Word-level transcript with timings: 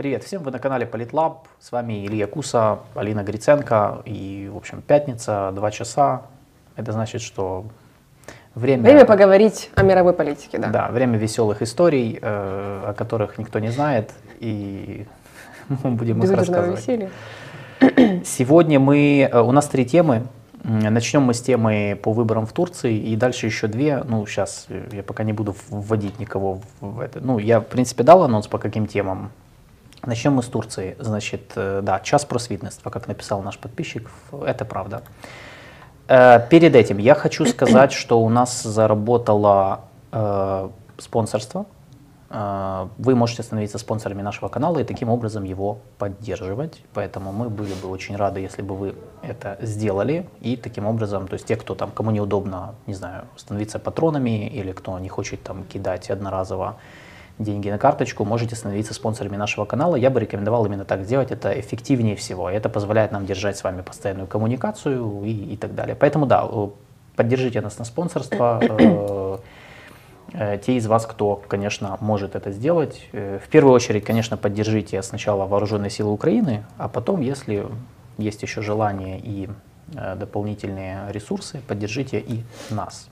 Привет 0.00 0.24
всем, 0.24 0.42
вы 0.42 0.50
на 0.50 0.58
канале 0.58 0.86
Политлаб, 0.86 1.46
с 1.58 1.72
вами 1.72 2.06
Илья 2.06 2.26
Куса, 2.26 2.78
Алина 2.94 3.22
Гриценко 3.22 4.00
и, 4.06 4.48
в 4.50 4.56
общем, 4.56 4.80
пятница, 4.80 5.52
два 5.54 5.70
часа. 5.70 6.22
Это 6.76 6.92
значит, 6.92 7.20
что 7.20 7.66
время... 8.54 8.84
Время 8.84 9.04
поговорить 9.04 9.70
о 9.74 9.82
мировой 9.82 10.14
политике, 10.14 10.56
да. 10.56 10.68
Да, 10.68 10.88
время 10.88 11.18
веселых 11.18 11.60
историй, 11.60 12.18
э, 12.20 12.22
о 12.22 12.94
которых 12.96 13.36
никто 13.36 13.58
не 13.58 13.68
знает, 13.68 14.10
и 14.38 15.06
мы 15.68 15.90
будем 15.90 16.16
их 16.16 16.22
Безудержного 16.22 16.66
рассказывать. 16.68 17.10
веселья. 17.82 18.24
Сегодня 18.24 18.80
мы, 18.80 19.28
э, 19.30 19.38
у 19.38 19.52
нас 19.52 19.68
три 19.68 19.84
темы. 19.84 20.22
Начнем 20.62 21.22
мы 21.22 21.32
с 21.32 21.40
темы 21.40 21.98
по 22.02 22.12
выборам 22.12 22.46
в 22.46 22.52
Турции, 22.52 22.96
и 22.96 23.16
дальше 23.16 23.46
еще 23.46 23.66
две. 23.66 24.02
Ну, 24.04 24.26
сейчас 24.26 24.66
я 24.92 25.02
пока 25.02 25.24
не 25.24 25.32
буду 25.32 25.56
вводить 25.70 26.18
никого 26.18 26.60
в 26.80 27.00
это. 27.00 27.20
Ну, 27.20 27.38
я, 27.38 27.60
в 27.60 27.66
принципе, 27.66 28.02
дал 28.02 28.22
анонс 28.22 28.46
по 28.46 28.58
каким 28.58 28.86
темам. 28.86 29.30
Начнем 30.04 30.34
мы 30.34 30.42
с 30.42 30.46
Турции. 30.46 30.96
Значит, 30.98 31.52
э, 31.56 31.80
да, 31.82 32.00
час 32.00 32.24
просвітництва, 32.24 32.90
как 32.90 33.08
написал 33.08 33.42
наш 33.42 33.58
подписчик, 33.58 34.10
это 34.32 34.64
правда. 34.64 35.02
Э, 36.08 36.46
Перед 36.48 36.74
этим 36.74 36.98
я 36.98 37.14
хочу 37.14 37.46
сказать, 37.46 37.92
что 37.92 38.20
у 38.20 38.28
нас 38.28 38.62
заработало 38.62 39.80
э, 40.12 40.68
спонсорство. 40.98 41.66
Э, 42.30 42.88
Вы 42.98 43.14
можете 43.14 43.42
становиться 43.42 43.78
спонсорами 43.78 44.22
нашего 44.22 44.48
канала 44.48 44.78
и 44.78 44.84
таким 44.84 45.08
образом 45.08 45.44
его 45.44 45.78
поддерживать. 45.98 46.82
Поэтому 46.94 47.32
мы 47.32 47.50
были 47.50 47.74
бы 47.82 47.88
очень 47.88 48.16
рады, 48.16 48.40
если 48.40 48.62
бы 48.62 48.76
вы 48.76 48.94
это 49.22 49.58
сделали. 49.60 50.26
И 50.40 50.56
таким 50.56 50.86
образом, 50.86 51.26
то 51.26 51.34
есть 51.34 51.46
те, 51.46 51.56
кто 51.56 51.74
там, 51.74 51.90
кому 51.90 52.10
неудобно, 52.10 52.74
не 52.86 52.94
знаю, 52.94 53.24
становиться 53.36 53.78
патронами 53.78 54.48
или 54.48 54.72
кто 54.72 54.98
не 54.98 55.08
хочет 55.08 55.42
там 55.42 55.64
кидать 55.64 56.10
одноразово 56.10 56.76
деньги 57.38 57.70
на 57.70 57.78
карточку, 57.78 58.24
можете 58.24 58.54
становиться 58.54 58.94
спонсорами 58.94 59.36
нашего 59.36 59.64
канала. 59.64 59.96
Я 59.96 60.10
бы 60.10 60.20
рекомендовал 60.20 60.66
именно 60.66 60.84
так 60.84 61.04
сделать, 61.04 61.32
это 61.32 61.58
эффективнее 61.58 62.14
всего. 62.14 62.50
Это 62.50 62.68
позволяет 62.68 63.12
нам 63.12 63.26
держать 63.26 63.56
с 63.56 63.64
вами 63.64 63.80
постоянную 63.82 64.28
коммуникацию 64.28 65.24
и, 65.24 65.54
и 65.54 65.56
так 65.56 65.74
далее. 65.74 65.96
Поэтому 65.98 66.26
да, 66.26 66.46
э, 66.48 66.68
поддержите 67.16 67.60
нас 67.60 67.78
на 67.78 67.84
спонсорство. 67.84 69.40
Э, 70.32 70.58
Те 70.58 70.76
из 70.76 70.86
вас, 70.86 71.06
кто, 71.06 71.36
конечно, 71.36 71.96
может 72.00 72.34
это 72.34 72.50
сделать, 72.52 73.08
э, 73.12 73.38
в 73.44 73.48
первую 73.48 73.74
очередь, 73.74 74.04
конечно, 74.04 74.36
поддержите 74.36 75.02
сначала 75.02 75.46
вооруженные 75.46 75.90
силы 75.90 76.12
Украины, 76.12 76.64
а 76.78 76.88
потом, 76.88 77.20
если 77.20 77.66
есть 78.18 78.42
еще 78.42 78.62
желание 78.62 79.18
и 79.18 79.48
э, 79.94 80.16
дополнительные 80.16 81.10
ресурсы, 81.12 81.60
поддержите 81.66 82.20
и 82.20 82.42
нас. 82.70 83.08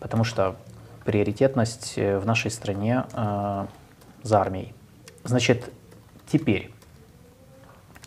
Потому 0.00 0.24
что 0.24 0.56
приоритетность 1.04 1.96
в 1.96 2.24
нашей 2.24 2.50
стране 2.50 3.04
э, 3.12 3.66
за 4.22 4.40
армией. 4.40 4.74
Значит, 5.22 5.70
теперь, 6.26 6.72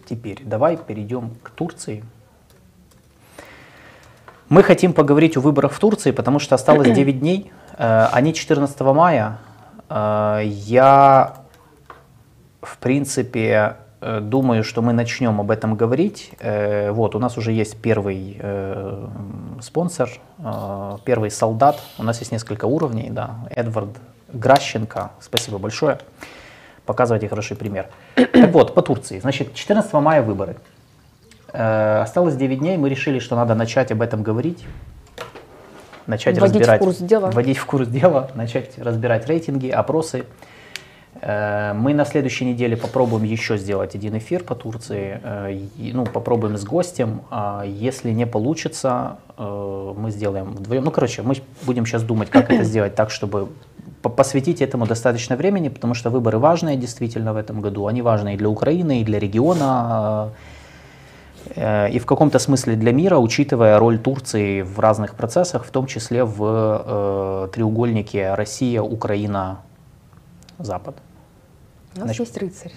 теперь 0.05 0.41
давай 0.43 0.77
перейдем 0.77 1.35
к 1.43 1.49
Турции. 1.51 2.03
Мы 4.49 4.63
хотим 4.63 4.93
поговорить 4.93 5.35
о 5.35 5.41
выборах 5.41 5.73
в 5.73 5.79
Турции, 5.79 6.11
потому 6.11 6.39
что 6.39 6.55
осталось 6.55 6.89
9 6.95 7.19
дней. 7.19 7.51
Э, 7.77 8.07
Они 8.13 8.33
14 8.33 8.79
мая. 8.81 9.39
Э, 9.89 10.41
Я, 10.45 11.33
в 12.61 12.77
принципе, 12.77 13.75
э, 13.99 14.19
думаю, 14.21 14.63
что 14.63 14.81
мы 14.81 14.93
начнем 14.93 15.41
об 15.41 15.51
этом 15.51 15.75
говорить. 15.75 16.31
Вот, 16.41 17.15
у 17.15 17.19
нас 17.19 17.37
уже 17.37 17.51
есть 17.51 17.77
первый 17.81 18.41
спонсор, 19.61 20.09
первый 21.03 21.31
солдат. 21.31 21.81
У 21.97 22.03
нас 22.03 22.19
есть 22.19 22.31
несколько 22.31 22.65
уровней, 22.65 23.09
да. 23.09 23.35
Эдвард 23.49 23.89
Гращенко, 24.31 25.11
спасибо 25.19 25.57
большое. 25.57 25.99
Показывайте 26.85 27.27
хороший 27.27 27.57
пример. 27.57 27.87
Так 28.15 28.51
вот, 28.53 28.73
по 28.73 28.81
Турции. 28.81 29.19
Значит, 29.19 29.53
14 29.53 29.91
мая 29.93 30.21
выборы. 30.21 30.55
Э, 31.53 32.01
Осталось 32.01 32.35
9 32.35 32.59
дней, 32.59 32.77
мы 32.77 32.89
решили, 32.89 33.19
что 33.19 33.35
надо 33.35 33.55
начать 33.55 33.91
об 33.91 34.01
этом 34.01 34.23
говорить. 34.23 34.65
Начать 36.05 36.37
Вводить 36.37 36.55
в 36.55 36.59
разбирать, 36.59 36.79
курс 36.81 36.97
дела. 36.97 37.31
вводить 37.31 37.57
в 37.57 37.65
курс 37.65 37.87
дела, 37.87 38.29
начать 38.35 38.77
разбирать 38.77 39.27
рейтинги, 39.27 39.67
опросы. 39.69 40.23
Э, 41.21 41.73
Мы 41.73 41.93
на 41.93 42.05
следующей 42.05 42.45
неделе 42.45 42.77
попробуем 42.77 43.23
еще 43.23 43.57
сделать 43.57 43.95
один 43.95 44.17
эфир 44.17 44.43
по 44.43 44.55
Турции. 44.55 45.19
э, 45.23 45.59
Ну, 45.93 46.05
попробуем 46.05 46.57
с 46.57 46.63
гостем. 46.63 47.21
А 47.31 47.63
Если 47.65 48.11
не 48.11 48.25
получится, 48.27 49.17
мы 49.37 50.11
сделаем 50.11 50.51
вдвоем. 50.51 50.83
Ну, 50.83 50.91
короче, 50.91 51.21
мы 51.21 51.35
будем 51.63 51.85
сейчас 51.85 52.03
думать, 52.03 52.29
как 52.29 52.49
это 52.51 52.63
сделать 52.71 52.95
так, 52.95 53.09
чтобы 53.11 53.49
по- 54.01 54.09
посвятить 54.09 54.61
этому 54.61 54.85
достаточно 54.87 55.35
времени, 55.35 55.69
потому 55.69 55.93
что 55.93 56.09
выборы 56.09 56.37
важные 56.39 56.75
действительно 56.77 57.33
в 57.33 57.37
этом 57.37 57.61
году. 57.61 57.85
Они 57.87 58.01
важны 58.01 58.33
и 58.33 58.37
для 58.37 58.49
Украины, 58.49 59.01
и 59.01 59.03
для 59.03 59.19
региона, 59.19 60.31
э, 60.33 60.37
и 61.55 61.99
в 61.99 62.05
каком-то 62.05 62.39
смысле 62.39 62.75
для 62.75 62.91
мира, 62.91 63.17
учитывая 63.17 63.79
роль 63.79 63.97
Турции 63.97 64.61
в 64.61 64.79
разных 64.79 65.15
процессах, 65.15 65.65
в 65.65 65.71
том 65.71 65.85
числе 65.85 66.23
в 66.23 66.37
э, 66.85 67.47
треугольнике 67.53 68.33
Россия, 68.33 68.81
Украина, 68.81 69.59
Запад. 70.59 70.95
У 71.95 71.99
нас 71.99 72.05
Значит, 72.05 72.19
есть 72.27 72.37
рыцарь. 72.37 72.71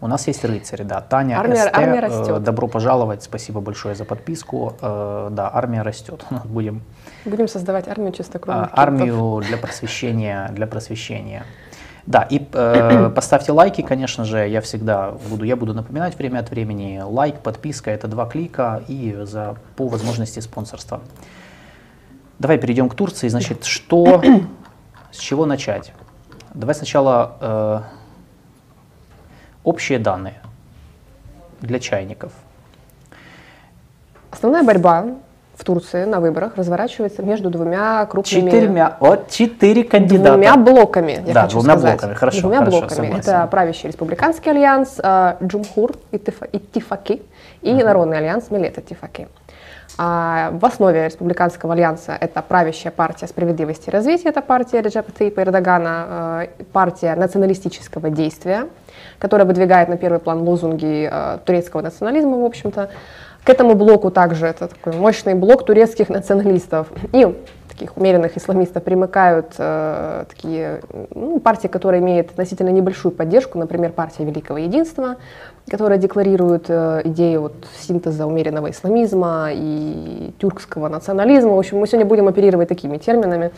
У 0.00 0.08
нас 0.08 0.26
есть 0.26 0.44
рыцари, 0.44 0.82
да. 0.82 1.00
Таня 1.00 1.38
Армия- 1.38 1.68
СТ, 1.68 1.70
армия 1.76 1.98
э, 1.98 2.00
растет. 2.00 2.42
добро 2.42 2.68
пожаловать, 2.68 3.22
спасибо 3.22 3.60
большое 3.60 3.94
за 3.94 4.04
подписку. 4.04 4.74
Э, 4.82 5.28
Да, 5.30 5.50
армия 5.52 5.82
растет. 5.82 6.24
Будем 6.44 6.82
Будем 7.24 7.48
создавать 7.48 7.88
армию 7.88 8.12
чистокровных 8.12 8.68
а, 8.72 8.82
армию 8.82 9.42
для 9.46 9.56
просвещения, 9.56 10.48
для 10.52 10.66
просвещения. 10.66 11.44
Да, 12.06 12.22
и 12.22 12.40
э, 12.52 13.10
поставьте 13.14 13.52
лайки, 13.52 13.82
конечно 13.82 14.24
же, 14.24 14.46
я 14.48 14.60
всегда 14.60 15.12
буду, 15.28 15.44
я 15.44 15.56
буду 15.56 15.74
напоминать 15.74 16.16
время 16.16 16.38
от 16.38 16.50
времени. 16.50 17.02
Лайк, 17.04 17.40
подписка, 17.40 17.90
это 17.90 18.06
два 18.06 18.26
клика 18.26 18.82
и 18.86 19.16
за, 19.22 19.56
по 19.76 19.88
возможности 19.88 20.40
спонсорства. 20.40 21.00
Давай 22.38 22.58
перейдем 22.58 22.88
к 22.88 22.94
Турции. 22.94 23.28
Значит, 23.28 23.64
что, 23.64 24.22
с 25.10 25.18
чего 25.18 25.46
начать? 25.46 25.92
Давай 26.54 26.74
сначала 26.74 27.36
э, 27.40 27.80
общие 29.64 29.98
данные 29.98 30.40
для 31.60 31.80
чайников. 31.80 32.32
Основная 34.30 34.62
борьба 34.62 35.06
в 35.56 35.64
Турции 35.64 36.04
на 36.04 36.20
выборах 36.20 36.56
разворачивается 36.56 37.22
между 37.22 37.48
двумя 37.50 38.04
крупными... 38.06 38.50
Четырьмя, 38.50 38.96
вот 39.00 39.30
четыре 39.30 39.84
кандидата. 39.84 40.32
Двумя 40.32 40.56
блоками, 40.56 41.22
я 41.26 41.32
Да, 41.34 41.42
хочу 41.42 41.58
двумя 41.60 41.72
сказать. 41.78 41.92
блоками, 41.98 42.14
хорошо, 42.14 42.40
Двумя 42.42 42.58
хорошо, 42.58 42.78
блоками. 42.80 42.96
согласен. 43.06 43.18
Это 43.30 43.46
правящий 43.46 43.88
республиканский 43.88 44.50
альянс 44.50 45.00
э, 45.02 45.34
Cumhur 45.42 45.92
İttifa- 46.12 46.48
İttifakı 46.52 47.22
и 47.62 47.72
Народный 47.72 48.18
альянс 48.18 48.50
Millet 48.50 48.78
İttifakı. 48.78 49.28
А 49.98 50.50
в 50.52 50.62
основе 50.66 51.06
республиканского 51.06 51.72
альянса 51.72 52.14
это 52.20 52.42
правящая 52.42 52.92
партия 52.92 53.26
справедливости 53.26 53.88
и 53.88 53.90
развития, 53.90 54.28
это 54.28 54.42
партия 54.42 54.82
Реджепа 54.82 55.10
Тейпа 55.10 55.40
Эрдогана, 55.40 56.42
э, 56.42 56.64
партия 56.72 57.14
националистического 57.14 58.10
действия, 58.10 58.66
которая 59.18 59.46
выдвигает 59.46 59.88
на 59.88 59.96
первый 59.96 60.18
план 60.18 60.42
лозунги 60.46 61.08
э, 61.10 61.38
турецкого 61.46 61.80
национализма, 61.80 62.36
в 62.36 62.44
общем-то. 62.44 62.90
К 63.46 63.50
этому 63.50 63.76
блоку 63.76 64.10
также 64.10 64.46
это 64.46 64.66
такой 64.66 64.94
мощный 64.94 65.34
блок 65.34 65.64
турецких 65.64 66.08
националистов 66.08 66.88
и 67.12 67.32
таких 67.68 67.96
умеренных 67.96 68.36
исламистов 68.36 68.82
примыкают 68.82 69.54
э, 69.58 70.24
такие 70.28 70.80
ну, 71.14 71.38
партии, 71.38 71.68
которые 71.68 72.02
имеют 72.02 72.30
относительно 72.30 72.70
небольшую 72.70 73.12
поддержку, 73.12 73.56
например, 73.56 73.92
партия 73.92 74.24
Великого 74.24 74.58
Единства, 74.58 75.14
которая 75.70 75.98
декларирует 75.98 76.64
э, 76.68 77.02
идею 77.04 77.42
вот, 77.42 77.54
синтеза 77.78 78.26
умеренного 78.26 78.72
исламизма 78.72 79.50
и 79.52 80.32
тюркского 80.40 80.88
национализма. 80.88 81.52
В 81.52 81.58
общем, 81.60 81.78
мы 81.78 81.86
сегодня 81.86 82.06
будем 82.06 82.26
оперировать 82.26 82.68
такими 82.68 82.98
терминами. 82.98 83.52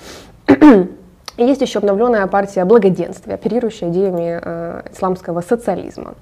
И 1.38 1.44
есть 1.44 1.60
еще 1.60 1.78
обновленная 1.78 2.26
партия 2.26 2.64
благоденствия, 2.64 3.34
оперирующая 3.34 3.90
идеями 3.90 4.40
э, 4.42 4.82
исламского 4.92 5.40
социализма. 5.40 6.14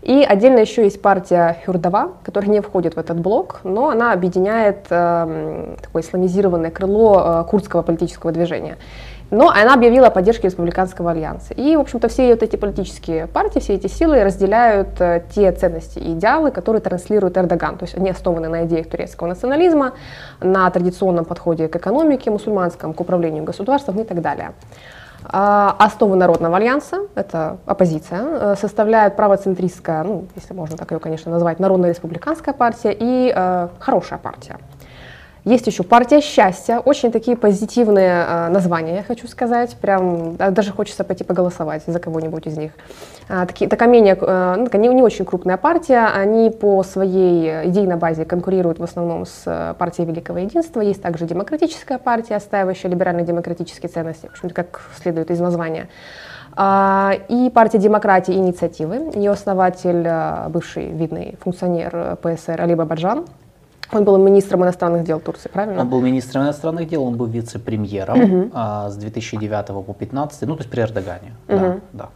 И 0.00 0.24
отдельно 0.26 0.60
еще 0.60 0.84
есть 0.84 1.02
партия 1.02 1.58
Хюрдова, 1.66 2.14
которая 2.24 2.50
не 2.50 2.62
входит 2.62 2.94
в 2.96 2.98
этот 2.98 3.20
блок, 3.20 3.60
но 3.62 3.90
она 3.90 4.12
объединяет 4.12 4.86
э, 4.88 5.76
такое 5.82 6.02
исламизированное 6.02 6.70
крыло 6.70 7.42
э, 7.42 7.44
курдского 7.50 7.82
политического 7.82 8.32
движения. 8.32 8.78
Но 9.30 9.48
она 9.48 9.74
объявила 9.74 10.08
о 10.08 10.10
поддержке 10.10 10.48
республиканского 10.48 11.10
альянса. 11.10 11.54
И, 11.54 11.76
в 11.76 11.80
общем-то, 11.80 12.08
все 12.08 12.30
вот 12.30 12.42
эти 12.42 12.56
политические 12.56 13.26
партии, 13.26 13.58
все 13.58 13.74
эти 13.74 13.86
силы 13.86 14.22
разделяют 14.22 15.00
э, 15.00 15.24
те 15.34 15.50
ценности 15.52 15.98
и 15.98 16.12
идеалы, 16.12 16.50
которые 16.50 16.80
транслирует 16.80 17.36
Эрдоган. 17.36 17.78
То 17.78 17.84
есть 17.84 17.96
они 17.96 18.10
основаны 18.10 18.48
на 18.48 18.64
идеях 18.64 18.88
турецкого 18.88 19.28
национализма, 19.28 19.92
на 20.40 20.70
традиционном 20.70 21.24
подходе 21.24 21.68
к 21.68 21.76
экономике 21.76 22.30
мусульманском, 22.30 22.94
к 22.94 23.00
управлению 23.00 23.44
государством 23.44 23.98
и 24.00 24.04
так 24.04 24.20
далее. 24.20 24.52
А, 25.26 25.74
Основу 25.78 26.16
Народного 26.16 26.56
альянса, 26.56 27.06
это 27.14 27.58
оппозиция, 27.66 28.20
э, 28.22 28.56
составляют 28.60 29.16
правоцентристская, 29.16 30.02
ну, 30.02 30.26
если 30.36 30.52
можно 30.52 30.76
так 30.76 30.90
ее, 30.92 30.98
конечно, 30.98 31.32
назвать, 31.32 31.58
Народно-республиканская 31.60 32.52
партия 32.52 32.94
и 32.98 33.32
э, 33.34 33.68
хорошая 33.78 34.18
партия. 34.18 34.58
Есть 35.44 35.66
еще 35.66 35.82
партия 35.82 36.22
счастья, 36.22 36.78
очень 36.78 37.12
такие 37.12 37.36
позитивные 37.36 38.24
э, 38.26 38.48
названия, 38.48 38.96
я 38.96 39.02
хочу 39.02 39.28
сказать, 39.28 39.76
прям 39.76 40.36
даже 40.36 40.72
хочется 40.72 41.04
пойти 41.04 41.22
поголосовать 41.22 41.82
за 41.86 41.98
кого-нибудь 41.98 42.46
из 42.46 42.56
них. 42.56 42.72
А, 43.28 43.44
такие, 43.44 43.68
такая 43.68 43.88
менее, 43.88 44.16
э, 44.18 44.54
ну, 44.56 44.78
не, 44.78 44.88
не 44.88 45.02
очень 45.02 45.26
крупная 45.26 45.58
партия, 45.58 46.06
они 46.06 46.50
по 46.50 46.82
своей 46.82 47.68
идейной 47.68 47.96
базе 47.96 48.24
конкурируют 48.24 48.78
в 48.78 48.82
основном 48.82 49.26
с 49.26 49.42
э, 49.44 49.74
партией 49.78 50.08
Великого 50.08 50.38
Единства. 50.38 50.80
Есть 50.80 51.02
также 51.02 51.26
демократическая 51.26 51.98
партия, 51.98 52.36
отстаивающая 52.36 52.88
либеральные 52.90 53.26
демократические 53.26 53.90
ценности, 53.90 54.26
в 54.28 54.30
общем 54.30 54.48
как 54.48 54.80
следует 54.96 55.30
из 55.30 55.40
названия. 55.40 55.88
А, 56.56 57.12
и 57.28 57.50
партия 57.50 57.78
демократии 57.78 58.34
и 58.34 58.38
инициативы. 58.38 59.10
Ее 59.14 59.32
основатель, 59.32 60.04
э, 60.06 60.48
бывший 60.48 60.88
видный 60.88 61.36
функционер 61.40 62.16
ПСР 62.22 62.62
Алиба 62.62 62.86
Баджан. 62.86 63.26
Он 63.94 64.04
был 64.04 64.18
министром 64.18 64.62
иностранных 64.64 65.04
дел 65.04 65.20
Турции, 65.20 65.48
правильно? 65.48 65.82
Он 65.82 65.88
был 65.88 66.00
министром 66.00 66.42
иностранных 66.42 66.88
дел, 66.88 67.02
он 67.04 67.16
был 67.16 67.26
вице-премьером 67.26 68.20
угу. 68.20 68.50
а, 68.52 68.90
с 68.90 68.96
2009 68.96 69.66
по 69.66 69.82
2015, 69.82 70.42
ну 70.42 70.56
то 70.56 70.62
есть 70.62 70.70
при 70.70 70.80
Эрдогане. 70.80 71.34
Угу. 71.48 71.58
Да, 71.58 71.80
да. 71.92 72.08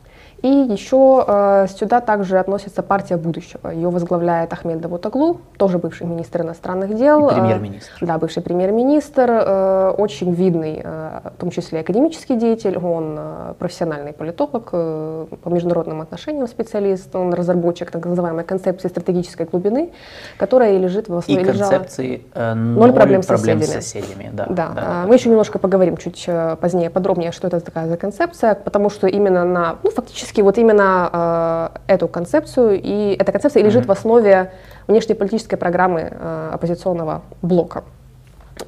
И 0.42 0.48
еще 0.48 1.24
э, 1.26 1.66
сюда 1.68 2.00
также 2.00 2.38
относится 2.38 2.82
партия 2.82 3.16
будущего. 3.16 3.70
Ее 3.70 3.90
возглавляет 3.90 4.52
Ахмед 4.52 4.80
Давутаглу, 4.80 5.40
тоже 5.56 5.78
бывший 5.78 6.06
министр 6.06 6.42
иностранных 6.42 6.94
дел. 6.94 7.28
И 7.28 7.34
премьер-министр. 7.34 7.92
Э, 8.00 8.06
да, 8.06 8.18
бывший 8.18 8.42
премьер-министр, 8.42 9.28
э, 9.28 9.94
очень 9.98 10.32
видный, 10.32 10.80
э, 10.82 11.20
в 11.36 11.40
том 11.40 11.50
числе 11.50 11.80
академический 11.80 12.36
деятель. 12.36 12.78
Он 12.78 13.16
э, 13.18 13.54
профессиональный 13.58 14.12
политолог, 14.12 14.68
э, 14.72 15.26
по 15.42 15.48
международным 15.48 16.02
отношениям 16.02 16.46
специалист. 16.46 17.14
Он 17.16 17.34
разработчик 17.34 17.90
так 17.90 18.06
называемой 18.06 18.44
концепции 18.44 18.86
стратегической 18.86 19.46
глубины, 19.46 19.90
которая 20.36 20.78
лежит 20.78 21.08
в 21.08 21.16
основе... 21.16 21.42
И 21.42 21.44
концепции 21.44 22.22
э, 22.34 22.54
ноль, 22.54 22.92
проблем, 22.92 23.22
проблем 23.22 23.60
с 23.60 23.72
соседями. 23.72 24.30
Да, 24.32 24.46
да. 24.46 24.54
Да, 24.54 24.72
да, 24.74 25.02
мы 25.02 25.08
да. 25.08 25.14
еще 25.14 25.30
немножко 25.30 25.58
поговорим 25.58 25.96
чуть 25.96 26.24
э, 26.28 26.56
позднее 26.60 26.90
подробнее, 26.90 27.32
что 27.32 27.48
это 27.48 27.58
такая 27.60 27.88
за 27.88 27.96
концепция, 27.96 28.54
потому 28.54 28.88
что 28.88 29.08
именно 29.08 29.44
на, 29.44 29.78
ну, 29.82 29.90
фактически 29.90 30.27
фактически 30.28 30.42
вот 30.42 30.58
именно 30.58 31.72
э, 31.86 31.94
эту 31.94 32.08
концепцию, 32.08 32.80
и 32.82 33.16
эта 33.18 33.32
концепция 33.32 33.62
лежит 33.62 33.84
mm-hmm. 33.84 33.86
в 33.86 33.90
основе 33.92 34.50
внешнеполитической 34.86 35.56
программы 35.56 36.08
э, 36.10 36.50
оппозиционного 36.52 37.22
блока. 37.42 37.84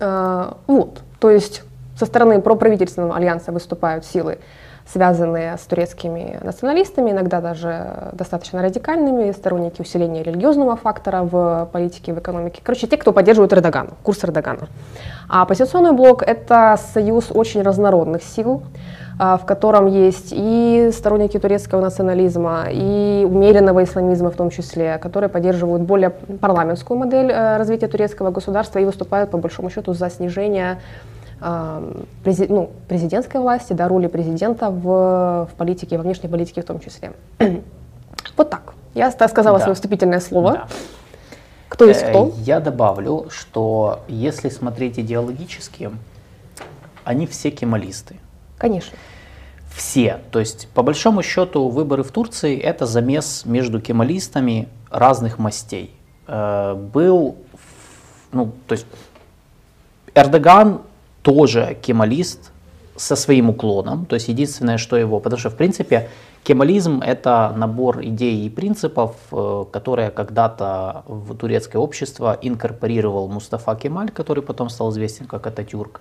Э, 0.00 0.52
вот, 0.66 1.00
то 1.18 1.30
есть 1.30 1.62
со 1.98 2.06
стороны 2.06 2.40
проправительственного 2.40 3.16
альянса 3.16 3.52
выступают 3.52 4.04
силы, 4.04 4.38
связанные 4.86 5.56
с 5.56 5.60
турецкими 5.60 6.38
националистами, 6.42 7.10
иногда 7.10 7.40
даже 7.40 8.10
достаточно 8.12 8.62
радикальными, 8.62 9.32
сторонники 9.32 9.82
усиления 9.82 10.22
религиозного 10.22 10.76
фактора 10.76 11.22
в 11.22 11.68
политике, 11.72 12.14
в 12.14 12.18
экономике. 12.18 12.60
Короче, 12.64 12.86
те, 12.86 12.96
кто 12.96 13.12
поддерживает 13.12 13.52
Эрдогана, 13.52 13.90
курс 14.02 14.24
Эрдогана. 14.24 14.68
А 15.28 15.42
оппозиционный 15.42 15.92
блок— 15.92 16.22
это 16.26 16.78
союз 16.94 17.30
очень 17.30 17.62
разнородных 17.62 18.22
сил, 18.22 18.62
в 19.20 19.44
котором 19.44 19.86
есть 19.86 20.28
и 20.30 20.88
сторонники 20.94 21.38
турецкого 21.38 21.82
национализма, 21.82 22.68
и 22.70 23.26
умеренного 23.28 23.84
исламизма 23.84 24.30
в 24.30 24.34
том 24.34 24.48
числе, 24.48 24.96
которые 24.96 25.28
поддерживают 25.28 25.82
более 25.82 26.08
парламентскую 26.08 26.98
модель 26.98 27.30
э, 27.30 27.58
развития 27.58 27.86
турецкого 27.88 28.30
государства 28.30 28.78
и 28.78 28.84
выступают 28.86 29.30
по 29.30 29.36
большому 29.36 29.68
счету 29.68 29.92
за 29.92 30.08
снижение 30.08 30.80
а, 31.38 31.82
ну, 32.24 32.70
президентской 32.88 33.42
власти, 33.42 33.74
да, 33.74 33.88
роли 33.88 34.06
президента 34.06 34.70
в, 34.70 35.48
в 35.52 35.54
политике, 35.54 35.98
во 35.98 36.02
внешней 36.02 36.30
политике 36.30 36.62
в 36.62 36.64
том 36.64 36.80
числе. 36.80 37.12
вот 38.38 38.48
так. 38.48 38.72
Я 38.94 39.10
сказала 39.10 39.58
да. 39.58 39.64
свое 39.64 39.74
вступительное 39.74 40.20
слово. 40.20 40.52
Да. 40.52 40.66
Кто 41.68 41.84
есть 41.84 42.02
кто? 42.08 42.28
Э, 42.28 42.30
я 42.38 42.58
добавлю, 42.60 43.26
что 43.28 44.00
если 44.08 44.48
смотреть 44.48 44.98
идеологически, 44.98 45.90
они 47.04 47.26
все 47.26 47.50
кемалисты. 47.50 48.16
Конечно 48.56 48.96
все. 49.74 50.20
То 50.30 50.40
есть, 50.40 50.68
по 50.74 50.82
большому 50.82 51.22
счету, 51.22 51.68
выборы 51.68 52.02
в 52.02 52.10
Турции– 52.10 52.58
это 52.58 52.86
замес 52.86 53.44
между 53.44 53.80
кемалистами 53.80 54.68
разных 54.90 55.38
мастей. 55.38 55.90
Э, 56.26 56.74
был, 56.74 57.36
ну, 58.32 58.52
то 58.66 58.72
есть, 58.72 58.86
Эрдоган 60.14 60.82
тоже 61.22 61.76
кемалист 61.80 62.50
со 62.96 63.16
своим 63.16 63.50
уклоном. 63.50 64.06
То 64.06 64.14
есть, 64.14 64.28
единственное, 64.28 64.78
что 64.78 64.96
его… 64.96 65.20
Потому 65.20 65.38
что, 65.38 65.50
в 65.50 65.56
принципе, 65.56 66.08
кемализм– 66.42 67.00
это 67.06 67.52
набор 67.56 68.02
идей 68.02 68.46
и 68.46 68.50
принципов, 68.50 69.16
э, 69.32 69.64
которые 69.72 70.10
когда-то 70.10 71.04
в 71.06 71.36
турецкое 71.36 71.80
общество 71.80 72.36
инкорпорировал 72.42 73.28
Мустафа 73.28 73.76
Кемаль, 73.76 74.10
который 74.10 74.42
потом 74.42 74.68
стал 74.68 74.90
известен 74.90 75.26
как 75.26 75.46
Ататюрк. 75.46 76.00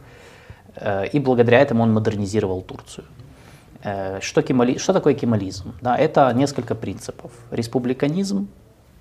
Э, 0.75 1.07
и 1.07 1.19
благодаря 1.19 1.60
этому 1.60 1.83
он 1.83 1.94
модернизировал 1.94 2.62
Турцию. 2.62 3.06
Э, 3.83 4.19
что, 4.21 4.41
кемали... 4.41 4.77
что 4.77 4.93
такое 4.93 5.13
кемализм? 5.13 5.73
Да, 5.81 5.97
это 5.97 6.31
несколько 6.33 6.75
принципов. 6.75 7.31
Республиканизм, 7.51 8.49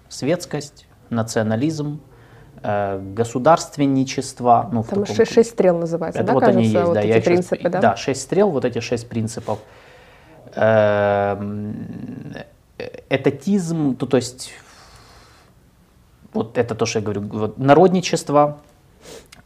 светскость, 0.09 0.87
национализм, 1.11 2.01
э, 2.63 3.01
государственничество. 3.15 4.69
Ну, 4.73 4.85
Там 4.85 5.05
таком... 5.05 5.27
шесть 5.27 5.51
стрел 5.51 5.79
называется, 5.79 6.21
это 6.21 6.29
да, 6.29 6.35
вот 6.35 6.41
кажется, 6.41 6.59
они 6.59 6.69
есть, 6.69 6.85
вот 6.87 6.95
да, 6.95 7.01
эти 7.01 7.09
я 7.09 7.21
принципы, 7.21 7.57
сейчас... 7.57 7.73
да? 7.73 7.81
Да, 7.81 7.97
шесть 7.97 8.23
стрел, 8.23 8.51
вот 8.51 8.65
эти 8.65 8.79
шесть 8.79 9.09
принципов. 9.09 9.59
Эм, 10.55 12.35
этатизм, 13.09 13.97
то, 13.97 14.07
то 14.07 14.17
есть, 14.17 14.53
вот 16.33 16.57
это 16.57 16.75
то, 16.75 16.87
что 16.87 17.01
я 17.01 17.05
говорю, 17.05 17.23
вот, 17.23 17.59
народничество. 17.59 18.59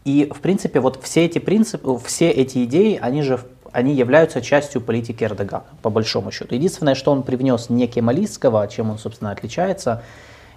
И, 0.05 0.31
в 0.35 0.41
принципе, 0.41 0.81
вот 0.81 1.03
все 1.03 1.25
эти 1.25 1.39
принципы, 1.39 1.99
все 2.05 2.29
эти 2.29 2.65
идеи, 2.65 2.99
они 3.01 3.23
же 3.23 3.41
они 3.73 3.95
являются 3.95 4.41
частью 4.41 4.81
политики 4.81 5.25
Эрдогана, 5.25 5.65
по 5.83 5.91
большому 5.91 6.31
счету. 6.31 6.55
Единственное, 6.55 6.95
что 6.95 7.11
он 7.11 7.23
привнес 7.23 7.71
не 7.71 7.87
кемалистского, 7.87 8.69
чем 8.69 8.91
он, 8.91 8.99
собственно, 8.99 9.31
отличается, 9.31 10.03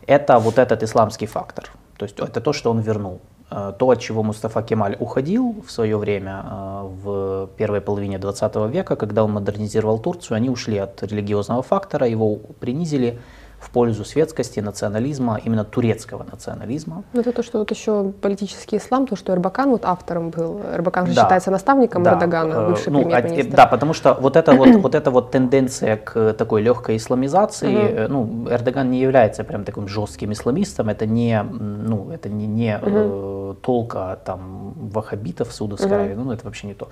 это 0.08 0.40
вот 0.40 0.58
этот 0.58 0.84
исламский 0.84 1.26
фактор. 1.26 1.72
То 1.98 2.06
есть 2.06 2.20
это 2.20 2.42
то, 2.42 2.54
что 2.54 2.72
он 2.72 2.80
вернул. 2.80 3.20
Э, 3.50 3.74
то, 3.78 3.90
от 3.90 4.00
чего 4.00 4.24
Мустафа 4.24 4.62
Кемаль 4.62 4.98
уходил 5.00 5.64
в 5.66 5.72
свое 5.72 5.98
время, 5.98 6.44
э, 6.44 6.82
в 7.04 7.50
первой 7.58 7.82
половине 7.82 8.18
20 8.18 8.68
века, 8.68 8.96
когда 8.96 9.24
он 9.24 9.32
модернизировал 9.32 10.00
Турцию, 10.00 10.38
они 10.38 10.50
ушли 10.50 10.78
от 10.78 11.04
религиозного 11.04 11.62
фактора, 11.62 12.08
его 12.08 12.36
принизили, 12.60 13.20
в 13.60 13.70
пользу 13.70 14.06
светскости, 14.06 14.60
национализма, 14.60 15.40
именно 15.44 15.64
турецкого 15.64 16.26
национализма. 16.32 17.04
Ну, 17.14 17.22
это 17.22 17.32
то, 17.32 17.44
что 17.44 17.60
вот 17.60 17.72
еще 17.72 18.12
политический 18.22 18.78
ислам, 18.78 19.08
то, 19.08 19.16
что 19.16 19.34
Эрбакан 19.34 19.70
вот 19.70 19.86
автором 19.86 20.30
был. 20.30 20.62
Эрбакан 20.74 21.08
же 21.08 21.16
да. 21.16 21.24
считается 21.24 21.52
наставником 21.52 22.04
да. 22.04 22.14
Эрдогана, 22.14 22.54
э, 22.54 22.68
бывший 22.70 22.90
ну, 22.92 23.02
премьер-министр. 23.02 23.56
Да, 23.56 23.66
потому 23.66 23.94
что 23.94 24.14
вот 24.14 24.36
эта 24.36 24.54
вот, 24.54 24.70
вот 24.76 24.96
эта 24.96 25.12
вот 25.12 25.32
тенденция 25.32 25.98
к 25.98 26.34
такой 26.34 26.62
легкой 26.62 26.98
исламизации, 26.98 28.06
угу. 28.06 28.14
ну, 28.14 28.48
Эрдоган 28.50 28.92
не 28.92 29.00
является 29.00 29.44
прям 29.44 29.64
таким 29.64 29.88
жестким 29.88 30.32
исламистом, 30.32 30.90
это 30.90 31.06
не, 31.06 31.42
ну, 31.44 32.12
это 32.12 32.30
не, 32.30 32.48
не 32.48 32.80
э, 32.82 33.56
толка 33.62 34.20
там 34.26 34.74
ваххабитов 34.90 35.50
в 35.50 35.54
Саудовской 35.54 35.92
Аравии, 35.92 36.14
ну, 36.14 36.32
это 36.32 36.46
вообще 36.46 36.68
не 36.68 36.74
то. 36.74 36.90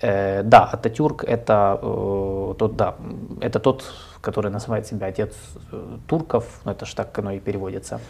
Э, 0.00 0.42
да, 0.42 0.64
Ататюрк 0.64 1.24
это 1.24 1.78
э, 1.80 2.54
тот, 2.58 2.76
да, 2.76 2.94
это 3.40 3.60
тот, 3.60 3.84
который 4.24 4.50
называет 4.50 4.86
себя 4.86 5.06
отец 5.08 5.34
э, 5.72 5.98
турков, 6.08 6.44
ну 6.64 6.72
это 6.72 6.86
же 6.86 6.96
так 6.96 7.18
оно 7.18 7.32
и 7.32 7.40
переводится. 7.40 8.00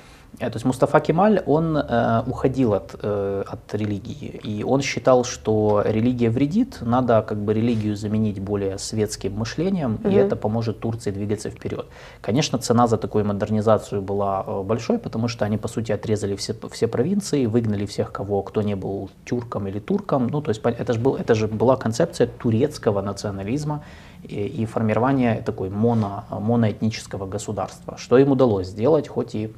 Э, 0.41 0.51
то 0.51 0.57
есть 0.57 0.65
Мустафа 0.65 1.01
Кемаль, 1.01 1.43
он 1.47 1.77
э, 1.77 2.23
уходил 2.27 2.75
от, 2.75 2.97
э, 3.03 3.45
от 3.47 3.75
религии, 3.75 4.41
и 4.45 4.65
он 4.65 4.81
считал, 4.83 5.25
что 5.25 5.83
религия 5.85 6.31
вредит, 6.31 6.79
надо 6.81 7.23
как 7.23 7.39
бы 7.39 7.55
религию 7.55 7.97
заменить 7.97 8.41
более 8.41 8.79
светским 8.79 9.33
мышлением, 9.35 9.95
угу. 9.95 10.09
и 10.09 10.15
это 10.15 10.37
поможет 10.37 10.81
Турции 10.81 11.11
двигаться 11.11 11.51
вперед. 11.51 11.87
Конечно, 12.21 12.59
цена 12.59 12.87
за 12.87 12.97
такую 12.97 13.25
модернизацию 13.25 14.03
была 14.03 14.45
э, 14.47 14.63
большой, 14.63 14.99
потому 14.99 15.29
что 15.29 15.45
они, 15.45 15.59
по 15.59 15.69
сути, 15.69 15.93
отрезали 15.93 16.35
все, 16.37 16.55
все 16.71 16.89
провинции, 16.89 17.47
выгнали 17.47 17.87
всех, 17.87 18.13
кого, 18.13 18.43
кто 18.43 18.63
не 18.63 18.77
был 18.77 19.11
тюрком 19.25 19.67
или 19.69 19.79
турком, 19.79 20.29
ну, 20.29 20.41
то 20.41 20.51
есть 20.51 20.63
это 20.65 20.93
же, 20.93 21.01
был, 21.01 21.17
это 21.17 21.35
же 21.35 21.47
была 21.47 21.77
концепция 21.77 22.27
турецкого 22.27 23.03
национализма, 23.03 23.83
и, 24.29 24.47
и 24.47 24.67
формирование 24.67 25.43
такой 25.43 25.71
моно, 25.71 26.25
моноэтнического 26.31 27.27
государства, 27.27 27.97
что 27.99 28.19
им 28.19 28.33
удалось 28.33 28.69
сделать, 28.69 29.09
хоть 29.09 29.35
и 29.35 29.55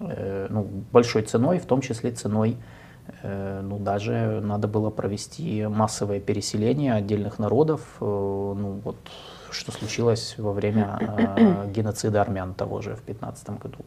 Э, 0.00 0.46
ну, 0.48 0.66
большой 0.92 1.22
ценой, 1.22 1.58
в 1.58 1.66
том 1.66 1.82
числе 1.82 2.10
ценой, 2.10 2.56
э, 3.22 3.60
ну, 3.62 3.78
даже 3.78 4.40
надо 4.42 4.66
было 4.66 4.90
провести 4.90 5.66
массовое 5.66 6.20
переселение 6.20 6.94
отдельных 6.94 7.38
народов, 7.38 7.80
э, 8.00 8.04
ну, 8.04 8.80
вот, 8.82 8.96
что 9.50 9.72
случилось 9.72 10.36
во 10.38 10.52
время 10.52 11.66
геноцида 11.74 12.22
армян 12.22 12.54
того 12.54 12.80
же 12.80 12.96
в 12.96 13.02
15 13.02 13.50
году. 13.58 13.78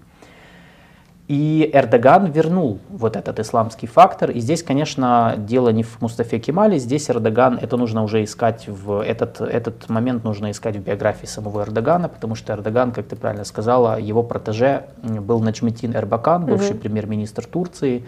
И 1.29 1.69
Эрдоган 1.73 2.31
вернул 2.31 2.79
вот 2.89 3.15
этот 3.15 3.39
исламский 3.39 3.87
фактор. 3.87 4.31
И 4.31 4.41
здесь, 4.41 4.61
конечно, 4.61 5.35
дело 5.37 5.69
не 5.69 5.81
в 5.83 6.01
Мустафе 6.01 6.37
Кемале, 6.37 6.79
здесь 6.79 7.09
Эрдоган, 7.09 7.57
это 7.61 7.77
нужно 7.77 8.03
уже 8.03 8.25
искать, 8.25 8.67
в 8.67 9.01
этот, 9.01 9.39
этот 9.39 9.87
момент 9.89 10.25
нужно 10.25 10.51
искать 10.51 10.75
в 10.75 10.81
биографии 10.81 11.25
самого 11.25 11.61
Эрдогана, 11.61 12.09
потому 12.09 12.35
что 12.35 12.51
Эрдоган, 12.53 12.91
как 12.91 13.07
ты 13.07 13.15
правильно 13.15 13.45
сказала, 13.45 13.97
его 13.97 14.21
протеже 14.21 14.87
был 15.01 15.39
Наджметин 15.39 15.95
Эрбакан, 15.95 16.45
бывший 16.45 16.71
угу. 16.71 16.79
премьер-министр 16.79 17.45
Турции, 17.45 18.03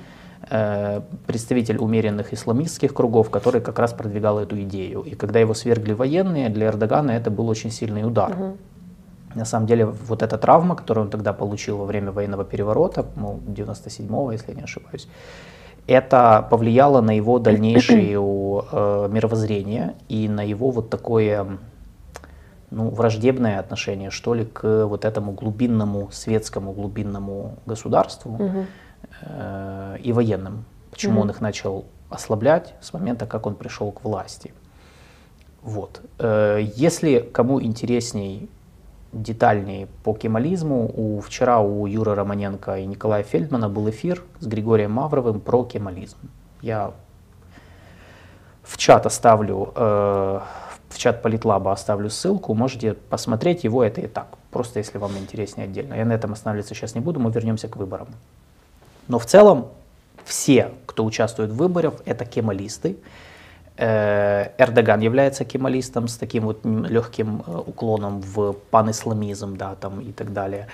э, 0.50 1.00
представитель 1.26 1.78
умеренных 1.78 2.34
исламистских 2.34 2.94
кругов, 2.94 3.30
который 3.30 3.62
как 3.62 3.80
раз 3.80 3.94
продвигал 3.94 4.40
эту 4.40 4.60
идею. 4.64 5.04
И 5.04 5.16
когда 5.16 5.40
его 5.40 5.54
свергли 5.54 5.94
военные, 5.94 6.50
для 6.50 6.68
Эрдогана 6.68 7.12
это 7.12 7.32
был 7.32 7.48
очень 7.48 7.72
сильный 7.72 8.06
удар. 8.06 8.32
Угу. 8.32 8.58
На 9.36 9.46
самом 9.46 9.68
деле, 9.68 9.86
вот 9.86 10.24
эта 10.24 10.38
травма, 10.38 10.76
которую 10.76 11.06
он 11.06 11.12
тогда 11.12 11.34
получил 11.34 11.78
во 11.78 11.86
время 11.86 12.12
военного 12.12 12.46
переворота, 12.46 13.06
ну, 13.16 13.40
97-го, 13.48 14.32
если 14.32 14.52
я 14.52 14.58
не 14.58 14.64
ошибаюсь, 14.64 15.08
это 15.88 16.48
повлияло 16.50 17.02
на 17.02 17.16
его 17.16 17.38
дальнейшее 17.38 18.14
э, 18.14 19.10
мировоззрение 19.12 19.96
и 20.10 20.28
на 20.28 20.42
его 20.42 20.72
вот 20.72 20.90
такое 20.90 21.58
ну, 22.72 22.90
враждебное 22.90 23.60
отношение, 23.60 24.10
что 24.10 24.34
ли, 24.34 24.46
к 24.46 24.86
вот 24.86 25.06
этому 25.06 25.34
глубинному, 25.34 26.10
светскому 26.12 26.72
глубинному 26.72 27.56
государству 27.66 28.34
угу. 28.34 28.66
э, 29.22 29.98
и 30.02 30.14
военным. 30.14 30.66
Почему 30.92 31.16
угу. 31.16 31.22
он 31.24 31.30
их 31.30 31.42
начал 31.42 31.86
ослаблять 32.10 32.74
с 32.82 32.94
момента, 32.94 33.26
как 33.26 33.46
он 33.46 33.56
пришел 33.56 33.92
к 33.92 34.04
власти. 34.04 34.54
Вот. 35.62 36.02
Э, 36.20 36.60
если 36.76 37.20
кому 37.20 37.62
интересней 37.62 38.50
детальнее 39.16 39.88
по 40.04 40.14
кемализму, 40.14 40.92
у, 40.94 41.22
вчера 41.22 41.62
у 41.62 41.86
Юры 41.88 42.16
Романенко 42.16 42.78
и 42.78 42.86
Николая 42.86 43.24
Фельдмана 43.24 43.70
был 43.70 43.90
эфир 43.90 44.22
с 44.40 44.46
Григорием 44.46 44.92
Мавровым 44.92 45.40
про 45.40 45.64
кемализм. 45.64 46.18
Я 46.62 46.92
в 48.64 48.78
чат 48.78 49.06
оставлю 49.06 49.72
э, 49.76 50.40
в 50.90 50.98
чат 50.98 51.22
Политлаба 51.22 51.72
оставлю 51.72 52.10
ссылку, 52.10 52.54
можете 52.54 52.94
посмотреть 52.94 53.64
его, 53.64 53.84
это 53.84 54.02
и 54.02 54.08
так, 54.08 54.28
просто 54.52 54.80
если 54.80 54.98
вам 54.98 55.18
интереснее 55.18 55.66
отдельно. 55.66 55.94
Я 55.94 56.06
на 56.06 56.14
этом 56.14 56.34
останавливаться 56.34 56.74
сейчас 56.74 56.96
не 56.96 57.02
буду, 57.02 57.20
мы 57.20 57.32
вернемся 57.32 57.68
к 57.68 57.76
выборам. 57.76 58.08
Но 59.08 59.20
в 59.20 59.26
целом 59.26 59.68
все, 60.24 60.72
кто 60.86 61.06
участвует 61.06 61.52
в 61.52 61.56
выборах, 61.56 61.96
это 62.06 62.26
кемалисты. 62.26 62.98
Э, 63.78 64.52
Эрдоган 64.58 65.02
является 65.02 65.44
кемалистом 65.44 66.08
с 66.08 66.18
таким 66.18 66.46
вот 66.46 66.64
легким 66.64 67.44
э, 67.46 67.58
уклоном 67.58 68.22
в 68.22 68.54
панисламизм, 68.72 69.58
да, 69.58 69.76
там 69.76 70.00
и 70.00 70.14
так 70.14 70.32
далее. 70.32 70.68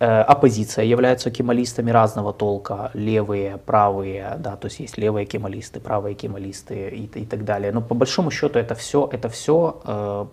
Э, 0.00 0.20
оппозиция 0.20 0.84
являются 0.84 1.30
кемалистами 1.30 1.90
разного 1.90 2.34
толка, 2.34 2.90
левые, 2.92 3.56
правые, 3.56 4.36
да, 4.38 4.56
то 4.56 4.66
есть 4.66 4.80
есть 4.80 4.98
левые 4.98 5.24
кемалисты, 5.24 5.80
правые 5.80 6.14
кемалисты 6.14 6.90
и, 6.90 7.20
и 7.20 7.24
так 7.24 7.44
далее. 7.44 7.72
Но 7.72 7.80
по 7.80 7.94
большому 7.94 8.30
счету 8.30 8.58
это 8.58 8.74
все, 8.74 9.08
это 9.10 9.28
все 9.30 10.28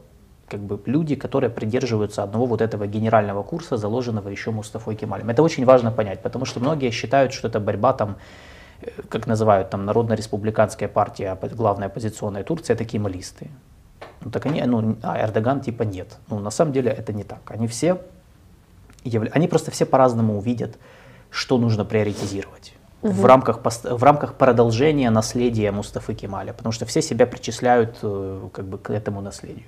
как 0.49 0.59
бы 0.59 0.79
люди, 0.85 1.15
которые 1.15 1.51
придерживаются 1.51 2.23
одного 2.23 2.47
вот 2.47 2.61
этого 2.61 2.87
генерального 2.87 3.43
курса, 3.43 3.77
заложенного 3.77 4.29
еще 4.29 4.51
Мустафой 4.51 4.95
Кемалем. 4.95 5.29
Это 5.29 5.43
очень 5.43 5.63
важно 5.63 5.91
понять, 5.91 6.21
потому 6.21 6.45
что 6.45 6.59
многие 6.59 6.89
считают, 6.89 7.33
что 7.33 7.47
это 7.47 7.59
борьба 7.59 7.93
там, 7.93 8.17
как 9.09 9.27
называют 9.27 9.69
там 9.69 9.85
Народно-республиканская 9.85 10.87
партия, 10.87 11.37
главная 11.53 11.87
оппозиционная 11.87 12.43
Турция, 12.43 12.75
это 12.75 12.85
кемалисты. 12.85 13.47
Ну 14.21 14.31
так 14.31 14.45
они, 14.45 14.61
ну, 14.63 14.97
а 15.01 15.21
Эрдоган 15.23 15.61
типа 15.61 15.83
нет. 15.83 16.17
Ну 16.29 16.39
на 16.39 16.51
самом 16.51 16.73
деле 16.73 16.91
это 16.91 17.13
не 17.13 17.23
так. 17.23 17.51
Они 17.51 17.67
все 17.67 17.99
они 19.31 19.47
просто 19.47 19.71
все 19.71 19.85
по-разному 19.85 20.37
увидят, 20.37 20.77
что 21.29 21.57
нужно 21.57 21.85
приоритизировать. 21.85 22.73
Угу. 23.01 23.13
В, 23.13 23.25
рамках, 23.25 23.59
в 23.63 24.03
рамках 24.03 24.33
продолжения 24.33 25.09
наследия 25.09 25.71
Мустафы 25.71 26.13
Кемаля, 26.13 26.51
потому 26.51 26.73
что 26.73 26.85
все 26.85 27.01
себя 27.01 27.25
причисляют 27.25 27.97
э, 28.01 28.49
как 28.51 28.65
бы, 28.65 28.77
к 28.77 28.89
этому 28.89 29.21
наследию. 29.21 29.67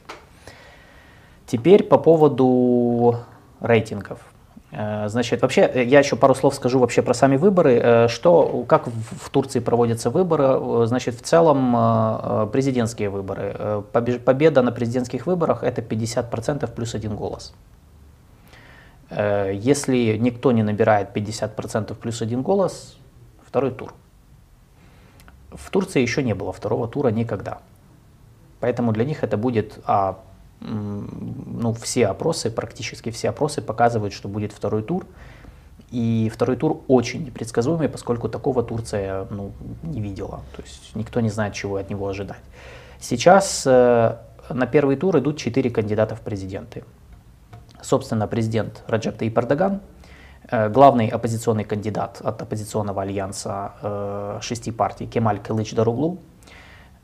Теперь 1.48 1.84
по 1.84 1.98
поводу 1.98 3.20
рейтингов. 3.62 4.20
Э, 4.72 5.10
значит, 5.10 5.42
вообще, 5.42 5.62
э, 5.62 5.84
я 5.84 6.00
еще 6.00 6.16
пару 6.16 6.36
слов 6.36 6.56
скажу 6.56 6.80
вообще 6.80 7.02
про 7.02 7.14
сами 7.14 7.38
выборы. 7.38 8.08
Что, 8.10 8.66
как 8.68 8.88
в 8.88 9.30
Турции 9.30 9.60
проводятся 9.60 10.10
выборы? 10.10 10.86
Значит, 10.88 11.16
в 11.16 11.22
целом 11.22 12.50
президентские 12.52 13.10
выборы. 13.10 13.84
Победа 13.92 14.62
на 14.62 14.72
президентских 14.72 15.26
выборах 15.26 15.64
это 15.64 15.82
50% 15.82 16.72
плюс 16.74 16.96
один 16.96 17.16
голос. 17.16 17.54
Э, 19.12 19.52
если 19.54 20.18
никто 20.18 20.52
не 20.52 20.64
набирает 20.64 21.16
50% 21.16 21.94
плюс 21.96 22.22
один 22.22 22.42
голос, 22.42 22.98
второй 23.46 23.72
тур. 23.72 23.94
В 25.52 25.70
Турции 25.70 26.02
еще 26.02 26.24
не 26.24 26.34
было 26.34 26.54
второго 26.54 26.88
тура 26.88 27.10
никогда. 27.10 27.60
Поэтому 28.62 28.94
для 28.94 29.04
них 29.04 29.24
это 29.24 29.38
будет, 29.38 29.80
а, 29.86 30.20
ну, 30.62 31.74
все 31.74 32.08
опросы, 32.08 32.50
практически 32.50 33.12
все 33.12 33.30
опросы 33.30 33.62
показывают, 33.62 34.14
что 34.14 34.30
будет 34.30 34.52
второй 34.52 34.84
тур. 34.84 35.06
И 35.90 36.32
второй 36.34 36.56
тур 36.56 36.84
очень 36.88 37.26
непредсказуемый, 37.26 37.90
поскольку 37.90 38.30
такого 38.30 38.64
Турция 38.64 39.28
ну, 39.30 39.52
не 39.84 40.00
видела. 40.00 40.42
То 40.56 40.62
есть 40.62 40.96
никто 40.96 41.20
не 41.20 41.30
знает, 41.30 41.54
чего 41.54 41.76
от 41.76 41.90
него 41.90 42.08
ожидать. 42.08 42.40
Сейчас 43.00 43.64
э, 43.66 44.16
на 44.50 44.68
первый 44.68 44.96
тур 44.96 45.18
идут 45.18 45.38
четыре 45.38 45.70
кандидата 45.70 46.16
в 46.16 46.22
президенты 46.22 46.84
собственно, 47.82 48.28
президент 48.28 48.84
Раджеп 48.88 49.18
Таип 49.18 49.38
Эрдоган, 49.38 49.82
э, 50.50 50.70
главный 50.70 51.08
оппозиционный 51.08 51.64
кандидат 51.64 52.22
от 52.24 52.42
оппозиционного 52.42 53.02
альянса 53.02 53.74
э, 53.82 54.40
шести 54.42 54.72
партий 54.72 55.08
Кемаль 55.08 55.40
Кылыч 55.40 55.74
Даруглу, 55.74 56.20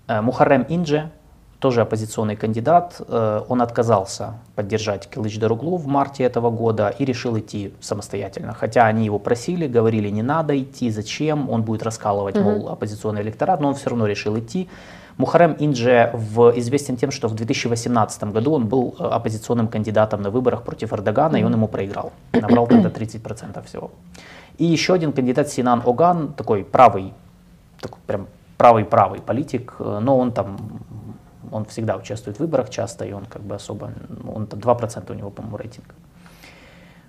э, 0.07 0.21
Мухаррем 0.21 0.63
Индже, 0.63 1.11
тоже 1.59 1.81
оппозиционный 1.81 2.35
кандидат, 2.35 3.01
он 3.09 3.61
отказался 3.61 4.35
поддержать 4.55 5.09
Кылыч 5.09 5.39
Даруглу 5.39 5.77
в 5.77 5.87
марте 5.87 6.23
этого 6.23 6.51
года 6.51 6.89
и 6.89 7.03
решил 7.03 7.37
идти 7.39 7.73
самостоятельно. 7.79 8.53
Хотя 8.53 8.85
они 8.85 9.05
его 9.05 9.17
просили, 9.17 9.67
говорили, 9.67 10.09
не 10.09 10.21
надо 10.21 10.57
идти, 10.59 10.91
зачем, 10.91 11.49
он 11.49 11.63
будет 11.63 11.81
раскалывать, 11.83 12.39
мол, 12.39 12.69
оппозиционный 12.69 13.21
электорат, 13.21 13.59
но 13.59 13.69
он 13.69 13.73
все 13.73 13.89
равно 13.89 14.05
решил 14.05 14.37
идти. 14.37 14.67
Мухарем 15.17 15.55
Индже 15.59 16.11
в, 16.13 16.53
известен 16.57 16.95
тем, 16.95 17.09
что 17.09 17.27
в 17.27 17.33
2018 17.33 18.23
году 18.25 18.53
он 18.53 18.67
был 18.67 18.95
э, 18.99 19.03
оппозиционным 19.03 19.67
кандидатом 19.67 20.21
на 20.21 20.29
выборах 20.29 20.63
против 20.63 20.93
Эрдогана, 20.93 21.37
и 21.37 21.43
он 21.43 21.53
ему 21.53 21.67
проиграл. 21.67 22.13
Набрал 22.33 22.67
тогда 22.69 22.89
30% 22.89 23.65
всего. 23.65 23.89
И 24.59 24.65
еще 24.65 24.93
один 24.93 25.13
кандидат 25.13 25.49
Синан 25.49 25.81
Оган, 25.85 26.33
такой 26.33 26.63
правый, 26.63 27.13
такой 27.81 27.99
прям 28.05 28.27
правый-правый 28.57 29.21
политик, 29.21 29.73
э, 29.79 29.99
но 29.99 30.19
он 30.19 30.31
там, 30.31 30.57
он 31.51 31.65
всегда 31.65 31.97
участвует 31.97 32.37
в 32.37 32.39
выборах 32.39 32.69
часто, 32.69 33.05
и 33.05 33.11
он 33.11 33.25
как 33.25 33.41
бы 33.41 33.55
особо, 33.55 33.91
он 34.33 34.47
там 34.47 34.59
2% 34.59 35.11
у 35.11 35.13
него, 35.13 35.29
по-моему, 35.29 35.57
рейтинг. 35.57 35.95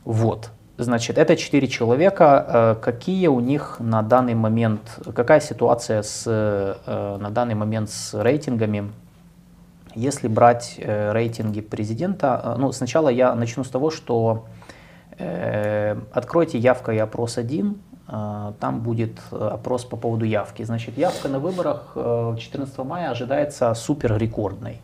Вот. 0.05 0.51
Значит, 0.81 1.19
это 1.19 1.37
четыре 1.37 1.67
человека. 1.67 2.47
Э, 2.49 2.75
какие 2.81 3.27
у 3.27 3.41
них 3.41 3.77
на 3.81 4.03
данный 4.03 4.35
момент, 4.35 4.81
какая 5.13 5.41
ситуация 5.41 6.03
с, 6.03 6.23
э, 6.25 7.17
на 7.21 7.31
данный 7.31 7.57
момент 7.57 7.91
с 7.91 8.15
рейтингами? 8.15 8.93
Если 9.97 10.29
брать 10.29 10.77
э, 10.79 11.13
рейтинги 11.13 11.63
президента, 11.63 12.55
ну, 12.59 12.71
сначала 12.71 13.09
я 13.09 13.35
начну 13.35 13.65
с 13.65 13.69
того, 13.69 13.91
что 13.91 14.47
откройте 16.13 16.59
явка 16.59 16.93
и 16.93 16.99
опрос 16.99 17.39
один, 17.39 17.79
там 18.09 18.81
будет 18.81 19.21
опрос 19.31 19.85
по 19.85 19.97
поводу 19.97 20.25
явки. 20.25 20.63
Значит, 20.65 20.97
явка 20.99 21.29
на 21.29 21.39
выборах 21.39 21.93
14 21.95 22.79
мая 22.79 23.11
ожидается 23.11 23.75
супер 23.75 24.17
рекордной. 24.17 24.81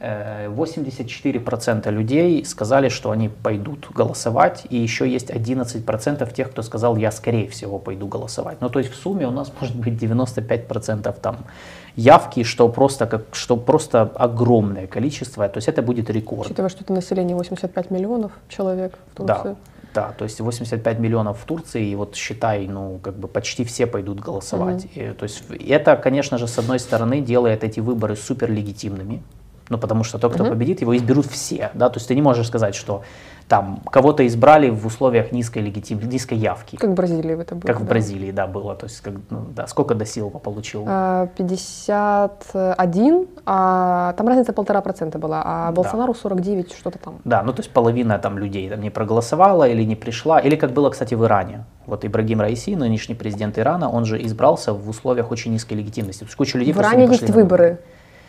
84% 0.00 1.90
людей 1.90 2.44
сказали, 2.44 2.88
что 2.88 3.10
они 3.10 3.28
пойдут 3.28 3.88
голосовать, 3.92 4.64
и 4.70 4.76
еще 4.76 5.10
есть 5.10 5.30
11% 5.30 6.32
тех, 6.32 6.50
кто 6.52 6.62
сказал, 6.62 6.96
я 6.96 7.10
скорее 7.10 7.48
всего 7.48 7.80
пойду 7.80 8.06
голосовать. 8.06 8.60
Ну, 8.60 8.70
то 8.70 8.78
есть 8.78 8.92
в 8.92 8.96
сумме 8.96 9.26
у 9.26 9.32
нас 9.32 9.52
может 9.60 9.74
быть 9.74 10.00
95% 10.00 11.12
там 11.20 11.38
явки, 11.96 12.44
что 12.44 12.68
просто, 12.68 13.06
как, 13.06 13.22
что 13.32 13.56
просто 13.56 14.02
огромное 14.02 14.86
количество, 14.86 15.48
то 15.48 15.58
есть 15.58 15.66
это 15.66 15.82
будет 15.82 16.10
рекорд. 16.10 16.46
Учитывая, 16.46 16.68
что 16.68 16.84
это 16.84 16.92
население 16.92 17.36
85 17.36 17.90
миллионов 17.90 18.30
человек 18.48 18.96
в 19.12 19.16
Турции. 19.16 19.42
Да. 19.42 19.56
Да, 19.94 20.12
то 20.12 20.24
есть 20.24 20.40
85 20.40 20.98
миллионов 20.98 21.40
в 21.40 21.44
Турции, 21.44 21.88
и 21.88 21.94
вот 21.94 22.14
считай, 22.14 22.66
ну, 22.66 23.00
как 23.02 23.18
бы 23.18 23.26
почти 23.26 23.64
все 23.64 23.86
пойдут 23.86 24.20
голосовать. 24.20 24.84
Угу. 24.84 24.92
И, 24.94 25.12
то 25.12 25.22
есть 25.22 25.42
это, 25.68 25.96
конечно 25.96 26.38
же, 26.38 26.46
с 26.46 26.58
одной 26.58 26.78
стороны 26.78 27.20
делает 27.20 27.64
эти 27.64 27.80
выборы 27.80 28.16
супер 28.16 28.50
легитимными, 28.50 29.22
ну, 29.68 29.78
потому 29.78 30.04
что 30.04 30.18
тот, 30.18 30.34
кто 30.34 30.44
угу. 30.44 30.52
победит, 30.52 30.80
его 30.82 30.96
изберут 30.96 31.26
все, 31.26 31.70
да, 31.74 31.88
то 31.88 31.98
есть 31.98 32.08
ты 32.08 32.14
не 32.14 32.22
можешь 32.22 32.46
сказать, 32.46 32.74
что 32.74 33.02
там 33.48 33.80
кого-то 33.90 34.24
избрали 34.26 34.68
в 34.70 34.86
условиях 34.86 35.32
низкой 35.32 35.62
легитим... 35.62 36.00
низкой 36.00 36.38
явки. 36.38 36.76
Как 36.76 36.90
в 36.90 36.94
Бразилии 36.94 37.40
это 37.40 37.54
было. 37.54 37.66
Как 37.66 37.78
да. 37.78 37.84
в 37.84 37.88
Бразилии, 37.88 38.30
да, 38.30 38.46
было. 38.46 38.74
То 38.74 38.84
есть, 38.86 39.00
как, 39.00 39.14
ну, 39.30 39.46
да, 39.54 39.66
сколько 39.66 39.94
до 39.94 40.04
Силва 40.04 40.38
получил? 40.38 40.84
51, 40.84 43.26
а 43.46 44.12
там 44.12 44.28
разница 44.28 44.52
полтора 44.52 44.82
процента 44.82 45.18
была, 45.18 45.42
а 45.44 45.72
Болсонару 45.72 46.12
да. 46.12 46.18
49, 46.18 46.74
что-то 46.74 46.98
там. 46.98 47.20
Да, 47.24 47.42
ну 47.42 47.52
то 47.52 47.60
есть 47.60 47.72
половина 47.72 48.18
там 48.18 48.38
людей 48.38 48.68
там 48.68 48.80
не 48.80 48.90
проголосовала 48.90 49.66
или 49.66 49.82
не 49.82 49.96
пришла, 49.96 50.38
или 50.38 50.56
как 50.56 50.72
было, 50.72 50.90
кстати, 50.90 51.14
в 51.14 51.24
Иране. 51.24 51.64
Вот 51.86 52.04
Ибрагим 52.04 52.42
Раиси, 52.42 52.74
нынешний 52.74 53.14
президент 53.14 53.58
Ирана, 53.58 53.88
он 53.88 54.04
же 54.04 54.22
избрался 54.22 54.74
в 54.74 54.90
условиях 54.90 55.30
очень 55.30 55.52
низкой 55.52 55.72
легитимности. 55.74 56.20
То 56.20 56.26
есть 56.26 56.36
куча 56.36 56.58
людей 56.58 56.74
в 56.74 56.78
Иране 56.78 57.06
есть 57.06 57.30
выборы. 57.30 57.78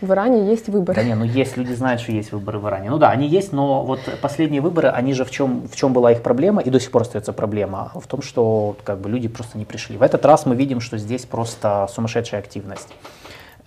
В 0.02 0.12
Иране 0.12 0.50
есть 0.50 0.70
выборы. 0.70 0.96
Да 0.96 1.04
не, 1.04 1.14
ну 1.14 1.26
есть, 1.26 1.58
люди 1.58 1.74
знают, 1.74 2.02
что 2.02 2.14
есть 2.14 2.32
выборы 2.32 2.60
в 2.60 2.68
Иране. 2.68 2.90
Ну 2.90 2.98
да, 2.98 3.10
они 3.10 3.28
есть, 3.28 3.52
но 3.52 3.84
вот 3.84 4.00
последние 4.22 4.62
выборы, 4.62 4.88
они 4.88 5.14
же 5.14 5.26
в 5.26 5.32
чем, 5.32 5.68
в 5.68 5.76
чем 5.76 5.92
была 5.92 6.14
их 6.14 6.24
проблема, 6.24 6.62
и 6.62 6.70
до 6.70 6.80
сих 6.80 6.92
пор 6.92 7.02
остается 7.02 7.34
проблема, 7.34 7.92
в 7.96 8.08
том, 8.08 8.22
что 8.22 8.78
как 8.86 9.00
бы 9.00 9.10
люди 9.10 9.28
просто 9.28 9.58
не 9.58 9.66
пришли. 9.66 9.98
В 9.98 10.02
этот 10.02 10.26
раз 10.26 10.46
мы 10.46 10.56
видим, 10.56 10.80
что 10.80 10.98
здесь 10.98 11.26
просто 11.26 11.88
сумасшедшая 11.94 12.40
активность. 12.40 12.88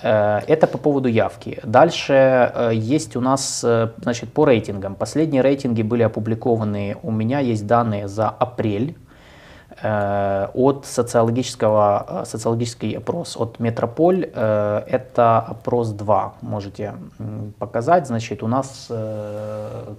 Э, 0.02 0.40
это 0.46 0.66
по 0.66 0.78
поводу 0.78 1.08
явки. 1.08 1.60
Дальше 1.64 2.12
э, 2.14 2.70
есть 2.74 3.14
у 3.14 3.20
нас, 3.20 3.62
э, 3.62 3.88
значит, 4.02 4.32
по 4.32 4.44
рейтингам. 4.44 4.94
Последние 4.94 5.42
рейтинги 5.42 5.82
были 5.82 6.02
опубликованы, 6.02 6.96
у 7.02 7.10
меня 7.10 7.40
есть 7.40 7.66
данные 7.66 8.08
за 8.08 8.28
апрель 8.28 8.96
от 9.82 10.86
социологического, 10.86 12.22
социологический 12.24 12.92
опрос 12.92 13.36
от 13.36 13.58
Метрополь. 13.58 14.26
Это 14.26 15.40
опрос 15.40 15.90
2, 15.90 16.34
можете 16.42 16.94
показать. 17.58 18.06
Значит, 18.06 18.42
у 18.42 18.46
нас 18.46 18.86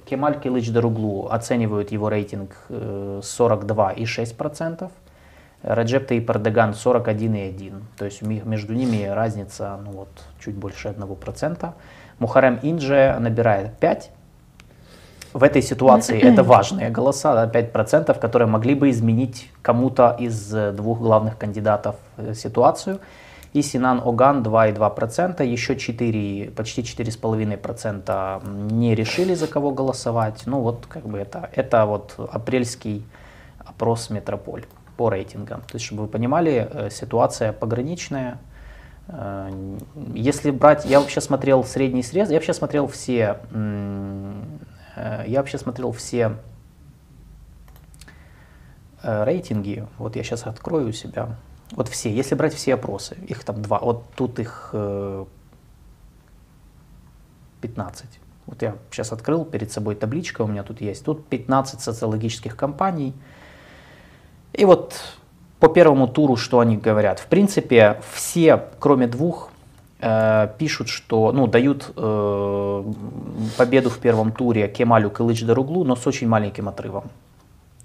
Кемаль 0.06 0.40
Килыч 0.40 0.72
Даруглу 0.72 1.28
оценивают 1.30 1.92
его 1.92 2.10
рейтинг 2.10 2.56
42,6%. 2.70 4.90
Раджеп 5.64 6.08
Таип 6.08 6.30
Эрдоган 6.30 6.72
41,1. 6.72 7.82
То 7.98 8.06
есть 8.06 8.22
между 8.22 8.74
ними 8.74 9.06
разница 9.06 9.80
ну 9.84 9.92
вот, 9.92 10.10
чуть 10.40 10.56
больше 10.56 10.90
1%. 10.90 11.74
Мухарем 12.20 12.60
Индже 12.62 13.18
набирает 13.20 13.78
5. 13.80 14.12
В 15.34 15.44
этой 15.44 15.62
ситуации 15.62 16.20
это 16.20 16.44
важные 16.44 16.90
голоса, 16.90 17.50
5%, 17.52 18.20
которые 18.20 18.48
могли 18.48 18.76
бы 18.76 18.90
изменить 18.92 19.50
кому-то 19.62 20.16
из 20.20 20.54
двух 20.74 21.00
главных 21.00 21.38
кандидатов 21.38 21.96
э, 22.18 22.34
ситуацию. 22.36 23.00
И 23.54 23.62
Синан 23.62 24.02
Оган 24.04 24.42
2,2%, 24.44 25.46
еще 25.46 25.76
4, 25.76 26.52
почти 26.52 26.82
4,5% 26.82 28.72
не 28.72 28.96
решили 28.96 29.36
за 29.36 29.48
кого 29.48 29.72
голосовать. 29.72 30.44
Ну 30.46 30.60
вот 30.60 30.86
как 30.88 31.08
бы 31.08 31.20
это, 31.20 31.50
это 31.54 31.86
вот 31.86 32.16
апрельский 32.32 33.04
опрос 33.60 34.10
Метрополь 34.10 34.66
по 34.98 35.10
рейтингам. 35.10 35.62
То 35.62 35.76
есть, 35.76 35.86
чтобы 35.86 36.04
вы 36.04 36.08
понимали, 36.08 36.68
э, 36.70 36.90
ситуация 36.92 37.54
пограничная. 37.54 38.38
Э, 39.08 39.50
если 40.14 40.52
брать, 40.52 40.86
я 40.86 41.00
вообще 41.00 41.22
смотрел 41.22 41.64
средний 41.64 42.04
срез, 42.04 42.30
я 42.30 42.36
вообще 42.36 42.54
смотрел 42.54 42.88
все, 42.88 43.38
э, 43.52 44.34
я 44.96 45.40
вообще 45.40 45.58
смотрел 45.58 45.92
все 45.92 46.38
рейтинги, 49.02 49.88
вот 49.98 50.16
я 50.16 50.24
сейчас 50.24 50.46
открою 50.46 50.90
у 50.90 50.92
себя, 50.92 51.36
вот 51.72 51.90
все, 51.90 52.14
если 52.14 52.36
брать 52.36 52.54
все 52.54 52.76
опросы, 52.76 53.18
их 53.28 53.44
там 53.44 53.62
два, 53.62 53.80
вот 53.80 54.06
тут 54.16 54.40
их 54.40 54.74
15. 57.62 58.20
Вот 58.46 58.62
я 58.62 58.76
сейчас 58.92 59.12
открыл 59.12 59.46
перед 59.46 59.72
собой 59.72 59.96
табличка, 59.96 60.44
у 60.44 60.48
меня 60.48 60.64
тут 60.64 60.82
есть, 60.82 61.04
тут 61.04 61.28
15 61.28 61.82
социологических 61.82 62.56
компаний, 62.56 63.14
и 64.54 64.66
вот 64.66 65.02
по 65.60 65.70
первому 65.70 66.10
туру, 66.10 66.36
что 66.36 66.60
они 66.60 66.76
говорят? 66.76 67.20
В 67.20 67.28
принципе, 67.28 68.02
все, 68.12 68.70
кроме 68.80 69.08
двух, 69.08 69.50
э, 69.50 69.53
пишут, 70.58 70.90
что, 70.90 71.32
ну, 71.32 71.48
дают 71.48 71.92
э, 71.96 72.84
победу 73.58 73.90
в 73.90 74.00
первом 74.00 74.32
туре 74.32 74.68
Кемалю 74.68 75.10
Кылыч 75.10 75.44
Даруглу, 75.44 75.84
но 75.84 75.96
с 75.96 76.06
очень 76.08 76.28
маленьким 76.28 76.68
отрывом. 76.68 77.10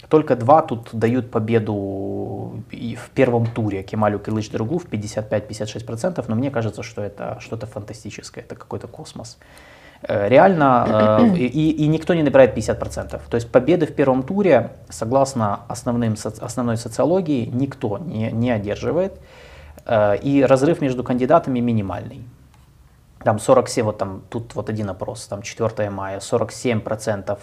Только 0.09 0.37
два 0.37 0.63
тут 0.63 0.89
дают 0.93 1.31
победу 1.31 2.63
в 2.71 3.11
первом 3.15 3.47
туре 3.47 3.83
Кемалю 3.83 4.19
Кылыч 4.19 4.51
Даруглу 4.51 4.79
в 4.79 4.87
55-56%, 4.87 6.25
но 6.29 6.35
мне 6.35 6.51
кажется, 6.51 6.83
что 6.83 7.03
это 7.03 7.39
что-то 7.41 7.67
фантастическое, 7.67 8.41
это 8.41 8.55
какой-то 8.55 8.89
космос. 8.89 9.39
Э, 10.03 10.29
реально, 10.29 11.19
э, 11.21 11.37
и, 11.37 11.71
и 11.71 11.87
никто 11.89 12.15
не 12.15 12.23
набирает 12.23 12.57
50%. 12.57 13.21
То 13.29 13.35
есть 13.35 13.51
победы 13.51 13.87
в 13.87 13.95
первом 13.95 14.23
туре, 14.23 14.71
согласно 14.89 15.61
основным, 15.69 16.14
основной 16.40 16.77
социологии, 16.77 17.47
никто 17.47 17.99
не, 17.99 18.31
не 18.33 18.51
одерживает. 18.51 19.12
Э, 19.88 20.16
и 20.16 20.42
разрыв 20.44 20.81
между 20.81 21.03
кандидатами 21.03 21.61
минимальный. 21.61 22.22
Там 23.24 23.38
47, 23.40 23.85
вот 23.85 23.98
там 23.98 24.22
тут 24.31 24.55
вот 24.55 24.68
один 24.68 24.90
опрос, 24.90 25.27
там 25.27 25.42
4 25.42 25.90
мая, 25.90 26.20
47% 26.20 27.37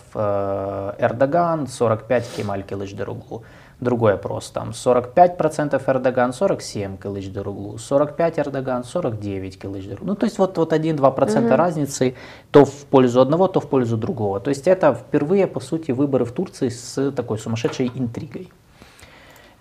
Эрдоган, 0.97 1.65
45% 1.65 2.23
Кемаль 2.38 2.63
Килыч 2.63 2.93
Деруглу. 2.93 3.43
Другой 3.81 4.13
опрос, 4.13 4.51
там 4.51 4.69
45% 4.69 5.81
Эрдоган, 5.86 6.31
47 6.31 6.95
Кылыч 6.97 7.29
Даруглу, 7.29 7.77
45 7.77 8.39
Эрдоган, 8.39 8.86
49 8.86 9.60
Кылыч 9.60 9.86
Даруглу. 9.86 10.08
Ну, 10.08 10.15
то 10.15 10.25
есть 10.25 10.38
вот, 10.38 10.58
вот 10.58 10.71
1-2% 10.71 11.45
угу. 11.45 11.55
разницы 11.55 12.15
то 12.51 12.63
в 12.63 12.86
пользу 12.86 13.19
одного, 13.19 13.49
то 13.49 13.60
в 13.60 13.67
пользу 13.67 13.97
другого. 13.97 14.39
То 14.39 14.49
есть 14.49 14.67
это 14.67 14.93
впервые, 14.93 15.45
по 15.45 15.60
сути, 15.60 15.91
выборы 15.91 16.23
в 16.23 16.31
Турции 16.31 16.69
с 16.69 17.12
такой 17.12 17.38
сумасшедшей 17.38 17.91
интригой. 17.93 18.49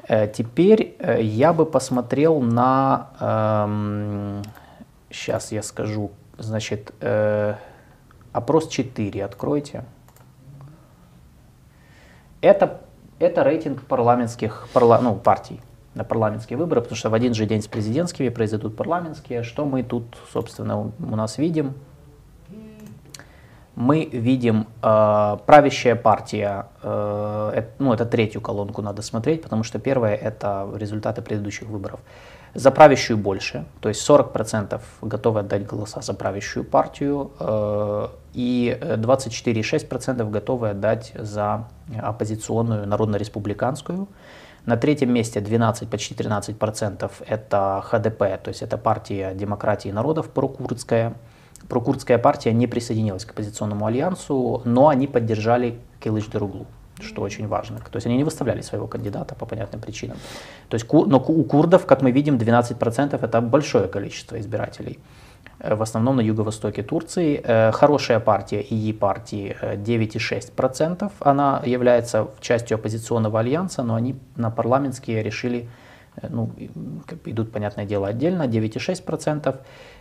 Э, 0.08 0.28
теперь 0.28 0.96
э, 0.98 1.22
я 1.22 1.52
бы 1.52 1.66
посмотрел 1.66 2.40
на, 2.40 3.10
эм, 3.20 4.42
сейчас 5.10 5.52
я 5.52 5.62
скажу, 5.62 6.10
значит, 6.38 6.92
э, 7.00 7.54
опрос 8.32 8.68
4 8.68 9.24
откройте. 9.24 9.84
Это 12.40 12.80
это 13.20 13.42
рейтинг 13.42 13.82
парламентских 13.82 14.68
парла, 14.72 15.00
ну, 15.00 15.14
партий 15.14 15.60
на 15.94 16.04
парламентские 16.04 16.58
выборы, 16.58 16.80
потому 16.80 16.96
что 16.96 17.10
в 17.10 17.14
один 17.14 17.32
же 17.32 17.46
день 17.46 17.62
с 17.62 17.68
президентскими 17.68 18.28
произойдут 18.28 18.76
парламентские. 18.76 19.44
Что 19.44 19.64
мы 19.64 19.82
тут, 19.84 20.04
собственно, 20.32 20.80
у 20.80 20.92
нас 20.98 21.38
видим? 21.38 21.74
Мы 23.76 24.04
видим 24.04 24.68
э, 24.82 25.36
правящая 25.46 25.96
партия, 25.96 26.66
э, 26.82 27.52
это, 27.54 27.68
ну 27.80 27.92
это 27.92 28.06
третью 28.06 28.40
колонку 28.40 28.82
надо 28.82 29.02
смотреть, 29.02 29.42
потому 29.42 29.64
что 29.64 29.80
первая 29.80 30.14
это 30.14 30.68
результаты 30.74 31.22
предыдущих 31.22 31.68
выборов. 31.68 32.00
За 32.54 32.70
правящую 32.70 33.18
больше, 33.18 33.64
то 33.80 33.88
есть 33.88 34.08
40% 34.08 34.80
готовы 35.02 35.40
отдать 35.40 35.66
голоса 35.66 36.02
за 36.02 36.14
правящую 36.14 36.64
партию, 36.64 37.32
э, 37.40 38.08
и 38.34 38.78
24,6% 38.80 40.30
готовы 40.30 40.70
отдать 40.70 41.12
за 41.16 41.68
оппозиционную 42.00 42.86
народно-республиканскую. 42.86 44.08
На 44.66 44.76
третьем 44.76 45.12
месте 45.12 45.40
12, 45.40 45.88
почти 45.90 46.14
13% 46.14 47.10
это 47.26 47.84
ХДП, 47.84 48.18
то 48.42 48.48
есть 48.48 48.62
это 48.62 48.78
партия 48.78 49.34
демократии 49.34 49.88
народов 49.90 50.30
прокурдская. 50.30 51.14
Прокурдская 51.68 52.18
партия 52.18 52.52
не 52.52 52.66
присоединилась 52.66 53.24
к 53.24 53.30
оппозиционному 53.30 53.86
альянсу, 53.86 54.62
но 54.64 54.88
они 54.88 55.06
поддержали 55.06 55.78
Килыч 56.00 56.28
Деруглу 56.28 56.66
что 57.00 57.22
очень 57.22 57.48
важно. 57.48 57.78
То 57.78 57.96
есть 57.96 58.06
они 58.06 58.16
не 58.16 58.24
выставляли 58.24 58.62
своего 58.62 58.86
кандидата 58.86 59.34
по 59.34 59.46
понятным 59.46 59.80
причинам. 59.80 60.16
То 60.68 60.76
есть, 60.76 60.90
но 60.92 61.18
у 61.18 61.44
курдов, 61.44 61.86
как 61.86 62.02
мы 62.02 62.12
видим, 62.12 62.36
12% 62.36 63.18
это 63.20 63.40
большое 63.40 63.88
количество 63.88 64.38
избирателей. 64.38 64.98
Э, 65.58 65.74
в 65.74 65.82
основном 65.82 66.16
на 66.16 66.20
юго-востоке 66.20 66.82
Турции. 66.82 67.40
Э, 67.44 67.72
хорошая 67.72 68.20
партия 68.20 68.62
ИИ 68.62 68.92
партии 68.92 69.56
9,6%. 69.60 71.10
Она 71.20 71.62
является 71.64 72.28
частью 72.40 72.76
оппозиционного 72.76 73.40
альянса, 73.40 73.82
но 73.82 73.94
они 73.94 74.14
на 74.36 74.50
парламентские 74.50 75.22
решили, 75.22 75.58
э, 75.58 75.83
ну, 76.22 76.50
как 77.06 77.22
бы 77.22 77.30
идут, 77.30 77.52
понятное 77.52 77.84
дело, 77.84 78.08
отдельно, 78.08 78.44
9,6%. 78.44 79.56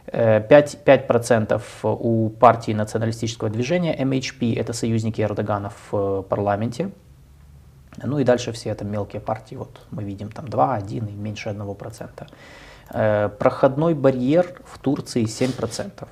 5%, 0.05 0.83
5% 0.83 1.61
у 1.83 2.29
партии 2.29 2.73
националистического 2.73 3.49
движения 3.49 3.95
MHP, 3.97 4.59
это 4.59 4.73
союзники 4.73 5.21
Эрдогана 5.21 5.71
в 5.91 6.23
парламенте. 6.23 6.91
Ну 8.03 8.19
и 8.19 8.23
дальше 8.23 8.51
все 8.51 8.69
это 8.69 8.85
мелкие 8.85 9.21
партии, 9.21 9.55
вот 9.55 9.81
мы 9.91 10.03
видим 10.03 10.29
там 10.29 10.47
2, 10.47 10.75
1 10.75 11.07
и 11.07 11.11
меньше 11.11 11.49
1%. 11.49 12.27
Э, 12.89 13.29
проходной 13.29 13.93
барьер 13.93 14.61
в 14.65 14.79
Турции 14.79 15.23
7%. 15.23 16.07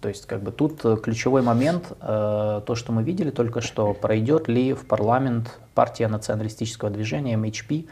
То 0.00 0.08
есть 0.08 0.26
как 0.26 0.42
бы 0.42 0.50
тут 0.50 0.84
э, 0.84 0.96
ключевой 0.96 1.42
момент, 1.42 1.92
э, 2.00 2.60
то, 2.66 2.74
что 2.74 2.92
мы 2.92 3.02
видели 3.02 3.30
только 3.30 3.60
что, 3.60 3.94
пройдет 3.94 4.48
ли 4.48 4.72
в 4.72 4.86
парламент 4.86 5.58
партия 5.74 6.08
националистического 6.08 6.90
движения 6.90 7.36
МХП 7.36 7.88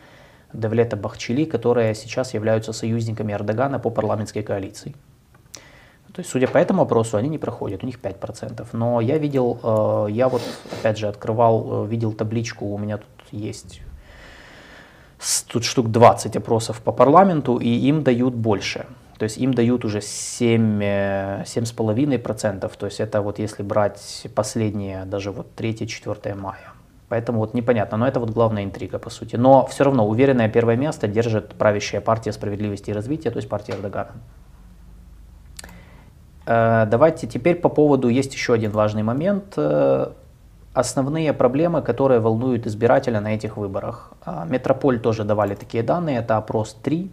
Девлета 0.52 0.96
Бахчели, 0.96 1.44
которые 1.44 1.94
сейчас 1.94 2.34
являются 2.34 2.72
союзниками 2.72 3.32
Эрдогана 3.32 3.78
по 3.78 3.90
парламентской 3.90 4.42
коалиции. 4.42 4.94
То 6.12 6.20
есть, 6.20 6.30
судя 6.30 6.48
по 6.48 6.58
этому 6.58 6.82
опросу, 6.82 7.16
они 7.16 7.28
не 7.28 7.38
проходят, 7.38 7.84
у 7.84 7.86
них 7.86 8.00
5%. 8.00 8.66
Но 8.72 9.00
я 9.00 9.18
видел, 9.18 10.06
я 10.08 10.28
вот 10.28 10.42
опять 10.72 10.98
же 10.98 11.06
открывал, 11.06 11.84
видел 11.84 12.12
табличку, 12.12 12.66
у 12.66 12.78
меня 12.78 12.98
тут 12.98 13.08
есть 13.30 13.80
тут 15.48 15.64
штук 15.64 15.90
20 15.90 16.36
опросов 16.36 16.80
по 16.80 16.92
парламенту, 16.92 17.58
и 17.58 17.68
им 17.68 18.02
дают 18.02 18.34
больше. 18.34 18.86
То 19.18 19.24
есть 19.24 19.36
им 19.38 19.52
дают 19.52 19.84
уже 19.84 20.00
7, 20.00 20.82
7,5%. 20.82 22.64
Э, 22.64 22.68
То 22.78 22.86
есть 22.86 23.00
это 23.00 23.20
вот 23.20 23.38
если 23.38 23.62
брать 23.62 24.26
последние, 24.34 25.04
даже 25.04 25.30
вот 25.30 25.48
3-4 25.56 26.34
мая. 26.34 26.72
Поэтому 27.11 27.40
вот 27.40 27.55
непонятно, 27.55 27.99
но 27.99 28.07
это 28.07 28.20
вот 28.20 28.31
главная 28.31 28.62
интрига 28.62 29.01
по 29.01 29.11
сути. 29.11 29.35
Но 29.35 29.66
все 29.66 29.83
равно 29.83 30.07
уверенное 30.07 30.49
первое 30.49 30.77
место 30.77 31.09
держит 31.09 31.55
правящая 31.55 32.01
партия 32.01 32.33
справедливости 32.33 32.90
и 32.90 32.92
развития, 32.92 33.31
то 33.33 33.38
есть 33.38 33.49
партия 33.49 33.73
Эрдогана. 33.73 34.12
Э, 36.46 36.87
давайте 36.88 37.27
теперь 37.27 37.57
по 37.57 37.68
поводу, 37.68 38.09
есть 38.09 38.33
еще 38.33 38.53
один 38.53 38.70
важный 38.70 39.03
момент. 39.03 39.55
Э, 39.57 40.12
основные 40.73 41.33
проблемы, 41.33 41.83
которые 41.83 42.20
волнуют 42.20 42.68
избирателя 42.68 43.20
на 43.20 43.35
этих 43.35 43.57
выборах. 43.57 44.12
А, 44.25 44.44
Метрополь 44.44 45.01
тоже 45.01 45.25
давали 45.25 45.57
такие 45.57 45.83
данные, 45.83 46.18
это 46.18 46.37
опрос 46.37 46.77
3, 46.81 47.11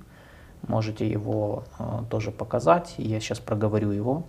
можете 0.68 1.10
его 1.10 1.64
э, 1.80 1.84
тоже 2.12 2.30
показать, 2.30 2.94
я 3.00 3.20
сейчас 3.20 3.40
проговорю 3.40 3.90
его. 3.90 4.26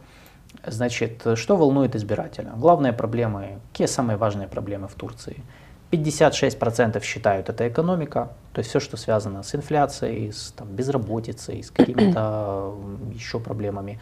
Значит, 0.67 1.27
что 1.35 1.57
волнует 1.59 1.95
избирателя? 1.95 2.53
Главные 2.57 2.95
проблемы, 2.95 3.59
какие 3.71 3.87
самые 3.87 4.17
важные 4.17 4.49
проблемы 4.49 4.89
в 4.89 4.95
Турции? 4.95 5.45
56% 5.91 7.03
считают 7.03 7.49
это 7.49 7.69
экономика, 7.69 8.31
то 8.53 8.59
есть 8.59 8.71
все, 8.71 8.81
что 8.81 8.97
связано 8.97 9.43
с 9.43 9.55
инфляцией, 9.55 10.33
с 10.33 10.53
там, 10.57 10.69
безработицей, 10.69 11.63
с 11.63 11.71
какими-то 11.71 12.75
еще 13.15 13.41
проблемами 13.41 13.99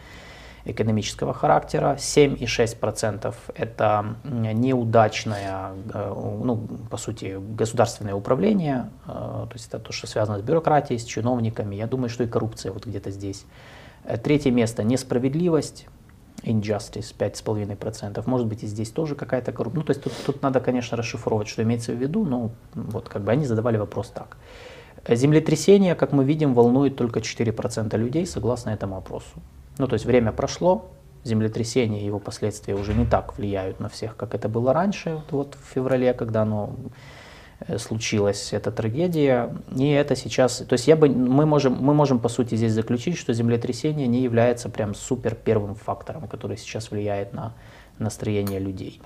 экономического 0.65 1.33
характера. 1.33 1.95
7,6% 1.97 3.33
это 3.55 4.15
неудачное, 4.25 5.71
э, 5.93 6.13
ну, 6.43 6.57
по 6.89 6.97
сути, 6.97 7.39
государственное 7.39 8.13
управление, 8.13 8.89
э, 9.05 9.09
то 9.09 9.51
есть 9.53 9.67
это 9.67 9.79
то, 9.79 9.93
что 9.93 10.07
связано 10.07 10.39
с 10.39 10.41
бюрократией, 10.41 10.99
с 10.99 11.05
чиновниками. 11.05 11.75
Я 11.75 11.87
думаю, 11.87 12.09
что 12.09 12.23
и 12.23 12.27
коррупция 12.27 12.73
вот 12.73 12.85
где-то 12.85 13.11
здесь. 13.11 13.45
Э, 14.03 14.17
третье 14.17 14.51
место– 14.51 14.83
несправедливость 14.83 15.87
injustice 16.43 17.15
5,5%. 17.17 18.23
Может 18.25 18.47
быть 18.47 18.63
и 18.63 18.67
здесь 18.67 18.91
тоже 18.91 19.15
какая-то 19.15 19.51
коррупция. 19.51 19.79
Ну, 19.79 19.85
то 19.85 19.91
есть 19.91 20.03
тут, 20.03 20.13
тут 20.25 20.41
надо, 20.41 20.59
конечно, 20.59 20.97
расшифровывать, 20.97 21.47
что 21.47 21.63
имеется 21.63 21.93
в 21.93 21.95
виду, 21.95 22.25
но 22.25 22.51
вот 22.73 23.09
как 23.09 23.23
бы 23.23 23.31
они 23.31 23.45
задавали 23.45 23.77
вопрос 23.77 24.09
так. 24.09 24.37
Землетрясение, 25.07 25.95
как 25.95 26.11
мы 26.11 26.25
видим, 26.25 26.53
волнует 26.53 26.95
только 26.95 27.19
4% 27.19 27.97
людей, 27.97 28.25
согласно 28.25 28.71
этому 28.71 28.97
опросу. 28.97 29.41
Ну, 29.77 29.87
то 29.87 29.93
есть 29.93 30.05
время 30.05 30.31
прошло, 30.31 30.89
землетрясение 31.23 32.01
и 32.01 32.05
его 32.05 32.19
последствия 32.19 32.75
уже 32.75 32.93
не 32.93 33.05
так 33.05 33.37
влияют 33.37 33.79
на 33.79 33.89
всех, 33.89 34.15
как 34.15 34.33
это 34.35 34.49
было 34.49 34.73
раньше, 34.73 35.21
вот 35.31 35.55
в 35.55 35.73
феврале, 35.73 36.13
когда 36.13 36.41
оно 36.41 36.75
случилась 37.77 38.53
эта 38.53 38.71
трагедия. 38.71 39.55
И 39.75 39.89
это 39.89 40.15
сейчас, 40.15 40.57
то 40.57 40.73
есть 40.73 40.87
я 40.87 40.95
бы, 40.95 41.09
мы, 41.09 41.45
можем, 41.45 41.73
мы 41.73 41.93
можем 41.93 42.19
по 42.19 42.29
сути 42.29 42.55
здесь 42.55 42.73
заключить, 42.73 43.17
что 43.17 43.33
землетрясение 43.33 44.07
не 44.07 44.21
является 44.21 44.69
прям 44.69 44.93
супер 44.93 45.35
первым 45.35 45.75
фактором, 45.75 46.27
который 46.27 46.57
сейчас 46.57 46.91
влияет 46.91 47.33
на 47.33 47.53
настроение 47.99 48.59
людей. 48.59 49.01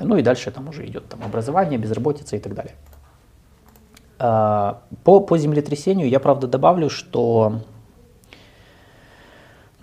Ну 0.00 0.16
и 0.16 0.22
дальше 0.22 0.50
там 0.50 0.68
уже 0.68 0.86
идет 0.86 1.08
там, 1.08 1.22
образование, 1.24 1.78
безработица 1.78 2.36
и 2.36 2.38
так 2.38 2.54
далее. 2.54 2.74
А, 4.18 4.82
по, 5.02 5.20
по 5.20 5.38
землетрясению 5.38 6.08
я, 6.08 6.20
правда, 6.20 6.46
добавлю, 6.46 6.90
что 6.90 7.60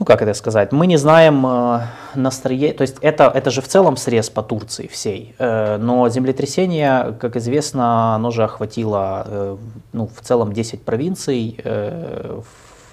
ну 0.02 0.06
как 0.06 0.24
это 0.24 0.34
сказать, 0.34 0.72
мы 0.72 0.88
не 0.88 0.98
знаем 0.98 1.46
э, 1.46 1.82
настроение, 2.16 2.74
то 2.74 2.82
есть 2.82 2.98
это, 3.02 3.26
это 3.26 3.52
же 3.52 3.62
в 3.62 3.68
целом 3.68 3.98
срез 3.98 4.32
по 4.32 4.42
Турции 4.42 4.88
всей, 4.88 5.36
э, 5.38 5.78
но 5.78 6.10
землетрясение, 6.10 7.16
как 7.20 7.36
известно, 7.36 8.16
оно 8.16 8.32
же 8.32 8.44
охватило 8.44 9.24
э, 9.28 9.58
ну, 9.94 10.08
в 10.08 10.22
целом 10.22 10.54
10 10.54 10.82
провинций 10.82 11.56
э, 11.64 12.42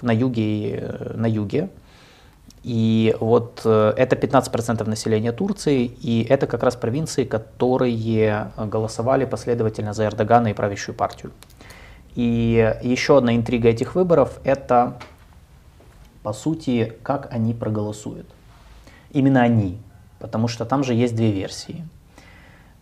на 0.03 0.11
юге, 0.13 1.15
на 1.15 1.27
юге, 1.27 1.71
и 2.63 3.17
вот 3.21 3.63
э, 3.65 3.95
это 3.97 4.15
15% 4.15 4.87
населения 4.87 5.33
Турции, 5.33 5.87
и 5.87 6.27
это 6.29 6.47
как 6.47 6.63
раз 6.63 6.77
провинции, 6.77 7.25
которые 7.25 8.53
голосовали 8.59 9.25
последовательно 9.25 9.95
за 9.95 10.05
Эрдогана 10.05 10.49
и 10.49 10.53
правящую 10.53 10.95
партию. 10.95 11.33
И 12.17 12.77
еще 12.83 13.17
одна 13.17 13.35
интрига 13.35 13.71
этих 13.71 13.95
выборов– 13.95 14.41
это 14.45 14.99
по 16.29 16.35
сути, 16.35 16.93
как 17.03 17.33
они 17.33 17.55
проголосуют. 17.55 18.27
Именно 19.13 19.41
они, 19.41 19.79
потому 20.19 20.47
что 20.47 20.67
там 20.67 20.85
же 20.85 20.93
есть 20.93 21.17
две 21.17 21.33
версии. 21.33 21.89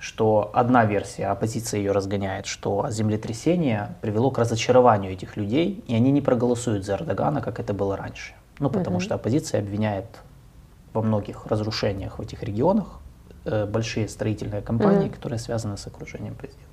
Что 0.00 0.50
одна 0.52 0.84
версия, 0.84 1.26
оппозиция 1.26 1.78
ее 1.78 1.92
разгоняет, 1.92 2.46
что 2.46 2.90
землетрясение 2.90 3.94
привело 4.00 4.32
к 4.32 4.38
разочарованию 4.38 5.12
этих 5.12 5.36
людей, 5.36 5.84
и 5.86 5.94
они 5.94 6.10
не 6.10 6.20
проголосуют 6.20 6.84
за 6.84 6.94
Эрдогана, 6.94 7.40
как 7.40 7.60
это 7.60 7.72
было 7.72 7.96
раньше. 7.96 8.32
Ну, 8.58 8.68
потому 8.68 8.96
угу. 8.96 9.04
что 9.04 9.14
оппозиция 9.14 9.60
обвиняет 9.60 10.06
во 10.92 11.02
многих 11.02 11.46
разрушениях 11.46 12.18
в 12.18 12.22
этих 12.22 12.42
регионах 12.42 12.98
э, 13.44 13.64
большие 13.64 14.08
строительные 14.08 14.60
компании, 14.60 15.06
угу. 15.06 15.14
которые 15.14 15.38
связаны 15.38 15.76
с 15.76 15.86
окружением 15.86 16.34
президента. 16.34 16.65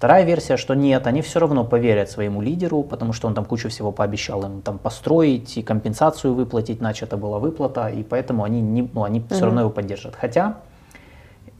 Вторая 0.00 0.24
версия, 0.24 0.56
что 0.56 0.72
нет, 0.72 1.06
они 1.06 1.20
все 1.20 1.40
равно 1.40 1.62
поверят 1.62 2.10
своему 2.10 2.40
лидеру, 2.40 2.82
потому 2.82 3.12
что 3.12 3.28
он 3.28 3.34
там 3.34 3.44
кучу 3.44 3.68
всего 3.68 3.92
пообещал 3.92 4.42
им 4.46 4.62
там 4.62 4.78
построить 4.78 5.58
и 5.58 5.62
компенсацию 5.62 6.32
выплатить, 6.32 6.80
начата 6.80 7.18
была 7.18 7.38
выплата, 7.38 7.88
и 7.88 8.02
поэтому 8.02 8.44
они, 8.44 8.62
не, 8.62 8.88
ну, 8.94 9.04
они 9.04 9.20
mm-hmm. 9.20 9.34
все 9.34 9.44
равно 9.44 9.60
его 9.60 9.68
поддержат. 9.68 10.16
Хотя, 10.16 10.56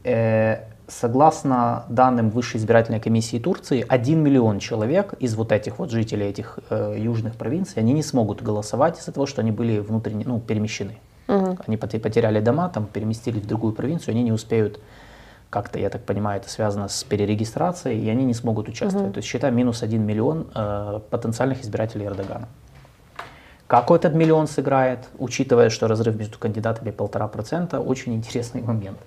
э, 0.03 0.63
согласно 0.87 1.85
данным 1.87 2.31
Высшей 2.31 2.59
избирательной 2.59 2.99
комиссии 2.99 3.37
Турции, 3.37 3.85
1 3.87 4.19
миллион 4.19 4.57
человек 4.57 5.13
из 5.19 5.35
вот 5.35 5.51
этих 5.51 5.77
вот 5.77 5.91
жителей 5.91 6.25
этих 6.25 6.57
э, 6.71 6.95
южных 6.97 7.35
провинций, 7.35 7.75
они 7.77 7.93
не 7.93 8.01
смогут 8.01 8.41
голосовать 8.41 8.97
из-за 8.97 9.11
того, 9.11 9.27
что 9.27 9.41
они 9.41 9.51
были 9.51 9.77
внутренне, 9.77 10.23
ну, 10.25 10.39
перемещены. 10.39 10.97
Mm-hmm. 11.27 11.63
Они 11.67 11.77
потеряли 11.77 12.39
дома, 12.39 12.69
там 12.69 12.87
переместились 12.87 13.43
в 13.43 13.45
другую 13.45 13.73
провинцию, 13.73 14.13
они 14.13 14.23
не 14.23 14.31
успеют 14.31 14.79
как-то, 15.51 15.77
я 15.77 15.89
так 15.89 16.03
понимаю, 16.05 16.39
это 16.39 16.49
связано 16.49 16.87
с 16.87 17.03
перерегистрацией, 17.03 18.01
и 18.01 18.09
они 18.09 18.23
не 18.23 18.33
смогут 18.33 18.69
участвовать. 18.69 19.07
Угу. 19.07 19.13
То 19.13 19.17
есть 19.17 19.27
считай 19.27 19.51
минус 19.51 19.83
1 19.83 20.01
миллион 20.01 20.47
э, 20.55 20.99
потенциальных 21.09 21.61
избирателей 21.61 22.05
Эрдогана. 22.05 22.47
Как 23.67 23.91
этот 23.91 24.13
миллион 24.13 24.47
сыграет, 24.47 25.09
учитывая, 25.19 25.69
что 25.69 25.87
разрыв 25.87 26.15
между 26.15 26.39
кандидатами 26.39 26.91
полтора 26.91 27.27
процента, 27.27 27.81
очень 27.81 28.15
интересный 28.15 28.61
момент. 28.61 28.97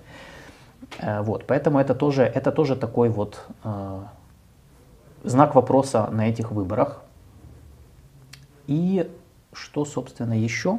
Э, 0.99 1.21
вот, 1.21 1.45
поэтому 1.47 1.79
это 1.79 1.95
тоже, 1.95 2.21
это 2.23 2.51
тоже 2.51 2.75
такой 2.75 3.09
вот 3.09 3.43
э, 3.63 4.01
знак 5.23 5.55
вопроса 5.55 6.07
на 6.11 6.29
этих 6.29 6.51
выборах. 6.51 7.01
И 8.67 9.09
что, 9.51 9.83
собственно, 9.83 10.39
еще? 10.39 10.77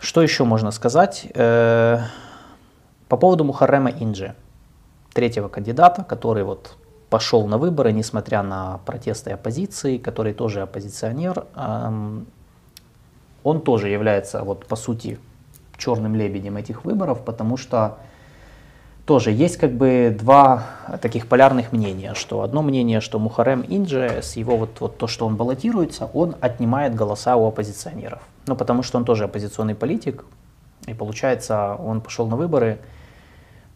Что 0.00 0.22
еще 0.22 0.44
можно 0.44 0.70
сказать? 0.70 1.26
Э, 1.34 2.00
по 3.08 3.16
поводу 3.16 3.44
Мухаррема 3.44 3.90
Инджи, 3.90 4.34
третьего 5.12 5.48
кандидата, 5.48 6.04
который 6.04 6.44
вот 6.44 6.76
пошел 7.10 7.46
на 7.46 7.58
выборы, 7.58 7.92
несмотря 7.92 8.42
на 8.42 8.80
протесты 8.84 9.30
оппозиции, 9.30 9.98
который 9.98 10.32
тоже 10.34 10.62
оппозиционер, 10.62 11.46
эм, 11.54 12.26
он 13.44 13.60
тоже 13.60 13.88
является 13.88 14.42
вот 14.42 14.66
по 14.66 14.74
сути 14.74 15.18
черным 15.76 16.16
лебедем 16.16 16.56
этих 16.56 16.84
выборов, 16.84 17.24
потому 17.24 17.56
что 17.56 17.98
тоже 19.06 19.32
есть 19.32 19.58
как 19.58 19.72
бы 19.72 20.16
два 20.18 20.64
таких 21.02 21.28
полярных 21.28 21.72
мнения, 21.72 22.14
что 22.14 22.42
одно 22.42 22.62
мнение, 22.62 23.00
что 23.00 23.18
Мухарем 23.18 23.62
Инджи 23.68 24.20
с 24.22 24.36
его 24.36 24.56
вот, 24.56 24.80
вот 24.80 24.96
то, 24.96 25.06
что 25.06 25.26
он 25.26 25.36
баллотируется, 25.36 26.06
он 26.14 26.36
отнимает 26.40 26.94
голоса 26.94 27.36
у 27.36 27.46
оппозиционеров. 27.46 28.22
Ну, 28.46 28.56
потому 28.56 28.82
что 28.82 28.98
он 28.98 29.04
тоже 29.04 29.24
оппозиционный 29.24 29.74
политик, 29.74 30.24
и 30.86 30.94
получается, 30.94 31.74
он 31.74 32.00
пошел 32.00 32.26
на 32.26 32.36
выборы, 32.36 32.78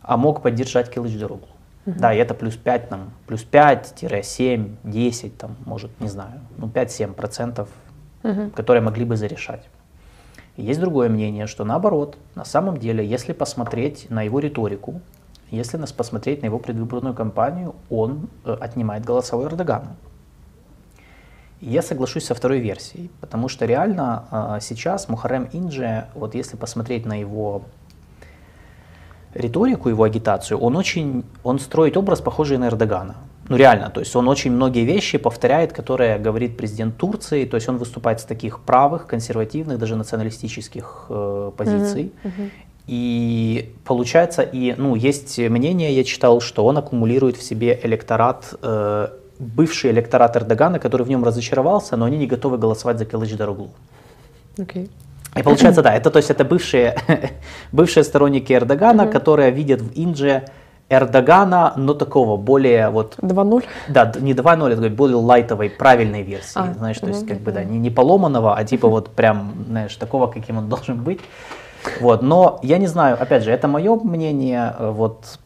а 0.08 0.16
мог 0.16 0.40
поддержать 0.40 0.88
Килыч-Дорогу. 0.90 1.46
Угу. 1.84 1.98
Да, 1.98 2.14
и 2.14 2.16
это 2.16 2.32
плюс 2.32 2.56
5, 2.56 2.88
там, 2.88 3.10
плюс 3.26 3.46
5-7, 3.50 4.76
10, 4.82 5.36
там, 5.36 5.56
может, 5.66 5.90
не 6.00 6.08
знаю, 6.08 6.40
ну 6.56 6.66
5-7 6.66 7.12
процентов, 7.12 7.68
угу. 8.22 8.48
которые 8.56 8.82
могли 8.82 9.04
бы 9.04 9.18
зарешать. 9.18 9.68
есть 10.56 10.80
другое 10.80 11.10
мнение, 11.10 11.46
что 11.46 11.64
наоборот, 11.64 12.16
на 12.34 12.46
самом 12.46 12.78
деле, 12.78 13.06
если 13.06 13.34
посмотреть 13.34 14.08
на 14.08 14.22
его 14.22 14.38
риторику, 14.38 15.02
если 15.50 15.76
нас 15.76 15.92
посмотреть 15.92 16.40
на 16.40 16.46
его 16.46 16.58
предвыборную 16.58 17.14
кампанию, 17.14 17.74
он 17.90 18.30
э, 18.46 18.56
отнимает 18.58 19.04
голосовой 19.04 19.46
Эрдогана. 19.46 19.94
И 21.60 21.68
я 21.68 21.82
соглашусь 21.82 22.24
со 22.24 22.34
второй 22.34 22.60
версией, 22.60 23.10
потому 23.20 23.48
что 23.48 23.66
реально 23.66 24.24
э, 24.30 24.58
сейчас 24.62 25.08
Мухарем 25.08 25.50
Инджи, 25.52 26.06
вот 26.14 26.34
если 26.34 26.56
посмотреть 26.56 27.04
на 27.04 27.20
его 27.20 27.64
риторику, 29.34 29.88
его 29.88 30.04
агитацию, 30.04 30.58
он 30.58 30.76
очень, 30.76 31.24
он 31.42 31.58
строит 31.58 31.96
образ, 31.96 32.20
похожий 32.20 32.58
на 32.58 32.68
Эрдогана. 32.68 33.16
Ну 33.48 33.56
реально, 33.56 33.88
то 33.88 34.00
есть 34.00 34.14
он 34.14 34.28
очень 34.28 34.52
многие 34.52 34.84
вещи 34.84 35.16
повторяет, 35.16 35.72
которые 35.72 36.18
говорит 36.18 36.56
президент 36.56 36.96
Турции, 36.98 37.46
то 37.46 37.56
есть 37.56 37.68
он 37.68 37.78
выступает 37.78 38.20
с 38.20 38.24
таких 38.24 38.60
правых, 38.60 39.06
консервативных, 39.06 39.78
даже 39.78 39.96
националистических 39.96 41.06
э, 41.08 41.52
позиций. 41.56 42.12
Mm-hmm. 42.24 42.30
Mm-hmm. 42.30 42.50
И 42.88 43.74
получается, 43.84 44.42
и, 44.42 44.74
ну, 44.76 44.94
есть 44.94 45.38
мнение, 45.38 45.94
я 45.94 46.04
читал, 46.04 46.40
что 46.40 46.64
он 46.64 46.76
аккумулирует 46.76 47.36
в 47.36 47.42
себе 47.42 47.78
электорат, 47.82 48.54
э, 48.62 49.08
бывший 49.38 49.90
электорат 49.90 50.36
Эрдогана, 50.36 50.78
который 50.78 51.02
в 51.02 51.08
нем 51.08 51.24
разочаровался, 51.24 51.96
но 51.96 52.06
они 52.06 52.18
не 52.18 52.26
готовы 52.26 52.58
голосовать 52.58 52.98
за 52.98 53.04
Кылыч 53.04 53.34
Дороглу. 53.36 53.70
Okay. 54.56 54.88
И 55.38 55.42
получается, 55.42 55.82
да, 55.82 55.94
это, 55.94 56.10
то 56.10 56.18
есть 56.18 56.30
это 56.30 56.44
бывшие, 56.44 56.96
бывшие 57.72 58.04
сторонники 58.04 58.52
Эрдогана, 58.52 59.02
mm-hmm. 59.02 59.12
которые 59.12 59.50
видят 59.50 59.80
в 59.80 59.92
Индже 59.94 60.44
Эрдогана, 60.90 61.74
но 61.76 61.94
такого 61.94 62.36
более 62.36 62.88
вот... 62.88 63.16
2.0? 63.20 63.64
Да, 63.88 64.12
не 64.18 64.32
2.0, 64.32 64.72
это 64.72 64.90
более 64.90 65.16
лайтовой, 65.16 65.70
правильной 65.70 66.22
версии. 66.22 66.58
А, 66.58 66.72
знаешь, 66.72 66.98
то 66.98 67.08
есть 67.08 67.22
мгм, 67.22 67.28
как 67.28 67.40
бы, 67.40 67.52
да, 67.52 67.62
не, 67.62 67.78
не 67.78 67.90
поломанного, 67.90 68.56
а 68.56 68.64
типа 68.64 68.88
вот 68.88 69.10
прям, 69.10 69.52
знаешь, 69.68 69.94
такого, 69.96 70.28
каким 70.28 70.58
он 70.58 70.68
должен 70.68 71.02
быть. 71.02 71.20
Вот, 72.00 72.22
но 72.22 72.58
я 72.62 72.78
не 72.78 72.86
знаю, 72.86 73.16
опять 73.20 73.44
же, 73.44 73.50
это 73.50 73.68
мое 73.68 73.94
мнение, 73.96 74.74
э, 74.78 74.90
вот 74.90 75.38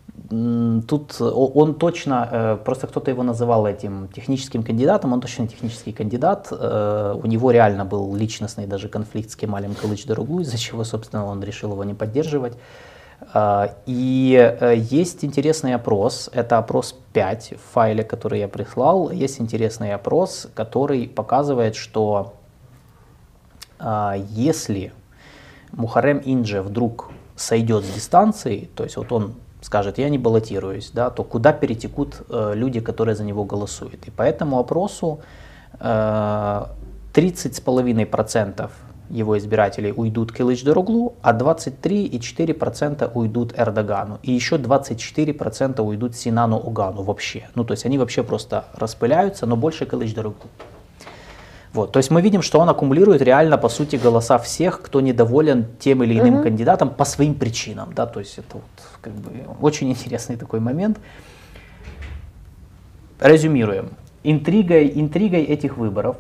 тут 0.87 1.21
о- 1.21 1.53
он 1.55 1.75
точно, 1.75 2.29
э, 2.31 2.57
просто 2.65 2.87
кто-то 2.87 3.11
его 3.11 3.23
называл 3.23 3.67
этим 3.67 4.09
техническим 4.09 4.63
кандидатом, 4.63 5.13
он 5.13 5.21
точно 5.21 5.47
технический 5.47 5.93
кандидат, 5.93 6.49
э, 6.51 7.15
у 7.23 7.27
него 7.27 7.51
реально 7.51 7.85
был 7.85 8.15
личностный 8.17 8.67
даже 8.67 8.89
конфликт 8.89 9.31
с 9.31 9.37
Кемалем 9.37 9.73
Кылыч-Дароглу, 9.73 10.41
из-за 10.41 10.59
чего, 10.59 10.85
собственно, 10.85 11.27
он 11.27 11.43
решил 11.43 11.73
его 11.73 11.85
не 11.85 11.95
поддерживать. 11.95 12.55
А, 13.35 13.75
И 13.87 14.57
э, 14.61 14.75
есть 14.77 15.25
интересный 15.25 15.75
опрос, 15.75 16.31
это 16.33 16.59
опрос 16.59 16.95
5 17.13 17.55
в 17.57 17.73
файле, 17.73 18.03
который 18.03 18.41
я 18.41 18.49
прислал, 18.49 19.11
есть 19.11 19.41
интересный 19.41 19.95
опрос, 19.95 20.49
который 20.55 21.09
показывает, 21.09 21.77
что 21.77 22.35
а, 23.79 24.17
если 24.31 24.93
Мухарем 25.73 26.19
Индже 26.19 26.63
вдруг 26.63 27.11
сойдет 27.37 27.85
с 27.85 27.89
дистанции, 27.95 28.69
то 28.75 28.85
есть 28.85 28.97
вот 28.97 29.13
он 29.13 29.35
скажет, 29.63 29.99
я 29.99 30.09
не 30.11 30.19
баллотируюсь, 30.19 30.91
да, 30.93 31.11
то 31.11 31.25
куда 31.25 31.53
перетекут 31.53 32.23
э, 32.29 32.53
люди, 32.55 32.81
которые 32.81 33.15
за 33.15 33.25
него 33.25 33.45
голосуют. 33.45 34.07
И 34.07 34.11
по 34.11 34.23
этому 34.23 34.59
опросу 34.59 35.21
э, 35.81 36.67
30,5% 37.15 38.71
его 39.11 39.37
избирателей 39.39 39.93
уйдут 39.93 40.33
к 40.33 40.41
Илыч 40.41 40.65
Дороглу, 40.65 41.15
а 41.23 41.33
23,4% 41.33 43.11
уйдут 43.15 43.55
Эрдогану. 43.57 44.19
И 44.23 44.33
еще 44.33 44.57
24% 44.57 45.81
уйдут 45.83 46.17
Синану 46.17 46.59
Угану 46.59 47.03
вообще. 47.03 47.49
Ну, 47.55 47.65
то 47.65 47.73
есть 47.73 47.85
они 47.85 47.99
вообще 47.99 48.23
просто 48.23 48.65
распыляются, 48.75 49.47
но 49.47 49.57
больше 49.57 49.87
к 49.87 49.93
Илыч 49.93 50.15
Дороглу. 50.15 50.49
Вот, 51.73 51.93
то 51.93 51.99
есть 51.99 52.11
мы 52.11 52.21
видим, 52.21 52.43
что 52.43 52.61
он 52.61 52.69
аккумулирует 52.69 53.23
реально, 53.23 53.57
по 53.57 53.71
сути, 53.71 53.97
голоса 53.97 54.39
всех, 54.39 54.83
кто 54.83 55.01
недоволен 55.01 55.67
тем 55.79 56.03
или 56.03 56.19
иным 56.19 56.43
кандидатом 56.43 56.91
по 56.91 57.05
своим 57.05 57.35
причинам. 57.35 57.95
Да, 57.95 58.07
то 58.07 58.21
есть 58.21 58.39
это 58.39 58.55
вот, 58.55 58.65
как 59.01 59.15
бы, 59.15 59.31
очень 59.61 59.91
интересный 59.91 60.37
такой 60.37 60.61
момент. 60.61 60.99
Резюмируем. 63.21 63.91
Интригой, 64.23 64.93
интригой 64.95 65.43
этих 65.43 65.79
выборов, 65.79 66.17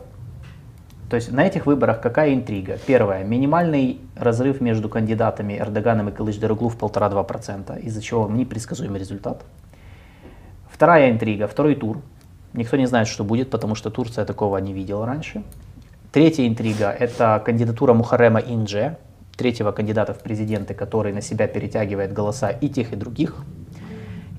то 1.12 1.16
есть 1.16 1.30
на 1.30 1.46
этих 1.46 1.66
выборах 1.66 2.00
какая 2.00 2.32
интрига? 2.32 2.78
Первое, 2.86 3.22
минимальный 3.22 4.00
разрыв 4.16 4.62
между 4.62 4.88
кандидатами 4.88 5.58
Эрдоганом 5.58 6.08
и 6.08 6.12
Кылыч-Дароглу 6.12 6.70
в 6.70 6.76
1,5%, 6.78 7.80
из-за 7.82 8.00
чего 8.00 8.26
непредсказуемый 8.30 8.98
результат. 8.98 9.44
Вторая 10.70 11.10
интрига, 11.10 11.46
второй 11.46 11.74
тур. 11.74 11.98
Никто 12.54 12.76
не 12.76 12.86
знает, 12.86 13.08
что 13.08 13.24
будет, 13.24 13.50
потому 13.50 13.74
что 13.74 13.90
Турция 13.90 14.24
такого 14.24 14.58
не 14.58 14.72
видела 14.72 15.06
раньше. 15.06 15.42
Третья 16.12 16.46
интрига– 16.46 16.90
это 16.98 17.40
кандидатура 17.44 17.94
Мухарема 17.94 18.40
Индже, 18.40 18.98
третьего 19.36 19.72
кандидата 19.72 20.12
в 20.12 20.18
президенты, 20.18 20.74
который 20.74 21.12
на 21.12 21.22
себя 21.22 21.46
перетягивает 21.46 22.12
голоса 22.12 22.50
и 22.50 22.68
тех, 22.68 22.92
и 22.92 22.96
других. 22.96 23.36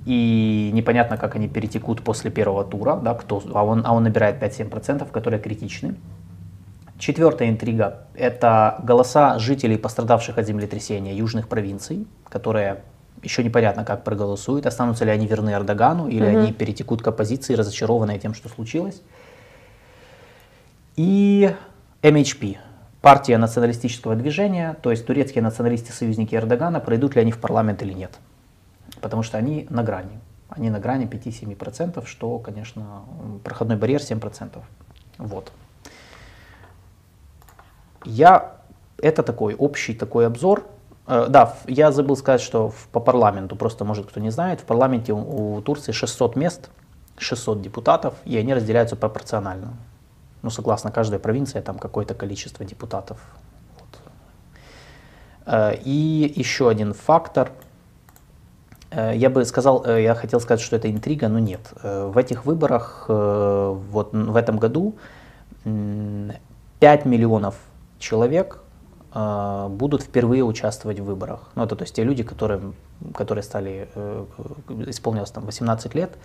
И 0.05 0.69
непонятно, 0.73 1.17
как 1.17 1.35
они 1.35 1.47
перетекут 1.47 2.03
после 2.03 2.29
первого 2.29 2.63
тура, 2.63 2.97
да, 2.97 3.15
кто, 3.15 3.41
а, 3.53 3.65
он, 3.65 3.81
а 3.85 3.93
он 3.93 4.03
набирает 4.03 4.41
5-7%, 4.41 5.09
которые 5.11 5.39
критичны. 5.39 5.95
Четвертая 6.99 7.49
интрига– 7.49 8.05
это 8.13 8.79
голоса 8.83 9.39
жителей, 9.39 9.77
пострадавших 9.77 10.37
от 10.37 10.45
землетрясения 10.45 11.13
южных 11.15 11.47
провинций, 11.47 12.05
которые 12.29 12.83
еще 13.23 13.43
непонятно, 13.43 13.85
как 13.85 14.03
проголосуют, 14.03 14.65
останутся 14.65 15.05
ли 15.05 15.11
они 15.11 15.27
верны 15.27 15.51
Эрдогану, 15.51 16.07
или 16.07 16.29
Мгм. 16.29 16.37
они 16.37 16.53
перетекут 16.53 17.01
к 17.01 17.07
оппозиции, 17.07 17.55
разочарованные 17.55 18.19
тем, 18.19 18.33
что 18.33 18.49
случилось. 18.49 19.01
И 20.95 21.53
MHP, 22.01 22.57
партия 23.01 23.37
националистического 23.37 24.15
движения, 24.15 24.75
то 24.81 24.91
есть 24.91 25.05
турецкие 25.05 25.41
националисты-союзники 25.41 26.35
Эрдогана, 26.35 26.79
пройдут 26.79 27.15
ли 27.15 27.21
они 27.21 27.31
в 27.31 27.39
парламент 27.39 27.81
или 27.81 27.93
нет. 27.93 28.11
Потому 29.01 29.23
что 29.23 29.37
они 29.37 29.65
на 29.69 29.83
грани. 29.83 30.19
Они 30.49 30.69
на 30.69 30.79
грани 30.79 31.05
5-7%, 31.07 32.05
что, 32.05 32.37
конечно, 32.39 33.01
проходной 33.43 33.77
барьер 33.77 34.01
7%. 34.01 34.61
Вот. 35.17 35.51
Я, 38.05 38.57
это 39.01 39.23
такой 39.23 39.55
общий 39.55 39.93
такой 39.95 40.27
обзор. 40.27 40.67
Э, 41.07 41.27
Да, 41.29 41.55
я 41.67 41.91
забыл 41.91 42.15
сказать, 42.15 42.41
что 42.41 42.73
по 42.91 42.99
парламенту, 42.99 43.55
просто 43.55 43.85
может 43.85 44.07
кто 44.07 44.19
не 44.19 44.29
знает, 44.31 44.61
в 44.61 44.63
парламенте 44.65 45.13
у, 45.13 45.55
у 45.55 45.61
Турции 45.61 45.91
600 45.91 46.35
мест, 46.35 46.69
600 47.17 47.61
депутатов, 47.61 48.13
и 48.25 48.37
они 48.37 48.53
разделяются 48.53 48.95
пропорционально. 48.95 49.73
Ну, 50.41 50.49
согласно 50.49 50.91
каждой 50.91 51.19
провинции, 51.19 51.61
там 51.61 51.77
какое-то 51.79 52.13
количество 52.13 52.65
депутатов. 52.65 53.17
Вот. 53.79 53.99
Э, 55.45 55.75
И 55.83 56.33
еще 56.35 56.69
один 56.69 56.93
фактор. 56.93 57.51
Э, 58.91 59.13
Я 59.15 59.29
бы 59.29 59.45
сказал, 59.45 59.85
я 59.85 60.15
хотел 60.15 60.39
сказать, 60.39 60.61
что 60.61 60.75
это 60.75 60.89
интрига, 60.89 61.27
но 61.27 61.39
нет. 61.39 61.73
В 61.83 62.17
этих 62.17 62.45
выборах, 62.45 63.05
вот 63.07 64.09
в 64.13 64.35
этом 64.35 64.57
году, 64.57 64.95
м, 65.65 66.31
5 66.79 67.05
миллионов 67.05 67.55
человек 67.99 68.62
будут 69.13 70.01
впервые 70.01 70.43
участвовать 70.43 70.99
в 70.99 71.03
выборах. 71.05 71.49
Ну, 71.55 71.63
это 71.63 71.75
то 71.75 71.83
есть 71.83 71.95
те 71.95 72.03
люди, 72.03 72.23
которым, 72.23 72.73
которые 73.13 73.43
стали, 73.43 73.87
э, 73.95 74.25
исполнилось 74.87 75.29
там 75.31 75.45
18 75.45 75.93
лет. 75.93 76.17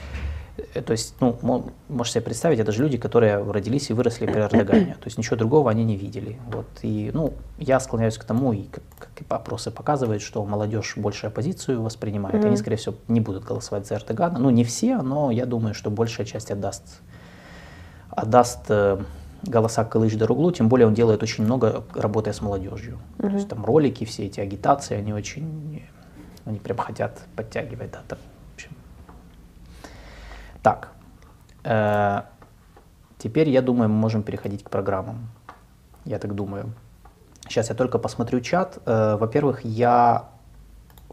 Э, 0.74 0.80
То 0.80 0.92
есть, 0.92 1.14
ну, 1.20 1.36
мо- 1.42 1.64
можешь 1.88 2.14
себе 2.14 2.22
представить, 2.22 2.58
это 2.60 2.72
же 2.72 2.82
люди, 2.82 2.96
которые 2.96 3.42
родились 3.52 3.90
и 3.90 3.92
выросли 3.92 4.24
при 4.26 4.40
Эрдогане. 4.40 4.94
То 5.00 5.06
есть 5.06 5.18
ничего 5.18 5.36
другого 5.36 5.70
они 5.70 5.84
не 5.84 5.96
видели. 5.96 6.38
Вот. 6.50 6.66
И, 6.82 7.10
ну, 7.12 7.34
я 7.58 7.78
склоняюсь 7.80 8.16
к 8.16 8.24
тому, 8.24 8.52
и 8.54 8.62
как, 8.64 8.82
как 8.98 9.20
и 9.20 9.24
опросы 9.28 9.70
показывают, 9.70 10.22
что 10.22 10.42
молодежь 10.44 10.94
больше 10.96 11.26
оппозицию 11.26 11.82
воспринимает. 11.82 12.36
Они, 12.36 12.46
Мгм. 12.54 12.56
скорее 12.56 12.76
всего, 12.76 12.94
не 13.08 13.20
будут 13.20 13.44
голосовать 13.44 13.86
за 13.86 13.96
Эрдогана. 13.96 14.38
Ну, 14.38 14.48
не 14.50 14.64
все, 14.64 15.02
но 15.02 15.30
я 15.30 15.44
думаю, 15.44 15.74
что 15.74 15.90
большая 15.90 16.26
часть 16.26 16.50
отдаст, 16.50 17.00
отдаст 18.10 18.64
э, 18.70 18.98
голоса 19.42 19.84
Кылыч 19.84 20.16
Даруглу, 20.16 20.52
тем 20.52 20.68
более 20.68 20.86
он 20.86 20.94
делает 20.94 21.22
очень 21.22 21.44
много, 21.44 21.84
работая 21.94 22.32
с 22.32 22.40
молодежью. 22.40 22.98
То 23.18 23.28
есть 23.28 23.48
там 23.48 23.64
ролики, 23.64 24.04
все 24.04 24.26
эти 24.26 24.40
агитации, 24.40 24.96
они 24.96 25.12
очень, 25.12 25.82
они 26.44 26.58
прям 26.58 26.78
хотят 26.78 27.22
подтягивать, 27.36 27.90
да, 27.90 28.00
там, 28.08 28.18
в 28.18 28.54
общем. 28.54 28.70
Так, 30.62 30.88
э, 31.64 32.22
теперь, 33.18 33.48
я 33.48 33.62
думаю, 33.62 33.88
мы 33.88 33.96
можем 33.96 34.22
переходить 34.22 34.64
к 34.64 34.70
программам. 34.70 35.28
Я 36.04 36.18
так 36.18 36.34
думаю. 36.34 36.72
Сейчас 37.48 37.70
я 37.70 37.74
только 37.74 37.98
посмотрю 37.98 38.40
чат. 38.40 38.78
Э, 38.86 39.16
во-первых, 39.16 39.64
я, 39.64 40.28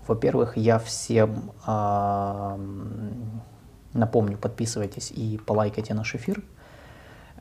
во-первых, 0.08 0.58
я 0.58 0.80
всем 0.80 1.52
ам, 1.66 3.42
напомню, 3.94 4.38
подписывайтесь 4.38 5.12
и 5.12 5.40
полайкайте 5.46 5.94
наш 5.94 6.16
эфир. 6.16 6.44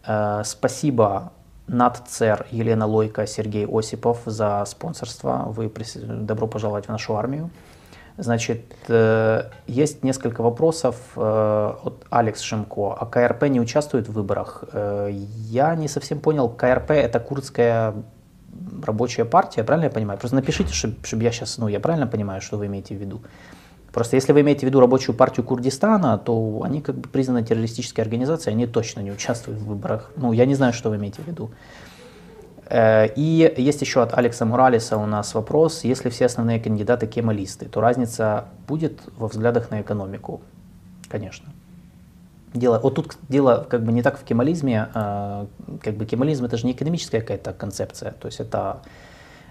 Э, 0.06 0.42
Спасибо 0.44 1.32
Натцер, 1.66 2.46
Елена 2.50 2.86
Лойко, 2.86 3.26
Сергей 3.26 3.66
Осипов 3.66 4.20
за 4.26 4.64
спонсорство. 4.66 5.44
Вы 5.48 5.66
прис- 5.66 5.98
добро 6.24 6.46
пожаловать 6.46 6.86
в 6.86 6.88
нашу 6.90 7.16
армию. 7.16 7.50
Значит, 8.16 8.60
э, 8.88 9.50
есть 9.66 10.04
несколько 10.04 10.42
вопросов 10.42 10.96
э, 11.16 11.74
от 11.82 12.04
Алекс 12.10 12.40
Шимко. 12.40 12.92
А 12.92 13.06
КРП 13.06 13.44
не 13.44 13.60
участвует 13.60 14.08
в 14.08 14.12
выборах? 14.12 14.64
Я 14.72 15.74
не 15.74 15.88
совсем 15.88 16.20
понял, 16.20 16.48
КРП 16.48 16.90
это 16.92 17.18
курдская 17.18 17.94
рабочая 18.84 19.24
партия, 19.24 19.64
правильно 19.64 19.86
я 19.86 19.90
понимаю? 19.90 20.18
Просто 20.18 20.36
напишите, 20.36 20.72
чтобы 20.72 21.22
я 21.22 21.32
сейчас, 21.32 21.58
ну, 21.58 21.68
я 21.68 21.80
правильно 21.80 22.06
понимаю, 22.06 22.40
что 22.40 22.56
вы 22.56 22.66
имеете 22.66 22.94
в 22.94 23.00
виду? 23.00 23.22
Просто 23.94 24.16
если 24.16 24.32
вы 24.32 24.40
имеете 24.40 24.66
в 24.66 24.68
виду 24.68 24.80
рабочую 24.80 25.14
партию 25.14 25.46
Курдистана, 25.46 26.18
то 26.18 26.62
они 26.64 26.82
как 26.82 26.96
бы 26.96 27.08
признаны 27.08 27.44
террористической 27.44 28.02
организацией, 28.02 28.52
они 28.54 28.66
точно 28.66 29.00
не 29.00 29.12
участвуют 29.12 29.60
в 29.60 29.66
выборах. 29.66 30.10
Ну, 30.16 30.32
я 30.32 30.46
не 30.46 30.56
знаю, 30.56 30.72
что 30.72 30.90
вы 30.90 30.96
имеете 30.96 31.22
в 31.22 31.28
виду. 31.28 31.52
Э, 32.68 33.06
И 33.14 33.54
есть 33.56 33.80
еще 33.82 34.02
от 34.02 34.12
Алекса 34.18 34.44
Муралиса 34.44 34.96
у 34.96 35.06
нас 35.06 35.32
вопрос. 35.34 35.84
Если 35.84 36.10
все 36.10 36.26
основные 36.26 36.58
кандидаты 36.58 37.06
кемалисты, 37.06 37.66
то 37.66 37.80
разница 37.80 38.46
будет 38.66 39.00
во 39.16 39.28
взглядах 39.28 39.70
на 39.70 39.80
экономику? 39.80 40.40
Конечно. 41.08 41.52
Дело, 42.52 42.80
вот 42.82 42.96
тут 42.96 43.16
дело 43.28 43.64
как 43.70 43.84
бы 43.84 43.92
не 43.92 44.02
так 44.02 44.18
в 44.18 44.24
кемализме, 44.24 44.88
а, 44.94 45.46
как 45.80 45.94
бы 45.94 46.04
кемализм 46.04 46.44
это 46.44 46.56
же 46.56 46.66
не 46.66 46.72
экономическая 46.72 47.20
какая-то 47.20 47.52
концепция, 47.52 48.12
то 48.12 48.26
есть 48.26 48.40
это, 48.40 48.80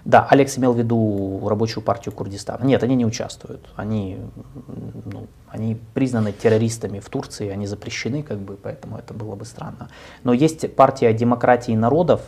да, 0.04 0.26
Алекс 0.28 0.58
имел 0.58 0.74
в 0.74 0.78
виду 0.78 1.40
рабочую 1.48 1.82
партию 1.82 2.14
Курдистана, 2.14 2.64
нет, 2.64 2.82
они 2.82 2.94
не 2.94 3.06
участвуют, 3.06 3.66
они, 3.74 4.18
ну, 5.06 5.26
они 5.48 5.78
признаны 5.94 6.32
террористами 6.32 7.00
в 7.00 7.08
Турции, 7.08 7.48
они 7.48 7.66
запрещены, 7.66 8.22
как 8.22 8.38
бы, 8.38 8.56
поэтому 8.56 8.98
это 8.98 9.14
было 9.14 9.34
бы 9.34 9.46
странно. 9.46 9.88
Но 10.22 10.34
есть 10.34 10.74
партия 10.74 11.12
демократии 11.14 11.72
народов, 11.72 12.20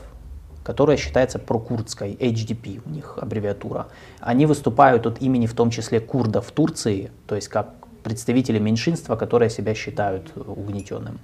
которая 0.64 0.96
считается 0.96 1.38
прокурдской, 1.38 2.14
HDP 2.14 2.80
у 2.84 2.90
них 2.90 3.18
аббревиатура. 3.20 3.88
Они 4.20 4.46
выступают 4.46 5.06
от 5.06 5.20
имени 5.20 5.46
в 5.46 5.54
том 5.54 5.70
числе 5.70 6.00
курдов 6.00 6.46
в 6.46 6.52
Турции, 6.52 7.10
то 7.26 7.36
есть 7.36 7.48
как 7.48 7.74
представители 8.02 8.58
меньшинства, 8.58 9.16
которые 9.16 9.50
себя 9.50 9.74
считают 9.74 10.32
угнетенным. 10.34 11.18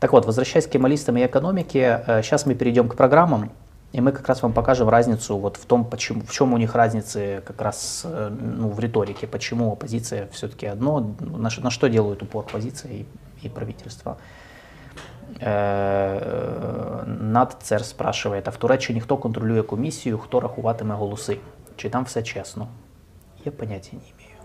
Так 0.00 0.12
вот, 0.12 0.26
возвращаясь 0.26 0.66
к 0.66 0.70
кемалистам 0.70 1.16
и 1.16 1.24
экономике, 1.24 2.02
сейчас 2.22 2.44
мы 2.44 2.54
перейдем 2.54 2.88
к 2.88 2.96
программам, 2.96 3.50
и 3.93 3.99
мы 3.99 4.11
как 4.11 4.27
раз 4.27 4.41
вам 4.41 4.53
покажем 4.53 4.87
разницу 4.89 5.37
вот 5.37 5.57
в 5.57 5.65
том, 5.65 5.83
почему, 5.83 6.21
в 6.21 6.31
чем 6.31 6.53
у 6.53 6.57
них 6.57 6.75
разницы 6.75 7.43
как 7.45 7.61
раз 7.61 8.05
ну, 8.05 8.69
в 8.69 8.79
риторике, 8.79 9.27
почему 9.27 9.71
оппозиция 9.73 10.27
все-таки 10.31 10.65
одно, 10.65 11.13
на, 11.19 11.49
на 11.57 11.69
что 11.69 11.87
делают 11.87 12.23
упор 12.23 12.45
оппозиция 12.45 12.91
и, 12.91 13.05
и 13.41 13.49
правительство. 13.49 14.17
Над 17.05 17.57
Цер 17.61 17.85
спрашиває, 17.85 18.43
а 18.45 18.49
в 18.49 18.57
Туреччині 18.57 19.01
хто 19.01 19.17
контролює 19.17 19.63
комісію, 19.63 20.17
хто 20.17 20.39
рахуватиме 20.39 20.95
голоси? 20.95 21.37
Чи 21.75 21.89
там 21.89 22.03
все 22.03 22.23
честно? 22.23 22.67
Я 23.45 23.51
понятия 23.51 23.93
не 23.93 24.03
имею. 24.11 24.37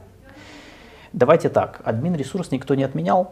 Давайте 1.12 1.49
так, 1.49 1.81
админресурс 1.85 2.53
никто 2.53 2.75
не 2.75 2.85
отменял, 2.85 3.31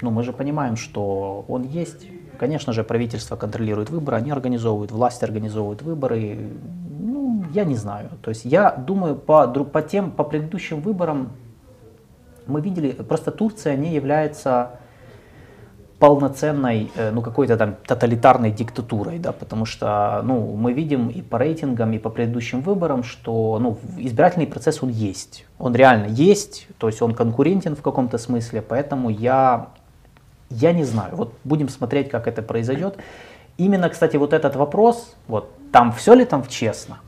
но 0.00 0.10
мы 0.10 0.22
же 0.22 0.32
понимаем, 0.32 0.76
что 0.76 1.44
он 1.48 1.62
есть. 1.62 2.06
Конечно 2.38 2.72
же, 2.72 2.84
правительство 2.84 3.36
контролирует 3.36 3.90
выборы, 3.90 4.18
они 4.18 4.30
организовывают, 4.30 4.92
власть 4.92 5.22
организовывают 5.22 5.82
выборы. 5.82 6.50
Ну, 7.00 7.44
я 7.52 7.64
не 7.64 7.76
знаю. 7.76 8.10
То 8.22 8.30
есть 8.30 8.44
я 8.44 8.70
думаю, 8.72 9.16
по, 9.16 9.46
по 9.46 9.82
тем, 9.82 10.10
по 10.10 10.24
предыдущим 10.24 10.80
выборам 10.80 11.30
мы 12.46 12.60
видели, 12.60 12.92
просто 12.92 13.30
Турция 13.30 13.76
не 13.76 13.94
является 13.94 14.78
полноценной, 15.98 16.90
э, 16.94 17.10
ну, 17.10 17.22
какой-то 17.22 17.56
там 17.56 17.76
тоталитарной 17.86 18.50
диктатурой, 18.50 19.18
да, 19.18 19.32
потому 19.32 19.64
что, 19.64 20.20
ну, 20.24 20.54
мы 20.54 20.72
видим 20.74 21.08
и 21.08 21.22
по 21.22 21.38
рейтингам, 21.38 21.92
и 21.92 21.98
по 21.98 22.10
предыдущим 22.10 22.60
выборам, 22.60 23.02
что, 23.02 23.58
ну, 23.58 23.78
избирательный 23.96 24.46
процесс, 24.46 24.82
он 24.82 24.90
есть, 24.90 25.46
он 25.58 25.74
реально 25.74 26.06
есть, 26.06 26.68
то 26.78 26.88
есть 26.88 27.00
он 27.00 27.14
конкурентен 27.14 27.76
в 27.76 27.82
каком-то 27.82 28.18
смысле, 28.18 28.60
поэтому 28.60 29.08
я, 29.08 29.68
я 30.50 30.72
не 30.72 30.84
знаю, 30.84 31.16
вот 31.16 31.34
будем 31.44 31.68
смотреть, 31.68 32.10
как 32.10 32.26
это 32.26 32.42
произойдет. 32.42 32.96
Именно, 33.58 33.88
кстати, 33.88 34.16
вот 34.16 34.32
этот 34.32 34.56
вопрос, 34.56 35.14
вот, 35.28 35.50
там 35.72 35.92
все 35.92 36.14
ли 36.14 36.24
там 36.24 36.46
честно, 36.46 36.98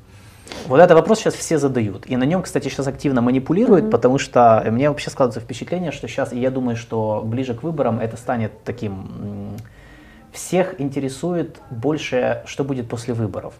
вот 0.66 0.80
этот 0.80 0.96
вопрос 0.96 1.18
сейчас 1.18 1.34
все 1.34 1.58
задают. 1.58 2.06
И 2.06 2.16
на 2.16 2.24
нем, 2.24 2.42
кстати, 2.42 2.68
сейчас 2.68 2.86
активно 2.86 3.20
манипулируют, 3.20 3.86
mm-hmm. 3.86 3.90
потому 3.90 4.18
что 4.18 4.64
мне 4.70 4.88
вообще 4.88 5.10
складывается 5.10 5.40
впечатление, 5.40 5.92
что 5.92 6.08
сейчас, 6.08 6.32
и 6.32 6.38
я 6.38 6.50
думаю, 6.50 6.76
что 6.76 7.22
ближе 7.24 7.54
к 7.54 7.62
выборам 7.62 8.00
это 8.00 8.16
станет 8.16 8.64
таким... 8.64 9.56
Всех 10.32 10.78
интересует 10.78 11.58
больше, 11.70 12.42
что 12.44 12.62
будет 12.62 12.88
после 12.88 13.14
выборов. 13.14 13.54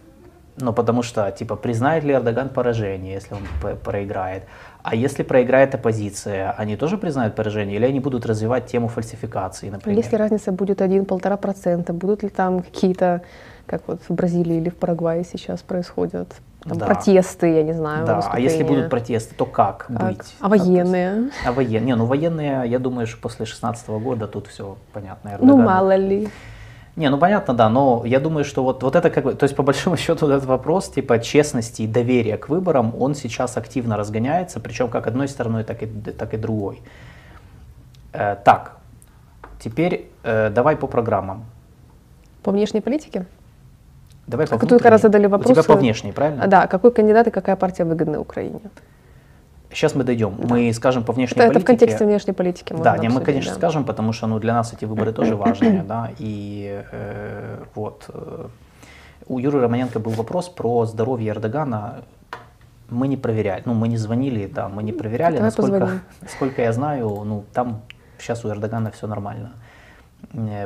Ну, 0.59 0.73
потому 0.73 1.03
что, 1.03 1.31
типа, 1.31 1.57
признает 1.57 2.05
ли 2.05 2.13
Эрдоган 2.13 2.51
поражение, 2.51 3.15
если 3.15 3.35
он 3.35 3.77
проиграет? 3.79 4.45
А 4.83 4.95
если 4.95 5.23
проиграет 5.23 5.75
оппозиция, 5.75 6.53
они 6.53 6.77
тоже 6.77 6.99
признают 6.99 7.35
поражение? 7.35 7.77
Или 7.77 7.87
они 7.87 8.01
будут 8.01 8.27
развивать 8.27 8.67
тему 8.67 8.89
фальсификации, 8.89 9.71
например? 9.71 9.99
Если 9.99 10.17
разница 10.17 10.53
будет 10.53 10.81
1-1,5%, 10.81 11.93
будут 11.93 12.23
ли 12.23 12.29
там 12.29 12.63
какие-то, 12.63 13.23
как 13.67 13.83
вот 13.87 14.01
в 14.09 14.15
Бразилии 14.15 14.57
или 14.57 14.71
в 14.71 14.77
Парагвае 14.77 15.25
сейчас 15.25 15.61
происходят, 15.61 16.35
там, 16.61 16.79
да. 16.79 16.87
протесты, 16.87 17.55
я 17.55 17.63
не 17.63 17.73
знаю. 17.73 18.07
Да, 18.07 18.21
а 18.31 18.41
если 18.41 18.63
будут 18.63 18.91
протесты, 18.91 19.35
то 19.35 19.47
как, 19.47 19.87
как? 19.87 20.09
быть? 20.09 20.35
А 20.41 20.49
военные? 20.49 21.31
А 21.45 21.53
военные? 21.53 21.87
Не, 21.87 21.95
ну 21.95 22.07
военные, 22.07 22.69
я 22.69 22.79
думаю, 22.79 23.07
что 23.07 23.21
после 23.21 23.47
16 23.47 23.89
года 23.89 24.27
тут 24.27 24.47
все 24.49 24.77
понятно. 24.93 25.31
Эрдоган. 25.31 25.47
Ну 25.47 25.63
мало 25.63 25.97
ли. 25.97 26.29
Не, 26.99 27.11
ну 27.11 27.19
понятно, 27.19 27.55
да, 27.55 27.69
но 27.69 28.03
я 28.05 28.19
думаю, 28.19 28.45
что 28.45 28.65
вот, 28.65 28.83
вот 28.83 28.97
это 28.97 29.11
как 29.11 29.25
бы, 29.25 29.35
то 29.35 29.45
есть 29.45 29.55
по 29.55 29.63
большому 29.63 29.97
счету 30.05 30.27
этот 30.27 30.45
вопрос 30.47 30.89
типа 30.89 31.21
честности 31.21 31.83
и 31.83 31.87
доверия 31.87 32.37
к 32.37 32.49
выборам, 32.49 32.93
он 33.01 33.15
сейчас 33.15 33.57
активно 33.57 33.97
разгоняется, 33.97 34.59
причем 34.59 34.89
как 34.89 35.07
одной 35.07 35.29
стороной, 35.29 35.63
так 35.63 35.83
и, 35.83 35.87
так 35.87 36.35
и 36.35 36.37
другой. 36.37 36.83
Э, 38.13 38.37
так, 38.45 38.73
теперь 39.61 40.11
э, 40.25 40.51
давай 40.51 40.77
по 40.77 40.89
программам. 40.89 41.45
По 42.43 42.51
внешней 42.51 42.81
политике? 42.81 43.27
Давай 44.27 44.47
по 44.49 44.59
Тут 44.59 44.83
как 44.83 44.91
раз 44.91 45.03
задали 45.03 45.27
вопрос. 45.27 45.51
У 45.51 45.55
тебя 45.55 45.63
по 45.63 45.77
внешней, 45.77 46.13
правильно? 46.13 46.49
Да, 46.49 46.67
какой 46.67 46.91
кандидат 46.91 47.29
и 47.29 47.31
какая 47.31 47.55
партия 47.55 47.85
выгодна 47.85 48.21
Украине? 48.21 48.61
Сейчас 49.71 49.95
мы 49.95 50.05
дойдем. 50.05 50.35
Да. 50.39 50.47
Мы 50.49 50.73
скажем 50.73 51.05
по 51.05 51.13
внешней 51.13 51.35
это, 51.35 51.49
политике. 51.49 51.59
Это 51.59 51.65
в 51.65 51.67
контексте 51.67 52.05
внешней 52.05 52.33
политики. 52.33 52.75
Да, 52.83 52.97
не, 52.97 53.09
мы, 53.09 53.21
конечно, 53.21 53.53
да. 53.53 53.59
скажем, 53.59 53.85
потому 53.85 54.13
что 54.13 54.27
ну, 54.27 54.39
для 54.39 54.55
нас 54.55 54.73
эти 54.73 54.85
выборы 54.85 55.13
тоже 55.13 55.37
важные. 55.37 55.83
Да, 55.83 56.11
и 56.19 56.85
э, 56.91 57.65
вот 57.75 58.07
э, 58.09 58.47
у 59.27 59.39
Юры 59.39 59.61
Романенко 59.61 60.01
был 60.01 60.13
вопрос 60.13 60.49
про 60.49 60.87
здоровье 60.87 61.31
Эрдогана. 61.31 62.03
Мы 62.89 63.09
не 63.09 63.19
проверяли, 63.19 63.63
ну 63.67 63.75
мы 63.75 63.89
не 63.89 63.99
звонили, 63.99 64.47
да, 64.47 64.69
мы 64.69 64.83
не 64.83 64.93
проверяли. 64.93 65.35
Давай 65.35 65.49
насколько, 65.49 65.91
насколько 66.23 66.63
я 66.63 66.73
знаю, 66.73 67.23
ну 67.25 67.45
там 67.53 67.83
сейчас 68.19 68.45
у 68.47 68.49
Эрдогана 68.49 68.91
все 68.91 69.07
нормально. 69.07 69.53
Э, 69.55 69.68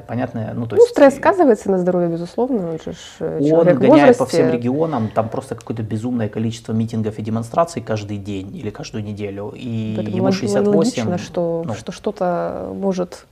понятно, 0.06 0.52
ну 0.54 0.66
то 0.66 0.76
ну, 0.76 0.82
есть... 0.82 0.92
стресс 0.92 1.16
сказывается 1.16 1.70
на 1.70 1.78
здоровье, 1.78 2.08
безусловно, 2.08 2.70
он 2.70 2.78
же 2.78 2.94
э, 3.20 3.52
Он 3.52 3.74
гоняет 3.76 4.18
по 4.18 4.26
всем 4.26 4.50
регионам, 4.50 5.08
там 5.08 5.28
просто 5.28 5.54
какое-то 5.54 5.82
безумное 5.82 6.28
количество 6.28 6.72
митингов 6.72 7.18
и 7.18 7.22
демонстраций 7.22 7.82
каждый 7.82 8.18
день 8.18 8.56
или 8.56 8.70
каждую 8.70 9.04
неделю, 9.04 9.52
и 9.54 9.94
Поэтому 9.96 10.16
ему 10.16 10.32
68. 10.32 10.76
Логично, 10.76 11.18
что, 11.18 11.62
ну, 11.64 11.74
что 11.74 11.92
что-то 11.92 12.72
может 12.74 13.26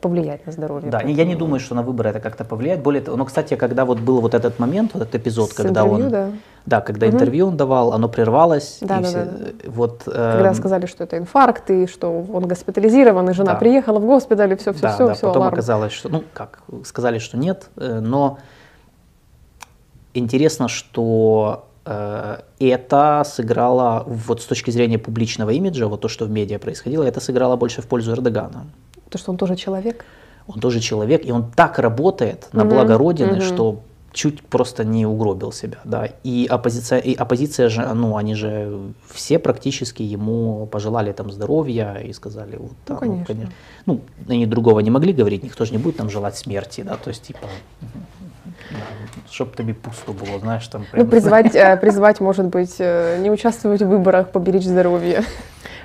повлиять 0.00 0.44
на 0.44 0.52
здоровье. 0.52 0.90
Да, 0.90 1.00
я 1.02 1.24
не 1.24 1.36
думаю, 1.36 1.60
что 1.60 1.74
на 1.74 1.82
выборы 1.82 2.10
это 2.10 2.20
как-то 2.20 2.44
повлияет. 2.44 2.82
Более 2.82 3.00
того, 3.00 3.16
но, 3.16 3.24
кстати, 3.24 3.54
когда 3.54 3.84
вот 3.84 4.00
был 4.00 4.20
вот 4.20 4.34
этот 4.34 4.58
момент, 4.58 4.94
вот 4.94 5.02
этот 5.02 5.14
эпизод, 5.14 5.50
С 5.50 5.54
когда 5.54 5.84
он, 5.84 6.10
да, 6.10 6.30
да 6.66 6.80
когда 6.80 7.06
угу. 7.06 7.14
интервью 7.14 7.46
он 7.46 7.56
давал, 7.56 7.92
оно 7.92 8.08
прервалось. 8.08 8.78
Да, 8.80 8.98
да, 8.98 9.02
все, 9.04 9.24
да. 9.24 9.70
Вот, 9.70 10.02
э, 10.06 10.32
когда 10.36 10.54
сказали, 10.54 10.86
что 10.86 11.04
это 11.04 11.16
инфаркт 11.16 11.70
и 11.70 11.86
что 11.86 12.08
он 12.08 12.48
госпитализирован, 12.48 13.30
и 13.30 13.32
жена 13.32 13.52
да. 13.52 13.58
приехала 13.58 14.00
в 14.00 14.04
госпиталь, 14.04 14.52
и 14.52 14.56
все, 14.56 14.72
все, 14.72 14.82
да, 14.82 14.94
все, 14.94 15.06
да, 15.06 15.14
все. 15.14 15.26
Потом 15.28 15.42
аларм. 15.42 15.54
оказалось, 15.54 15.92
что, 15.92 16.08
ну 16.08 16.24
как, 16.32 16.60
сказали, 16.84 17.18
что 17.18 17.38
нет, 17.38 17.70
э, 17.76 18.00
но 18.00 18.38
интересно, 20.14 20.68
что 20.68 21.64
это 22.58 23.22
сыграло, 23.24 24.04
вот 24.06 24.42
с 24.42 24.44
точки 24.44 24.70
зрения 24.70 24.98
публичного 24.98 25.48
имиджа, 25.50 25.86
вот 25.86 26.02
то, 26.02 26.08
что 26.08 26.26
в 26.26 26.30
медиа 26.30 26.58
происходило, 26.58 27.02
это 27.02 27.18
сыграло 27.18 27.56
больше 27.56 27.80
в 27.80 27.86
пользу 27.86 28.12
Эрдогана. 28.12 28.66
То, 29.10 29.18
что 29.18 29.30
он 29.30 29.36
тоже 29.36 29.56
человек? 29.56 30.04
Он 30.46 30.60
тоже 30.60 30.80
человек, 30.80 31.26
и 31.26 31.32
он 31.32 31.50
так 31.50 31.78
работает 31.78 32.48
на 32.52 32.64
угу, 32.64 32.74
благо 32.74 32.96
Родины, 32.96 33.34
угу. 33.34 33.42
что 33.42 33.80
чуть 34.12 34.42
просто 34.42 34.84
не 34.84 35.06
угробил 35.06 35.52
себя, 35.52 35.78
да. 35.84 36.08
И 36.24 36.46
оппозиция, 36.50 36.98
и 36.98 37.14
оппозиция 37.14 37.68
же, 37.68 37.86
ну, 37.94 38.16
они 38.16 38.34
же 38.34 38.78
все 39.12 39.38
практически 39.38 40.02
ему 40.02 40.66
пожелали 40.66 41.12
там 41.12 41.30
здоровья 41.30 41.94
и 41.94 42.12
сказали, 42.12 42.56
вот, 42.56 42.72
да, 42.86 42.94
ну, 42.94 43.00
конечно. 43.00 43.20
Ну, 43.20 43.24
конечно. 43.26 43.52
ну, 43.86 44.00
они 44.28 44.46
другого 44.46 44.80
не 44.80 44.90
могли 44.90 45.12
говорить, 45.12 45.42
никто 45.42 45.64
же 45.64 45.72
не 45.72 45.78
будет 45.78 45.98
там 45.98 46.10
желать 46.10 46.36
смерти, 46.36 46.80
да, 46.80 46.96
то 46.96 47.10
есть, 47.10 47.22
типа, 47.22 47.46
чтобы 49.30 49.54
тебе 49.56 49.74
пусто 49.74 50.12
было, 50.12 50.38
знаешь, 50.40 50.66
там. 50.66 50.84
Прям... 50.90 51.04
Ну, 51.04 51.10
призвать, 51.10 51.54
э, 51.54 51.76
призвать, 51.76 52.20
может 52.20 52.46
быть, 52.46 52.76
э, 52.78 53.18
не 53.20 53.30
участвовать 53.30 53.82
в 53.82 53.88
выборах, 53.88 54.30
поберечь 54.30 54.64
здоровье. 54.64 55.22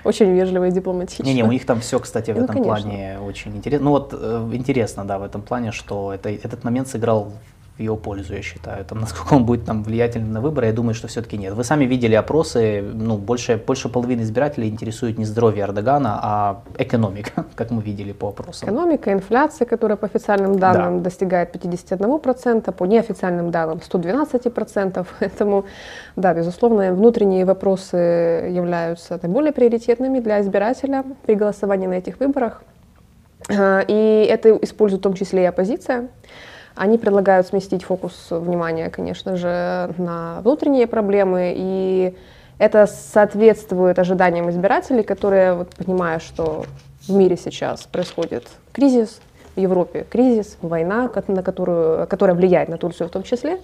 Очень 0.04 0.34
вежливо 0.34 0.68
и 0.68 0.72
дипломатично. 0.72 1.24
Не-не, 1.24 1.44
у 1.44 1.52
них 1.52 1.66
там 1.66 1.80
все, 1.80 2.00
кстати, 2.00 2.32
в 2.32 2.38
ну, 2.38 2.44
этом 2.44 2.56
конечно. 2.56 2.90
плане 2.90 3.20
очень 3.20 3.56
интересно. 3.56 3.86
Ну 3.86 3.92
вот 3.92 4.14
э, 4.14 4.50
интересно, 4.52 5.06
да, 5.06 5.18
в 5.18 5.24
этом 5.24 5.42
плане, 5.42 5.72
что 5.72 6.14
это, 6.14 6.30
этот 6.30 6.64
момент 6.64 6.88
сыграл 6.88 7.32
в 7.78 7.80
его 7.82 7.96
пользу, 7.96 8.36
я 8.36 8.42
считаю. 8.42 8.86
Там, 8.86 9.00
насколько 9.02 9.34
он 9.34 9.46
будет 9.46 9.66
там, 9.66 9.84
влиятельным 9.84 10.32
на 10.32 10.42
выборы, 10.42 10.68
я 10.68 10.74
думаю, 10.74 10.94
что 10.94 11.08
все-таки 11.08 11.38
нет. 11.38 11.54
Вы 11.54 11.64
сами 11.64 11.86
видели 11.86 12.16
опросы, 12.16 12.82
ну, 12.82 13.18
больше, 13.18 13.58
больше 13.58 13.90
половины 13.90 14.22
избирателей 14.22 14.70
интересует 14.70 15.18
не 15.18 15.26
здоровье 15.26 15.64
Эрдогана, 15.64 16.20
а 16.22 16.62
экономика, 16.78 17.46
как 17.56 17.72
мы 17.72 17.82
видели 17.82 18.12
по 18.12 18.30
опросам. 18.30 18.70
Экономика, 18.70 19.12
инфляция, 19.12 19.66
которая 19.66 19.98
по 19.98 20.06
официальным 20.06 20.60
данным 20.60 20.98
да. 20.98 21.04
достигает 21.06 21.56
51%, 21.56 22.72
по 22.72 22.86
неофициальным 22.86 23.52
данным 23.52 23.80
112%. 23.80 25.08
Поэтому, 25.20 25.66
да, 26.16 26.34
безусловно, 26.34 26.94
внутренние 26.94 27.46
вопросы 27.46 27.98
являются 27.98 29.20
наиболее 29.22 29.52
приоритетными 29.52 30.20
для 30.20 30.42
избирателя 30.42 31.04
при 31.26 31.36
голосовании 31.36 31.88
на 31.88 31.94
этих 31.94 32.20
выборах. 32.20 32.62
Э, 33.50 33.84
и 33.88 34.28
это 34.30 34.56
использует 34.62 35.02
в 35.02 35.04
том 35.04 35.14
числе 35.14 35.44
и 35.44 35.46
оппозиция. 35.46 36.10
Они 36.76 36.98
предлагают 36.98 37.48
сместить 37.48 37.84
фокус 37.84 38.28
внимания, 38.30 38.90
конечно 38.90 39.36
же, 39.36 39.94
на 39.98 40.42
внутренние 40.42 40.88
проблемы, 40.88 41.54
и 41.56 42.16
это 42.58 42.88
соответствует 42.88 44.00
ожиданиям 44.00 44.50
избирателей, 44.50 45.04
которые, 45.04 45.54
вот, 45.54 45.76
понимая, 45.76 46.20
что 46.20 46.66
в 47.08 47.12
мире 47.12 47.38
сейчас 47.38 47.84
происходит 47.84 48.48
кризис, 48.72 49.20
в 49.56 49.60
Европе 49.60 50.06
кризис, 50.10 50.58
война, 50.62 51.12
на 51.28 51.44
которую, 51.44 52.08
которая 52.08 52.36
влияет 52.36 52.70
на 52.70 52.78
Турцию 52.78 53.08
в 53.08 53.12
том 53.12 53.22
числе. 53.22 53.60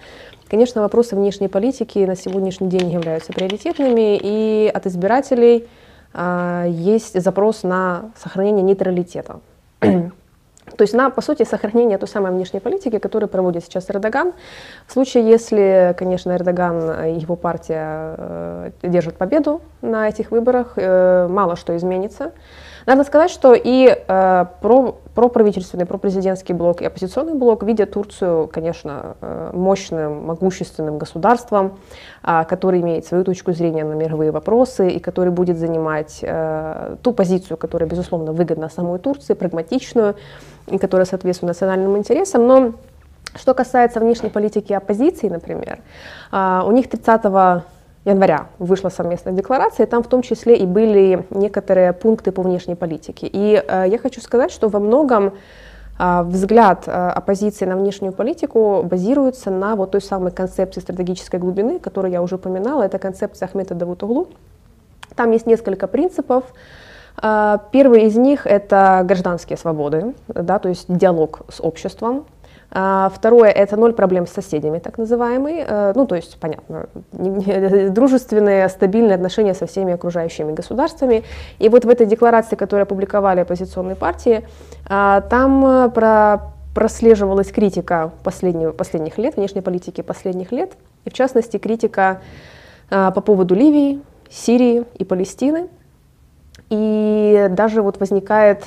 Конечно, 0.47 0.81
вопросы 0.81 1.15
внешней 1.15 1.47
политики 1.47 1.99
на 1.99 2.15
сегодняшний 2.15 2.69
день 2.69 2.91
являются 2.91 3.34
приоритетными, 3.34 4.19
и 4.21 4.71
от 4.71 4.86
избирателей 4.86 5.67
а, 6.13 6.65
есть 6.67 7.19
запрос 7.19 7.63
на 7.63 8.11
сохранение 8.21 8.63
нейтралитета. 8.63 9.39
То 10.80 10.84
есть 10.84 10.93
на, 10.93 11.09
по 11.09 11.19
сути, 11.19 11.43
сохранение 11.43 11.97
той 11.97 12.07
самой 12.07 12.32
внешней 12.32 12.61
политики, 12.61 12.99
которую 12.99 13.27
проводит 13.27 13.65
сейчас 13.65 13.91
Эрдоган. 13.91 14.32
В 14.88 14.93
случае, 14.93 15.30
если, 15.30 15.93
конечно, 15.97 16.32
Эрдоган 16.32 17.05
и 17.05 17.19
его 17.19 17.36
партия 17.36 18.15
э, 18.17 18.71
держат 18.84 19.17
победу 19.17 19.61
на 19.82 20.07
этих 20.07 20.32
выборах, 20.32 20.75
э, 20.77 21.27
мало 21.30 21.57
что 21.57 21.75
изменится. 21.75 22.32
Надо 22.86 23.03
сказать, 23.03 23.30
что 23.32 23.53
и 23.53 23.88
э, 23.88 24.45
про, 24.61 24.95
проправительственный, 25.13 25.86
пропрезидентский 25.86 26.55
блок 26.55 26.82
и 26.82 26.86
оппозиционный 26.86 27.34
блок 27.34 27.63
видят 27.63 27.91
Турцию, 27.91 28.47
конечно, 28.47 29.15
э, 29.21 29.51
мощным, 29.53 30.25
могущественным 30.25 30.97
государством, 30.97 31.77
э, 32.23 32.43
который 32.45 32.82
имеет 32.82 33.05
свою 33.05 33.23
точку 33.23 33.51
зрения 33.51 33.84
на 33.84 33.93
мировые 33.93 34.32
вопросы 34.32 34.89
и 34.89 34.99
который 34.99 35.32
будет 35.32 35.57
занимать 35.57 36.19
э, 36.21 36.95
ту 37.01 37.13
позицию, 37.13 37.57
которая, 37.57 37.89
безусловно, 37.89 38.32
выгодна 38.32 38.69
самой 38.69 38.99
Турции, 38.99 39.34
прагматичную, 39.34 40.15
и 40.67 40.77
которая 40.77 41.05
соответствует 41.05 41.49
национальным 41.49 41.97
интересам. 41.97 42.47
Но 42.47 42.73
что 43.36 43.53
касается 43.53 43.99
внешней 43.99 44.30
политики 44.30 44.73
оппозиции, 44.73 45.30
например, 45.30 45.80
э, 46.32 46.61
у 46.65 46.71
них 46.71 46.89
30 46.89 47.63
января 48.10 48.47
вышла 48.60 48.89
совместная 48.89 49.34
декларация, 49.34 49.86
и 49.86 49.89
там 49.89 50.03
в 50.03 50.07
том 50.07 50.22
числе 50.22 50.57
и 50.57 50.66
были 50.66 51.26
некоторые 51.30 51.93
пункты 51.93 52.32
по 52.32 52.41
внешней 52.41 52.76
политике. 52.76 53.28
И 53.32 53.64
э, 53.66 53.86
я 53.88 53.97
хочу 53.97 54.22
сказать, 54.22 54.51
что 54.51 54.70
во 54.70 54.80
многом 54.80 55.34
э, 55.99 56.22
взгляд 56.24 56.84
э, 56.88 56.91
оппозиции 56.91 57.66
на 57.66 57.76
внешнюю 57.76 58.14
политику 58.14 58.84
базируется 58.84 59.51
на 59.51 59.76
вот 59.76 59.91
той 59.91 60.01
самой 60.01 60.32
концепции 60.32 60.82
стратегической 60.82 61.39
глубины, 61.39 61.80
которую 61.80 62.12
я 62.12 62.22
уже 62.22 62.36
упоминала, 62.36 62.84
это 62.84 62.99
концепция 62.99 63.47
Ахмета 63.47 63.76
Давутоглу. 63.76 64.28
Там 65.16 65.32
есть 65.32 65.47
несколько 65.47 65.88
принципов. 65.88 66.43
Э, 67.22 67.57
первый 67.72 68.03
из 68.03 68.16
них 68.16 68.47
это 68.47 69.01
гражданские 69.05 69.57
свободы, 69.57 70.14
да, 70.28 70.60
то 70.60 70.70
есть 70.70 70.86
диалог 70.88 71.41
с 71.49 71.62
обществом, 71.62 72.26
второе– 72.70 73.49
это 73.55 73.78
ноль 73.78 73.93
проблем 73.93 74.28
с 74.28 74.32
соседями, 74.32 74.80
так 74.80 74.97
называемый. 74.97 75.63
Э, 75.67 75.93
ну, 75.95 76.05
то 76.05 76.15
есть, 76.15 76.38
понятно, 76.39 76.88
дружественные, 77.89 78.70
стабильные 78.70 79.15
отношения 79.15 79.55
со 79.55 79.65
всеми 79.65 79.93
окружающими 79.93 80.53
государствами. 80.53 81.24
И 81.57 81.67
вот 81.70 81.86
в 81.86 81.89
этой 81.89 82.05
декларации, 82.05 82.55
которую 82.55 82.84
опубликовали 82.84 83.39
оппозиционные 83.39 83.95
партии, 83.95 84.47
а, 84.88 85.22
там 85.22 85.65
э, 85.65 85.89
про 85.89 86.53
прослеживалась 86.76 87.51
критика 87.51 88.11
последнего, 88.24 88.72
последних 88.72 89.17
лет, 89.17 89.36
внешней 89.36 89.61
политики 89.61 90.01
последних 90.01 90.51
лет, 90.51 90.74
и 91.03 91.09
в 91.09 91.13
частности 91.13 91.57
критика 91.57 92.22
а, 92.91 93.09
по 93.11 93.22
поводу 93.22 93.55
Ливии, 93.55 94.01
Сирии 94.30 94.86
и 94.95 95.03
Палестины. 95.03 95.67
И 96.70 97.47
даже 97.49 97.82
вот 97.82 97.99
возникает 97.99 98.63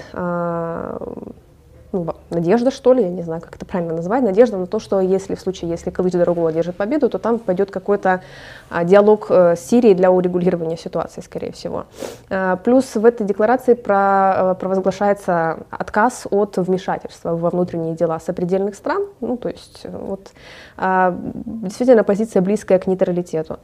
ну, 1.93 2.07
надежда, 2.30 2.70
что 2.70 2.95
ли, 2.95 3.03
я 3.03 3.11
не 3.11 3.22
знаю, 3.22 3.43
как 3.43 3.55
это 3.57 3.66
правильно 3.66 3.95
назвать, 3.95 4.22
надежда 4.22 4.57
на 4.57 4.66
то, 4.66 4.78
что 4.78 5.01
если 5.01 5.34
в 5.34 5.40
случае, 5.40 5.70
если 5.70 5.90
Калыч 5.90 6.12
Дорогова 6.12 6.49
одержит 6.49 6.76
победу, 6.76 7.09
то 7.11 7.18
там 7.18 7.38
пойдет 7.38 7.70
какой-то 7.70 8.22
а, 8.70 8.84
диалог 8.84 9.26
э, 9.28 9.57
с 9.57 9.61
Сирией 9.61 9.95
для 9.95 10.11
урегулирования 10.11 10.76
ситуации, 10.76 11.20
скорее 11.20 11.53
всего. 11.53 11.84
А, 12.30 12.57
плюс 12.57 12.95
в 12.95 13.05
этой 13.05 13.26
декларации 13.26 13.74
про, 13.74 14.53
э, 14.53 14.55
провозглашается 14.59 15.59
отказ 15.70 16.26
от 16.30 16.57
вмешательства 16.57 17.36
во 17.36 17.51
внутренние 17.51 17.95
дела 17.95 18.18
сопредельных 18.18 18.74
стран, 18.74 19.07
ну, 19.20 19.36
то 19.36 19.51
есть 19.51 19.84
вот, 19.84 20.30
а, 20.78 21.14
действительно 21.34 22.05
позиция 22.05 22.40
близкая 22.40 22.78
к 22.78 22.86
нейтралитету. 22.86 23.59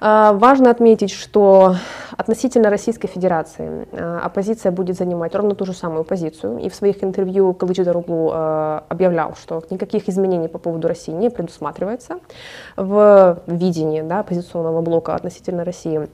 А, 0.00 0.32
важно 0.32 0.70
отметить, 0.70 1.10
что 1.10 1.76
относительно 2.16 2.70
Российской 2.70 3.08
Федерации 3.08 3.86
а, 3.92 4.20
оппозиция 4.24 4.72
будет 4.72 4.96
занимать 4.96 5.34
ровно 5.34 5.54
ту 5.54 5.64
же 5.64 5.72
самую 5.72 6.04
позицию. 6.04 6.58
И 6.58 6.68
в 6.68 6.74
своих 6.74 7.02
интервью 7.04 7.54
Калычи 7.54 7.82
Дорогу 7.82 8.30
а, 8.32 8.84
объявлял, 8.88 9.34
что 9.36 9.62
никаких 9.70 10.08
изменений 10.08 10.48
по 10.48 10.58
поводу 10.58 10.88
России 10.88 11.12
не 11.12 11.30
предусматривается 11.30 12.18
в 12.76 13.40
видении 13.46 14.02
да, 14.02 14.20
оппозиционного 14.20 14.80
блока 14.82 15.14
относительно 15.14 15.64
России. 15.64 16.08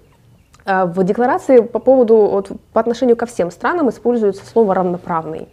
В 0.66 1.02
декларации 1.04 1.60
по 1.60 1.78
поводу, 1.78 2.16
вот, 2.16 2.52
по 2.74 2.80
отношению 2.80 3.16
ко 3.16 3.24
всем 3.24 3.50
странам 3.50 3.88
используется 3.88 4.44
слово 4.44 4.74
«равноправный». 4.74 5.48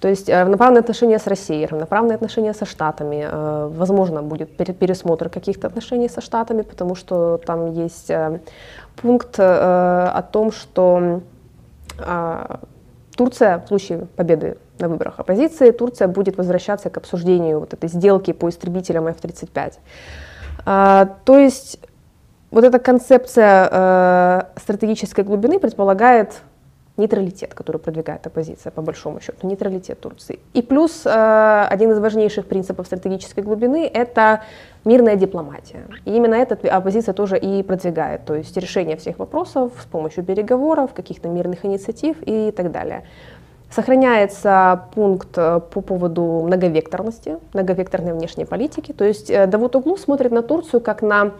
То 0.00 0.08
есть 0.08 0.28
э, 0.28 0.42
равноправные 0.42 0.80
отношения 0.80 1.18
с 1.18 1.26
Россией, 1.26 1.66
равноправные 1.66 2.14
отношения 2.14 2.54
со 2.54 2.64
Штатами. 2.64 3.26
Э, 3.28 3.68
возможно, 3.72 4.22
будет 4.22 4.56
пересмотр 4.56 5.28
каких-то 5.28 5.66
отношений 5.66 6.08
со 6.08 6.20
Штатами, 6.20 6.62
потому 6.62 6.94
что 6.94 7.38
там 7.38 7.72
есть 7.72 8.10
э, 8.10 8.40
пункт 8.96 9.38
о 9.38 10.22
том, 10.32 10.50
что 10.52 11.20
Турция 13.16 13.58
в 13.58 13.66
случае 13.68 14.06
победы 14.16 14.56
на 14.78 14.88
выборах 14.88 15.18
оппозиции, 15.18 15.70
Турция 15.72 16.08
будет 16.08 16.36
возвращаться 16.36 16.90
к 16.90 16.96
обсуждению 16.96 17.60
вот 17.60 17.74
этой 17.74 17.88
сделки 17.88 18.32
по 18.32 18.48
истребителям 18.48 19.08
F-35. 19.08 19.74
То 20.64 21.38
есть 21.38 21.80
вот 22.50 22.64
эта 22.64 22.78
концепция 22.78 24.46
стратегической 24.56 25.24
глубины 25.24 25.58
предполагает 25.58 26.40
нейтралитет, 26.98 27.54
который 27.54 27.78
продвигает 27.78 28.26
оппозиция, 28.26 28.70
по 28.70 28.82
большому 28.82 29.20
счету, 29.20 29.46
нейтралитет 29.46 30.00
Турции. 30.00 30.38
И 30.52 30.62
плюс 30.62 31.06
э, 31.06 31.66
один 31.70 31.92
из 31.92 31.98
важнейших 31.98 32.46
принципов 32.46 32.86
стратегической 32.86 33.42
глубины– 33.42 33.90
это 33.94 34.42
мирная 34.84 35.16
дипломатия. 35.16 35.86
И 36.04 36.14
именно 36.14 36.34
это 36.34 36.58
оппозиция 36.76 37.14
тоже 37.14 37.38
и 37.38 37.62
продвигает, 37.62 38.24
то 38.24 38.34
есть 38.34 38.56
решение 38.56 38.96
всех 38.96 39.18
вопросов 39.18 39.72
с 39.80 39.86
помощью 39.86 40.24
переговоров, 40.24 40.92
каких-то 40.94 41.28
мирных 41.28 41.64
инициатив 41.64 42.16
и 42.26 42.50
так 42.50 42.70
далее. 42.72 43.04
Сохраняется 43.70 44.84
пункт 44.94 45.36
э, 45.36 45.60
по 45.60 45.80
поводу 45.82 46.42
многовекторности, 46.46 47.36
многовекторной 47.52 48.14
внешней 48.14 48.46
политики. 48.46 48.92
То 48.92 49.04
есть 49.04 49.30
э, 49.30 49.46
Давут 49.46 49.76
Углу 49.76 49.96
смотрит 49.96 50.32
на 50.32 50.42
Турцию 50.42 50.80
как 50.80 51.02
на 51.02 51.32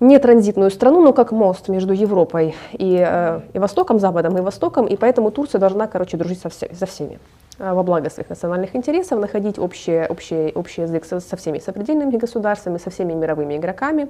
не 0.00 0.18
транзитную 0.18 0.70
страну, 0.70 1.02
но 1.02 1.12
как 1.12 1.32
мост 1.32 1.68
между 1.68 1.92
Европой 1.92 2.54
и, 2.72 3.04
э, 3.06 3.40
и 3.52 3.58
Востоком, 3.58 3.98
Западом 3.98 4.36
и 4.38 4.40
Востоком, 4.40 4.86
и 4.86 4.96
поэтому 4.96 5.30
Турция 5.30 5.58
должна, 5.58 5.86
короче, 5.86 6.16
дружить 6.16 6.40
со, 6.40 6.48
все, 6.48 6.72
со 6.74 6.86
всеми 6.86 7.18
э, 7.58 7.72
во 7.72 7.82
благо 7.82 8.08
своих 8.08 8.28
национальных 8.30 8.76
интересов, 8.76 9.18
находить 9.18 9.58
общий, 9.58 10.06
общий, 10.08 10.52
общий 10.54 10.82
язык 10.82 11.04
со, 11.04 11.20
со 11.20 11.36
всеми 11.36 11.58
сопредельными 11.58 12.16
государствами, 12.16 12.78
со 12.78 12.90
всеми 12.90 13.12
мировыми 13.12 13.56
игроками, 13.56 14.08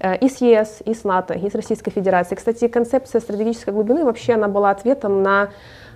э, 0.00 0.18
и 0.18 0.28
с 0.28 0.42
ЕС, 0.42 0.82
и 0.84 0.92
с 0.92 1.04
НАТО, 1.04 1.34
и 1.34 1.50
с 1.50 1.54
Российской 1.54 1.90
Федерацией. 1.90 2.36
Кстати, 2.36 2.68
концепция 2.68 3.20
стратегической 3.20 3.72
глубины 3.72 4.04
вообще 4.04 4.34
она 4.34 4.48
была 4.48 4.70
ответом 4.70 5.22
на 5.22 5.48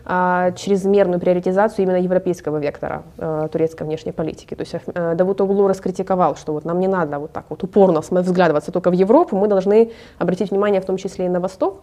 чрезмерную 0.07 1.19
приоритизацию 1.19 1.85
именно 1.85 1.97
европейского 1.97 2.59
вектора 2.59 3.03
э, 3.19 3.49
турецкой 3.51 3.85
внешней 3.85 4.13
политики. 4.13 4.55
То 4.55 4.63
есть 4.63 4.75
э, 4.95 5.15
Давутоглу 5.17 5.67
раскритиковал, 5.67 6.37
что 6.37 6.53
вот 6.53 6.65
нам 6.65 6.79
не 6.79 6.87
надо 6.87 7.19
вот 7.19 7.33
так 7.33 7.47
вот 7.49 7.65
упорно 7.65 8.01
взглядываться 8.01 8.71
только 8.71 8.91
в 8.91 8.95
Европу, 8.95 9.37
мы 9.37 9.49
должны 9.49 9.91
обратить 10.19 10.51
внимание 10.51 10.81
в 10.81 10.85
том 10.85 10.97
числе 10.97 11.27
и 11.27 11.29
на 11.29 11.41
Восток. 11.41 11.81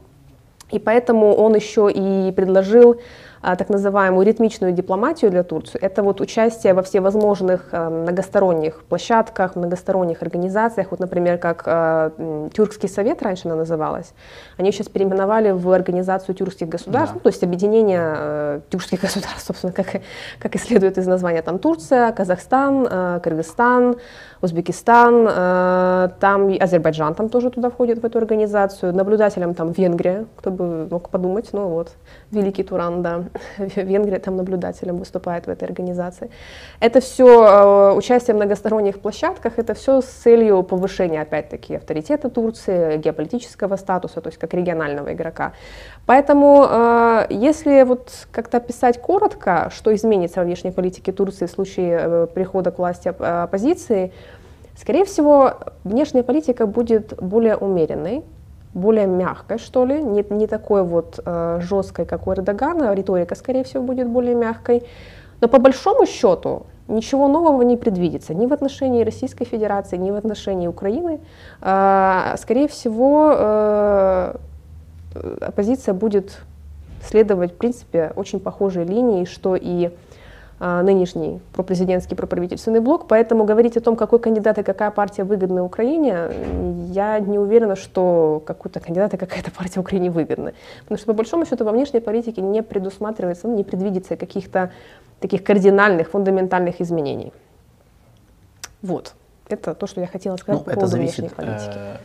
И 0.71 0.79
поэтому 0.79 1.35
он 1.35 1.55
еще 1.55 1.91
и 1.91 2.31
предложил 2.31 2.93
а, 2.93 2.99
так 3.43 3.69
называемую 3.69 4.25
ритмичную 4.25 4.71
дипломатию 4.71 5.29
для 5.29 5.43
Турции. 5.43 5.77
Это 5.79 6.01
вот 6.01 6.21
участие 6.21 6.73
во 6.73 6.81
всевозможных 6.81 7.69
а, 7.71 7.89
многосторонних 7.89 8.83
площадках, 8.85 9.55
многосторонних 9.57 10.21
организациях, 10.21 10.87
вот, 10.91 11.01
например, 11.01 11.37
как 11.37 11.63
а, 11.65 12.49
Тюркский 12.53 12.87
совет 12.87 13.21
раньше 13.21 13.47
она 13.47 13.55
называлась, 13.55 14.13
они 14.57 14.71
сейчас 14.71 14.87
переименовали 14.87 15.51
в 15.51 15.69
организацию 15.71 16.35
тюркских 16.35 16.69
государств, 16.69 17.13
да. 17.13 17.15
ну, 17.15 17.19
то 17.19 17.29
есть 17.29 17.43
объединение 17.43 18.13
э, 18.15 18.59
тюркских 18.69 19.01
государств, 19.07 19.45
собственно, 19.45 19.73
как, 19.73 20.01
как 20.39 20.55
и 20.55 20.57
следует 20.57 20.97
из 20.97 21.07
названия, 21.07 21.41
там 21.41 21.59
Турция, 21.59 22.11
Казахстан, 22.13 22.87
э, 22.89 23.19
Кыргызстан, 23.21 23.97
Узбекистан, 24.43 25.25
э, 25.29 26.09
там 26.19 26.51
Азербайджан 26.59 27.15
там 27.15 27.29
тоже 27.29 27.49
туда 27.49 27.69
входит 27.69 27.99
в 27.99 28.05
эту 28.05 28.17
организацию, 28.17 28.93
наблюдателем 28.93 29.53
там 29.53 29.71
Венгрия, 29.71 30.25
кто 30.35 30.51
бы 30.51 30.85
мог 30.91 31.07
подумать, 31.09 31.49
ну 31.53 31.69
вот, 31.69 31.91
великий 32.31 32.63
Туран, 32.63 33.01
да, 33.01 33.23
Венгрия 33.57 34.19
там 34.19 34.35
наблюдателем 34.35 34.97
выступает 34.97 35.47
в 35.47 35.49
этой 35.49 35.63
организации. 35.63 36.29
Это 36.81 36.99
все 36.99 37.25
э, 37.25 37.93
участие 37.93 38.33
в 38.33 38.37
многосторонних 38.37 38.99
площадках, 38.99 39.59
это 39.59 39.75
все 39.75 40.01
с 40.01 40.05
целью 40.07 40.61
повышения, 40.63 41.21
опять-таки, 41.21 41.75
авторитета 41.75 42.29
Турции, 42.29 42.97
геополитического 42.97 43.77
статуса, 43.77 44.19
то 44.19 44.27
есть 44.27 44.37
как 44.37 44.53
регионального 44.53 45.13
игрока. 45.13 45.53
Поэтому, 46.05 46.67
э, 46.69 47.27
если 47.29 47.83
вот 47.83 48.27
как-то 48.31 48.57
описать 48.57 48.99
коротко, 49.01 49.71
что 49.73 49.95
изменится 49.95 50.41
во 50.41 50.45
внешней 50.45 50.71
политике 50.71 51.13
Турции 51.13 51.45
в 51.45 51.51
случае 51.51 52.27
прихода 52.27 52.71
к 52.71 52.77
власти 52.77 53.07
оппозиции, 53.07 54.11
Скорее 54.75 55.05
всего, 55.05 55.53
внешняя 55.83 56.23
политика 56.23 56.65
будет 56.65 57.13
более 57.21 57.55
умеренной, 57.55 58.23
более 58.73 59.05
мягкой, 59.05 59.59
что 59.59 59.85
ли, 59.85 60.01
не, 60.01 60.25
не 60.29 60.47
такой 60.47 60.83
вот 60.83 61.19
э, 61.23 61.59
жесткой, 61.61 62.05
как 62.05 62.27
у 62.27 62.33
Эрдогана, 62.33 62.93
риторика, 62.93 63.35
скорее 63.35 63.63
всего, 63.63 63.83
будет 63.83 64.07
более 64.07 64.35
мягкой. 64.35 64.83
Но 65.41 65.47
по 65.47 65.59
большому 65.59 66.05
счету 66.05 66.65
ничего 66.87 67.27
нового 67.27 67.61
не 67.61 67.77
предвидится 67.77 68.33
ни 68.33 68.47
в 68.47 68.53
отношении 68.53 69.03
Российской 69.03 69.45
Федерации, 69.45 69.97
ни 69.97 70.11
в 70.11 70.15
отношении 70.15 70.67
Украины. 70.67 71.19
Э, 71.61 72.35
скорее 72.37 72.67
всего, 72.67 73.33
э, 73.35 74.35
оппозиция 75.41 75.93
будет 75.93 76.39
следовать, 77.03 77.53
в 77.53 77.57
принципе, 77.57 78.11
очень 78.15 78.39
похожей 78.39 78.85
линии, 78.85 79.25
что 79.25 79.55
и 79.55 79.91
нынешний 80.59 81.41
пропрезидентский, 81.51 82.15
проправительственный 82.15 82.79
блок, 82.79 83.07
поэтому 83.07 83.43
говорить 83.43 83.75
о 83.75 83.81
том, 83.81 83.95
какой 83.95 84.19
кандидат 84.19 84.57
и 84.59 84.63
какая 84.63 84.91
партия 84.91 85.23
выгодны 85.23 85.61
Украине, 85.61 86.29
я 86.91 87.19
не 87.19 87.37
уверена, 87.37 87.75
что 87.75 88.41
какой-то 88.45 88.79
кандидат 88.79 89.13
и 89.13 89.17
какая-то 89.17 89.51
партия 89.51 89.79
Украине 89.79 90.09
выгодны. 90.09 90.53
Потому 90.81 90.97
что, 90.97 91.07
по 91.07 91.13
большому 91.13 91.45
счету, 91.45 91.65
во 91.65 91.71
внешней 91.71 91.99
политике 91.99 92.41
не 92.41 92.63
предусматривается, 92.63 93.47
не 93.47 93.63
предвидится 93.63 94.15
каких-то 94.15 94.71
таких 95.19 95.43
кардинальных, 95.43 96.09
фундаментальных 96.09 96.81
изменений. 96.81 97.33
Вот. 98.81 99.13
Это 99.49 99.73
то, 99.73 99.87
что 99.87 100.01
я 100.01 100.07
хотела 100.07 100.37
сказать 100.37 100.61
ну, 100.61 100.65
по 100.65 100.69
это 100.69 100.79
поводу 100.79 100.91
зависит, 100.91 101.19
внешней 101.19 101.35
политики. 101.35 101.75
Э, 101.75 101.97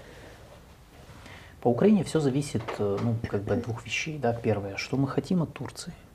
по 1.60 1.68
Украине 1.68 2.04
все 2.04 2.20
зависит 2.20 2.62
э, 2.78 2.96
ну, 3.02 3.14
как 3.28 3.42
бы 3.42 3.54
от 3.54 3.62
двух 3.62 3.84
вещей. 3.84 4.18
Да. 4.18 4.32
Первое, 4.32 4.76
что 4.76 4.96
мы 4.96 5.06
хотим 5.06 5.42
от 5.42 5.52
Турции– 5.52 5.92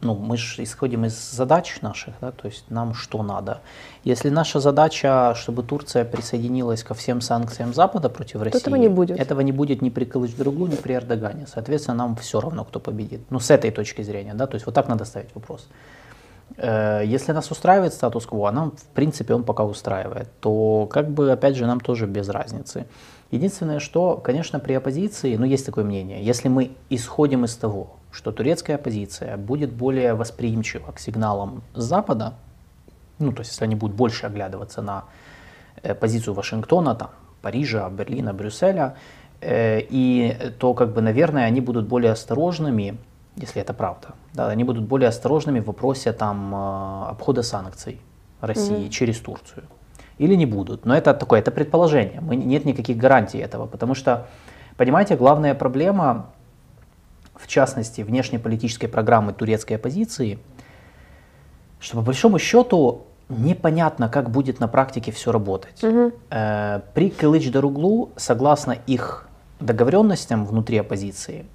ну, 0.00 0.14
мы 0.14 0.36
же 0.36 0.62
исходим 0.62 1.04
из 1.04 1.14
задач 1.32 1.80
наших, 1.82 2.14
да, 2.20 2.30
то 2.30 2.46
есть 2.46 2.64
нам 2.70 2.94
что 2.94 3.22
надо. 3.22 3.60
Если 4.04 4.28
наша 4.30 4.60
задача, 4.60 5.34
чтобы 5.34 5.62
Турция 5.62 6.04
присоединилась 6.04 6.84
ко 6.84 6.94
всем 6.94 7.20
санкциям 7.20 7.74
Запада 7.74 8.08
против 8.08 8.42
России, 8.42 8.60
этого 8.60 8.76
не 8.76 8.88
будет. 8.88 9.18
Этого 9.18 9.40
не 9.40 9.52
будет 9.52 9.82
ни 9.82 9.90
при 9.90 10.04
Кылыч-Другу, 10.04 10.66
ни 10.68 10.76
при 10.76 10.94
Эрдогане. 10.94 11.46
Соответственно, 11.52 11.96
нам 11.96 12.16
все 12.16 12.40
равно, 12.40 12.64
кто 12.64 12.78
победит. 12.78 13.22
Ну, 13.30 13.40
с 13.40 13.50
этой 13.50 13.70
точки 13.72 14.02
зрения, 14.02 14.34
да, 14.34 14.46
то 14.46 14.54
есть 14.54 14.66
вот 14.66 14.74
так 14.74 14.88
надо 14.88 15.04
ставить 15.04 15.34
вопрос. 15.34 15.66
Э, 16.56 17.02
если 17.04 17.32
нас 17.32 17.50
устраивает 17.50 17.92
статус-кво, 17.92 18.48
а 18.48 18.52
нам, 18.52 18.70
в 18.70 18.86
принципе, 18.94 19.34
он 19.34 19.42
пока 19.42 19.64
устраивает, 19.64 20.28
то, 20.40 20.88
как 20.90 21.10
бы, 21.10 21.32
опять 21.32 21.56
же, 21.56 21.66
нам 21.66 21.80
тоже 21.80 22.06
без 22.06 22.28
разницы. 22.28 22.86
Единственное, 23.30 23.80
что, 23.80 24.16
конечно, 24.16 24.58
при 24.58 24.74
оппозиции, 24.74 25.36
ну, 25.36 25.44
есть 25.44 25.66
такое 25.66 25.84
мнение, 25.84 26.24
если 26.24 26.48
мы 26.48 26.70
исходим 26.88 27.44
из 27.44 27.56
того, 27.56 27.97
что 28.10 28.32
турецкая 28.32 28.76
оппозиция 28.76 29.36
будет 29.36 29.72
более 29.72 30.14
восприимчива 30.14 30.92
к 30.92 30.98
сигналам 30.98 31.62
Запада, 31.74 32.34
ну, 33.18 33.32
то 33.32 33.40
есть 33.40 33.52
если 33.52 33.64
они 33.64 33.74
будут 33.74 33.96
больше 33.96 34.26
оглядываться 34.26 34.82
на 34.82 35.04
э, 35.82 35.94
позицию 35.94 36.34
Вашингтона, 36.34 36.94
там, 36.94 37.10
Парижа, 37.42 37.88
Берлина, 37.90 38.32
Брюсселя, 38.32 38.96
э, 39.40 39.80
и 39.80 40.36
то, 40.58 40.74
как 40.74 40.92
бы, 40.92 41.00
наверное, 41.02 41.44
они 41.44 41.60
будут 41.60 41.86
более 41.86 42.12
осторожными, 42.12 42.98
если 43.36 43.62
это 43.62 43.74
правда, 43.74 44.08
да, 44.34 44.48
они 44.48 44.64
будут 44.64 44.84
более 44.84 45.08
осторожными 45.08 45.60
в 45.60 45.66
вопросе 45.66 46.12
там, 46.12 46.54
э, 46.54 47.10
обхода 47.10 47.42
санкций 47.42 48.00
России 48.40 48.86
mm-hmm. 48.86 48.90
через 48.90 49.18
Турцию. 49.18 49.64
Или 50.18 50.34
не 50.34 50.46
будут. 50.46 50.84
Но 50.84 50.96
это 50.96 51.14
такое, 51.14 51.40
это 51.40 51.50
предположение. 51.50 52.20
Мы, 52.20 52.34
нет 52.34 52.64
никаких 52.64 52.96
гарантий 52.96 53.38
этого. 53.38 53.66
Потому 53.66 53.94
что, 53.94 54.26
понимаете, 54.76 55.16
главная 55.16 55.54
проблема 55.54 56.30
в 57.38 57.46
частности, 57.46 58.02
внешнеполитической 58.02 58.86
программы 58.86 59.32
турецкой 59.32 59.74
оппозиции, 59.74 60.38
что 61.80 61.96
по 61.96 62.02
большому 62.02 62.38
счету 62.38 63.06
непонятно, 63.28 64.08
как 64.08 64.30
будет 64.30 64.60
на 64.60 64.68
практике 64.68 65.12
все 65.12 65.32
работать. 65.32 65.82
Угу. 65.82 66.12
Э, 66.30 66.80
при 66.94 67.10
Кылыч-Даруглу, 67.10 68.10
согласно 68.16 68.72
их 68.86 69.28
договоренностям 69.60 70.46
внутри 70.46 70.78
оппозиции, 70.78 71.46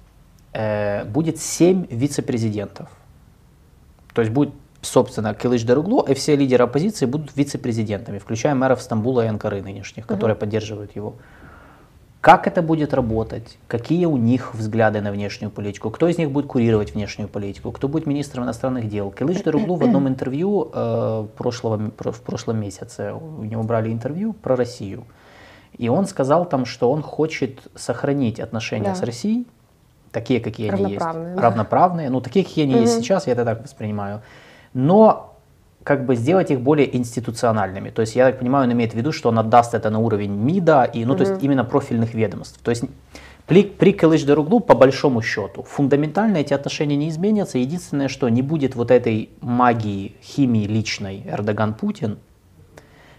э, 0.52 1.04
будет 1.04 1.40
семь 1.40 1.86
вице-президентов. 1.90 2.88
То 4.12 4.22
есть 4.22 4.32
будет, 4.32 4.54
собственно, 4.82 5.34
Кылыч-Даруглу, 5.34 6.08
и 6.08 6.14
все 6.14 6.36
лидеры 6.36 6.64
оппозиции 6.64 7.06
будут 7.06 7.36
вице-президентами, 7.36 8.18
включая 8.18 8.54
мэров 8.54 8.80
Стамбула 8.80 9.24
и 9.24 9.28
Анкары 9.28 9.60
нынешних, 9.60 10.04
угу. 10.04 10.14
которые 10.14 10.36
поддерживают 10.36 10.94
его. 10.94 11.16
Как 12.24 12.46
это 12.46 12.62
будет 12.62 12.94
работать? 12.94 13.58
Какие 13.68 14.06
у 14.06 14.16
них 14.16 14.54
взгляды 14.54 15.02
на 15.02 15.12
внешнюю 15.12 15.50
политику? 15.50 15.90
Кто 15.90 16.08
из 16.08 16.16
них 16.16 16.30
будет 16.30 16.46
курировать 16.46 16.94
внешнюю 16.94 17.28
политику? 17.28 17.70
Кто 17.70 17.86
будет 17.86 18.06
министром 18.06 18.44
иностранных 18.44 18.88
дел? 18.88 19.10
Кылыч 19.10 19.42
Даруглу 19.42 19.76
в 19.76 19.82
одном 19.84 20.08
интервью 20.08 20.70
э, 20.72 21.26
прошлого, 21.36 21.90
в 21.98 22.20
прошлом 22.22 22.60
месяце, 22.60 23.12
у 23.12 23.44
него 23.44 23.62
брали 23.62 23.92
интервью 23.92 24.32
про 24.32 24.56
Россию. 24.56 25.04
И 25.76 25.90
он 25.90 26.06
сказал 26.06 26.46
там, 26.46 26.64
что 26.64 26.90
он 26.90 27.02
хочет 27.02 27.60
сохранить 27.74 28.40
отношения 28.40 28.88
да. 28.88 28.94
с 28.94 29.02
Россией, 29.02 29.46
такие, 30.10 30.40
какие 30.40 30.70
они 30.70 30.94
есть. 30.94 31.04
Да. 31.04 31.34
Равноправные. 31.36 32.08
Ну, 32.08 32.22
такие, 32.22 32.42
какие 32.42 32.64
они 32.64 32.76
угу. 32.76 32.84
есть 32.84 33.00
сейчас, 33.00 33.26
я 33.26 33.34
это 33.34 33.44
так 33.44 33.62
воспринимаю. 33.64 34.22
Но 34.72 35.33
как 35.84 36.06
бы 36.06 36.16
сделать 36.16 36.50
их 36.50 36.60
более 36.60 36.96
институциональными. 36.96 37.90
То 37.90 38.00
есть, 38.00 38.16
я 38.16 38.26
так 38.26 38.38
понимаю, 38.38 38.64
он 38.64 38.72
имеет 38.72 38.92
в 38.92 38.96
виду, 38.96 39.12
что 39.12 39.28
он 39.28 39.38
отдаст 39.38 39.74
это 39.74 39.90
на 39.90 39.98
уровень 39.98 40.32
МИДа, 40.32 40.84
и, 40.84 41.04
ну, 41.04 41.12
угу. 41.12 41.22
то 41.22 41.30
есть 41.30 41.42
именно 41.44 41.62
профильных 41.62 42.14
ведомств. 42.14 42.58
То 42.62 42.70
есть 42.70 42.84
при, 43.46 43.64
при 43.64 43.92
Кылыч-Даруглу, 43.92 44.60
по 44.60 44.74
большому 44.74 45.20
счету, 45.20 45.62
фундаментально 45.62 46.38
эти 46.38 46.54
отношения 46.54 46.96
не 46.96 47.10
изменятся. 47.10 47.58
Единственное, 47.58 48.08
что 48.08 48.28
не 48.30 48.40
будет 48.40 48.74
вот 48.74 48.90
этой 48.90 49.28
магии, 49.42 50.14
химии 50.22 50.66
личной 50.66 51.22
Эрдоган-Путин, 51.26 52.18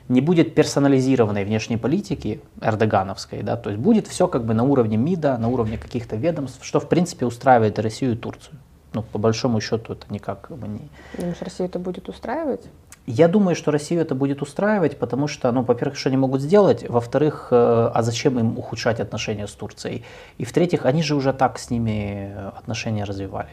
не 0.07 0.21
будет 0.21 0.55
персонализированной 0.55 1.45
внешней 1.45 1.77
политики 1.77 2.41
эрдогановской, 2.61 3.41
да, 3.41 3.55
то 3.57 3.71
есть 3.71 3.81
будет 3.81 4.07
все 4.07 4.27
как 4.27 4.45
бы 4.45 4.53
на 4.53 4.63
уровне 4.63 4.97
МИДа, 4.97 5.37
на 5.37 5.47
уровне 5.47 5.79
каких-то 5.79 6.15
ведомств, 6.15 6.63
что 6.63 6.79
в 6.79 6.87
принципе 6.87 7.25
устраивает 7.25 7.79
Россию 7.79 8.13
и 8.13 8.15
Турцию 8.15 8.59
ну, 8.95 9.03
по 9.03 9.19
большому 9.19 9.59
счету 9.59 9.93
это 9.93 10.05
никак 10.09 10.41
как 10.41 10.57
бы, 10.57 10.67
не... 10.67 10.89
Думаешь, 11.17 11.41
Россию 11.41 11.67
это 11.67 11.79
будет 11.79 12.09
устраивать? 12.09 12.61
Я 13.05 13.27
думаю, 13.27 13.55
что 13.55 13.71
Россию 13.71 14.01
это 14.01 14.15
будет 14.15 14.41
устраивать, 14.41 14.97
потому 14.97 15.27
что, 15.27 15.51
ну, 15.51 15.61
во-первых, 15.61 15.97
что 15.97 16.09
они 16.09 16.17
могут 16.17 16.41
сделать, 16.41 16.89
во-вторых, 16.89 17.49
э, 17.51 17.91
а 17.93 18.01
зачем 18.01 18.39
им 18.39 18.57
ухудшать 18.57 18.99
отношения 18.99 19.47
с 19.47 19.51
Турцией? 19.51 20.03
И 20.39 20.45
в-третьих, 20.45 20.85
они 20.85 21.03
же 21.03 21.15
уже 21.15 21.33
так 21.33 21.59
с 21.59 21.69
ними 21.69 22.33
отношения 22.57 23.03
развивали. 23.03 23.51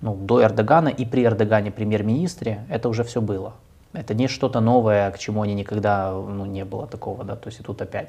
Ну, 0.00 0.14
до 0.14 0.42
Эрдогана 0.42 0.88
и 0.88 1.04
при 1.04 1.24
Эрдогане 1.24 1.70
премьер-министре 1.70 2.64
это 2.70 2.88
уже 2.88 3.04
все 3.04 3.20
было. 3.20 3.52
Это 3.92 4.14
не 4.14 4.26
что-то 4.26 4.60
новое, 4.60 5.10
к 5.10 5.18
чему 5.18 5.42
они 5.42 5.54
никогда 5.54 6.12
ну, 6.12 6.46
не 6.46 6.64
было 6.64 6.86
такого, 6.86 7.24
да, 7.24 7.36
то 7.36 7.48
есть 7.48 7.60
и 7.60 7.62
тут 7.62 7.82
опять. 7.82 8.08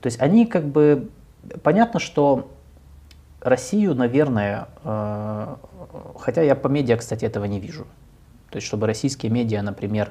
То 0.00 0.06
есть 0.06 0.20
они 0.20 0.46
как 0.46 0.64
бы, 0.64 1.08
понятно, 1.62 2.00
что 2.00 2.48
Россию, 3.40 3.94
наверное, 3.94 4.66
э, 4.82 5.56
хотя 6.18 6.42
я 6.42 6.54
по 6.54 6.68
медиа, 6.68 6.96
кстати, 6.96 7.24
этого 7.24 7.44
не 7.44 7.60
вижу. 7.60 7.86
То 8.50 8.56
есть, 8.56 8.66
чтобы 8.66 8.86
российские 8.86 9.32
медиа, 9.32 9.62
например, 9.62 10.10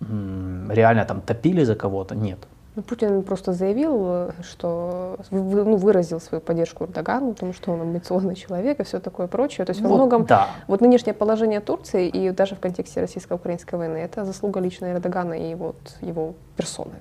реально 0.00 1.04
там 1.04 1.20
топили 1.20 1.64
за 1.64 1.74
кого-то, 1.74 2.14
нет. 2.14 2.38
Ну, 2.76 2.82
Путин 2.82 3.22
просто 3.22 3.52
заявил, 3.52 4.30
что 4.42 5.18
ну, 5.30 5.76
выразил 5.76 6.20
свою 6.20 6.40
поддержку 6.40 6.84
Эрдогану, 6.84 7.32
потому 7.32 7.52
что 7.52 7.72
он 7.72 7.80
амбициозный 7.80 8.36
человек 8.36 8.80
и 8.80 8.84
все 8.84 9.00
такое 9.00 9.26
прочее. 9.26 9.64
То 9.64 9.70
есть 9.70 9.80
вот, 9.80 9.90
во 9.90 9.96
многом 9.96 10.24
да. 10.24 10.48
вот 10.68 10.80
нынешнее 10.80 11.12
положение 11.12 11.60
Турции 11.60 12.08
и 12.08 12.30
даже 12.30 12.54
в 12.54 12.60
контексте 12.60 13.00
российско-украинской 13.00 13.74
войны 13.74 13.98
это 13.98 14.24
заслуга 14.24 14.60
лично 14.60 14.92
Эрдогана 14.92 15.34
и 15.34 15.54
вот 15.54 15.76
его 16.00 16.34
персоны. 16.56 16.94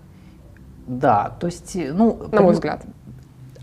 Да, 0.88 1.36
то 1.40 1.46
есть, 1.46 1.76
ну, 1.76 2.18
на 2.32 2.42
мой 2.42 2.54
взгляд 2.54 2.82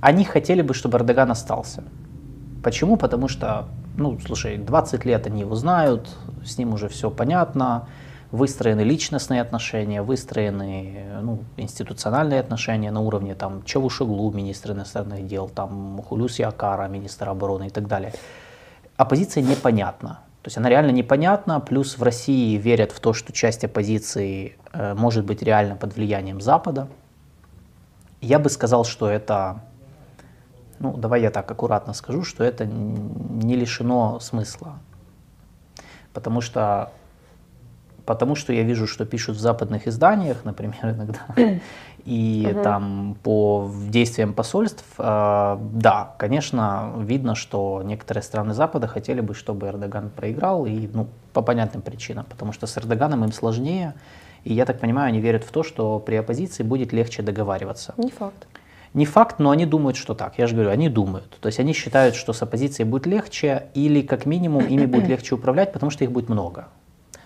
они 0.00 0.24
хотели 0.24 0.62
бы, 0.62 0.74
чтобы 0.74 0.98
Эрдоган 0.98 1.30
остался. 1.30 1.82
Почему? 2.62 2.96
Потому 2.96 3.28
что, 3.28 3.66
ну, 3.96 4.18
слушай, 4.24 4.58
20 4.58 5.04
лет 5.04 5.26
они 5.26 5.40
его 5.40 5.54
знают, 5.54 6.08
с 6.44 6.58
ним 6.58 6.74
уже 6.74 6.88
все 6.88 7.10
понятно, 7.10 7.88
выстроены 8.30 8.80
личностные 8.80 9.40
отношения, 9.40 10.02
выстроены 10.02 11.20
ну, 11.22 11.44
институциональные 11.56 12.40
отношения 12.40 12.90
на 12.90 13.00
уровне 13.00 13.34
там 13.34 13.62
Чавушеглу, 13.64 14.30
министра 14.32 14.74
иностранных 14.74 15.26
дел, 15.26 15.48
там 15.48 16.02
Хулюс 16.02 16.38
Якара, 16.38 16.88
министра 16.88 17.30
обороны 17.30 17.68
и 17.68 17.70
так 17.70 17.86
далее. 17.86 18.12
Оппозиция 18.96 19.42
непонятна. 19.42 20.20
То 20.42 20.48
есть 20.48 20.58
она 20.58 20.68
реально 20.68 20.92
непонятна, 20.92 21.60
плюс 21.60 21.98
в 21.98 22.02
России 22.02 22.56
верят 22.56 22.92
в 22.92 23.00
то, 23.00 23.12
что 23.12 23.32
часть 23.32 23.64
оппозиции 23.64 24.56
э, 24.72 24.94
может 24.94 25.24
быть 25.24 25.42
реально 25.42 25.74
под 25.74 25.96
влиянием 25.96 26.40
Запада. 26.40 26.88
Я 28.20 28.38
бы 28.38 28.48
сказал, 28.48 28.84
что 28.84 29.10
это 29.10 29.62
ну, 30.78 30.96
давай 30.96 31.22
я 31.22 31.30
так 31.30 31.50
аккуратно 31.50 31.92
скажу, 31.92 32.22
что 32.22 32.44
это 32.44 32.66
не 32.66 33.56
лишено 33.56 34.20
смысла. 34.20 34.78
Потому 36.12 36.40
что, 36.40 36.92
потому 38.04 38.36
что 38.36 38.52
я 38.52 38.62
вижу, 38.62 38.86
что 38.86 39.04
пишут 39.04 39.36
в 39.36 39.40
западных 39.40 39.86
изданиях, 39.86 40.44
например, 40.44 40.78
иногда, 40.82 41.20
и 42.04 42.48
угу. 42.52 42.62
там 42.62 43.16
по 43.22 43.70
действиям 43.90 44.32
посольств, 44.32 44.84
э, 44.96 45.58
да, 45.60 46.14
конечно, 46.18 46.94
видно, 46.98 47.34
что 47.34 47.82
некоторые 47.84 48.22
страны 48.22 48.54
Запада 48.54 48.86
хотели 48.86 49.20
бы, 49.20 49.34
чтобы 49.34 49.66
Эрдоган 49.66 50.10
проиграл, 50.10 50.66
и 50.66 50.88
ну, 50.92 51.08
по 51.32 51.42
понятным 51.42 51.82
причинам, 51.82 52.24
потому 52.28 52.52
что 52.52 52.66
с 52.66 52.78
Эрдоганом 52.78 53.24
им 53.24 53.32
сложнее, 53.32 53.94
и 54.44 54.54
я 54.54 54.64
так 54.64 54.78
понимаю, 54.78 55.08
они 55.08 55.20
верят 55.20 55.42
в 55.42 55.50
то, 55.50 55.64
что 55.64 55.98
при 55.98 56.14
оппозиции 56.14 56.62
будет 56.62 56.92
легче 56.92 57.22
договариваться. 57.22 57.94
Не 57.96 58.10
факт. 58.10 58.46
Не 58.96 59.04
факт, 59.04 59.38
но 59.40 59.50
они 59.50 59.66
думают, 59.66 59.98
что 59.98 60.14
так. 60.14 60.38
Я 60.38 60.46
же 60.46 60.54
говорю, 60.54 60.70
они 60.70 60.88
думают. 60.88 61.36
То 61.40 61.48
есть 61.48 61.60
они 61.60 61.74
считают, 61.74 62.14
что 62.14 62.32
с 62.32 62.40
оппозицией 62.40 62.88
будет 62.88 63.06
легче, 63.06 63.64
или 63.74 64.00
как 64.00 64.24
минимум 64.24 64.64
ими 64.64 64.86
будет 64.86 65.06
легче 65.08 65.34
управлять, 65.34 65.70
потому 65.74 65.90
что 65.90 66.02
их 66.02 66.10
будет 66.10 66.30
много. 66.30 66.68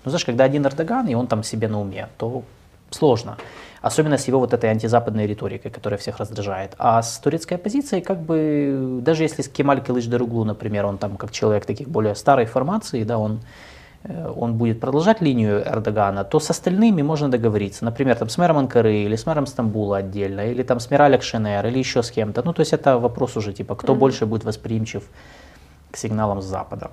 Ну, 0.04 0.10
знаешь, 0.10 0.24
когда 0.24 0.42
один 0.42 0.66
Эрдоган, 0.66 1.06
и 1.06 1.14
он 1.14 1.28
там 1.28 1.44
себе 1.44 1.68
на 1.68 1.80
уме, 1.80 2.08
то 2.18 2.42
сложно. 2.90 3.36
Особенно 3.82 4.18
с 4.18 4.26
его 4.26 4.40
вот 4.40 4.52
этой 4.52 4.68
антизападной 4.68 5.28
риторикой, 5.28 5.70
которая 5.70 5.96
всех 5.96 6.18
раздражает. 6.18 6.74
А 6.76 7.00
с 7.02 7.20
турецкой 7.20 7.54
оппозицией, 7.54 8.02
как 8.02 8.20
бы, 8.20 8.98
даже 9.00 9.22
если 9.22 9.42
с 9.42 9.48
Кемаль 9.48 9.80
Кылыч 9.80 10.08
Даруглу, 10.08 10.42
например, 10.42 10.86
он 10.86 10.98
там 10.98 11.16
как 11.16 11.30
человек 11.30 11.66
таких 11.66 11.88
более 11.88 12.16
старой 12.16 12.46
формации, 12.46 13.04
да, 13.04 13.16
он 13.16 13.42
он 14.04 14.54
будет 14.54 14.80
продолжать 14.80 15.20
линию 15.20 15.62
Эрдогана, 15.62 16.24
то 16.24 16.40
с 16.40 16.50
остальными 16.50 17.02
можно 17.02 17.28
договориться. 17.28 17.84
Например, 17.84 18.16
там, 18.16 18.28
с 18.28 18.38
мэром 18.38 18.58
Анкары 18.58 18.94
или 18.94 19.14
с 19.14 19.26
мэром 19.26 19.46
Стамбула 19.46 19.98
отдельно, 19.98 20.50
или 20.50 20.62
там 20.62 20.80
с 20.80 20.90
Мираль 20.90 21.14
Акшенер, 21.14 21.66
или 21.66 21.78
еще 21.78 22.02
с 22.02 22.10
кем-то. 22.10 22.42
Ну, 22.44 22.52
то 22.52 22.60
есть 22.60 22.72
это 22.72 22.98
вопрос 22.98 23.36
уже, 23.36 23.52
типа, 23.52 23.74
кто 23.74 23.92
mm-hmm. 23.92 23.98
больше 23.98 24.26
будет 24.26 24.44
восприимчив 24.44 25.02
к 25.90 25.96
сигналам 25.96 26.40
с 26.40 26.46
Запада. 26.46 26.90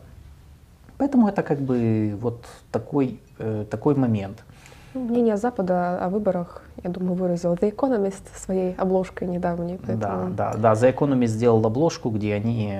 Поэтому 0.97 1.27
это 1.27 1.43
как 1.43 1.61
бы 1.61 2.17
вот 2.19 2.45
такой, 2.71 3.19
э, 3.39 3.65
такой 3.69 3.95
момент. 3.95 4.43
Мнение 4.93 5.37
Запада 5.37 5.99
о 6.05 6.09
выборах, 6.09 6.63
я 6.83 6.89
думаю, 6.89 7.13
выразил 7.13 7.53
The 7.53 7.71
Economist 7.71 8.23
своей 8.35 8.73
обложкой 8.73 9.27
недавней. 9.27 9.77
Поэтому... 9.77 10.29
Да, 10.31 10.53
да, 10.53 10.73
да. 10.73 10.73
The 10.73 10.93
Economist 10.93 11.27
сделал 11.27 11.65
обложку, 11.65 12.09
где 12.09 12.33
они 12.33 12.73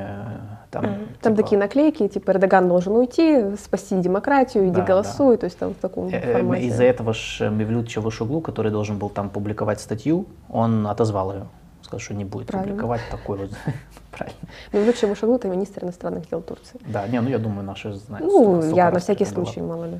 э, 0.68 0.72
там... 0.72 0.86
Mm. 0.86 1.08
Там 1.22 1.34
типа... 1.34 1.44
такие 1.44 1.60
наклейки, 1.60 2.08
типа 2.08 2.32
Эрдоган 2.32 2.68
должен 2.68 2.96
уйти, 2.96 3.56
спасти 3.58 3.96
демократию, 3.96 4.66
иди 4.68 4.76
да, 4.76 4.82
голосуй, 4.82 5.36
да. 5.36 5.42
то 5.42 5.46
есть 5.46 5.58
там 5.58 5.74
в 5.74 5.78
таком 5.78 6.08
э, 6.08 6.34
формате. 6.34 6.68
Из-за 6.68 6.84
этого 6.84 7.14
ж 7.14 7.50
Мевлют 7.50 7.88
Чавушоглу, 7.88 8.42
который 8.42 8.72
должен 8.72 8.98
был 8.98 9.10
там 9.10 9.30
публиковать 9.30 9.80
статью, 9.80 10.26
он 10.50 10.88
отозвал 10.88 11.34
ее. 11.34 11.48
Сказал, 11.82 12.00
что 12.00 12.14
не 12.14 12.26
будет 12.26 12.48
Правильно. 12.48 12.74
публиковать 12.74 13.02
такой 13.10 13.38
вот 13.38 13.52
правильно. 14.12 14.40
Мевлют 14.74 14.98
Чавушоглу 14.98 15.36
это 15.36 15.48
министр 15.48 15.86
иностранных 15.86 16.30
дел 16.30 16.42
Турции. 16.42 16.80
Да, 16.86 17.08
не, 17.08 17.22
ну 17.22 17.30
я 17.30 17.40
думаю, 17.40 17.64
наши 17.64 17.94
знают. 17.94 18.26
Ну, 18.28 18.76
я 18.76 18.92
на 18.92 19.00
всякий 19.00 19.26
случай, 19.26 19.62
мало 19.62 19.86
ли. 19.86 20.00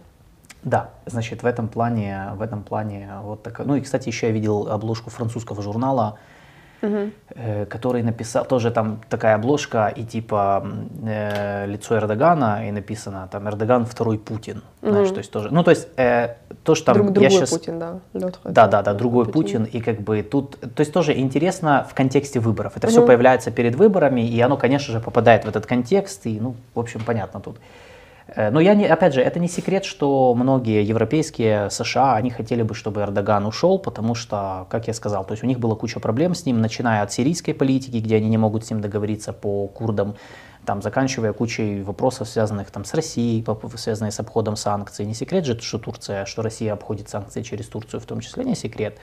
Да, 0.64 0.90
значит, 1.06 1.44
в 1.44 1.46
этом 1.46 1.70
плане, 1.70 2.32
в 2.36 2.42
этом 2.42 2.64
плане 2.64 3.10
вот 3.22 3.44
такая. 3.44 3.66
Ну 3.66 3.76
и, 3.76 3.82
кстати, 3.82 4.10
еще 4.10 4.28
я 4.28 4.34
видел 4.34 4.68
обложку 4.70 5.10
французского 5.10 5.62
журнала, 5.62 6.18
угу. 6.82 7.12
э, 7.30 7.66
который 7.66 8.04
написал, 8.04 8.46
тоже 8.46 8.72
там 8.72 9.02
такая 9.10 9.36
обложка 9.36 9.88
и 9.88 10.04
типа 10.04 10.66
э, 11.06 11.66
лицо 11.68 11.98
Эрдогана 11.98 12.68
и 12.68 12.72
написано 12.72 13.28
там 13.32 13.48
Эрдоган 13.48 13.86
второй 13.86 14.18
Путин, 14.18 14.64
угу. 14.82 14.92
знаешь, 14.92 15.10
то 15.10 15.18
есть 15.18 15.32
тоже. 15.32 15.50
Ну 15.52 15.64
то 15.64 15.72
есть 15.72 15.88
э, 15.98 16.36
то, 16.64 16.76
что 16.76 16.86
там 16.86 16.96
Друг, 16.96 17.12
другой 17.14 17.32
сейчас, 17.32 17.50
Путин, 17.50 17.80
да. 17.80 18.00
да, 18.14 18.68
да, 18.68 18.82
да, 18.82 18.94
другой 18.94 19.26
Путин. 19.26 19.64
Путин 19.64 19.64
и 19.66 19.82
как 19.82 20.02
бы 20.02 20.24
тут, 20.24 20.60
то 20.60 20.82
есть 20.82 20.94
тоже 20.94 21.18
интересно 21.18 21.86
в 21.90 21.94
контексте 21.94 22.40
выборов. 22.40 22.74
Это 22.76 22.88
угу. 22.88 22.92
все 22.92 23.06
появляется 23.06 23.52
перед 23.52 23.76
выборами 23.76 24.22
и 24.22 24.40
оно, 24.42 24.58
конечно 24.58 24.94
же, 24.94 25.00
попадает 25.00 25.46
в 25.46 25.48
этот 25.48 25.66
контекст 25.66 26.26
и, 26.26 26.40
ну, 26.40 26.56
в 26.74 26.80
общем, 26.80 27.02
понятно 27.06 27.40
тут. 27.40 27.58
Э, 28.28 28.50
но 28.50 28.60
я 28.60 28.76
не, 28.76 28.86
опять 28.86 29.14
же, 29.14 29.22
это 29.22 29.40
не 29.40 29.48
секрет, 29.48 29.86
что 29.86 30.34
многие 30.36 30.84
европейские 30.84 31.70
США, 31.70 32.16
они 32.16 32.30
хотели 32.30 32.62
бы, 32.62 32.76
чтобы 32.76 33.02
Эрдоган 33.02 33.46
ушел, 33.46 33.80
потому 33.80 34.16
что, 34.16 34.68
как 34.70 34.88
я 34.88 34.94
сказал, 34.94 35.26
то 35.26 35.34
есть 35.34 35.44
у 35.44 35.48
них 35.48 35.60
была 35.60 35.76
куча 35.76 36.00
проблем 36.00 36.36
с 36.36 36.46
ним, 36.46 36.62
начиная 36.62 37.02
от 37.04 37.12
сирийской 37.12 37.54
политики, 37.54 37.98
где 37.98 38.18
они 38.18 38.30
не 38.30 38.38
могут 38.38 38.66
с 38.66 38.70
ним 38.70 38.82
договориться 38.82 39.34
по 39.34 39.68
курдам, 39.68 40.16
там, 40.66 40.82
заканчивая 40.82 41.32
кучей 41.32 41.82
вопросов, 41.82 42.28
связанных 42.28 42.72
там, 42.72 42.84
с 42.84 42.94
Россией, 42.94 43.46
связанных 43.76 44.14
с 44.14 44.20
обходом 44.20 44.58
санкций. 44.58 45.06
Не 45.06 45.14
секрет 45.14 45.46
же, 45.46 45.58
что 45.62 45.80
Турция, 45.80 46.26
что 46.26 46.42
Россия 46.42 46.74
обходит 46.74 47.08
санкции 47.08 47.42
через 47.42 47.68
Турцию, 47.68 48.02
в 48.02 48.06
том 48.06 48.20
числе 48.20 48.44
не 48.44 48.54
секрет. 48.54 48.98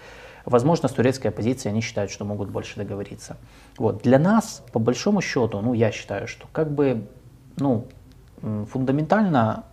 Возможно, 0.45 0.91
с 0.91 0.93
турецкой 0.93 1.29
оппозицией 1.29 1.73
они 1.73 1.81
считают, 1.81 2.11
что 2.11 2.27
могут 2.27 2.51
больше 2.51 2.77
договориться. 2.77 3.39
Вот. 3.79 4.03
Для 4.03 4.19
нас, 4.19 4.63
по 4.73 4.79
большому 4.79 5.23
счету, 5.23 5.63
ну, 5.63 5.73
я 5.73 5.91
считаю, 5.91 6.29
что 6.29 6.47
как 6.53 6.71
бы, 6.71 7.07
ну, 7.57 7.87
фундаментально 8.71 9.65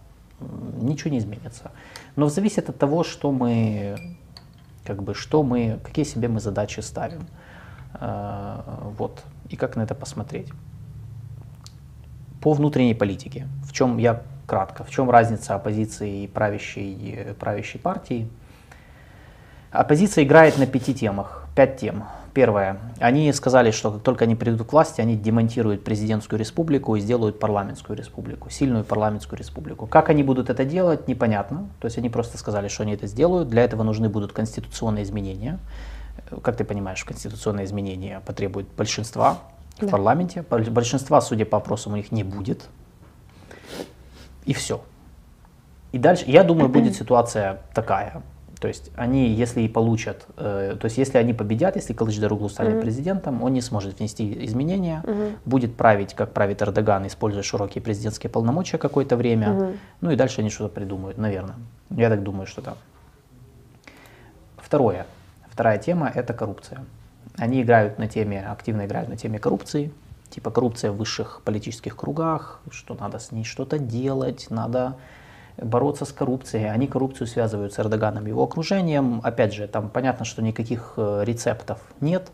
ничего 0.82 1.12
не 1.12 1.20
изменится. 1.20 1.72
Но 2.16 2.28
зависит 2.30 2.70
от 2.70 2.78
того, 2.78 3.04
что 3.04 3.32
мы, 3.32 4.18
как 4.86 5.04
бы, 5.04 5.14
что 5.14 5.44
мы, 5.44 5.80
какие 5.84 6.06
себе 6.06 6.28
мы 6.28 6.40
задачи 6.40 6.80
ставим. 6.80 7.28
Э, 7.94 8.62
вот. 8.98 9.24
И 9.50 9.56
как 9.56 9.76
на 9.76 9.84
это 9.84 9.96
посмотреть. 9.96 10.50
По 12.42 12.54
внутренней 12.54 12.96
политике. 12.96 13.48
В 13.64 13.72
чем 13.72 13.98
я 13.98 14.24
кратко, 14.48 14.84
в 14.84 14.90
чем 14.90 15.10
разница 15.10 15.56
оппозиции 15.56 16.24
и 16.24 16.28
правящей, 16.28 17.34
правящей 17.40 17.80
партии? 17.80 18.28
Оппозиция 19.72 20.26
играет 20.26 20.58
на 20.58 20.66
пяти 20.66 20.94
темах, 20.94 21.48
пять 21.56 21.78
тем. 21.78 22.04
Первое. 22.34 22.80
Они 23.00 23.32
сказали, 23.34 23.72
что 23.72 23.92
как 23.92 24.04
только 24.04 24.24
они 24.24 24.36
придут 24.36 24.66
к 24.68 24.72
власти, 24.72 25.02
они 25.02 25.18
демонтируют 25.18 25.84
президентскую 25.84 26.40
республику 26.40 26.96
и 26.96 27.02
сделают 27.02 27.40
парламентскую 27.40 27.98
республику, 27.98 28.50
сильную 28.50 28.86
парламентскую 28.86 29.38
республику. 29.38 29.86
Как 29.86 30.10
они 30.10 30.24
будут 30.24 30.50
это 30.50 30.64
делать, 30.64 31.10
непонятно. 31.10 31.70
То 31.82 31.88
есть 31.88 31.98
они 31.98 32.10
просто 32.10 32.38
сказали, 32.38 32.70
что 32.70 32.84
они 32.84 32.94
это 32.94 33.06
сделают. 33.08 33.50
Для 33.50 33.64
этого 33.64 33.84
нужны 33.84 34.08
будут 34.08 34.32
конституционные 34.32 35.04
изменения. 35.04 35.60
Как 36.42 36.56
ты 36.56 36.64
понимаешь, 36.64 37.04
конституционные 37.04 37.66
изменения 37.66 38.22
потребуют 38.26 38.70
большинства 38.78 39.40
в 39.78 39.82
да. 39.82 39.88
парламенте. 39.88 40.44
Большинства, 40.44 41.20
судя 41.20 41.46
по 41.46 41.58
опросам, 41.58 41.94
у 41.94 41.96
них 41.98 42.14
не 42.14 42.24
будет. 42.24 42.70
И 44.46 44.54
все. 44.54 44.82
И 45.92 45.98
дальше, 45.98 46.24
я 46.28 46.46
думаю, 46.46 46.70
будет 46.70 46.96
ситуация 46.96 47.60
такая. 47.74 48.22
То 48.62 48.68
есть 48.68 48.92
они, 48.96 49.28
если 49.28 49.62
и 49.62 49.68
получат, 49.68 50.28
э, 50.38 50.78
то 50.80 50.86
есть 50.86 51.00
если 51.00 51.18
они 51.18 51.34
победят, 51.34 51.76
если 51.76 51.94
Кылычдаруглу 51.94 52.48
станет 52.48 52.76
mm-hmm. 52.76 52.82
президентом, 52.82 53.42
он 53.42 53.54
не 53.54 53.62
сможет 53.62 53.98
внести 53.98 54.46
изменения, 54.46 55.02
mm-hmm. 55.04 55.38
будет 55.46 55.76
править, 55.76 56.14
как 56.14 56.32
правит 56.32 56.62
Эрдоган, 56.62 57.08
используя 57.08 57.42
широкие 57.42 57.82
президентские 57.82 58.30
полномочия 58.30 58.78
какое-то 58.78 59.18
время, 59.18 59.48
mm-hmm. 59.48 59.78
ну 60.02 60.12
и 60.12 60.16
дальше 60.16 60.42
они 60.42 60.52
что-то 60.52 60.76
придумают, 60.76 61.18
наверное. 61.18 61.56
Я 61.90 62.10
так 62.10 62.22
думаю, 62.22 62.46
что 62.46 62.62
да. 62.62 62.76
Второе. 64.58 65.08
Вторая 65.50 65.80
тема– 65.80 66.12
это 66.14 66.32
коррупция. 66.36 66.86
Они 67.38 67.64
играют 67.64 67.98
на 67.98 68.08
теме, 68.08 68.46
активно 68.46 68.86
играют 68.86 69.10
на 69.10 69.18
теме 69.18 69.40
коррупции, 69.40 69.92
типа 70.30 70.52
коррупция 70.52 70.92
в 70.92 70.98
высших 70.98 71.42
политических 71.44 71.96
кругах, 71.96 72.62
что 72.70 72.94
надо 72.94 73.18
с 73.18 73.32
ней 73.32 73.44
что-то 73.44 73.80
делать, 73.80 74.52
надо 74.52 74.98
бороться 75.62 76.06
с 76.06 76.12
коррупцией. 76.12 76.70
Они 76.70 76.88
коррупцию 76.88 77.28
связывают 77.28 77.74
с 77.74 77.80
Эрдоганом 77.80 78.26
и 78.26 78.30
его 78.30 78.44
окружением. 78.44 79.22
Опять 79.24 79.54
же, 79.54 79.68
там 79.68 79.90
понятно, 79.90 80.26
что 80.26 80.42
никаких 80.42 80.94
э, 80.98 81.24
рецептов 81.26 81.80
нет. 82.02 82.32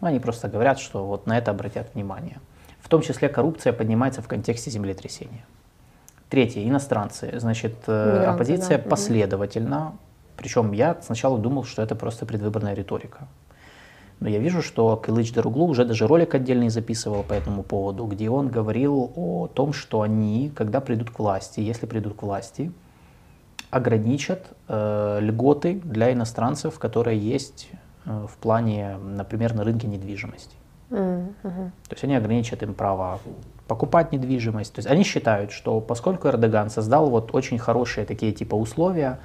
Они 0.00 0.18
просто 0.18 0.48
говорят, 0.48 0.78
что 0.78 1.04
вот 1.06 1.26
на 1.26 1.36
это 1.36 1.50
обратят 1.50 1.94
внимание. 1.94 2.38
В 2.80 2.88
том 2.88 3.02
числе 3.02 3.28
коррупция 3.28 3.72
поднимается 3.72 4.22
в 4.22 4.28
контексте 4.28 4.70
землетрясения. 4.70 5.44
Третье, 6.28 6.66
иностранцы. 6.66 7.38
Значит, 7.38 7.74
э, 7.86 8.06
Мигранты, 8.06 8.30
оппозиция 8.30 8.78
да. 8.78 8.88
последовательно, 8.88 9.92
причем 10.36 10.72
я 10.72 10.96
сначала 11.02 11.38
думал, 11.38 11.64
что 11.64 11.82
это 11.82 11.94
просто 11.94 12.24
предвыборная 12.24 12.74
риторика. 12.74 13.26
Но 14.20 14.28
я 14.28 14.38
вижу, 14.38 14.60
что 14.60 14.96
Кылыч 14.96 15.32
Даруглу 15.32 15.66
уже 15.66 15.84
даже 15.86 16.06
ролик 16.06 16.34
отдельный 16.34 16.68
записывал 16.68 17.22
по 17.22 17.32
этому 17.32 17.62
поводу, 17.62 18.04
где 18.04 18.28
он 18.28 18.48
говорил 18.48 19.10
о 19.16 19.48
том, 19.48 19.72
что 19.72 20.02
они, 20.02 20.52
когда 20.54 20.80
придут 20.80 21.10
к 21.10 21.18
власти, 21.18 21.60
если 21.60 21.86
придут 21.86 22.14
к 22.14 22.22
власти, 22.22 22.70
ограничат 23.70 24.46
э, 24.68 25.18
льготы 25.20 25.80
для 25.82 26.12
иностранцев, 26.12 26.78
которые 26.78 27.18
есть 27.18 27.70
э, 28.04 28.26
в 28.30 28.36
плане, 28.36 28.98
например, 28.98 29.54
на 29.54 29.64
рынке 29.64 29.86
недвижимости. 29.86 30.54
Mm-hmm. 30.90 31.70
То 31.88 31.92
есть 31.92 32.04
они 32.04 32.16
ограничат 32.16 32.62
им 32.62 32.74
право 32.74 33.20
покупать 33.68 34.12
недвижимость. 34.12 34.74
То 34.74 34.80
есть 34.80 34.90
они 34.90 35.04
считают, 35.04 35.52
что 35.52 35.80
поскольку 35.80 36.28
Эрдоган 36.28 36.68
создал 36.68 37.08
вот 37.08 37.34
очень 37.34 37.58
хорошие 37.58 38.04
такие 38.04 38.32
типа 38.32 38.56
условия, 38.56 39.20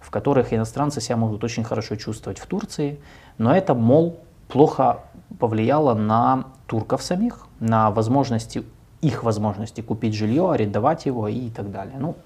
в 0.00 0.10
которых 0.10 0.52
иностранцы 0.52 1.00
себя 1.00 1.16
могут 1.16 1.42
очень 1.42 1.64
хорошо 1.64 1.96
чувствовать 1.96 2.38
в 2.38 2.46
Турции, 2.46 3.00
но 3.36 3.54
это, 3.54 3.74
мол, 3.74 4.20
плохо 4.48 5.00
повлияло 5.38 5.94
на 5.94 6.46
турков 6.66 7.02
самих, 7.02 7.46
на 7.60 7.90
возможности, 7.90 8.64
их 9.00 9.22
возможности 9.22 9.80
купить 9.80 10.14
жилье, 10.14 10.50
арендовать 10.50 11.06
его 11.06 11.28
и 11.28 11.50
так 11.50 11.70
далее. 11.70 11.96
Ну, 11.98 12.16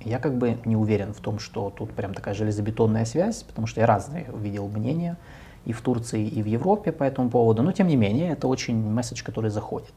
я 0.00 0.18
как 0.18 0.36
бы 0.36 0.58
не 0.64 0.76
уверен 0.76 1.12
в 1.12 1.20
том, 1.20 1.38
что 1.38 1.70
тут 1.70 1.92
прям 1.92 2.14
такая 2.14 2.34
железобетонная 2.34 3.04
связь, 3.04 3.42
потому 3.42 3.66
что 3.66 3.80
я 3.80 3.86
разные 3.86 4.30
увидел 4.32 4.68
мнения 4.68 5.16
и 5.66 5.72
в 5.72 5.80
Турции, 5.82 6.26
и 6.26 6.42
в 6.42 6.46
Европе 6.46 6.92
по 6.92 7.04
этому 7.04 7.28
поводу, 7.28 7.62
но 7.62 7.72
тем 7.72 7.86
не 7.86 7.96
менее 7.96 8.32
это 8.32 8.48
очень 8.48 8.76
месседж, 8.76 9.22
который 9.22 9.50
заходит. 9.50 9.92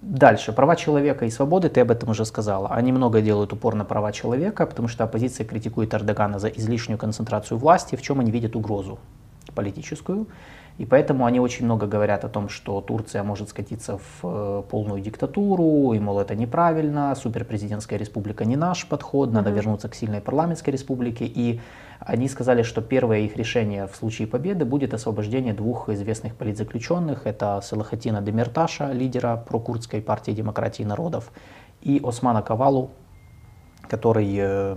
Дальше, 0.00 0.52
права 0.52 0.76
человека 0.76 1.26
и 1.26 1.30
свободы, 1.30 1.68
ты 1.68 1.80
об 1.80 1.90
этом 1.90 2.10
уже 2.10 2.24
сказала. 2.24 2.68
Они 2.68 2.92
много 2.92 3.20
делают 3.20 3.52
упор 3.52 3.74
на 3.74 3.84
права 3.84 4.12
человека, 4.12 4.64
потому 4.64 4.88
что 4.88 5.04
оппозиция 5.04 5.44
критикует 5.44 5.92
Эрдогана 5.92 6.38
за 6.38 6.48
излишнюю 6.48 6.98
концентрацию 6.98 7.58
власти, 7.58 7.96
в 7.96 8.02
чем 8.02 8.20
они 8.20 8.30
видят 8.30 8.54
угрозу 8.54 8.98
политическую. 9.52 10.26
И 10.78 10.86
поэтому 10.86 11.26
они 11.26 11.40
очень 11.40 11.64
много 11.64 11.88
говорят 11.88 12.24
о 12.24 12.28
том, 12.28 12.48
что 12.48 12.80
Турция 12.80 13.24
может 13.24 13.48
скатиться 13.48 13.98
в 13.98 14.20
э, 14.22 14.62
полную 14.70 15.00
диктатуру, 15.00 15.92
и, 15.92 15.98
мол, 15.98 16.20
это 16.20 16.36
неправильно, 16.36 17.14
суперпрезидентская 17.16 17.98
республика 17.98 18.44
не 18.44 18.56
наш 18.56 18.86
подход, 18.86 19.32
надо 19.32 19.50
mm-hmm. 19.50 19.54
вернуться 19.54 19.88
к 19.88 19.96
сильной 19.96 20.20
парламентской 20.20 20.70
республике. 20.70 21.24
И 21.26 21.60
они 21.98 22.28
сказали, 22.28 22.62
что 22.62 22.80
первое 22.80 23.20
их 23.20 23.36
решение 23.36 23.88
в 23.88 23.96
случае 23.96 24.28
победы 24.28 24.64
будет 24.64 24.94
освобождение 24.94 25.52
двух 25.52 25.88
известных 25.88 26.36
политзаключенных. 26.36 27.26
Это 27.26 27.60
Салахатина 27.60 28.20
Демирташа, 28.20 28.92
лидера 28.92 29.36
прокурдской 29.36 30.00
партии 30.00 30.30
демократии 30.30 30.84
народов, 30.84 31.32
и 31.82 32.00
Османа 32.04 32.42
Кавалу, 32.42 32.90
который 33.88 34.34
э, 34.38 34.76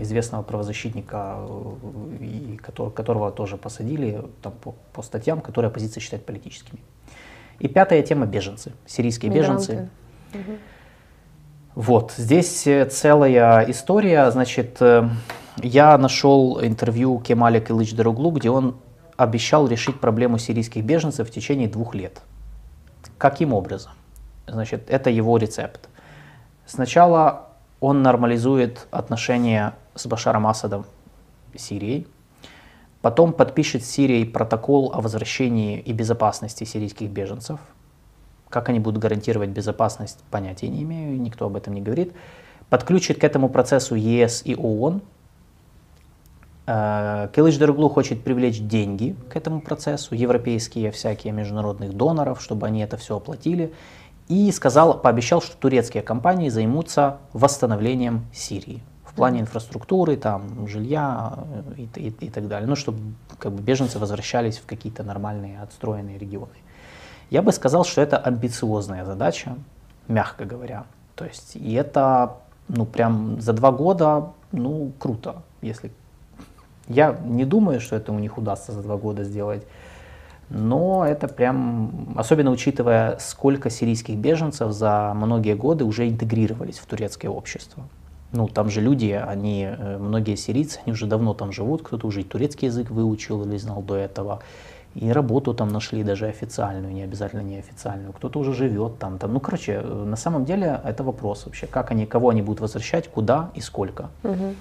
известного 0.00 0.42
правозащитника, 0.42 1.36
э, 1.38 2.24
и 2.24 2.56
которого 2.56 3.30
тоже 3.30 3.56
посадили 3.56 4.22
там, 4.42 4.52
по, 4.52 4.74
по 4.92 5.02
статьям, 5.02 5.40
которые 5.40 5.68
оппозиция 5.68 6.00
считает 6.00 6.24
политическими. 6.24 6.80
И 7.58 7.68
пятая 7.68 8.02
тема– 8.02 8.26
беженцы, 8.34 8.72
сирийские 8.86 9.30
Мигранты. 9.30 9.72
беженцы. 9.72 9.88
Угу. 10.32 10.58
Вот, 11.74 12.12
здесь 12.16 12.66
э, 12.66 12.86
целая 12.86 13.70
история. 13.70 14.30
Значит, 14.30 14.80
я 15.62 15.98
нашел 15.98 16.60
интервью 16.64 17.18
Кемаля 17.20 17.60
Кылыч 17.60 17.94
Дороглу, 17.94 18.30
где 18.30 18.50
он 18.50 18.76
обещал 19.16 19.68
решить 19.68 20.00
проблему 20.00 20.38
сирийских 20.38 20.84
беженцев 20.84 21.28
в 21.28 21.30
течение 21.30 21.68
двух 21.68 21.94
лет. 21.94 22.20
Каким 23.18 23.52
образом? 23.52 23.92
Значит, 24.46 24.90
это 24.90 25.10
его 25.10 25.36
рецепт. 25.36 25.88
Сначала 26.66 27.48
он 27.84 28.00
нормализует 28.00 28.86
отношения 28.90 29.74
с 29.94 30.06
Башаром 30.06 30.46
Асадом 30.46 30.86
Сирией, 31.54 32.06
потом 33.02 33.34
подпишет 33.34 33.84
с 33.84 33.90
Сирией 33.90 34.24
протокол 34.24 34.90
о 34.94 35.02
возвращении 35.02 35.80
и 35.80 35.92
безопасности 35.92 36.64
сирийских 36.64 37.10
беженцев. 37.10 37.60
Как 38.48 38.70
они 38.70 38.80
будут 38.80 39.02
гарантировать 39.02 39.50
безопасность, 39.50 40.20
понятия 40.30 40.68
не 40.68 40.82
имею, 40.82 41.20
никто 41.20 41.44
об 41.44 41.56
этом 41.56 41.74
не 41.74 41.82
говорит. 41.82 42.14
Подключит 42.70 43.20
к 43.20 43.24
этому 43.24 43.50
процессу 43.50 43.96
ЕС 43.96 44.40
и 44.46 44.56
ООН, 44.56 45.02
Э, 46.66 47.28
Килыч 47.34 47.58
Дерглу 47.58 47.88
хочет 47.90 48.24
привлечь 48.24 48.60
деньги 48.60 49.14
к 49.30 49.36
этому 49.36 49.60
процессу, 49.60 50.14
европейские 50.14 50.90
всякие 50.90 51.32
международных 51.32 51.92
доноров, 51.92 52.40
чтобы 52.40 52.66
они 52.66 52.80
это 52.80 52.96
все 52.96 53.16
оплатили. 53.16 53.72
И 54.28 54.50
сказал, 54.52 55.00
пообещал, 55.00 55.42
что 55.42 55.56
турецкие 55.56 56.02
компании 56.02 56.48
займутся 56.48 57.18
восстановлением 57.32 58.24
Сирии 58.32 58.82
в 59.04 59.14
плане 59.14 59.40
инфраструктуры, 59.40 60.16
там, 60.16 60.66
жилья 60.66 61.34
э, 61.76 61.82
и, 61.96 62.08
и, 62.08 62.08
и 62.08 62.30
так 62.30 62.48
далее. 62.48 62.68
Ну, 62.68 62.74
чтобы 62.74 62.98
как 63.38 63.52
бы, 63.52 63.62
беженцы 63.62 63.98
возвращались 63.98 64.58
в 64.58 64.66
какие-то 64.66 65.04
нормальные 65.04 65.60
отстроенные 65.60 66.18
регионы. 66.18 66.54
Я 67.30 67.42
бы 67.42 67.52
сказал, 67.52 67.84
что 67.84 68.00
это 68.00 68.16
амбициозная 68.16 69.04
задача, 69.04 69.56
мягко 70.08 70.44
говоря. 70.44 70.84
То 71.14 71.26
есть, 71.26 71.54
и 71.54 71.74
это, 71.74 72.38
ну, 72.68 72.86
прям 72.86 73.40
за 73.40 73.52
два 73.52 73.70
года, 73.70 74.32
ну, 74.52 74.92
круто, 74.98 75.42
если 75.62 75.92
я 76.88 77.16
не 77.24 77.44
думаю, 77.44 77.80
что 77.80 77.96
это 77.96 78.12
у 78.12 78.18
них 78.18 78.36
удастся 78.36 78.72
за 78.72 78.82
два 78.82 78.96
года 78.96 79.24
сделать. 79.24 79.66
Но 80.50 81.04
это 81.06 81.28
прям, 81.28 82.14
особенно 82.16 82.50
учитывая, 82.50 83.16
сколько 83.18 83.70
сирийских 83.70 84.16
беженцев 84.16 84.72
за 84.72 85.12
многие 85.14 85.54
годы 85.54 85.84
уже 85.84 86.08
интегрировались 86.08 86.78
в 86.78 86.86
турецкое 86.86 87.30
общество. 87.30 87.84
Ну, 88.32 88.48
там 88.48 88.68
же 88.68 88.80
люди, 88.80 89.10
они, 89.12 89.64
э, 89.64 89.98
многие 89.98 90.36
сирийцы, 90.36 90.80
они 90.84 90.92
уже 90.92 91.06
давно 91.06 91.34
там 91.34 91.52
живут, 91.52 91.82
кто-то 91.82 92.06
уже 92.06 92.20
и 92.20 92.24
турецкий 92.24 92.66
язык 92.66 92.90
выучил 92.90 93.44
или 93.44 93.56
знал 93.58 93.80
до 93.80 93.94
этого, 93.94 94.40
и 94.94 95.10
работу 95.12 95.54
там 95.54 95.68
нашли 95.68 96.02
даже 96.02 96.26
официальную, 96.26 96.92
не 96.92 97.02
обязательно 97.02 97.42
неофициальную, 97.42 98.12
кто-то 98.12 98.40
уже 98.40 98.52
живет 98.52 98.98
там, 98.98 99.18
там. 99.18 99.32
Ну, 99.32 99.40
короче, 99.40 99.80
э, 99.84 100.04
на 100.04 100.16
самом 100.16 100.44
деле 100.44 100.80
это 100.84 101.04
вопрос 101.04 101.46
вообще, 101.46 101.66
как 101.66 101.92
они, 101.92 102.06
кого 102.06 102.30
они 102.30 102.42
будут 102.42 102.60
возвращать, 102.60 103.08
куда 103.08 103.50
и 103.54 103.60
сколько. 103.60 104.10
Угу. 104.24 104.54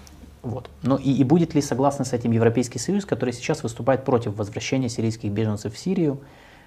Вот. 0.43 0.69
Но 0.81 0.97
и, 0.97 1.11
и 1.11 1.23
будет 1.23 1.55
ли 1.55 1.61
согласен 1.61 2.03
с 2.03 2.13
этим 2.13 2.31
Европейский 2.31 2.77
Союз, 2.77 3.05
который 3.05 3.33
сейчас 3.33 3.63
выступает 3.63 4.03
против 4.03 4.35
возвращения 4.35 4.89
сирийских 4.89 5.31
беженцев 5.31 5.73
в 5.73 5.77
Сирию? 5.77 6.19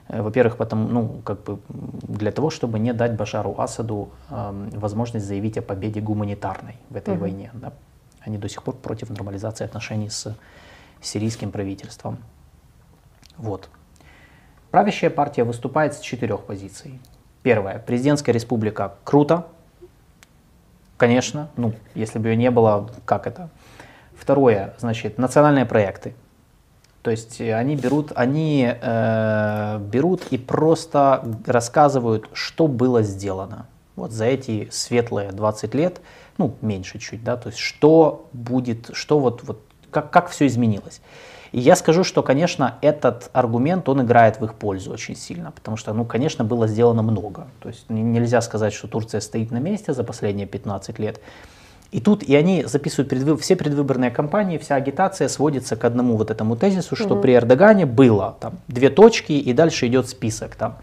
Э, 0.09 0.22
во-первых, 0.22 0.57
потому, 0.57 0.89
ну, 0.89 1.20
как 1.22 1.43
бы 1.45 1.59
для 1.68 2.33
того, 2.33 2.49
чтобы 2.49 2.79
не 2.79 2.95
дать 2.95 3.16
Башару 3.16 3.55
Асаду 3.59 4.09
э, 4.31 4.68
возможность 4.72 5.27
заявить 5.27 5.59
о 5.59 5.62
победе 5.62 6.01
гуманитарной 6.01 6.77
в 6.89 6.97
этой 6.97 7.14
угу. 7.14 7.20
войне. 7.20 7.51
Да? 7.53 7.74
Они 8.20 8.39
до 8.39 8.49
сих 8.49 8.62
пор 8.62 8.74
против 8.77 9.11
нормализации 9.11 9.64
отношений 9.64 10.09
с 10.09 10.35
сирийским 11.03 11.51
правительством. 11.51 12.16
Вот. 13.37 13.68
Правящая 14.70 15.11
партия 15.11 15.45
выступает 15.45 15.95
с 15.95 16.01
четырех 16.01 16.45
позиций. 16.45 16.99
Первое. 17.43 17.79
Президентская 17.79 18.35
республика 18.35 18.95
круто. 19.05 19.47
Конечно, 20.97 21.51
ну, 21.57 21.74
если 21.95 22.18
бы 22.18 22.29
ее 22.29 22.37
не 22.37 22.51
было, 22.51 22.91
как 23.05 23.27
это? 23.27 23.51
Второе, 24.19 24.75
значит, 24.79 25.19
национальные 25.19 25.67
проекты. 25.67 26.14
То 27.03 27.11
есть 27.11 27.41
э, 27.41 27.55
они 27.55 27.77
берут, 27.77 28.12
они 28.14 28.69
э, 28.69 29.79
берут 29.79 30.25
и 30.31 30.39
просто 30.39 31.25
рассказывают, 31.47 32.29
что 32.33 32.67
было 32.67 33.03
сделано 33.03 33.67
вот 33.95 34.12
за 34.12 34.27
эти 34.27 34.69
светлые 34.71 35.33
20 35.33 35.75
лет, 35.75 36.01
ну 36.39 36.55
меньше 36.61 36.99
чуть, 36.99 37.25
да, 37.25 37.37
то 37.37 37.49
есть 37.49 37.59
что 37.59 38.29
будет, 38.33 38.91
что 38.93 39.19
вот, 39.19 39.43
вот 39.45 39.62
как, 39.91 40.11
как 40.11 40.29
все 40.29 40.47
изменилось. 40.47 41.01
И 41.53 41.61
я 41.61 41.77
скажу, 41.77 42.05
что, 42.05 42.23
конечно, 42.23 42.77
этот 42.83 43.31
аргумент, 43.33 43.89
он 43.89 44.03
играет 44.03 44.41
в 44.41 44.45
их 44.45 44.55
пользу 44.55 44.93
очень 44.93 45.17
сильно, 45.17 45.53
потому 45.53 45.77
что, 45.77 45.93
ну, 45.95 46.05
конечно, 46.05 46.45
было 46.45 46.67
сделано 46.67 47.03
много. 47.03 47.47
То 47.61 47.69
есть 47.69 47.89
нельзя 47.89 48.41
сказать, 48.43 48.75
что 48.75 48.89
Турция 48.89 49.21
стоит 49.21 49.51
на 49.51 49.59
месте 49.59 49.95
за 49.95 50.05
последние 50.05 50.47
15 50.47 50.99
лет. 50.99 51.21
И 51.97 52.01
тут 52.01 52.22
и 52.22 52.36
они 52.36 52.62
записывают 52.66 53.09
предвы... 53.09 53.38
все 53.38 53.57
предвыборные 53.57 54.11
кампании, 54.11 54.59
вся 54.59 54.74
агитация 54.74 55.28
сводится 55.28 55.76
к 55.76 55.84
одному 55.86 56.18
вот 56.18 56.30
этому 56.30 56.55
тезису, 56.55 56.94
что 56.94 57.14
угу. 57.14 57.22
при 57.22 57.34
Эрдогане 57.34 57.86
было 57.86 58.36
там 58.38 58.59
две 58.68 58.90
точки 58.90 59.32
и 59.32 59.55
дальше 59.55 59.86
идет 59.86 60.07
список 60.07 60.57
там. 60.57 60.76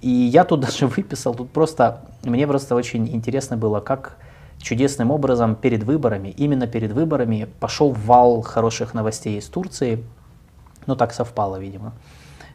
И 0.00 0.08
я 0.08 0.44
тут 0.44 0.60
даже 0.66 0.86
выписал, 0.86 1.34
тут 1.34 1.50
просто, 1.50 2.00
мне 2.24 2.46
просто 2.46 2.74
очень 2.74 3.06
интересно 3.06 3.58
было, 3.58 3.80
как 3.80 4.16
чудесным 4.58 5.10
образом 5.10 5.56
перед 5.56 5.82
выборами, 5.82 6.30
именно 6.30 6.66
перед 6.66 6.90
выборами 6.92 7.48
пошел 7.60 7.90
вал 7.90 8.40
хороших 8.40 8.94
новостей 8.94 9.38
из 9.38 9.44
Турции, 9.48 10.02
ну 10.86 10.96
так 10.96 11.12
совпало, 11.12 11.56
видимо 11.56 11.92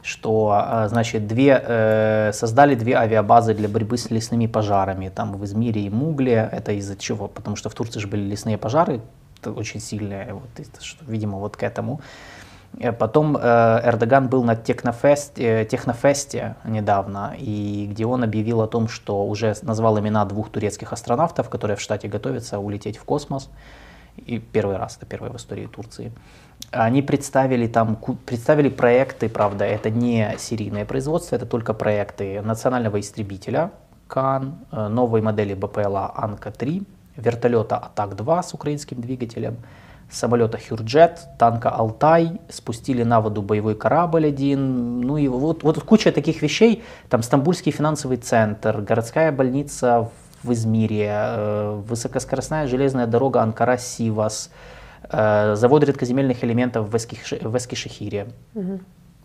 что, 0.04 0.52
а, 0.54 0.88
значит, 0.88 1.28
две, 1.28 1.62
э, 1.64 2.32
создали 2.34 2.76
две 2.76 2.96
авиабазы 2.96 3.54
для 3.54 3.70
борьбы 3.70 3.98
с 3.98 4.10
лесными 4.10 4.48
пожарами, 4.48 5.10
там 5.10 5.34
в 5.34 5.46
Измире 5.46 5.82
и 5.82 5.90
Мугле. 5.90 6.50
Это 6.52 6.72
из-за 6.74 6.96
чего? 6.96 7.28
Потому 7.28 7.56
что 7.56 7.70
в 7.70 7.76
Турции 7.76 8.00
же 8.00 8.08
были 8.08 8.22
лесные 8.22 8.58
пожары, 8.58 9.02
очень 9.46 9.80
сильные, 9.80 10.34
вот, 10.34 10.84
что, 10.84 11.04
видимо, 11.06 11.38
вот 11.38 11.56
к 11.58 11.64
этому. 11.64 12.02
Э, 12.80 12.92
потом 12.92 13.38
э, 13.38 13.82
Эрдоган 13.84 14.28
был 14.28 14.44
на 14.44 14.56
технофесте, 14.56 15.66
технофесте 15.66 16.56
недавно, 16.66 17.36
и 17.38 17.88
где 17.92 18.06
он 18.06 18.24
объявил 18.24 18.62
о 18.62 18.68
том, 18.68 18.88
что 18.88 19.26
уже 19.26 19.56
назвал 19.62 20.00
имена 20.00 20.26
двух 20.26 20.50
турецких 20.50 20.94
астронавтов, 20.94 21.50
которые 21.50 21.78
в 21.78 21.82
штате 21.82 22.08
готовятся 22.08 22.60
улететь 22.60 22.98
в 22.98 23.04
космос. 23.04 23.50
И 24.18 24.40
первый 24.40 24.78
раз, 24.78 24.98
это 24.98 25.06
первый 25.06 25.32
в 25.32 25.36
истории 25.36 25.68
Турции. 25.68 26.12
Они 26.72 27.02
представили 27.02 27.68
там, 27.68 27.98
представили 28.26 28.70
проекты, 28.70 29.30
правда, 29.30 29.66
это 29.66 29.90
не 29.90 30.36
серийное 30.38 30.86
производство, 30.86 31.36
это 31.36 31.46
только 31.46 31.74
проекты 31.74 32.42
национального 32.42 33.00
истребителя 33.00 33.72
КАН, 34.08 34.56
э, 34.72 34.88
новой 34.88 35.22
модели 35.22 35.54
БПЛА 35.54 36.14
Анка-3, 36.16 36.86
вертолета 37.16 37.78
Атак-2 37.78 38.44
с 38.44 38.54
украинским 38.54 39.02
двигателем, 39.02 39.58
самолета 40.12 40.58
Хюрджет, 40.58 41.20
танка 41.40 41.70
Алтай, 41.70 42.40
спустили 42.50 43.04
на 43.04 43.22
воду 43.22 43.42
боевой 43.42 43.76
корабль 43.76 44.28
один, 44.28 45.02
ну 45.02 45.18
и 45.18 45.28
вот, 45.28 45.64
вот 45.64 45.82
куча 45.84 46.12
таких 46.12 46.42
вещей, 46.42 46.84
там 47.10 47.24
Стамбульский 47.24 47.72
финансовый 47.72 48.18
центр, 48.18 48.82
городская 48.82 49.32
больница 49.32 50.10
в 50.44 50.54
Измире, 50.54 51.10
э, 51.10 51.82
высокоскоростная 51.88 52.68
железная 52.68 53.08
дорога 53.08 53.42
Анкара-Сивас, 53.42 54.50
Э, 55.10 55.56
завод 55.56 55.84
редкоземельных 55.84 56.44
элементов 56.44 56.90
в, 56.90 56.96
Эскиш, 56.96 57.34
в 57.42 57.58
Эскишехире. 57.58 58.28
Угу. 58.56 58.80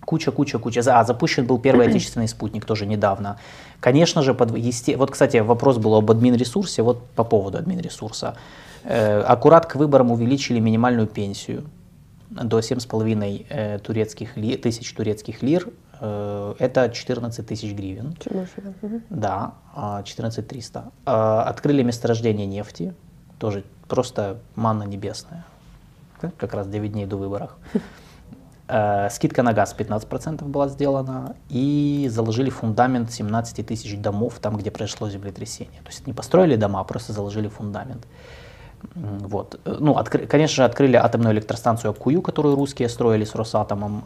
Куча, 0.05 0.31
куча, 0.33 0.59
куча. 0.59 0.83
А, 0.87 1.05
запущен 1.05 1.47
был 1.47 1.59
первый 1.59 1.87
отечественный 1.91 2.29
спутник 2.29 2.65
тоже 2.65 2.87
недавно. 2.87 3.39
Конечно 3.81 4.23
же, 4.23 4.35
под, 4.35 4.57
есте... 4.57 4.97
вот, 4.97 5.11
кстати, 5.11 5.39
вопрос 5.39 5.79
был 5.79 5.95
об 5.95 6.11
админ-ресурсе, 6.11 6.83
вот 6.83 7.07
по 7.15 7.25
поводу 7.25 7.59
админ-ресурса. 7.59 8.37
Э, 8.85 9.21
аккурат 9.21 9.67
к 9.67 9.77
выборам 9.77 10.11
увеличили 10.11 10.61
минимальную 10.61 11.07
пенсию 11.07 11.65
до 12.31 12.59
7,5 12.59 13.47
э, 13.49 13.79
турецких 13.79 14.37
ли, 14.37 14.57
тысяч 14.57 14.93
турецких 14.93 15.43
лир. 15.43 15.69
Э, 16.01 16.55
это 16.59 16.89
14 16.89 17.47
тысяч 17.47 17.73
гривен. 17.73 18.17
Угу. 18.83 19.03
Да, 19.11 19.55
14 20.05 20.47
300. 20.47 20.93
Э, 21.07 21.11
открыли 21.47 21.83
месторождение 21.83 22.47
нефти, 22.47 22.95
тоже 23.39 23.65
просто 23.89 24.39
манна 24.55 24.85
небесная 24.85 25.45
как 26.39 26.55
раз 26.55 26.67
9 26.67 26.93
дней 26.93 27.07
до 27.07 27.17
выборов. 27.17 27.57
Э, 28.69 29.09
скидка 29.11 29.45
на 29.45 29.53
газ 29.53 29.77
15% 29.79 30.45
была 30.45 30.67
сделана, 30.67 31.37
и 31.49 32.09
заложили 32.11 32.51
фундамент 32.51 33.13
17 33.13 33.65
тысяч 33.65 33.97
домов 33.97 34.41
там, 34.41 34.57
где 34.57 34.73
произошло 34.73 35.09
землетрясение. 35.09 35.81
То 35.83 35.91
есть 35.91 36.05
не 36.09 36.13
построили 36.13 36.57
дома, 36.57 36.81
а 36.81 36.85
просто 36.85 37.13
заложили 37.13 37.47
фундамент. 37.47 38.09
Вот. 38.95 39.59
Ну, 39.65 39.97
откры, 39.97 40.27
конечно 40.27 40.57
же, 40.57 40.65
открыли 40.65 40.97
атомную 40.97 41.35
электростанцию 41.35 41.91
Акую, 41.91 42.23
которую 42.23 42.57
русские 42.57 42.89
строили 42.89 43.25
с 43.25 43.35
Росатомом, 43.35 44.05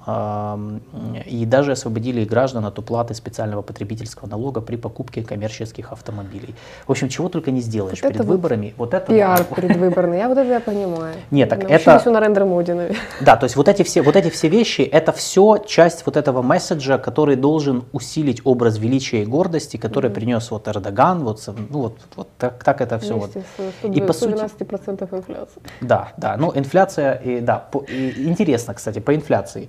и 1.26 1.44
даже 1.46 1.72
освободили 1.72 2.24
граждан 2.24 2.64
от 2.64 2.78
уплаты 2.78 3.14
специального 3.14 3.62
потребительского 3.62 4.28
налога 4.28 4.60
при 4.60 4.76
покупке 4.76 5.22
коммерческих 5.22 5.92
автомобилей. 5.92 6.54
В 6.86 6.90
общем, 6.90 7.08
чего 7.08 7.28
только 7.28 7.50
не 7.50 7.60
сделаешь 7.60 8.02
вот 8.02 8.12
перед 8.12 8.24
выборами. 8.24 8.74
Вот, 8.76 8.92
вот 8.92 8.94
это 8.94 9.12
пиар 9.12 9.38
да. 9.38 9.54
предвыборный, 9.54 10.18
я 10.18 10.28
вот 10.28 10.38
это 10.38 10.50
я 10.50 10.60
понимаю. 10.60 11.14
Нет, 11.30 11.48
так 11.48 11.70
это... 11.70 11.98
все 11.98 12.10
на 12.10 12.20
рендер 12.20 12.44
моде, 12.44 12.74
наверное. 12.74 13.00
Да, 13.20 13.36
то 13.36 13.44
есть 13.44 13.56
вот 13.56 13.68
эти 13.68 13.82
все, 13.82 14.02
вот 14.02 14.16
эти 14.16 14.30
все 14.30 14.48
вещи, 14.48 14.82
это 14.82 15.12
все 15.12 15.58
часть 15.66 16.06
вот 16.06 16.16
этого 16.16 16.42
месседжа, 16.42 16.98
который 16.98 17.36
должен 17.36 17.84
усилить 17.92 18.40
образ 18.44 18.78
величия 18.78 19.22
и 19.22 19.26
гордости, 19.26 19.76
который 19.76 20.10
mm-hmm. 20.10 20.14
принес 20.14 20.50
вот 20.50 20.68
Эрдоган, 20.68 21.24
вот, 21.24 21.42
ну, 21.46 21.80
вот, 21.80 21.98
вот 22.16 22.28
так, 22.38 22.64
так 22.64 22.80
это 22.80 22.98
все. 22.98 23.16
Вот. 23.16 23.30
100, 23.30 23.88
и 23.88 24.00
по 24.00 24.12
сути, 24.12 24.34
процентов 24.70 25.12
инфляции. 25.12 25.62
Да, 25.80 26.12
да, 26.16 26.36
ну 26.36 26.52
инфляция, 26.54 27.14
и, 27.14 27.40
да, 27.40 27.58
по, 27.58 27.84
и, 27.88 28.28
интересно, 28.28 28.74
кстати, 28.74 29.00
по 29.00 29.14
инфляции. 29.14 29.68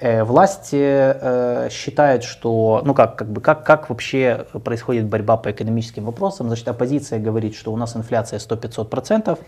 Э, 0.00 0.24
власти 0.24 0.76
э, 0.80 1.68
считают, 1.70 2.24
что, 2.24 2.82
ну 2.84 2.94
как, 2.94 3.16
как 3.16 3.28
бы, 3.28 3.40
как, 3.40 3.64
как 3.64 3.88
вообще 3.90 4.46
происходит 4.64 5.06
борьба 5.06 5.36
по 5.36 5.50
экономическим 5.50 6.04
вопросам, 6.04 6.48
значит, 6.48 6.68
оппозиция 6.68 7.20
говорит, 7.20 7.54
что 7.54 7.72
у 7.72 7.76
нас 7.76 7.96
инфляция 7.96 8.38
100-500%, 8.38 9.38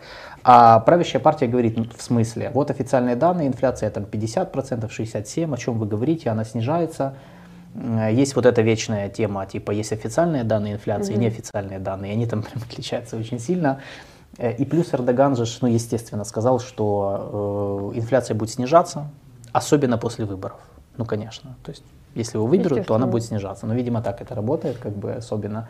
а 0.45 0.81
правящая 0.81 1.23
партия 1.23 1.49
говорит, 1.49 1.77
ну, 1.77 1.87
в 1.97 2.03
смысле, 2.03 2.51
вот 2.55 2.71
официальные 2.71 3.17
данные, 3.17 3.49
инфляция 3.49 3.91
там 3.91 4.05
50%, 4.05 4.89
67%, 4.89 5.55
о 5.55 5.57
чем 5.57 5.79
вы 5.79 5.87
говорите, 5.87 6.31
она 6.31 6.45
снижается, 6.45 7.15
есть 8.13 8.37
вот 8.37 8.47
эта 8.47 8.63
вечная 8.63 9.09
тема, 9.09 9.47
типа 9.47 9.73
есть 9.73 9.93
официальные 9.93 10.45
данные 10.45 10.75
инфляции, 10.75 11.15
mm-hmm. 11.15 11.19
неофициальные 11.19 11.79
данные, 11.81 12.13
они 12.13 12.27
там 12.27 12.43
прям 12.45 12.63
отличаются 12.63 13.17
очень 13.17 13.41
сильно. 13.41 13.81
Э, 14.39 14.53
и 14.53 14.65
плюс 14.65 14.93
Эрдоган 14.93 15.37
же, 15.37 15.45
ну, 15.61 15.69
естественно, 15.69 16.25
сказал, 16.25 16.61
что 16.61 17.91
э, 17.95 17.99
инфляция 17.99 18.35
будет 18.35 18.51
снижаться, 18.51 19.09
особенно 19.53 19.99
после 19.99 20.25
выборов. 20.25 20.59
Ну, 20.97 21.05
конечно. 21.05 21.57
То 21.65 21.71
есть, 21.71 21.85
если 22.15 22.37
его 22.37 22.47
выберут, 22.47 22.87
то 22.87 22.95
она 22.95 23.07
будет 23.07 23.25
снижаться. 23.25 23.67
Но, 23.67 23.75
видимо, 23.75 24.03
так 24.03 24.21
это 24.21 24.35
работает, 24.35 24.79
как 24.79 24.93
бы 24.93 25.13
особенно. 25.13 25.69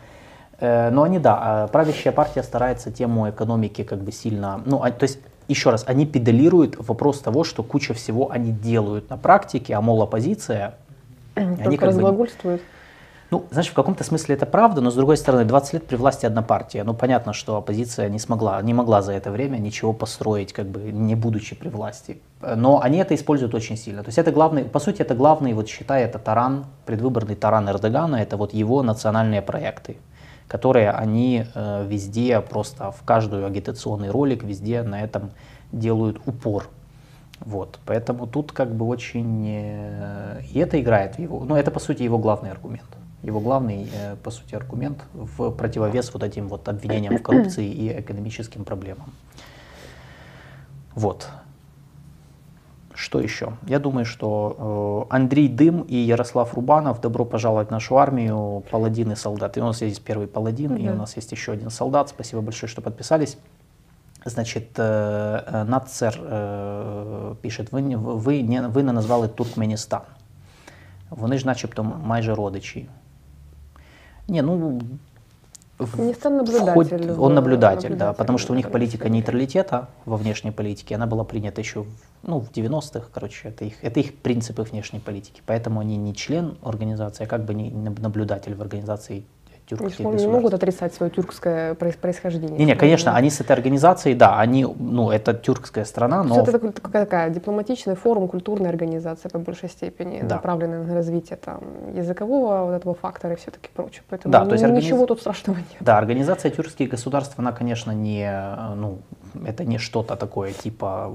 Э, 0.59 0.89
но 0.89 1.03
они, 1.03 1.19
да, 1.19 1.37
а 1.41 1.67
правящая 1.67 2.13
партия 2.13 2.43
старается 2.43 2.91
тему 2.91 3.29
экономики 3.29 3.83
как 3.83 3.99
бы 3.99 4.11
сильно, 4.11 4.61
ну, 4.65 4.81
а, 4.81 4.91
то 4.91 5.03
есть 5.03 5.19
еще 5.47 5.69
раз, 5.69 5.83
они 5.85 6.05
педалируют 6.05 6.75
вопрос 6.79 7.19
того, 7.19 7.43
что 7.43 7.61
куча 7.61 7.93
всего 7.93 8.31
они 8.31 8.51
делают 8.51 9.09
на 9.09 9.17
практике, 9.17 9.75
а 9.75 9.81
мол 9.81 10.01
оппозиция, 10.01 10.75
Только 11.35 11.63
они 11.63 11.77
как 11.77 11.89
разглагольствуют. 11.89 12.61
Бы, 12.61 12.67
ну, 13.35 13.45
знаешь, 13.51 13.67
в 13.67 13.73
каком-то 13.73 14.05
смысле 14.05 14.35
это 14.35 14.45
правда, 14.45 14.79
но 14.79 14.89
с 14.89 14.95
другой 14.95 15.17
стороны, 15.17 15.43
20 15.43 15.73
лет 15.73 15.85
при 15.85 15.97
власти 15.97 16.25
одна 16.25 16.41
партия. 16.41 16.85
Ну, 16.85 16.93
понятно, 16.93 17.33
что 17.33 17.57
оппозиция 17.57 18.07
не 18.07 18.17
смогла, 18.17 18.61
не 18.61 18.73
могла 18.73 19.01
за 19.01 19.11
это 19.11 19.29
время 19.29 19.57
ничего 19.57 19.91
построить, 19.91 20.53
как 20.53 20.67
бы 20.67 20.79
не 20.79 21.15
будучи 21.15 21.53
при 21.53 21.67
власти. 21.67 22.21
Но 22.41 22.79
они 22.81 22.97
это 22.97 23.13
используют 23.13 23.53
очень 23.53 23.75
сильно. 23.75 24.03
То 24.03 24.07
есть 24.07 24.17
это 24.17 24.31
главный, 24.31 24.63
по 24.63 24.79
сути, 24.79 25.01
это 25.01 25.15
главный, 25.15 25.51
вот 25.51 25.67
считай, 25.67 26.03
это 26.03 26.17
таран, 26.17 26.65
предвыборный 26.85 27.35
таран 27.35 27.69
Эрдогана, 27.69 28.15
это 28.15 28.37
вот 28.37 28.53
его 28.53 28.83
национальные 28.83 29.41
проекты, 29.41 29.97
которые 30.47 30.91
они 30.91 31.45
э, 31.53 31.85
везде, 31.85 32.39
просто 32.39 32.91
в 32.91 33.03
каждую 33.03 33.45
агитационный 33.45 34.11
ролик, 34.11 34.45
везде 34.45 34.81
на 34.81 35.03
этом 35.03 35.31
делают 35.73 36.21
упор. 36.25 36.69
Вот, 37.41 37.79
поэтому 37.85 38.27
тут 38.27 38.53
как 38.53 38.73
бы 38.73 38.85
очень... 38.87 39.45
Э, 39.45 40.41
и 40.53 40.59
это 40.59 40.79
играет 40.79 41.15
в 41.15 41.19
его... 41.19 41.43
Ну, 41.43 41.57
это, 41.57 41.69
по 41.69 41.81
сути, 41.81 42.03
его 42.03 42.17
главный 42.17 42.49
аргумент 42.49 42.94
его 43.25 43.39
главный, 43.39 43.89
э, 43.91 44.15
по 44.23 44.31
сути, 44.31 44.55
аргумент 44.55 45.03
в 45.13 45.51
противовес 45.51 46.13
вот 46.13 46.23
этим 46.23 46.47
вот 46.47 46.69
обвинениям 46.69 47.17
в 47.17 47.23
коррупции 47.23 47.65
и 47.65 47.99
экономическим 47.99 48.63
проблемам. 48.63 49.11
Вот. 50.93 51.27
Что 52.93 53.19
еще? 53.19 53.53
Я 53.67 53.79
думаю, 53.79 54.05
что 54.05 55.07
э, 55.09 55.15
Андрей 55.15 55.49
Дым 55.49 55.81
и 55.81 55.95
Ярослав 55.95 56.53
Рубанов, 56.53 57.01
добро 57.01 57.25
пожаловать 57.25 57.67
в 57.67 57.71
нашу 57.71 57.97
армию, 57.97 58.63
паладины, 58.71 59.15
солдаты. 59.15 59.61
У 59.61 59.65
нас 59.65 59.81
есть 59.81 60.01
первый 60.03 60.27
паладин, 60.27 60.73
угу. 60.73 60.81
и 60.81 60.89
у 60.89 60.95
нас 60.95 61.15
есть 61.15 61.31
еще 61.31 61.51
один 61.51 61.71
солдат. 61.71 62.09
Спасибо 62.09 62.41
большое, 62.41 62.69
что 62.69 62.81
подписались. 62.81 63.37
Значит, 64.25 64.69
э, 64.77 65.65
Нацер 65.67 66.13
пишет, 67.41 67.71
ви, 67.71 67.81
ви, 67.95 68.43
ви 68.67 68.83
не 68.83 68.93
назвали 68.93 69.27
Туркменістан. 69.27 70.01
Вони 71.09 71.37
ж 71.37 71.45
начебто 71.45 71.83
майже 71.83 72.35
родичі. 72.35 72.87
Не, 74.27 74.41
ну, 74.41 74.79
Афганистан 75.77 76.37
наблюдатель. 76.37 76.97
Вход, 77.03 77.19
он 77.19 77.33
наблюдатель, 77.33 77.95
да, 77.95 78.13
потому 78.13 78.37
что 78.37 78.53
у 78.53 78.55
них 78.55 78.71
политика 78.71 79.09
нейтралитета 79.09 79.89
во 80.05 80.15
внешней 80.15 80.51
политике, 80.51 80.95
она 80.95 81.05
была 81.05 81.25
принята 81.25 81.59
еще 81.59 81.83
в, 81.83 81.87
ну, 82.23 82.39
в 82.39 82.49
90-х, 82.51 83.07
короче, 83.13 83.49
это 83.49 83.65
их, 83.65 83.83
это 83.83 83.99
их 83.99 84.15
принципы 84.15 84.61
внешней 84.63 84.99
политики. 84.99 85.41
Поэтому 85.45 85.81
они 85.81 85.97
не 85.97 86.15
член 86.15 86.57
организации, 86.63 87.25
а 87.25 87.27
как 87.27 87.43
бы 87.43 87.53
не 87.53 87.71
наблюдатель 87.71 88.55
в 88.55 88.61
организации 88.61 89.25
тюркских 89.65 90.05
не, 90.05 90.13
не 90.13 90.27
могут 90.27 90.53
отрицать 90.53 90.93
свое 90.93 91.11
тюркское 91.11 91.73
происхождение. 91.75 92.57
Не, 92.57 92.65
не, 92.65 92.75
конечно, 92.75 93.15
они 93.15 93.29
с 93.29 93.41
этой 93.41 93.53
организацией, 93.53 94.15
да, 94.15 94.39
они, 94.39 94.65
ну, 94.65 95.11
это 95.11 95.33
тюркская 95.33 95.85
страна, 95.85 96.23
но... 96.23 96.41
Это 96.41 96.51
такая, 96.51 96.71
такая 96.71 97.29
дипломатичный 97.29 97.95
форум, 97.95 98.27
культурная 98.27 98.69
организация 98.69 99.29
по 99.29 99.39
большей 99.39 99.69
степени, 99.69 100.21
да. 100.21 100.35
направленная 100.35 100.83
на 100.83 100.93
развитие 100.93 101.37
там 101.37 101.61
языкового 101.95 102.65
вот 102.65 102.73
этого 102.73 102.95
фактора 102.95 103.33
и 103.33 103.37
все-таки 103.37 103.69
прочее. 103.73 104.03
Поэтому 104.09 104.31
да, 104.31 104.45
то 104.45 104.51
есть 104.51 104.63
организ... 104.63 104.85
ничего 104.85 105.05
тут 105.05 105.19
страшного 105.19 105.57
нет. 105.57 105.77
Да, 105.79 105.97
организация 105.97 106.51
тюркских 106.51 106.89
государств, 106.89 107.33
она, 107.37 107.51
конечно, 107.51 107.91
не, 107.91 108.31
ну, 108.75 108.99
это 109.45 109.65
не 109.65 109.77
что-то 109.77 110.15
такое 110.15 110.53
типа 110.53 111.11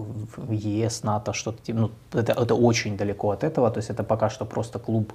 ЕС, 0.49 1.05
НАТО, 1.05 1.33
что-то, 1.33 1.63
типа, 1.63 1.79
ну, 1.79 1.91
это, 2.13 2.33
это 2.33 2.55
очень 2.55 2.97
далеко 2.97 3.31
от 3.31 3.45
этого, 3.45 3.71
то 3.71 3.79
есть 3.79 3.91
это 3.91 4.03
пока 4.03 4.29
что 4.31 4.45
просто 4.45 4.79
клуб 4.79 5.13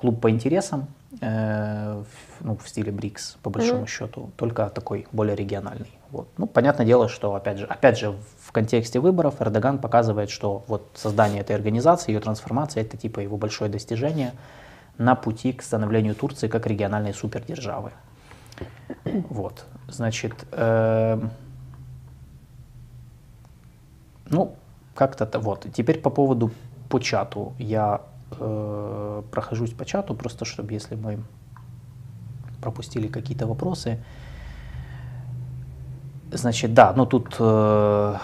клуб 0.00 0.20
по 0.20 0.30
интересам, 0.30 0.86
э, 1.20 2.02
ну, 2.40 2.56
в 2.56 2.68
стиле 2.68 2.90
БРИКС, 2.90 3.36
по 3.42 3.50
большому 3.50 3.82
mm-hmm. 3.82 3.88
счету, 3.88 4.30
только 4.36 4.68
такой 4.70 5.06
более 5.12 5.36
региональный. 5.36 5.90
Вот. 6.10 6.28
Ну, 6.38 6.46
понятное 6.46 6.86
дело, 6.86 7.08
что, 7.08 7.34
опять 7.34 7.58
же, 7.58 7.66
опять 7.66 7.98
же, 7.98 8.16
в 8.38 8.52
контексте 8.52 8.98
выборов 8.98 9.40
Эрдоган 9.40 9.78
показывает, 9.78 10.30
что 10.30 10.64
вот 10.66 10.90
создание 10.94 11.42
этой 11.42 11.54
организации, 11.54 12.12
ее 12.12 12.20
трансформация, 12.20 12.82
это 12.82 12.96
типа 12.96 13.20
его 13.20 13.36
большое 13.36 13.70
достижение 13.70 14.32
на 14.98 15.14
пути 15.14 15.52
к 15.52 15.62
становлению 15.62 16.14
Турции 16.14 16.48
как 16.48 16.66
региональной 16.66 17.12
супердержавы. 17.12 17.92
Вот, 19.04 19.66
значит, 19.88 20.34
э, 20.52 21.20
ну, 24.30 24.54
как-то 24.94 25.38
вот. 25.38 25.66
Теперь 25.74 26.00
по 26.00 26.10
поводу 26.10 26.50
по 26.88 26.98
чату. 26.98 27.54
Я 27.58 28.02
э, 28.40 29.22
прохожусь 29.30 29.72
по 29.72 29.84
чату, 29.84 30.14
просто 30.14 30.44
чтобы 30.44 30.72
если 30.72 30.96
мы 30.96 31.18
пропустили 32.60 33.08
какие-то 33.08 33.46
вопросы. 33.46 33.98
Значит, 36.32 36.74
да, 36.74 36.92
ну 36.96 37.06
тут 37.06 37.34
э, 37.40 38.16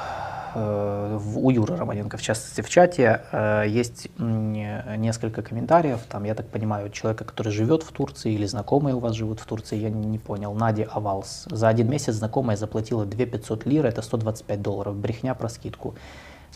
э, 0.54 1.18
у 1.36 1.50
Юры 1.50 1.76
Романенко, 1.76 2.16
в 2.16 2.22
частности, 2.22 2.60
в 2.60 2.68
чате 2.68 3.22
э, 3.32 3.64
есть 3.66 4.08
несколько 4.18 5.42
комментариев. 5.42 5.98
Там, 6.08 6.22
я 6.22 6.36
так 6.36 6.46
понимаю, 6.46 6.90
человека, 6.90 7.24
который 7.24 7.50
живет 7.50 7.82
в 7.82 7.90
Турции 7.90 8.32
или 8.32 8.46
знакомые 8.46 8.94
у 8.94 9.00
вас 9.00 9.14
живут 9.14 9.40
в 9.40 9.46
Турции, 9.46 9.76
я 9.76 9.90
не, 9.90 10.06
не 10.06 10.18
понял. 10.18 10.54
Надя 10.54 10.88
Авалс. 10.92 11.46
За 11.50 11.66
один 11.66 11.90
месяц 11.90 12.14
знакомая 12.14 12.56
заплатила 12.56 13.04
2 13.04 13.26
500 13.26 13.66
лир, 13.66 13.86
это 13.86 14.02
125 14.02 14.62
долларов. 14.62 14.94
Брехня 14.94 15.34
про 15.34 15.48
скидку. 15.48 15.96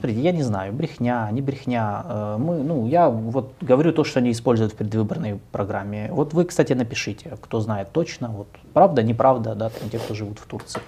Смотрите, 0.01 0.23
я 0.23 0.33
не 0.33 0.43
знаю, 0.43 0.73
брехня, 0.73 1.29
не 1.31 1.43
брехня. 1.43 2.03
Э, 2.07 2.37
мы, 2.39 2.63
ну, 2.63 2.87
я 2.87 3.11
вот 3.11 3.53
говорю 3.61 3.93
то, 3.93 4.03
что 4.03 4.21
они 4.21 4.31
используют 4.31 4.73
в 4.73 4.77
предвыборной 4.77 5.39
программе. 5.53 6.09
Вот 6.11 6.33
вы, 6.33 6.47
кстати, 6.47 6.73
напишите, 6.73 7.37
кто 7.43 7.61
знает 7.61 7.93
точно, 7.93 8.29
вот 8.29 8.49
правда, 8.73 9.03
неправда, 9.03 9.55
да, 9.55 9.69
там, 9.69 9.91
те, 9.91 9.99
кто 9.99 10.15
живут 10.15 10.39
в 10.39 10.47
Турции. 10.47 10.81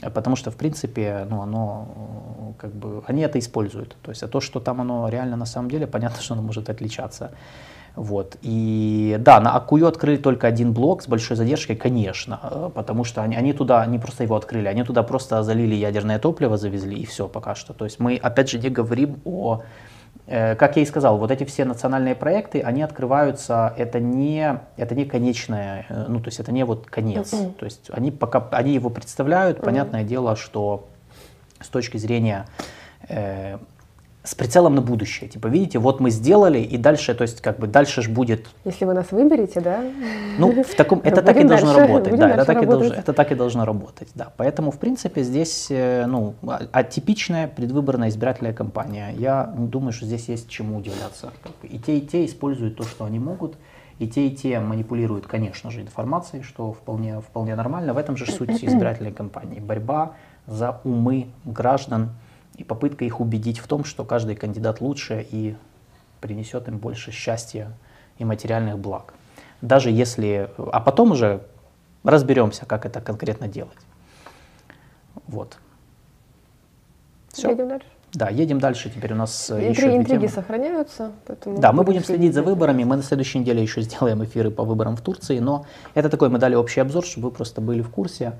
Потому 0.00 0.36
что, 0.36 0.50
в 0.50 0.56
принципе, 0.56 1.26
ну, 1.28 1.42
оно, 1.42 1.88
э, 1.94 2.60
как 2.62 2.72
бы, 2.72 3.02
они 3.06 3.20
это 3.20 3.38
используют. 3.38 3.94
То 4.02 4.10
есть, 4.10 4.22
а 4.22 4.28
то, 4.28 4.40
что 4.40 4.58
там 4.58 4.80
оно 4.80 5.10
реально 5.10 5.36
на 5.36 5.46
самом 5.46 5.70
деле, 5.70 5.86
понятно, 5.98 6.22
что 6.22 6.32
оно 6.32 6.42
может 6.42 6.70
отличаться. 6.70 7.32
Вот. 7.96 8.36
И 8.42 9.16
да, 9.20 9.40
на 9.40 9.54
Акую 9.56 9.86
открыли 9.86 10.16
только 10.16 10.46
один 10.46 10.72
блок 10.72 11.02
с 11.02 11.08
большой 11.08 11.36
задержкой, 11.36 11.76
конечно, 11.76 12.40
э, 12.42 12.70
потому 12.74 13.04
что 13.04 13.22
они, 13.22 13.36
они 13.36 13.52
туда, 13.52 13.84
не 13.86 13.98
просто 13.98 14.22
его 14.24 14.36
открыли, 14.36 14.68
они 14.68 14.84
туда 14.84 15.02
просто 15.02 15.42
залили 15.42 15.74
ядерное 15.74 16.18
топливо, 16.18 16.56
завезли 16.56 16.96
и 16.98 17.06
все 17.06 17.28
пока 17.28 17.54
что. 17.54 17.72
То 17.72 17.84
есть 17.84 17.98
мы 17.98 18.16
опять 18.16 18.50
же 18.50 18.58
не 18.58 18.68
говорим 18.68 19.20
о, 19.24 19.62
э, 20.26 20.54
как 20.54 20.76
я 20.76 20.82
и 20.82 20.86
сказал, 20.86 21.18
вот 21.18 21.30
эти 21.30 21.44
все 21.44 21.64
национальные 21.64 22.14
проекты, 22.14 22.60
они 22.60 22.82
открываются, 22.82 23.74
это 23.76 23.98
не, 23.98 24.60
это 24.76 24.94
не 24.94 25.04
конечное, 25.04 25.86
э, 25.88 26.06
ну 26.08 26.20
то 26.20 26.28
есть 26.28 26.40
это 26.40 26.52
не 26.52 26.64
вот 26.64 26.86
конец. 26.86 27.32
Mm-hmm. 27.32 27.54
То 27.54 27.64
есть 27.64 27.90
они 27.92 28.10
пока, 28.10 28.46
они 28.52 28.72
его 28.72 28.90
представляют, 28.90 29.58
mm-hmm. 29.58 29.64
понятное 29.64 30.04
дело, 30.04 30.36
что 30.36 30.88
с 31.60 31.68
точки 31.68 31.98
зрения 31.98 32.46
с 34.22 34.34
прицелом 34.34 34.74
на 34.74 34.82
будущее. 34.82 35.30
Типа, 35.30 35.46
видите, 35.46 35.78
вот 35.78 35.98
мы 35.98 36.10
сделали, 36.10 36.58
и 36.58 36.76
дальше, 36.76 37.14
то 37.14 37.22
есть, 37.22 37.40
как 37.40 37.58
бы, 37.58 37.66
дальше 37.66 38.02
же 38.02 38.10
будет... 38.10 38.48
Если 38.64 38.84
вы 38.84 38.92
нас 38.92 39.12
выберете, 39.12 39.60
да? 39.60 39.82
Ну, 40.38 40.62
в 40.62 40.74
таком, 40.74 41.00
это 41.04 41.22
так 41.22 41.36
и 41.38 41.44
должно 41.44 41.72
работать, 41.72 42.16
да, 42.16 42.30
это 42.30 42.44
так, 42.44 42.62
и 42.62 42.66
должно, 42.66 42.94
это 42.94 43.12
так 43.14 43.32
и 43.32 43.34
должно 43.34 43.64
работать, 43.64 44.08
да. 44.14 44.30
Поэтому, 44.36 44.72
в 44.72 44.78
принципе, 44.78 45.22
здесь, 45.22 45.68
э, 45.70 46.04
ну, 46.06 46.34
а, 46.42 46.60
атипичная 46.72 47.48
предвыборная 47.48 48.10
избирательная 48.10 48.52
кампания. 48.52 49.14
Я 49.16 49.44
думаю, 49.56 49.92
что 49.92 50.04
здесь 50.04 50.28
есть 50.28 50.50
чему 50.50 50.76
удивляться. 50.76 51.30
И 51.62 51.78
те, 51.78 51.96
и 51.96 52.00
те 52.02 52.26
используют 52.26 52.76
то, 52.76 52.84
что 52.84 53.06
они 53.06 53.18
могут, 53.18 53.56
и 53.98 54.06
те, 54.06 54.26
и 54.26 54.36
те 54.36 54.60
манипулируют, 54.60 55.26
конечно 55.26 55.70
же, 55.70 55.80
информацией, 55.80 56.42
что 56.42 56.72
вполне, 56.72 57.20
вполне 57.20 57.54
нормально. 57.54 57.94
В 57.94 57.98
этом 57.98 58.18
же 58.18 58.30
суть 58.30 58.62
избирательной 58.62 59.12
кампании. 59.12 59.60
Борьба 59.60 60.12
за 60.46 60.80
умы 60.84 61.28
граждан, 61.44 62.10
и 62.60 62.64
попытка 62.64 63.06
их 63.06 63.20
убедить 63.20 63.58
в 63.58 63.66
том, 63.66 63.84
что 63.84 64.04
каждый 64.04 64.36
кандидат 64.36 64.82
лучше 64.82 65.26
и 65.30 65.56
принесет 66.20 66.68
им 66.68 66.76
больше 66.76 67.10
счастья 67.10 67.72
и 68.18 68.24
материальных 68.26 68.78
благ. 68.78 69.14
Даже 69.62 69.90
если... 69.90 70.50
А 70.58 70.78
потом 70.80 71.12
уже 71.12 71.40
разберемся, 72.04 72.66
как 72.66 72.84
это 72.84 73.00
конкретно 73.00 73.48
делать. 73.48 73.78
Вот. 75.26 75.56
Все. 77.32 77.48
Едем 77.48 77.68
дальше. 77.68 77.86
Да, 78.12 78.28
едем 78.28 78.60
дальше. 78.60 78.90
Теперь 78.90 79.14
у 79.14 79.16
нас 79.16 79.50
Интри, 79.50 79.68
еще 79.68 79.96
интриги 79.96 80.26
темы. 80.26 80.28
сохраняются. 80.28 81.12
Да, 81.46 81.72
мы 81.72 81.82
будем 81.82 82.04
следить 82.04 82.34
за 82.34 82.42
выборами. 82.42 82.84
Мы 82.84 82.96
на 82.96 83.02
следующей 83.02 83.38
неделе 83.38 83.62
еще 83.62 83.80
сделаем 83.80 84.22
эфиры 84.22 84.50
по 84.50 84.64
выборам 84.64 84.96
в 84.96 85.00
Турции. 85.00 85.38
Но 85.38 85.64
это 85.94 86.10
такой, 86.10 86.28
мы 86.28 86.38
дали 86.38 86.56
общий 86.56 86.80
обзор, 86.80 87.06
чтобы 87.06 87.30
вы 87.30 87.34
просто 87.34 87.62
были 87.62 87.80
в 87.80 87.88
курсе. 87.88 88.34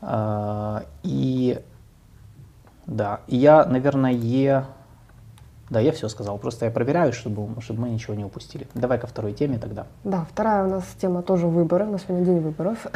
А, 0.00 0.84
и 1.02 1.60
да, 2.88 3.20
я, 3.26 3.66
наверное, 3.66 4.64
да, 5.70 5.80
я 5.80 5.92
все 5.92 6.08
сказал. 6.08 6.38
Просто 6.38 6.64
я 6.64 6.70
проверяю, 6.70 7.12
чтобы, 7.12 7.60
чтобы 7.60 7.82
мы 7.82 7.90
ничего 7.90 8.14
не 8.14 8.24
упустили. 8.24 8.66
Давай 8.74 8.98
ко 8.98 9.06
второй 9.06 9.34
теме 9.34 9.58
тогда. 9.58 9.86
Да, 10.04 10.26
вторая 10.30 10.64
у 10.64 10.70
нас 10.70 10.84
тема 10.98 11.22
тоже 11.22 11.46
выборы. 11.46 11.84
У 11.84 11.92
нас 11.92 12.02
сегодня 12.08 12.24
день 12.24 12.40
выборов. 12.40 12.86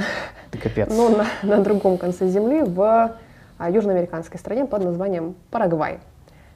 Ты 0.51 0.59
капец. 0.59 0.89
Но 0.91 1.11
на, 1.11 1.27
на 1.43 1.63
другом 1.63 1.99
конце 1.99 2.29
земли, 2.29 2.63
в 2.63 3.13
а, 3.59 3.71
южноамериканской 3.71 4.41
стране 4.41 4.65
под 4.65 4.85
названием 4.85 5.35
Парагвай. 5.51 6.01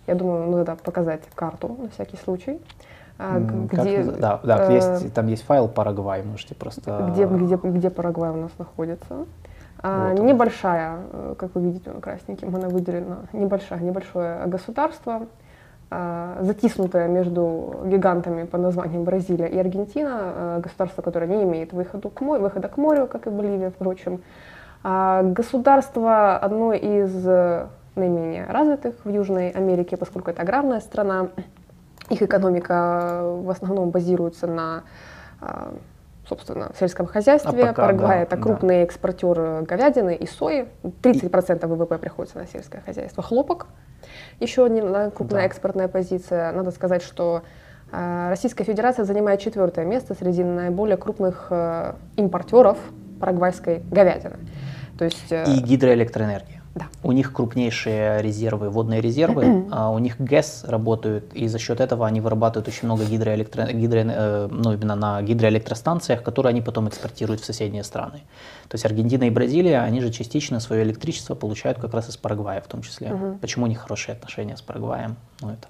Я 0.06 0.14
думаю, 0.14 0.48
надо 0.48 0.76
показать 0.76 1.22
карту 1.34 1.76
на 1.78 1.90
всякий 1.90 2.16
случай. 2.16 2.58
А, 3.18 3.38
где, 3.38 4.02
как, 4.02 4.18
да, 4.18 4.40
да 4.42 4.72
э, 4.72 4.74
есть, 4.74 5.14
там 5.14 5.26
есть 5.26 5.42
файл 5.42 5.68
Парагвай, 5.68 6.22
можете 6.22 6.54
просто... 6.54 7.10
Где, 7.12 7.26
где, 7.26 7.56
где 7.56 7.90
Парагвай 7.90 8.30
у 8.30 8.36
нас 8.36 8.50
находится? 8.58 9.26
А, 9.82 10.10
вот 10.10 10.20
небольшая, 10.20 10.98
э, 11.12 11.34
как 11.38 11.54
вы 11.54 11.62
видите, 11.62 11.90
красненьким 11.90 12.54
она 12.54 12.68
выделена, 12.68 13.26
небольшое, 13.32 13.80
небольшое 13.80 14.46
государство, 14.46 15.26
а, 15.88 16.38
затиснутое 16.40 17.06
между 17.06 17.76
гигантами 17.84 18.44
под 18.44 18.60
названием 18.60 19.04
Бразилия 19.04 19.46
и 19.46 19.56
Аргентина, 19.58 20.10
а, 20.12 20.60
государство, 20.60 21.02
которое 21.02 21.26
не 21.26 21.44
имеет 21.44 21.72
выхода 21.72 22.08
к 22.08 22.20
морю, 22.20 22.42
выхода 22.42 22.68
к 22.68 22.76
морю, 22.76 23.06
как 23.06 23.28
и 23.28 23.30
Боливия, 23.30 23.70
впрочем. 23.70 24.20
А, 24.82 25.22
государство 25.22 26.36
одно 26.36 26.72
из 26.72 27.24
наименее 27.94 28.46
развитых 28.46 28.96
в 29.04 29.08
Южной 29.08 29.50
Америке, 29.50 29.96
поскольку 29.96 30.30
это 30.30 30.42
аграрная 30.42 30.80
страна, 30.80 31.28
их 32.10 32.20
экономика 32.20 33.20
в 33.22 33.50
основном 33.50 33.90
базируется 33.90 34.46
на 34.46 34.82
собственно, 36.28 36.70
в 36.74 36.78
сельском 36.78 37.06
хозяйстве. 37.06 37.50
А 37.50 37.66
пока, 37.68 37.82
Парагвай 37.82 38.18
да, 38.18 38.22
это 38.22 38.36
крупный 38.36 38.76
да. 38.76 38.82
экспортер 38.82 39.62
говядины 39.62 40.14
и 40.14 40.26
сои. 40.26 40.66
30% 40.82 41.66
ВВП 41.66 41.98
приходится 41.98 42.38
на 42.38 42.46
сельское 42.46 42.80
хозяйство. 42.80 43.22
Хлопок, 43.22 43.66
еще 44.40 44.66
одна 44.66 45.10
крупная 45.10 45.42
да. 45.42 45.46
экспортная 45.46 45.88
позиция. 45.88 46.52
Надо 46.52 46.70
сказать, 46.70 47.02
что 47.02 47.42
э, 47.92 48.26
Российская 48.28 48.64
Федерация 48.64 49.04
занимает 49.04 49.40
четвертое 49.40 49.84
место 49.84 50.14
среди 50.14 50.42
наиболее 50.42 50.96
крупных 50.96 51.48
э, 51.50 51.94
импортеров 52.16 52.78
парагвайской 53.20 53.82
говядины. 53.90 54.36
То 54.98 55.04
есть, 55.04 55.30
э, 55.30 55.44
и 55.46 55.60
гидроэлектроэнергии. 55.60 56.55
Да. 56.76 56.88
У 57.02 57.12
них 57.12 57.32
крупнейшие 57.32 58.20
резервы, 58.20 58.68
водные 58.68 59.00
резервы, 59.00 59.66
а 59.70 59.90
у 59.90 59.98
них 59.98 60.20
ГЭС 60.20 60.64
работают, 60.68 61.32
и 61.32 61.48
за 61.48 61.58
счет 61.58 61.80
этого 61.80 62.06
они 62.06 62.20
вырабатывают 62.20 62.68
очень 62.68 62.84
много 62.84 63.04
гидроэлектро... 63.04 63.72
гидро... 63.72 64.04
Э, 64.06 64.48
ну, 64.50 64.74
именно 64.74 64.94
на 64.94 65.22
гидроэлектростанциях, 65.22 66.22
которые 66.22 66.50
они 66.50 66.60
потом 66.60 66.88
экспортируют 66.88 67.40
в 67.40 67.46
соседние 67.46 67.82
страны. 67.82 68.24
То 68.68 68.74
есть 68.74 68.84
Аргентина 68.84 69.24
и 69.24 69.30
Бразилия, 69.30 69.80
они 69.80 70.02
же 70.02 70.10
частично 70.10 70.60
свое 70.60 70.82
электричество 70.82 71.34
получают 71.34 71.78
как 71.78 71.94
раз 71.94 72.10
из 72.10 72.18
Парагвая 72.18 72.60
в 72.60 72.66
том 72.66 72.82
числе. 72.82 73.14
Угу. 73.14 73.38
Почему 73.40 73.64
у 73.64 73.68
них 73.68 73.78
хорошие 73.78 74.14
отношения 74.14 74.56
с 74.56 74.62
Парагваем? 74.62 75.16
Ну, 75.40 75.50
это 75.50 75.68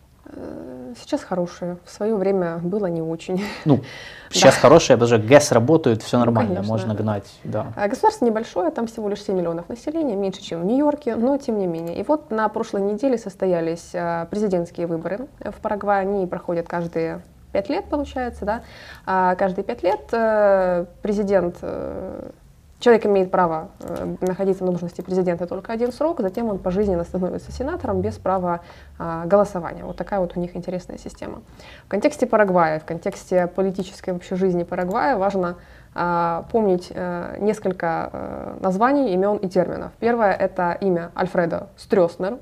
сейчас 0.96 1.22
хорошие. 1.22 1.78
В 1.84 1.90
свое 1.90 2.16
время 2.16 2.58
было 2.58 2.86
не 2.86 3.02
очень. 3.02 3.44
Ну, 3.64 3.82
сейчас 4.30 4.54
да. 4.54 4.60
потому 4.62 4.80
что 4.80 5.18
ГЭС 5.18 5.52
работают, 5.52 6.02
все 6.02 6.18
нормально, 6.18 6.56
Конечно. 6.56 6.72
можно 6.72 6.94
гнать. 6.94 7.30
Да. 7.44 7.72
А 7.76 7.88
государство 7.88 8.24
небольшое, 8.24 8.70
там 8.70 8.86
всего 8.86 9.08
лишь 9.08 9.22
7 9.22 9.36
миллионов 9.36 9.68
населения, 9.68 10.16
меньше, 10.16 10.42
чем 10.42 10.62
в 10.62 10.64
Нью-Йорке, 10.64 11.16
но 11.16 11.36
тем 11.38 11.58
не 11.58 11.66
менее. 11.66 11.98
И 11.98 12.02
вот 12.02 12.30
на 12.30 12.48
прошлой 12.48 12.82
неделе 12.82 13.18
состоялись 13.18 13.90
а, 13.94 14.26
президентские 14.26 14.86
выборы 14.86 15.28
в 15.40 15.54
Парагвае. 15.60 16.00
Они 16.02 16.26
проходят 16.26 16.68
каждые 16.68 17.22
пять 17.52 17.68
лет, 17.68 17.86
получается, 17.86 18.44
да. 18.44 18.62
А 19.06 19.34
каждые 19.36 19.64
пять 19.64 19.82
лет 19.82 20.08
э, 20.12 20.84
президент 21.02 21.56
э, 21.62 22.30
Человек 22.78 23.06
имеет 23.06 23.30
право 23.30 23.70
э, 23.80 24.16
находиться 24.20 24.62
на 24.62 24.70
должности 24.70 25.00
президента 25.00 25.46
только 25.46 25.72
один 25.72 25.92
срок, 25.92 26.20
затем 26.20 26.48
он 26.48 26.58
пожизненно 26.58 27.04
становится 27.04 27.50
сенатором 27.50 28.02
без 28.02 28.16
права 28.16 28.60
э, 28.98 29.22
голосования. 29.24 29.84
Вот 29.84 29.96
такая 29.96 30.20
вот 30.20 30.36
у 30.36 30.40
них 30.40 30.54
интересная 30.54 30.98
система. 30.98 31.40
В 31.86 31.88
контексте 31.88 32.26
Парагвая, 32.26 32.78
в 32.78 32.84
контексте 32.84 33.46
политической 33.46 34.10
вообще 34.10 34.36
жизни 34.36 34.62
Парагвая 34.62 35.16
важно 35.16 35.56
э, 35.94 36.42
помнить 36.52 36.92
э, 36.94 37.38
несколько 37.40 38.10
э, 38.12 38.56
названий, 38.60 39.14
имен 39.14 39.38
и 39.38 39.48
терминов. 39.48 39.92
Первое— 39.98 40.32
это 40.34 40.76
имя 40.78 41.12
Альфреда 41.16 41.68
Стрёснер, 41.78 42.38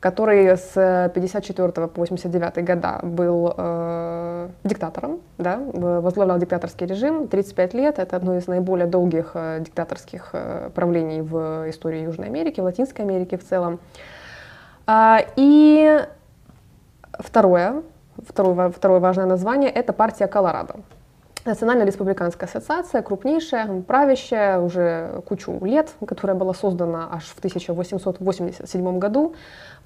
который 0.00 0.56
с 0.56 1.10
54 1.14 1.88
по 1.88 2.00
89 2.00 2.64
года 2.64 3.00
был 3.02 3.52
э, 3.56 4.48
диктатором, 4.62 5.20
да, 5.38 5.60
возглавлял 5.72 6.38
диктаторский 6.38 6.86
режим, 6.86 7.26
35 7.26 7.74
лет, 7.74 7.98
это 7.98 8.16
одно 8.16 8.36
из 8.36 8.46
наиболее 8.46 8.86
долгих 8.86 9.32
э, 9.34 9.60
диктаторских 9.60 10.30
э, 10.32 10.70
правлений 10.74 11.20
в 11.20 11.68
истории 11.68 12.02
Южной 12.02 12.28
Америки, 12.28 12.60
в 12.60 12.64
Латинской 12.64 13.04
Америке 13.04 13.36
в 13.38 13.44
целом. 13.44 13.80
А, 14.86 15.20
и 15.36 16.06
второе, 17.18 17.82
второе, 18.26 18.70
второе 18.70 19.00
важное 19.00 19.26
название– 19.26 19.70
это 19.74 19.92
партия 19.92 20.28
Колорадо. 20.28 20.76
Национальная 21.48 21.86
республиканская 21.86 22.46
ассоциация, 22.46 23.00
крупнейшая, 23.00 23.80
правящая 23.80 24.58
уже 24.58 25.22
кучу 25.26 25.58
лет, 25.64 25.88
которая 26.06 26.36
была 26.36 26.52
создана 26.52 27.08
аж 27.10 27.24
в 27.24 27.38
1887 27.38 28.98
году. 28.98 29.34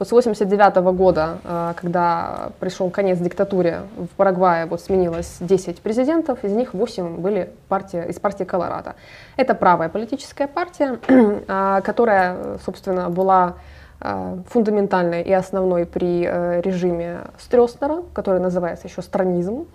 Вот 0.00 0.08
с 0.08 0.12
1989 0.12 0.92
года, 0.96 1.38
э, 1.44 1.74
когда 1.76 2.50
пришел 2.58 2.90
конец 2.90 3.20
диктатуре 3.20 3.82
в 3.96 4.08
Парагвае, 4.16 4.66
вот 4.66 4.80
сменилось 4.80 5.36
10 5.38 5.80
президентов, 5.82 6.42
из 6.42 6.50
них 6.50 6.74
8 6.74 7.18
были 7.18 7.52
партии, 7.68 8.08
из 8.08 8.18
партии 8.18 8.42
Колорадо. 8.42 8.96
Это 9.36 9.54
правая 9.54 9.88
политическая 9.88 10.48
партия, 10.48 10.98
э, 11.06 11.80
которая, 11.84 12.58
собственно, 12.64 13.08
была 13.08 13.54
э, 14.00 14.38
фундаментальной 14.48 15.22
и 15.22 15.32
основной 15.32 15.86
при 15.86 16.22
режиме 16.60 17.20
Стрёснера, 17.38 18.02
который 18.14 18.40
называется 18.40 18.88
еще 18.88 19.00
странизм. 19.00 19.68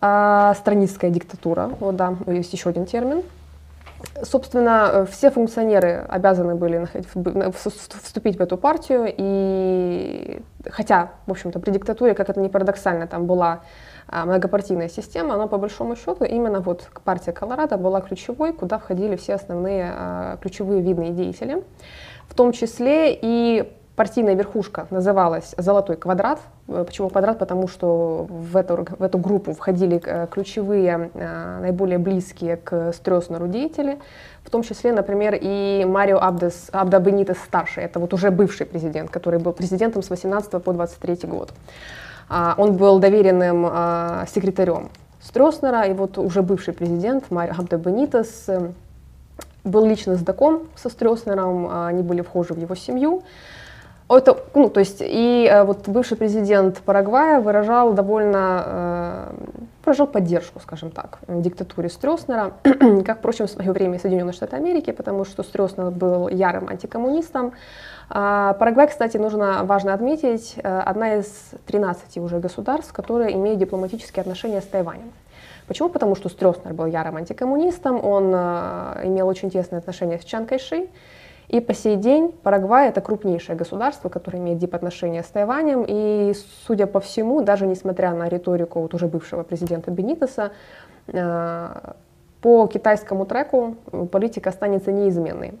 А, 0.00 0.54
странистская 0.54 1.10
диктатура, 1.10 1.70
вот 1.80 1.96
да, 1.96 2.16
есть 2.26 2.52
еще 2.52 2.70
один 2.70 2.86
термин. 2.86 3.22
Собственно, 4.22 5.06
все 5.10 5.30
функционеры 5.30 6.04
обязаны 6.08 6.54
были 6.54 6.86
вступить 7.52 8.36
в 8.36 8.40
эту 8.40 8.58
партию, 8.58 9.06
и 9.16 10.42
хотя, 10.68 11.12
в 11.26 11.30
общем-то, 11.30 11.60
при 11.60 11.70
диктатуре, 11.70 12.14
как 12.14 12.28
это 12.28 12.40
не 12.40 12.48
парадоксально, 12.48 13.06
там 13.06 13.24
была 13.26 13.60
а, 14.08 14.26
многопартийная 14.26 14.88
система, 14.88 15.36
но 15.36 15.48
по 15.48 15.56
большому 15.58 15.96
счету 15.96 16.24
именно 16.24 16.60
вот 16.60 16.88
партия 17.04 17.32
Колорадо 17.32 17.78
была 17.78 18.00
ключевой, 18.00 18.52
куда 18.52 18.78
входили 18.78 19.16
все 19.16 19.34
основные 19.34 19.90
а, 19.94 20.36
ключевые 20.42 20.82
видные 20.82 21.10
деятели, 21.10 21.64
в 22.28 22.34
том 22.34 22.52
числе 22.52 23.18
и 23.20 23.72
партийная 23.96 24.34
верхушка 24.34 24.86
называлась 24.90 25.54
«Золотой 25.56 25.96
квадрат». 25.96 26.38
Э, 26.68 26.84
почему 26.86 27.08
квадрат? 27.08 27.38
Потому 27.38 27.66
что 27.66 28.26
в 28.28 28.56
эту, 28.56 28.86
в 28.98 29.02
эту 29.02 29.18
группу 29.18 29.54
входили 29.54 30.00
э, 30.04 30.26
ключевые, 30.30 31.10
э, 31.14 31.58
наиболее 31.62 31.98
близкие 31.98 32.58
к 32.58 32.92
Стрёснеру 32.92 33.48
деятели, 33.48 33.98
в 34.44 34.50
том 34.50 34.62
числе, 34.62 34.92
например, 34.92 35.36
и 35.40 35.84
Марио 35.88 36.18
Абдес, 36.18 36.68
Абда 36.72 37.02
старший, 37.34 37.84
это 37.84 37.98
вот 37.98 38.12
уже 38.12 38.30
бывший 38.30 38.66
президент, 38.66 39.10
который 39.10 39.40
был 39.40 39.52
президентом 39.52 40.02
с 40.02 40.10
18 40.10 40.62
по 40.62 40.72
23 40.72 41.28
год. 41.28 41.52
А, 42.28 42.54
он 42.58 42.76
был 42.76 42.98
доверенным 42.98 43.64
секретарем 44.26 44.90
Стрёснера, 45.22 45.82
и 45.82 45.94
вот 45.94 46.18
уже 46.18 46.42
бывший 46.42 46.74
президент 46.74 47.30
Марио 47.30 47.54
Абда 47.58 47.78
был 49.64 49.86
лично 49.86 50.14
знаком 50.16 50.68
со 50.76 50.90
Стрёснером, 50.90 51.86
они 51.86 52.02
были 52.02 52.20
вхожи 52.20 52.54
в 52.54 52.58
его 52.58 52.74
семью. 52.74 53.22
Это, 54.08 54.38
ну, 54.54 54.70
то 54.70 54.78
есть 54.78 54.98
и 55.00 55.48
э, 55.50 55.64
вот 55.64 55.88
бывший 55.88 56.16
президент 56.16 56.78
Парагвая 56.78 57.40
выражал 57.40 57.92
довольно, 57.92 58.62
э, 58.64 59.34
выражал 59.84 60.06
поддержку, 60.06 60.60
скажем 60.60 60.92
так, 60.92 61.18
диктатуре 61.26 61.88
Стрёснера, 61.88 62.52
как, 63.04 63.18
впрочем, 63.18 63.48
в 63.48 63.50
свое 63.50 63.72
время 63.72 63.96
и 63.96 63.98
Соединенные 63.98 64.32
Штаты 64.32 64.54
Америки, 64.54 64.92
потому 64.92 65.24
что 65.24 65.42
Стрёснер 65.42 65.90
был 65.90 66.28
ярым 66.28 66.68
антикоммунистом. 66.68 67.52
А 68.08 68.52
Парагвай, 68.52 68.86
кстати, 68.86 69.16
нужно 69.16 69.64
важно 69.64 69.92
отметить, 69.92 70.54
э, 70.56 70.78
одна 70.78 71.16
из 71.16 71.26
13 71.66 72.18
уже 72.18 72.38
государств, 72.38 72.92
которые 72.92 73.34
имеют 73.34 73.58
дипломатические 73.58 74.20
отношения 74.20 74.60
с 74.60 74.66
Тайванем. 74.66 75.10
Почему? 75.66 75.88
Потому 75.88 76.14
что 76.14 76.28
Стрёснер 76.28 76.74
был 76.74 76.86
ярым 76.86 77.16
антикоммунистом, 77.16 78.04
он 78.04 78.32
имел 78.32 79.26
очень 79.26 79.50
тесные 79.50 79.80
отношения 79.80 80.20
с 80.20 80.24
Чан 80.24 80.46
Кайши, 80.46 80.86
и 81.48 81.60
по 81.60 81.74
сей 81.74 81.96
день 81.96 82.32
Парагвай 82.42 82.88
это 82.88 83.00
крупнейшее 83.00 83.56
государство, 83.56 84.08
которое 84.08 84.38
имеет 84.38 84.58
дипотношения 84.58 85.22
с 85.22 85.26
Тайванем. 85.26 85.84
И, 85.86 86.34
судя 86.66 86.86
по 86.86 87.00
всему, 87.00 87.42
даже 87.42 87.66
несмотря 87.66 88.12
на 88.14 88.28
риторику 88.28 88.80
вот 88.80 88.94
уже 88.94 89.06
бывшего 89.06 89.42
президента 89.42 89.90
Бенитеса, 89.90 90.52
э, 91.06 91.92
по 92.40 92.66
китайскому 92.66 93.26
треку 93.26 93.76
политика 94.10 94.50
останется 94.50 94.90
неизменной. 94.90 95.54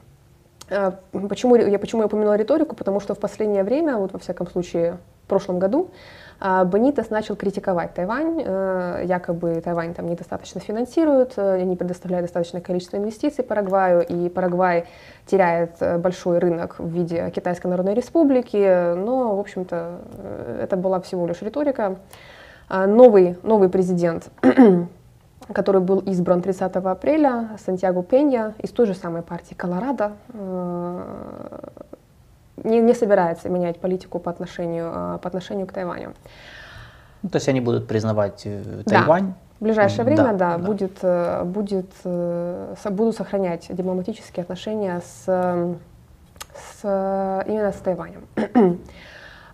Э, 0.68 0.92
почему 1.28 1.54
я, 1.54 1.78
почему 1.78 2.02
я 2.02 2.06
упомянула 2.06 2.36
риторику? 2.36 2.74
Потому 2.74 3.00
что 3.00 3.14
в 3.14 3.18
последнее 3.18 3.62
время, 3.62 3.96
вот 3.96 4.12
во 4.12 4.18
всяком 4.18 4.48
случае 4.48 4.98
в 5.24 5.28
прошлом 5.28 5.58
году, 5.58 5.90
Бенитес 6.40 7.08
начал 7.08 7.34
критиковать 7.34 7.94
Тайвань, 7.94 8.42
э, 8.44 9.02
якобы 9.04 9.60
Тайвань 9.62 9.94
там 9.94 10.06
недостаточно 10.06 10.60
финансирует, 10.60 11.32
э, 11.36 11.62
не 11.62 11.76
предоставляет 11.76 12.24
достаточное 12.24 12.60
количество 12.60 12.98
инвестиций 12.98 13.42
Парагваю, 13.42 14.04
и 14.06 14.28
Парагвай 14.28 14.84
теряет 15.24 15.76
э, 15.80 15.96
большой 15.96 16.38
рынок 16.38 16.76
в 16.78 16.88
виде 16.88 17.30
Китайской 17.30 17.68
Народной 17.68 17.94
Республики, 17.94 18.94
но, 18.94 19.34
в 19.34 19.40
общем-то, 19.40 20.00
это 20.60 20.76
была 20.76 21.00
всего 21.00 21.26
лишь 21.26 21.40
риторика. 21.40 21.96
А, 22.68 22.86
новый, 22.86 23.38
новый 23.42 23.68
президент 23.68 24.28
который 25.52 25.80
был 25.80 26.00
избран 26.00 26.42
30 26.42 26.76
апреля, 26.76 27.50
Сантьяго 27.64 28.02
Пенья, 28.02 28.54
из 28.58 28.70
той 28.70 28.86
же 28.86 28.94
самой 28.94 29.22
партии 29.22 29.54
Колорадо, 29.54 30.12
не, 32.64 32.80
не 32.80 32.94
собирается 32.94 33.48
менять 33.48 33.80
политику 33.80 34.18
по 34.18 34.30
отношению, 34.30 34.90
а, 34.94 35.18
по 35.18 35.28
отношению 35.28 35.66
к 35.66 35.72
Тайваню. 35.72 36.14
Ну, 37.22 37.30
то 37.30 37.36
есть 37.36 37.48
они 37.48 37.60
будут 37.60 37.88
признавать 37.88 38.42
э, 38.44 38.82
Тайвань? 38.84 39.28
Да. 39.28 39.34
В 39.58 39.64
ближайшее 39.64 40.04
время, 40.04 40.24
да, 40.24 40.32
да, 40.32 40.56
да. 40.56 40.58
Будет, 40.58 40.98
э, 41.02 41.44
будет, 41.44 41.90
э, 42.04 42.74
будут 42.90 43.16
сохранять 43.16 43.66
дипломатические 43.70 44.42
отношения 44.42 45.00
с, 45.00 45.24
с, 45.24 46.82
именно 47.46 47.72
с 47.72 47.76
Тайванем. 47.76 48.26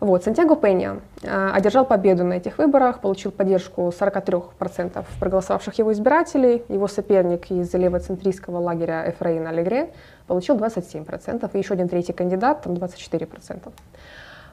Вот, 0.02 0.24
Сантьяго 0.24 0.56
Пенья 0.56 0.98
э, 1.22 1.50
одержал 1.52 1.84
победу 1.84 2.24
на 2.24 2.32
этих 2.32 2.58
выборах, 2.58 2.98
получил 2.98 3.30
поддержку 3.30 3.82
43% 3.82 5.04
проголосовавших 5.20 5.78
его 5.78 5.92
избирателей. 5.92 6.64
Его 6.68 6.88
соперник 6.88 7.52
из 7.52 7.72
левоцентристского 7.72 8.58
лагеря 8.58 9.08
Эфраин 9.08 9.46
Алегре 9.46 9.92
получил 10.26 10.56
27%, 10.56 11.48
и 11.52 11.58
еще 11.58 11.74
один 11.74 11.88
третий 11.88 12.12
кандидат, 12.12 12.62
там 12.62 12.72
24%. 12.72 13.72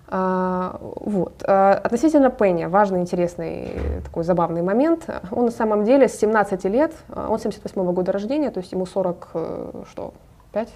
А, 0.10 0.78
вот. 0.82 1.44
А, 1.48 1.82
относительно 1.84 2.30
Пенни, 2.30 2.66
важный, 2.66 3.02
интересный, 3.02 3.72
такой 4.04 4.24
забавный 4.26 4.62
момент. 4.62 5.10
Он 5.32 5.46
на 5.46 5.52
самом 5.52 5.84
деле 5.84 6.08
с 6.08 6.20
17 6.20 6.66
лет, 6.66 6.94
он 7.16 7.40
78 7.40 7.82
-го 7.82 7.92
года 7.92 8.12
рождения, 8.12 8.52
то 8.52 8.60
есть 8.60 8.72
ему 8.72 8.86
40, 8.86 9.30
э, 9.34 9.84
что, 9.90 10.14
5? 10.54 10.70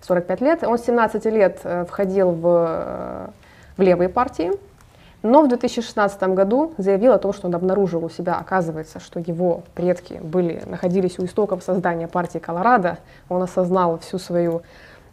45 0.00 0.40
лет. 0.42 0.62
Он 0.62 0.78
с 0.78 0.84
17 0.84 1.24
лет 1.24 1.58
э, 1.64 1.84
входил 1.86 2.30
в 2.30 3.32
в 3.76 3.82
левые 3.82 4.08
партии, 4.08 4.52
но 5.22 5.42
в 5.42 5.48
2016 5.48 6.22
году 6.34 6.74
заявил 6.78 7.12
о 7.12 7.18
том, 7.18 7.32
что 7.32 7.48
он 7.48 7.54
обнаружил 7.54 8.04
у 8.04 8.10
себя, 8.10 8.36
оказывается, 8.36 9.00
что 9.00 9.18
его 9.18 9.62
предки 9.74 10.20
были, 10.22 10.62
находились 10.66 11.18
у 11.18 11.24
истоков 11.24 11.62
создания 11.62 12.06
партии 12.06 12.38
Колорадо. 12.38 12.98
Он 13.28 13.42
осознал 13.42 13.98
всю 13.98 14.18
свою 14.18 14.62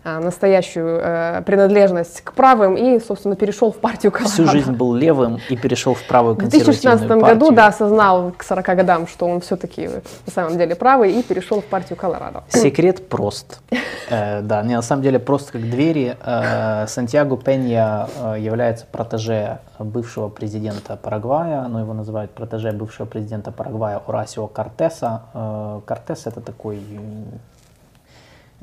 настоящую 0.03 0.99
э, 1.01 1.41
принадлежность 1.45 2.21
к 2.21 2.33
правым 2.33 2.75
и, 2.75 2.99
собственно, 2.99 3.35
перешел 3.35 3.71
в 3.71 3.77
партию 3.77 4.11
Колорадо. 4.11 4.33
Всю 4.33 4.47
жизнь 4.47 4.71
был 4.73 4.93
левым 4.93 5.39
и 5.49 5.55
перешел 5.55 5.93
в 5.93 6.03
правую 6.03 6.35
консервативную 6.35 6.73
В 6.73 6.81
2016 6.81 7.07
партию. 7.07 7.39
году, 7.39 7.55
да, 7.55 7.67
осознал 7.67 8.31
к 8.37 8.43
40 8.43 8.65
годам, 8.65 9.07
что 9.07 9.25
он 9.27 9.41
все-таки 9.41 9.87
на 10.25 10.31
самом 10.33 10.57
деле 10.57 10.75
правый 10.75 11.13
и 11.13 11.23
перешел 11.23 11.61
в 11.61 11.65
партию 11.65 11.97
Колорадо. 11.97 12.43
Секрет 12.49 13.07
прост. 13.07 13.61
Э, 14.09 14.41
да, 14.41 14.61
не, 14.63 14.75
на 14.75 14.81
самом 14.81 15.03
деле 15.03 15.19
просто 15.19 15.53
как 15.53 15.61
двери. 15.61 16.17
Э, 16.23 16.85
Сантьяго 16.87 17.37
Пенья 17.37 18.07
э, 18.21 18.35
является 18.39 18.85
протеже 18.85 19.59
бывшего 19.79 20.29
президента 20.29 20.97
Парагвая, 20.97 21.67
но 21.67 21.79
его 21.79 21.93
называют 21.93 22.31
протеже 22.31 22.71
бывшего 22.71 23.05
президента 23.05 23.51
Парагвая 23.51 24.01
Орасио 24.05 24.47
Кортеса. 24.47 25.21
Э, 25.33 25.81
Кортес 25.85 26.27
это 26.27 26.41
такой 26.41 26.81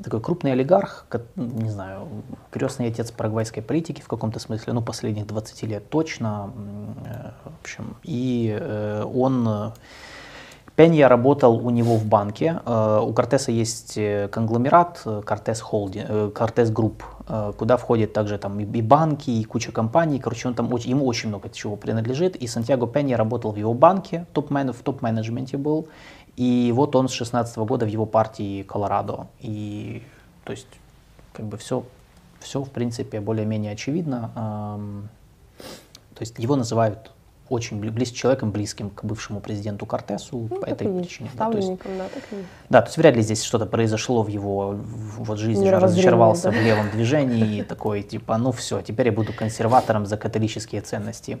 такой 0.03 0.21
крупный 0.21 0.53
олигарх, 0.53 1.05
не 1.35 1.69
знаю, 1.69 2.07
крестный 2.51 2.87
отец 2.87 3.11
парагвайской 3.11 3.63
политики 3.63 4.01
в 4.01 4.07
каком-то 4.07 4.39
смысле, 4.39 4.73
ну, 4.73 4.81
последних 4.81 5.27
20 5.27 5.63
лет 5.63 5.89
точно, 5.89 6.51
э, 7.05 7.31
в 7.45 7.61
общем, 7.61 7.95
и 8.03 8.57
э, 8.59 9.03
он... 9.03 9.73
Пенья 10.77 11.09
работал 11.09 11.63
у 11.63 11.69
него 11.69 11.97
в 11.97 12.05
банке. 12.05 12.61
Э, 12.65 13.01
у 13.03 13.13
Картеса 13.13 13.51
есть 13.51 13.99
конгломерат 14.31 15.05
Cartes 15.25 15.59
Holding, 15.59 16.33
Cartes 16.33 16.71
Group, 16.71 17.03
куда 17.57 17.77
входят 17.77 18.13
также 18.13 18.37
там 18.37 18.59
и 18.59 18.81
банки, 18.81 19.29
и 19.29 19.43
куча 19.43 19.71
компаний. 19.73 20.19
Короче, 20.19 20.47
он 20.47 20.53
там 20.53 20.73
ему 20.77 21.05
очень 21.05 21.29
много 21.29 21.49
чего 21.49 21.75
принадлежит. 21.75 22.37
И 22.37 22.47
Сантьяго 22.47 22.87
Пенья 22.87 23.17
работал 23.17 23.51
в 23.51 23.57
его 23.57 23.73
банке, 23.73 24.25
топ-мен, 24.33 24.71
в 24.71 24.81
топ-менеджменте 24.81 25.57
был. 25.57 25.87
И 26.37 26.71
вот 26.75 26.95
он 26.95 27.07
с 27.07 27.11
16 27.11 27.57
года 27.57 27.85
в 27.85 27.89
его 27.89 28.05
партии 28.05 28.63
Колорадо. 28.63 29.27
И 29.39 30.03
то 30.43 30.51
есть 30.51 30.67
как 31.33 31.45
бы 31.45 31.57
все, 31.57 31.83
все 32.39 32.63
в 32.63 32.69
принципе 32.69 33.19
более-менее 33.19 33.73
очевидно. 33.73 34.31
То 36.15 36.21
есть 36.21 36.37
его 36.39 36.55
называют 36.55 37.11
очень 37.51 37.79
близ, 37.79 38.11
человеком 38.11 38.51
близким 38.51 38.89
к 38.89 39.03
бывшему 39.03 39.41
президенту 39.41 39.85
Кортесу 39.85 40.47
ну, 40.49 40.61
по 40.61 40.65
этой 40.65 40.87
причине. 40.87 41.29
Да, 41.33 41.51
то 41.51 41.57
есть, 41.57 41.69
да, 41.69 42.07
да, 42.69 42.81
то 42.81 42.87
есть 42.87 42.97
вряд 42.97 43.15
ли 43.15 43.21
здесь 43.21 43.43
что-то 43.43 43.65
произошло 43.65 44.23
в 44.23 44.29
его 44.29 44.71
в, 44.71 45.23
вот 45.23 45.37
жизни, 45.37 45.63
уже 45.63 45.77
разочаровался 45.77 46.49
да. 46.49 46.57
в 46.57 46.61
левом 46.61 46.89
движении 46.91 47.57
и 47.57 47.63
такой 47.63 48.03
типа, 48.03 48.37
ну 48.37 48.53
все, 48.53 48.81
теперь 48.81 49.07
я 49.07 49.11
буду 49.11 49.33
консерватором 49.33 50.05
за 50.05 50.15
католические 50.15 50.81
ценности 50.81 51.39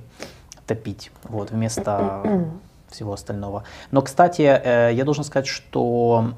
топить, 0.67 1.11
вот 1.23 1.51
вместо 1.51 2.49
всего 2.91 3.13
остального. 3.13 3.63
Но, 3.91 4.01
кстати, 4.01 4.41
э, 4.41 4.93
я 4.93 5.03
должен 5.03 5.23
сказать, 5.23 5.47
что 5.47 6.33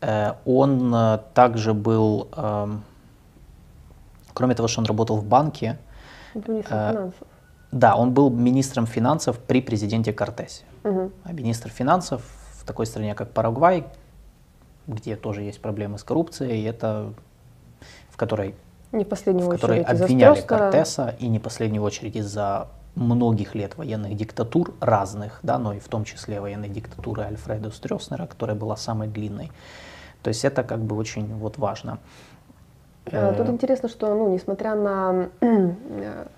э, 0.00 0.32
он 0.44 0.94
э, 0.94 1.18
также 1.34 1.74
был, 1.74 2.28
эм, 2.36 2.82
кроме 4.34 4.54
того, 4.54 4.68
что 4.68 4.80
он 4.80 4.86
работал 4.86 5.16
в 5.16 5.24
банке, 5.24 5.78
да, 7.72 7.94
он 7.96 8.12
был 8.12 8.30
министром 8.30 8.86
финансов 8.86 9.38
при 9.38 9.62
президенте 9.62 10.12
Кортесе. 10.12 10.64
Угу. 10.84 11.12
А 11.24 11.32
министр 11.32 11.70
финансов 11.70 12.22
в 12.54 12.64
такой 12.64 12.86
стране, 12.86 13.14
как 13.14 13.30
Парагвай, 13.30 13.84
где 14.86 15.16
тоже 15.16 15.42
есть 15.42 15.60
проблемы 15.60 15.98
с 15.98 16.04
коррупцией, 16.04 16.64
это 16.64 17.12
в 18.10 18.16
которой, 18.16 18.54
не 18.92 19.04
в 19.04 19.08
в 19.08 19.48
которой 19.48 19.82
обвиняли 19.82 20.40
Кортеса, 20.40 21.14
и 21.20 21.28
не 21.28 21.38
в 21.38 21.42
последнюю 21.42 21.82
очередь 21.82 22.16
из-за 22.16 22.68
многих 22.94 23.54
лет 23.54 23.76
военных 23.76 24.16
диктатур 24.16 24.74
разных, 24.80 25.40
да, 25.42 25.58
но 25.58 25.72
и 25.72 25.78
в 25.78 25.88
том 25.88 26.04
числе 26.04 26.40
военной 26.40 26.68
диктатуры 26.68 27.22
Альфреда 27.22 27.70
Стрёснера, 27.70 28.26
которая 28.26 28.56
была 28.56 28.76
самой 28.76 29.08
длинной. 29.08 29.50
То 30.22 30.28
есть 30.28 30.44
это 30.44 30.62
как 30.62 30.80
бы 30.80 30.96
очень 30.96 31.34
вот 31.36 31.58
важно. 31.58 31.98
Э, 33.06 33.34
тут 33.36 33.48
интересно, 33.48 33.88
что, 33.88 34.14
ну, 34.14 34.32
несмотря 34.32 34.74
на 34.74 35.28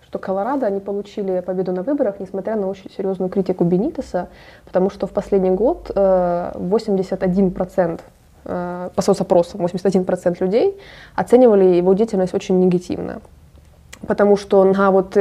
что 0.07 0.19
Колорадо, 0.19 0.67
они 0.67 0.81
получили 0.81 1.41
победу 1.41 1.73
на 1.73 1.83
выборах, 1.83 2.21
несмотря 2.21 2.57
на 2.57 2.69
очень 2.69 2.91
серьезную 2.91 3.31
критику 3.31 3.65
Бенитеса, 3.65 4.29
потому 4.65 4.91
что 4.91 5.07
в 5.07 5.11
последний 5.11 5.51
год 5.51 5.91
81% 5.91 7.75
э, 7.75 7.99
э, 8.45 8.91
по 8.95 9.03
соцопросам 9.03 9.65
81% 9.65 10.37
людей 10.41 10.79
оценивали 11.15 11.65
его 11.65 11.95
деятельность 11.95 12.35
очень 12.35 12.61
негативно. 12.61 13.21
Потому 14.07 14.37
что 14.37 14.65
на 14.65 14.91
вот 14.91 15.17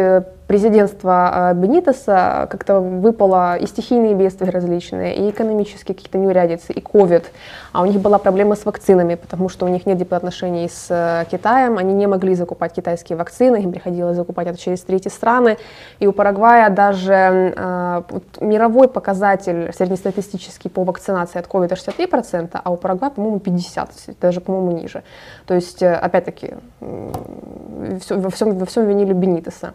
президентства 0.52 1.54
Бенитеса 1.56 2.46
как-то 2.52 2.82
выпало 2.82 3.56
и 3.56 3.66
стихийные 3.66 4.16
бедствия 4.16 4.50
различные, 4.50 5.16
и 5.16 5.30
экономические 5.30 5.96
какие-то 5.96 6.18
неурядицы, 6.18 6.74
и 6.74 6.82
ковид. 6.82 7.32
А 7.72 7.82
у 7.82 7.86
них 7.86 8.02
была 8.02 8.18
проблема 8.18 8.56
с 8.56 8.66
вакцинами, 8.66 9.16
потому 9.16 9.48
что 9.48 9.66
у 9.66 9.70
них 9.70 9.86
нет 9.86 10.12
отношений 10.12 10.68
с 10.68 10.88
э, 10.90 11.26
Китаем, 11.32 11.78
они 11.78 11.94
не 11.94 12.06
могли 12.06 12.36
закупать 12.36 12.74
китайские 12.74 13.18
вакцины, 13.18 13.64
им 13.64 13.72
приходилось 13.72 14.18
закупать 14.18 14.48
это 14.48 14.58
через 14.58 14.82
третьи 14.82 15.08
страны. 15.08 15.58
И 16.00 16.08
у 16.08 16.12
Парагвая 16.12 16.70
даже 16.70 17.54
э, 17.56 18.02
мировой 18.42 18.90
показатель 18.90 19.72
среднестатистический 19.74 20.68
по 20.68 20.84
вакцинации 20.84 21.40
от 21.40 21.48
ковида 21.48 21.76
63%, 21.76 22.60
а 22.62 22.72
у 22.72 22.76
Парагвая, 22.76 23.12
по-моему, 23.12 23.38
50%, 23.38 24.16
даже, 24.20 24.42
по-моему, 24.42 24.72
ниже. 24.72 25.04
То 25.46 25.54
есть, 25.54 25.82
э, 25.82 25.94
опять-таки, 25.94 26.56
во, 28.10 28.30
всем, 28.30 28.58
во 28.58 28.66
всем 28.66 28.86
винили 28.88 29.14
Бенитеса. 29.14 29.74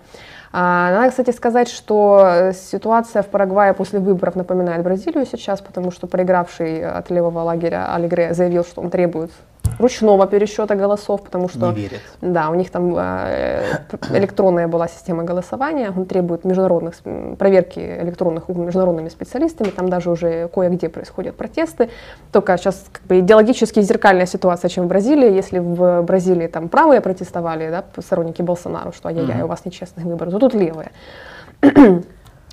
А, 0.53 0.91
надо, 0.93 1.11
кстати, 1.11 1.31
сказать, 1.33 1.69
что 1.69 2.53
ситуация 2.55 3.23
в 3.23 3.27
Парагвае 3.27 3.75
после 3.75 3.99
выборов 3.99 4.37
напоминает 4.37 4.83
Бразилию 4.83 5.27
сейчас, 5.27 5.61
потому 5.61 5.91
что 5.91 6.07
проигравший 6.07 6.85
от 6.89 7.11
левого 7.11 7.41
лагеря 7.41 7.95
Алигре 7.95 8.33
заявил, 8.33 8.65
что 8.65 8.81
он 8.81 8.91
требует 8.91 9.31
ручного 9.79 10.27
пересчета 10.27 10.75
голосов, 10.75 11.23
потому 11.23 11.49
что... 11.49 11.71
Не 11.71 11.75
верит. 11.75 12.01
Да, 12.21 12.51
у 12.51 12.55
них 12.55 12.71
там 12.71 12.95
э, 12.97 13.63
электронная 14.11 14.69
была 14.69 14.89
система 14.89 15.25
голосования, 15.25 15.93
он 15.97 16.07
требует 16.07 16.45
международных, 16.45 16.95
проверки 17.39 17.79
электронных 17.79 18.49
международными 18.49 19.09
специалистами, 19.09 19.69
там 19.69 19.89
даже 19.89 20.11
уже 20.11 20.49
кое-где 20.49 20.89
происходят 20.89 21.37
протесты, 21.37 21.91
только 22.33 22.57
сейчас 22.57 22.87
как 22.93 23.03
бы 23.03 23.21
идеологически 23.21 23.81
зеркальная 23.81 24.27
ситуация, 24.27 24.69
чем 24.69 24.85
в 24.85 24.89
Бразилии, 24.89 25.33
если 25.33 25.59
в 25.59 26.03
Бразилии 26.03 26.47
там 26.47 26.69
правые 26.69 27.01
протестовали, 27.01 27.71
да, 27.71 27.85
сторонники 28.01 28.43
Болсонару, 28.43 28.93
что 28.93 29.09
ай-яй-яй, 29.09 29.43
у 29.43 29.47
вас 29.47 29.65
нечестные 29.65 30.07
выборы, 30.07 30.31
то 30.31 30.39
тут 30.39 30.55
левые. 30.55 30.91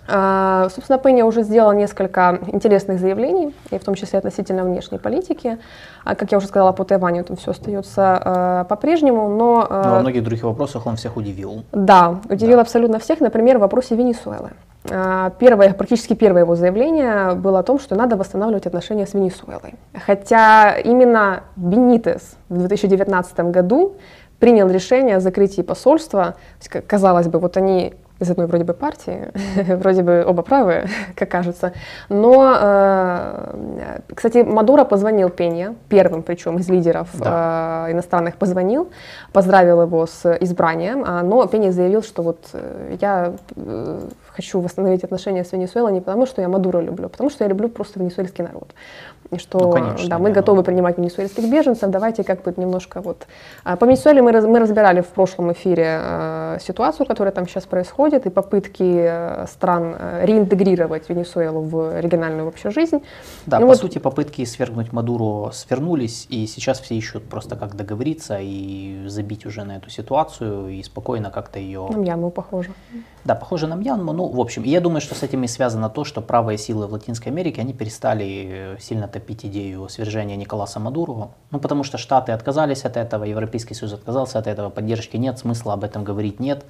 А, 0.08 0.68
собственно, 0.70 1.00
Пенни 1.00 1.22
уже 1.22 1.44
сделала 1.44 1.72
несколько 1.72 2.40
интересных 2.48 3.00
заявлений, 3.00 3.56
и 3.72 3.78
в 3.78 3.84
том 3.84 3.96
числе 3.96 4.20
относительно 4.20 4.64
внешней 4.64 4.98
политики. 4.98 5.58
А, 6.04 6.16
как 6.16 6.32
я 6.32 6.38
уже 6.38 6.48
сказала, 6.48 6.72
по 6.74 6.84
Тайваню 6.84 7.24
там 7.24 7.38
все 7.38 7.52
остается 7.52 8.22
э, 8.24 8.66
по-прежнему, 8.68 9.30
но... 9.30 9.68
Но 9.70 9.96
во 9.96 10.00
многих 10.00 10.24
других 10.24 10.44
вопросах 10.44 10.86
он 10.88 10.98
всех 10.98 11.16
удивил. 11.16 11.64
Да, 11.72 12.20
удивил 12.30 12.58
да. 12.58 12.62
абсолютно 12.62 13.00
всех, 13.00 13.22
например, 13.22 13.58
в 13.58 13.62
вопросе 13.62 13.96
Венесуэлы. 13.96 14.52
Первое, 15.40 15.74
практически 15.74 16.14
первое 16.14 16.42
его 16.42 16.58
заявление 16.58 17.36
было 17.36 17.60
о 17.60 17.64
том, 17.64 17.80
что 17.80 17.96
надо 17.96 18.18
восстанавливать 18.18 18.66
отношения 18.66 19.08
с 19.08 19.14
Венесуэлой. 19.14 19.76
Хотя 20.06 20.76
именно 20.78 21.44
Бенитес 21.56 22.36
в 22.50 22.58
2019 22.58 23.40
году 23.52 23.96
принял 24.40 24.70
решение 24.70 25.16
о 25.16 25.20
закрытии 25.22 25.62
посольства. 25.62 26.36
Казалось 26.86 27.30
бы, 27.30 27.40
вот 27.40 27.56
они 27.56 27.94
из 28.20 28.30
одной 28.30 28.48
вроде 28.48 28.64
бы 28.64 28.74
партии, 28.74 29.32
вроде 29.76 30.04
бы 30.04 30.24
оба 30.26 30.42
правые, 30.44 30.88
как 31.16 31.30
кажется. 31.30 31.74
Но, 32.10 32.56
э, 32.60 34.00
кстати, 34.14 34.38
Мадуро 34.38 34.86
позвонил 34.86 35.30
Пенья, 35.30 35.76
первым 35.90 36.24
причем 36.24 36.58
из 36.58 36.70
лидеров 36.70 37.10
да. 37.14 37.88
э, 37.88 37.92
иностранных 37.94 38.38
позвонил, 38.38 38.90
поздравил 39.32 39.82
его 39.82 40.06
с 40.06 40.38
избранием, 40.42 41.04
а, 41.06 41.24
но 41.24 41.46
Пенья 41.48 41.72
заявил, 41.72 42.04
что 42.04 42.24
вот 42.24 42.40
э, 42.54 42.98
я 43.02 43.34
э, 43.56 44.00
хочу 44.36 44.62
восстановить 44.62 45.04
отношения 45.04 45.44
с 45.44 45.52
Венесуэлой 45.52 45.92
не 45.92 46.02
потому, 46.02 46.26
что 46.26 46.42
я 46.42 46.48
Мадуро 46.48 46.80
люблю, 46.80 47.08
а 47.08 47.10
потому 47.10 47.30
что 47.30 47.44
я 47.44 47.50
люблю 47.50 47.70
просто 47.70 48.00
венесуэльский 48.00 48.44
народ 48.44 48.70
и 49.34 49.38
что 49.38 49.60
ну, 49.60 49.72
конечно, 49.72 50.10
да, 50.10 50.20
мы 50.20 50.30
да, 50.30 50.36
готовы 50.36 50.64
принимать 50.64 50.98
венесуэльских 50.98 51.50
беженцев, 51.50 51.90
давайте 51.90 52.24
как 52.24 52.44
бы 52.44 52.54
немножко 52.58 53.02
вот... 53.02 53.28
А, 53.64 53.76
по 53.76 53.86
Венесуэле 53.86 54.22
мы, 54.22 54.32
раз, 54.32 54.46
мы 54.46 54.60
разбирали 54.60 55.02
в 55.02 55.08
прошлом 55.08 55.52
эфире 55.54 56.00
э, 56.02 56.58
ситуацию, 56.62 57.06
которая 57.06 57.34
там 57.34 57.48
сейчас 57.48 57.66
происходит, 57.66 58.26
и 58.26 58.30
попытки 58.30 58.84
э, 58.84 59.46
стран 59.48 59.96
э, 59.98 60.26
реинтегрировать 60.26 61.10
Венесуэлу 61.10 61.62
в 61.62 62.00
региональную 62.00 62.48
общую 62.48 62.72
жизнь. 62.72 63.02
Да, 63.46 63.58
и 63.58 63.62
по 63.62 63.68
вот... 63.68 63.78
сути 63.78 64.00
попытки 64.00 64.46
свергнуть 64.46 64.92
Мадуру 64.92 65.52
свернулись, 65.54 66.28
и 66.30 66.48
сейчас 66.48 66.80
все 66.80 66.96
ищут 66.96 67.24
просто 67.30 67.56
как 67.56 67.76
договориться 67.76 68.38
и 68.40 69.06
забить 69.08 69.46
уже 69.46 69.64
на 69.64 69.78
эту 69.78 69.90
ситуацию 69.90 70.70
и 70.70 70.84
спокойно 70.84 71.32
как-то 71.32 71.60
ее... 71.60 71.88
На 71.90 71.98
Мьянму 71.98 72.30
похоже. 72.30 72.72
Да, 73.26 73.36
похоже 73.36 73.68
на 73.68 73.76
Мьянму. 73.76 74.12
Ну, 74.12 74.28
в 74.28 74.40
общем, 74.40 74.64
я 74.64 74.82
думаю, 74.82 75.00
что 75.00 75.16
с 75.16 75.24
этим 75.24 75.44
и 75.46 75.48
связано 75.48 75.90
то, 75.90 76.04
что 76.04 76.22
правые 76.22 76.58
силы 76.58 76.88
в 76.88 76.92
Латинской 76.92 77.32
Америке, 77.32 77.62
они 77.62 77.74
перестали 77.74 78.78
сильно 78.82 79.08
топить 79.08 79.46
идею 79.46 79.88
свержения 79.88 80.36
Николаса 80.36 80.82
Мадурова. 80.82 81.32
Ну, 81.50 81.60
потому 81.60 81.84
что 81.84 81.98
Штаты 81.98 82.34
отказались 82.34 82.84
от 82.84 82.98
этого, 82.98 83.24
Европейский 83.24 83.76
Союз 83.76 83.94
отказался 83.94 84.40
от 84.40 84.48
этого, 84.48 84.70
поддержки 84.70 85.16
нет, 85.16 85.40
смысла 85.40 85.74
об 85.74 85.86
этом 85.86 86.04
говорить 86.04 86.42
нет. 86.42 86.66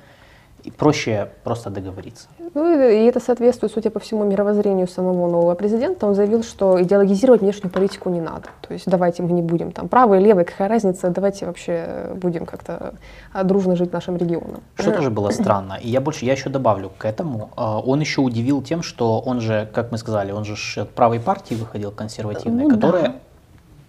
И 0.63 0.71
проще 0.71 1.29
просто 1.43 1.69
договориться. 1.69 2.27
Ну 2.53 2.89
и 2.89 3.05
это 3.05 3.19
соответствует, 3.19 3.73
судя 3.73 3.89
по 3.89 3.99
всему, 3.99 4.23
мировоззрению 4.23 4.87
самого 4.87 5.29
нового 5.29 5.55
президента. 5.55 6.07
Он 6.07 6.15
заявил, 6.15 6.43
что 6.43 6.81
идеологизировать 6.81 7.41
внешнюю 7.41 7.71
политику 7.71 8.09
не 8.09 8.21
надо. 8.21 8.47
То 8.61 8.73
есть 8.73 8.85
давайте 8.87 9.23
мы 9.23 9.31
не 9.31 9.41
будем 9.41 9.71
там 9.71 9.89
правый, 9.89 10.21
левый, 10.21 10.45
какая 10.45 10.69
разница, 10.69 11.09
давайте 11.09 11.45
вообще 11.45 12.11
будем 12.15 12.45
как-то 12.45 12.93
а, 13.33 13.43
дружно 13.43 13.75
жить 13.75 13.91
нашим 13.91 14.15
регионом. 14.17 14.61
Что 14.75 14.91
тоже 14.91 15.09
было 15.09 15.31
странно. 15.31 15.77
И 15.81 15.89
я 15.89 15.99
больше, 15.99 16.25
я 16.25 16.31
еще 16.33 16.49
добавлю 16.49 16.91
к 16.97 17.05
этому. 17.05 17.49
Он 17.57 17.99
еще 17.99 18.21
удивил 18.21 18.61
тем, 18.61 18.83
что 18.83 19.19
он 19.19 19.41
же, 19.41 19.69
как 19.73 19.91
мы 19.91 19.97
сказали, 19.97 20.31
он 20.31 20.45
же 20.45 20.55
от 20.81 20.91
правой 20.91 21.19
партии 21.19 21.55
выходил 21.55 21.91
консервативной, 21.91 22.63
ну, 22.63 22.69
которая 22.69 23.03
да. 23.03 23.15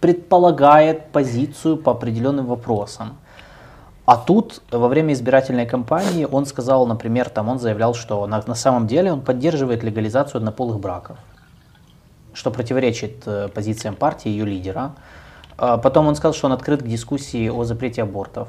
предполагает 0.01 1.13
позицию 1.13 1.77
по 1.77 1.93
определенным 1.93 2.47
вопросам. 2.47 3.19
А 4.07 4.19
тут 4.19 4.61
во 4.71 4.89
время 4.89 5.15
избирательной 5.15 5.67
кампании 5.67 6.27
он 6.31 6.45
сказал, 6.45 6.87
например, 6.87 7.31
там 7.31 7.49
он 7.49 7.59
заявлял, 7.59 7.95
что 7.95 8.27
на, 8.27 8.43
на 8.47 8.55
самом 8.55 8.87
деле 8.87 9.13
он 9.13 9.23
поддерживает 9.23 9.83
легализацию 9.83 10.39
однополых 10.39 10.79
браков, 10.79 11.17
что 12.35 12.51
противоречит 12.51 13.23
э, 13.27 13.49
позициям 13.49 13.97
партии 13.97 14.29
и 14.29 14.33
ее 14.33 14.45
лидера. 14.45 14.95
А 15.57 15.79
потом 15.79 16.07
он 16.07 16.17
сказал, 16.17 16.35
что 16.35 16.49
он 16.49 16.53
открыт 16.53 16.83
к 16.83 16.87
дискуссии 16.87 17.49
о 17.49 17.65
запрете 17.65 18.03
абортов. 18.03 18.49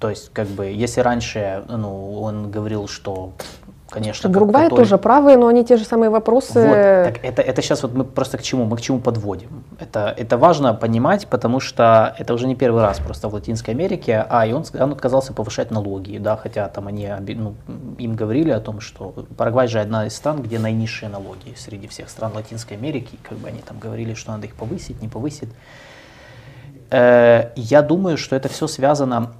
То 0.00 0.10
есть, 0.10 0.32
как 0.32 0.48
бы, 0.48 0.66
если 0.66 1.02
раньше 1.02 1.62
ну, 1.68 2.20
он 2.20 2.50
говорил, 2.50 2.88
что 2.88 3.32
конечно. 3.90 4.30
В 4.30 4.36
Уругвае 4.36 4.64
который... 4.68 4.84
тоже 4.84 4.98
правые, 4.98 5.36
но 5.36 5.46
они 5.46 5.64
те 5.64 5.76
же 5.76 5.84
самые 5.84 6.10
вопросы. 6.10 6.60
Вот, 6.60 7.14
так 7.14 7.24
это, 7.24 7.42
это 7.42 7.62
сейчас 7.62 7.82
вот 7.82 7.94
мы 7.94 8.04
просто 8.04 8.38
к 8.38 8.42
чему, 8.42 8.64
мы 8.64 8.76
к 8.76 8.80
чему 8.80 9.00
подводим. 9.00 9.64
Это, 9.78 10.14
это 10.16 10.38
важно 10.38 10.74
понимать, 10.74 11.26
потому 11.26 11.60
что 11.60 12.14
это 12.18 12.34
уже 12.34 12.46
не 12.46 12.54
первый 12.54 12.82
раз 12.82 12.98
просто 12.98 13.28
в 13.28 13.34
Латинской 13.34 13.74
Америке, 13.74 14.24
а 14.28 14.46
и 14.46 14.52
он, 14.52 14.64
он 14.78 14.92
отказался 14.92 15.32
повышать 15.32 15.70
налоги, 15.70 16.18
да, 16.18 16.36
хотя 16.36 16.68
там 16.68 16.86
они, 16.86 17.08
ну, 17.36 17.54
им 17.98 18.14
говорили 18.14 18.50
о 18.50 18.60
том, 18.60 18.80
что 18.80 19.14
Парагвай 19.36 19.68
же 19.68 19.80
одна 19.80 20.06
из 20.06 20.14
стран, 20.14 20.42
где 20.42 20.58
наинизшие 20.58 21.08
налоги 21.08 21.54
среди 21.56 21.88
всех 21.88 22.08
стран 22.08 22.32
Латинской 22.34 22.76
Америки, 22.76 23.18
как 23.28 23.38
бы 23.38 23.48
они 23.48 23.60
там 23.60 23.78
говорили, 23.78 24.14
что 24.14 24.32
надо 24.32 24.46
их 24.46 24.54
повысить, 24.54 25.02
не 25.02 25.08
повысить. 25.08 25.50
Э, 26.90 27.50
я 27.56 27.82
думаю, 27.82 28.16
что 28.16 28.36
это 28.36 28.48
все 28.48 28.66
связано 28.66 29.32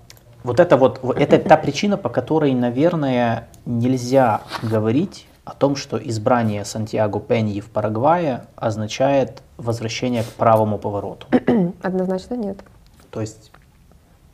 вот 0.43 0.61
это 0.61 0.77
вот, 0.77 1.01
это 1.17 1.39
та 1.39 1.57
причина, 1.57 1.97
по 1.97 2.09
которой, 2.09 2.55
наверное, 2.55 3.49
нельзя 3.67 4.43
говорить 4.63 5.27
о 5.45 5.55
том, 5.55 5.77
что 5.77 5.97
избрание 5.97 6.65
Сантьяго 6.65 7.21
Пеньи 7.21 7.61
в 7.61 7.71
Парагвае 7.71 8.45
означает 8.57 9.43
возвращение 9.57 10.23
к 10.23 10.27
правому 10.27 10.79
повороту. 10.79 11.27
Однозначно 11.83 12.35
нет. 12.35 12.59
То 13.11 13.21
есть 13.21 13.51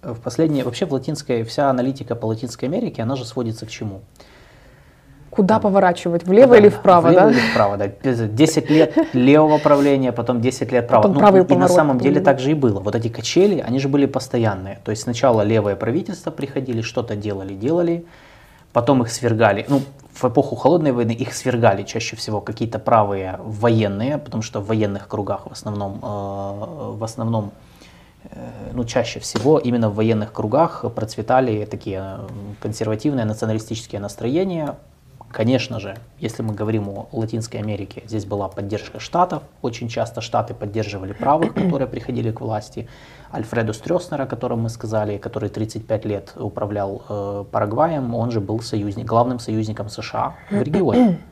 э, 0.03 0.13
в 0.13 0.21
последнее, 0.21 0.65
вообще 0.65 0.87
в 0.87 0.93
латинской, 0.93 1.43
вся 1.45 1.71
аналитика 1.71 2.15
по 2.15 2.27
Латинской 2.27 2.69
Америке, 2.69 3.03
она 3.03 3.17
же 3.17 3.25
сводится 3.25 3.67
к 3.67 3.71
чему? 3.71 4.03
Куда 5.37 5.61
поворачивать, 5.61 6.25
влево 6.25 6.53
да, 6.53 6.59
или 6.59 6.69
вправо, 6.71 7.09
влево 7.09 7.25
да? 7.25 7.31
или 7.31 7.39
вправо, 7.39 7.77
да. 7.77 7.89
10 8.27 8.71
лет 8.71 8.97
левого 9.13 9.59
правления, 9.59 10.13
потом 10.13 10.41
10 10.41 10.73
лет 10.73 10.89
правого. 10.89 11.13
Потом 11.13 11.35
ну, 11.35 11.45
и 11.45 11.57
на 11.57 11.69
самом 11.69 11.99
деле 11.99 12.21
так 12.21 12.41
же 12.41 12.51
и 12.51 12.55
было. 12.55 12.81
Вот 12.81 12.95
эти 12.95 13.09
качели, 13.09 13.61
они 13.61 13.79
же 13.79 13.89
были 13.89 14.07
постоянные. 14.07 14.79
То 14.85 14.91
есть 14.93 15.03
сначала 15.03 15.43
левое 15.43 15.77
правительство 15.77 16.31
приходили, 16.31 16.81
что-то 16.81 17.17
делали, 17.17 17.55
делали, 17.55 18.07
потом 18.73 19.03
их 19.03 19.11
свергали. 19.11 19.67
Ну, 19.69 19.83
в 20.15 20.25
эпоху 20.25 20.57
холодной 20.57 20.93
войны 20.93 21.13
их 21.13 21.35
свергали 21.35 21.83
чаще 21.83 22.17
всего 22.17 22.41
какие-то 22.41 22.79
правые 22.79 23.39
военные, 23.43 24.17
потому 24.19 24.43
что 24.43 24.61
в 24.61 24.67
военных 24.69 25.07
кругах 25.09 25.47
в 25.47 25.53
основном, 25.53 26.01
э, 26.03 26.97
в 26.99 27.05
основном 27.05 27.53
э, 28.25 28.39
ну, 28.73 28.85
чаще 28.85 29.21
всего 29.21 29.59
именно 29.59 29.91
в 29.91 29.95
военных 29.95 30.33
кругах 30.33 30.85
процветали 30.95 31.67
такие 31.67 32.21
консервативные 32.61 33.27
националистические 33.27 34.01
настроения, 34.01 34.77
Конечно 35.37 35.81
же, 35.81 35.99
если 36.19 36.43
мы 36.43 36.55
говорим 36.55 36.89
о 36.89 37.09
Латинской 37.13 37.61
Америке, 37.61 38.03
здесь 38.07 38.25
была 38.25 38.49
поддержка 38.49 38.99
штатов. 39.01 39.43
Очень 39.61 39.91
часто 39.91 40.23
штаты 40.23 40.55
поддерживали 40.55 41.13
правых, 41.13 41.53
которые 41.63 41.87
приходили 41.87 42.31
к 42.31 42.41
власти. 42.41 42.89
Альфреду 43.31 43.75
Стрёснера, 43.75 44.23
о 44.23 44.27
котором 44.27 44.61
мы 44.61 44.71
сказали, 44.71 45.19
который 45.19 45.51
35 45.51 46.05
лет 46.07 46.33
управлял 46.37 47.03
э, 47.07 47.45
Парагваем, 47.53 48.15
он 48.15 48.31
же 48.31 48.41
был 48.41 48.61
союзник, 48.61 49.05
главным 49.05 49.39
союзником 49.39 49.91
США 49.91 50.37
в 50.51 50.63
регионе. 50.63 51.19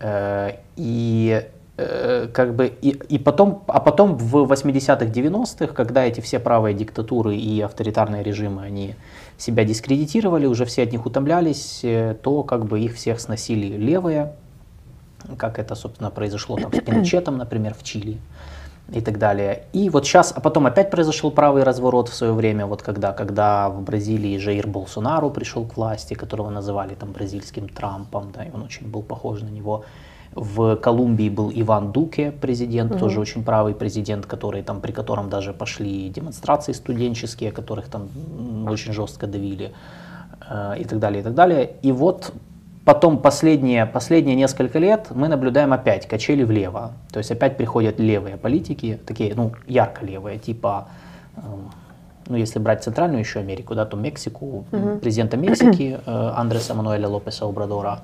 Э, 0.00 0.52
и 0.76 1.44
э, 1.76 2.28
как 2.32 2.54
бы 2.54 2.66
и, 2.68 2.90
и 2.90 3.18
потом, 3.18 3.64
а 3.66 3.80
потом 3.80 4.16
в 4.16 4.36
80-х, 4.44 5.06
90-х, 5.06 5.74
когда 5.74 6.04
эти 6.04 6.20
все 6.20 6.38
правые 6.38 6.72
диктатуры 6.72 7.34
и 7.34 7.60
авторитарные 7.62 8.22
режимы, 8.22 8.62
они 8.62 8.94
себя 9.38 9.64
дискредитировали, 9.64 10.46
уже 10.46 10.64
все 10.64 10.82
от 10.82 10.92
них 10.92 11.06
утомлялись, 11.06 11.80
э, 11.84 12.16
то 12.20 12.42
как 12.42 12.66
бы 12.66 12.80
их 12.80 12.96
всех 12.96 13.20
сносили 13.20 13.76
левые, 13.76 14.34
как 15.36 15.58
это, 15.58 15.74
собственно, 15.74 16.10
произошло 16.10 16.56
там 16.56 16.72
с 16.72 16.80
Пиночетом, 16.84 17.38
например, 17.38 17.74
в 17.74 17.82
Чили 17.82 18.18
и 18.90 19.00
так 19.00 19.18
далее. 19.18 19.64
И 19.72 19.90
вот 19.90 20.06
сейчас, 20.06 20.32
а 20.34 20.40
потом 20.40 20.66
опять 20.66 20.90
произошел 20.90 21.30
правый 21.30 21.62
разворот 21.62 22.08
в 22.08 22.14
свое 22.14 22.32
время, 22.32 22.66
вот 22.66 22.82
когда, 22.82 23.12
когда 23.12 23.68
в 23.68 23.82
Бразилии 23.82 24.38
Жаир 24.38 24.66
Болсонару 24.66 25.30
пришел 25.30 25.64
к 25.66 25.76
власти, 25.76 26.14
которого 26.14 26.50
называли 26.50 26.94
там 26.94 27.12
бразильским 27.12 27.68
Трампом, 27.68 28.32
да, 28.32 28.44
и 28.44 28.50
он 28.50 28.62
очень 28.62 28.88
был 28.88 29.02
похож 29.02 29.42
на 29.42 29.48
него. 29.48 29.84
В 30.40 30.76
Колумбии 30.76 31.28
был 31.28 31.50
Иван 31.52 31.90
Дуке, 31.90 32.30
президент, 32.30 32.92
угу. 32.92 33.00
тоже 33.00 33.20
очень 33.20 33.42
правый 33.42 33.74
президент, 33.74 34.24
который 34.26 34.62
там, 34.62 34.80
при 34.80 34.92
котором 34.92 35.28
даже 35.28 35.52
пошли 35.52 36.08
демонстрации 36.10 36.72
студенческие, 36.72 37.50
которых 37.50 37.88
там 37.88 38.08
очень 38.68 38.92
жестко 38.92 39.26
давили 39.26 39.72
э, 40.48 40.74
и 40.78 40.84
так 40.84 41.00
далее, 41.00 41.20
и 41.20 41.24
так 41.24 41.34
далее. 41.34 41.70
И 41.82 41.90
вот 41.90 42.32
потом 42.84 43.18
последние, 43.18 43.84
последние 43.84 44.36
несколько 44.36 44.78
лет 44.78 45.08
мы 45.10 45.26
наблюдаем 45.26 45.72
опять 45.72 46.06
качели 46.06 46.44
влево. 46.44 46.92
То 47.10 47.18
есть 47.18 47.32
опять 47.32 47.56
приходят 47.56 47.98
левые 47.98 48.36
политики, 48.36 49.00
такие, 49.04 49.34
ну, 49.34 49.52
ярко 49.66 50.06
левые, 50.06 50.38
типа, 50.38 50.86
э, 51.36 51.40
ну, 52.28 52.36
если 52.36 52.60
брать 52.60 52.84
Центральную 52.84 53.20
еще 53.20 53.40
Америку, 53.40 53.74
да, 53.74 53.86
то 53.86 53.96
Мексику, 53.96 54.64
угу. 54.70 54.98
президента 55.00 55.36
Мексики 55.36 55.98
э, 56.06 56.30
Андреса 56.36 56.74
Мануэля 56.74 57.08
Лопеса 57.08 57.44
Обрадора, 57.44 58.02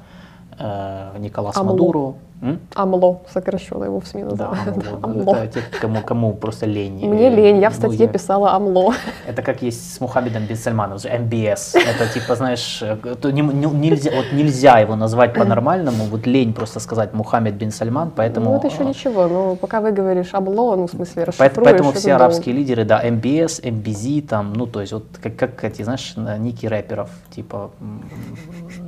Николас 1.19 1.57
Амло. 1.57 1.73
Мадуру. 1.73 2.17
М? 2.43 2.61
Амло, 2.75 3.23
сокращенно 3.33 3.85
его 3.85 4.01
в 4.01 4.07
СМИ 4.07 4.25
называют. 4.25 4.77
Да, 4.77 4.83
Амло. 5.03 5.37
Это 5.37 5.61
те, 5.61 5.79
кому, 5.81 6.03
кому 6.03 6.33
просто 6.35 6.67
лень. 6.67 7.09
Мне 7.09 7.31
лень, 7.31 7.61
я 7.61 7.71
в 7.71 7.75
ну, 7.75 7.89
статье 7.89 8.07
ну, 8.07 8.13
писала 8.13 8.53
Амло. 8.53 8.93
Это 9.27 9.43
как 9.43 9.63
есть 9.63 9.95
с 9.95 10.01
Мухаммедом 10.01 10.45
бин 10.45 10.57
Сальманом, 10.57 10.99
МБС. 10.99 11.75
Это 11.77 12.07
типа, 12.13 12.35
знаешь, 12.35 12.83
то 13.21 13.31
не, 13.31 13.41
не, 13.41 13.67
нельзя, 13.67 14.11
вот 14.15 14.27
нельзя 14.33 14.79
его 14.79 14.97
назвать 14.97 15.35
по-нормальному, 15.35 16.05
вот 16.05 16.27
лень 16.27 16.53
просто 16.53 16.81
сказать 16.81 17.15
Мухаммед 17.15 17.55
бин 17.55 17.71
Сальман, 17.71 18.11
поэтому... 18.15 18.51
Ну 18.51 18.57
это 18.57 18.67
еще 18.67 18.85
ничего, 18.85 19.27
но 19.29 19.57
пока 19.57 19.81
вы 19.81 19.93
говоришь 19.93 20.35
Амло, 20.35 20.77
ну 20.77 20.87
в 20.87 20.91
смысле 20.91 21.25
расшифруешь. 21.25 21.53
Поэтому 21.65 21.93
все 21.93 22.15
арабские 22.15 22.55
лидеры, 22.55 22.85
да, 22.85 23.03
МБС, 23.03 23.63
МБЗ, 23.63 24.29
там, 24.29 24.53
ну 24.53 24.67
то 24.67 24.81
есть 24.81 24.93
вот 24.93 25.05
как, 25.23 25.37
как 25.37 25.65
эти, 25.65 25.83
знаешь, 25.83 26.15
ники 26.17 26.67
рэперов, 26.67 27.11
типа, 27.31 27.71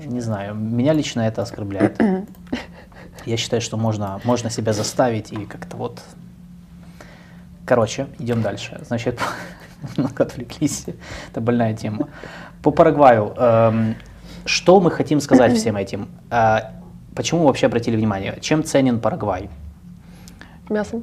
не 0.05 0.21
знаю, 0.21 0.55
меня 0.55 0.93
лично 0.93 1.23
это 1.23 1.43
оскорбляет. 1.43 1.97
Я 3.25 3.37
считаю, 3.37 3.61
что 3.61 3.77
можно, 3.77 4.21
можно 4.25 4.51
себя 4.51 4.73
заставить 4.73 5.33
и 5.33 5.47
как-то 5.47 5.77
вот... 5.77 6.03
Короче, 7.65 8.07
идем 8.19 8.43
дальше. 8.43 8.81
Значит, 8.87 9.19
немного 9.97 10.25
отвлеклись. 10.25 10.87
Это 11.31 11.41
больная 11.41 11.75
тема. 11.75 12.09
По 12.63 12.71
Парагваю. 12.71 13.35
Эм, 13.37 13.97
что 14.45 14.81
мы 14.81 14.91
хотим 14.91 15.21
сказать 15.21 15.53
всем 15.57 15.77
этим? 15.77 16.09
Э, 16.31 16.59
почему 17.15 17.45
вообще 17.47 17.67
обратили 17.67 17.97
внимание? 17.97 18.39
Чем 18.41 18.63
ценен 18.63 19.01
Парагвай? 19.01 19.51
Мясом. 20.69 21.03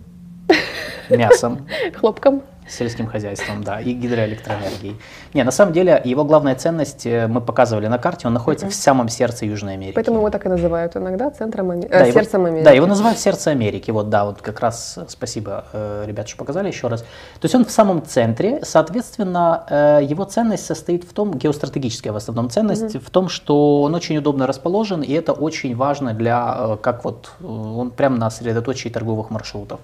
Мясом. 1.09 1.67
Хлопком 1.95 2.43
сельским 2.67 3.07
хозяйством, 3.07 3.63
да, 3.63 3.79
и 3.79 3.93
гидроэлектроэнергией. 3.93 4.95
Не, 5.33 5.43
на 5.43 5.51
самом 5.51 5.73
деле 5.73 6.01
его 6.03 6.23
главная 6.23 6.55
ценность, 6.55 7.05
э, 7.05 7.27
мы 7.27 7.41
показывали 7.41 7.87
на 7.87 7.97
карте, 7.97 8.27
он 8.27 8.33
находится 8.33 8.67
mm-hmm. 8.67 8.71
в 8.71 8.75
самом 8.75 9.09
сердце 9.09 9.45
Южной 9.45 9.73
Америки. 9.73 9.95
Поэтому 9.95 10.17
его 10.17 10.29
так 10.29 10.45
и 10.45 10.49
называют 10.49 10.95
иногда 10.95 11.29
центром 11.31 11.71
Ами... 11.71 11.87
да, 11.87 12.07
э, 12.07 12.11
сердцем 12.11 12.41
его, 12.41 12.49
Америки. 12.49 12.65
Да, 12.65 12.71
его 12.71 12.85
называют 12.85 13.19
сердце 13.19 13.51
Америки, 13.51 13.91
вот, 13.91 14.09
да, 14.09 14.25
вот 14.25 14.41
как 14.41 14.59
раз 14.59 14.97
э, 14.97 15.05
спасибо, 15.07 15.65
э, 15.73 16.05
ребят, 16.07 16.27
что 16.27 16.37
показали 16.37 16.67
еще 16.67 16.87
раз. 16.87 17.01
То 17.01 17.43
есть 17.43 17.55
он 17.55 17.65
в 17.65 17.71
самом 17.71 18.05
центре, 18.05 18.59
соответственно, 18.63 19.65
э, 19.69 19.99
его 20.03 20.23
ценность 20.25 20.65
состоит 20.65 21.03
в 21.03 21.13
том, 21.13 21.33
геостратегическая 21.33 22.11
в 22.11 22.17
основном 22.17 22.49
ценность, 22.49 22.95
mm-hmm. 22.95 23.05
в 23.05 23.09
том, 23.09 23.29
что 23.29 23.81
он 23.83 23.95
очень 23.95 24.17
удобно 24.17 24.47
расположен, 24.47 25.01
и 25.01 25.11
это 25.13 25.33
очень 25.33 25.75
важно 25.75 26.13
для, 26.13 26.77
как 26.81 27.03
вот, 27.03 27.31
он 27.43 27.91
прямо 27.91 28.17
на 28.17 28.29
средоточии 28.29 28.89
торговых 28.89 29.29
маршрутов. 29.29 29.79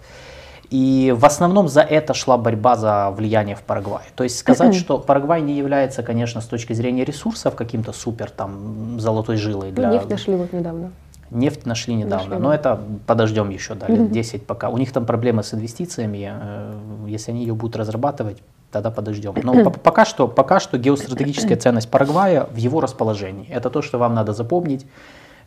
И 0.69 1.15
в 1.17 1.25
основном 1.25 1.67
за 1.67 1.81
это 1.81 2.13
шла 2.13 2.37
борьба 2.37 2.75
за 2.75 3.09
влияние 3.09 3.55
в 3.55 3.61
Парагвае. 3.61 4.05
То 4.15 4.23
есть 4.23 4.37
сказать, 4.37 4.75
что 4.75 4.99
Парагвай 4.99 5.41
не 5.41 5.57
является, 5.57 6.03
конечно, 6.03 6.41
с 6.41 6.45
точки 6.45 6.73
зрения 6.73 7.03
ресурсов 7.03 7.55
каким-то 7.55 7.91
супер 7.91 8.29
там 8.29 8.99
золотой 8.99 9.37
жилой. 9.37 9.71
Для... 9.71 9.89
Нефть 9.89 10.09
нашли 10.09 10.35
вот 10.35 10.53
недавно. 10.53 10.91
Нефть 11.31 11.65
нашли 11.65 11.93
недавно, 11.93 12.29
нашли. 12.29 12.43
но 12.43 12.53
это 12.53 12.79
подождем 13.05 13.49
еще, 13.49 13.75
да, 13.75 13.87
лет 13.87 14.11
10 14.11 14.47
пока. 14.47 14.69
У 14.69 14.77
них 14.77 14.91
там 14.91 15.05
проблемы 15.05 15.43
с 15.43 15.53
инвестициями, 15.53 16.31
э, 16.31 16.73
если 17.07 17.31
они 17.31 17.41
ее 17.41 17.53
будут 17.53 17.75
разрабатывать, 17.75 18.37
тогда 18.71 18.89
подождем. 18.89 19.35
Но 19.43 19.69
пока 19.83 20.05
что, 20.05 20.27
пока 20.27 20.59
что 20.59 20.77
геостратегическая 20.77 21.55
ценность 21.55 21.89
Парагвая 21.89 22.45
в 22.45 22.55
его 22.55 22.81
расположении. 22.81 23.47
Это 23.49 23.69
то, 23.69 23.81
что 23.81 23.97
вам 23.99 24.15
надо 24.15 24.33
запомнить. 24.33 24.87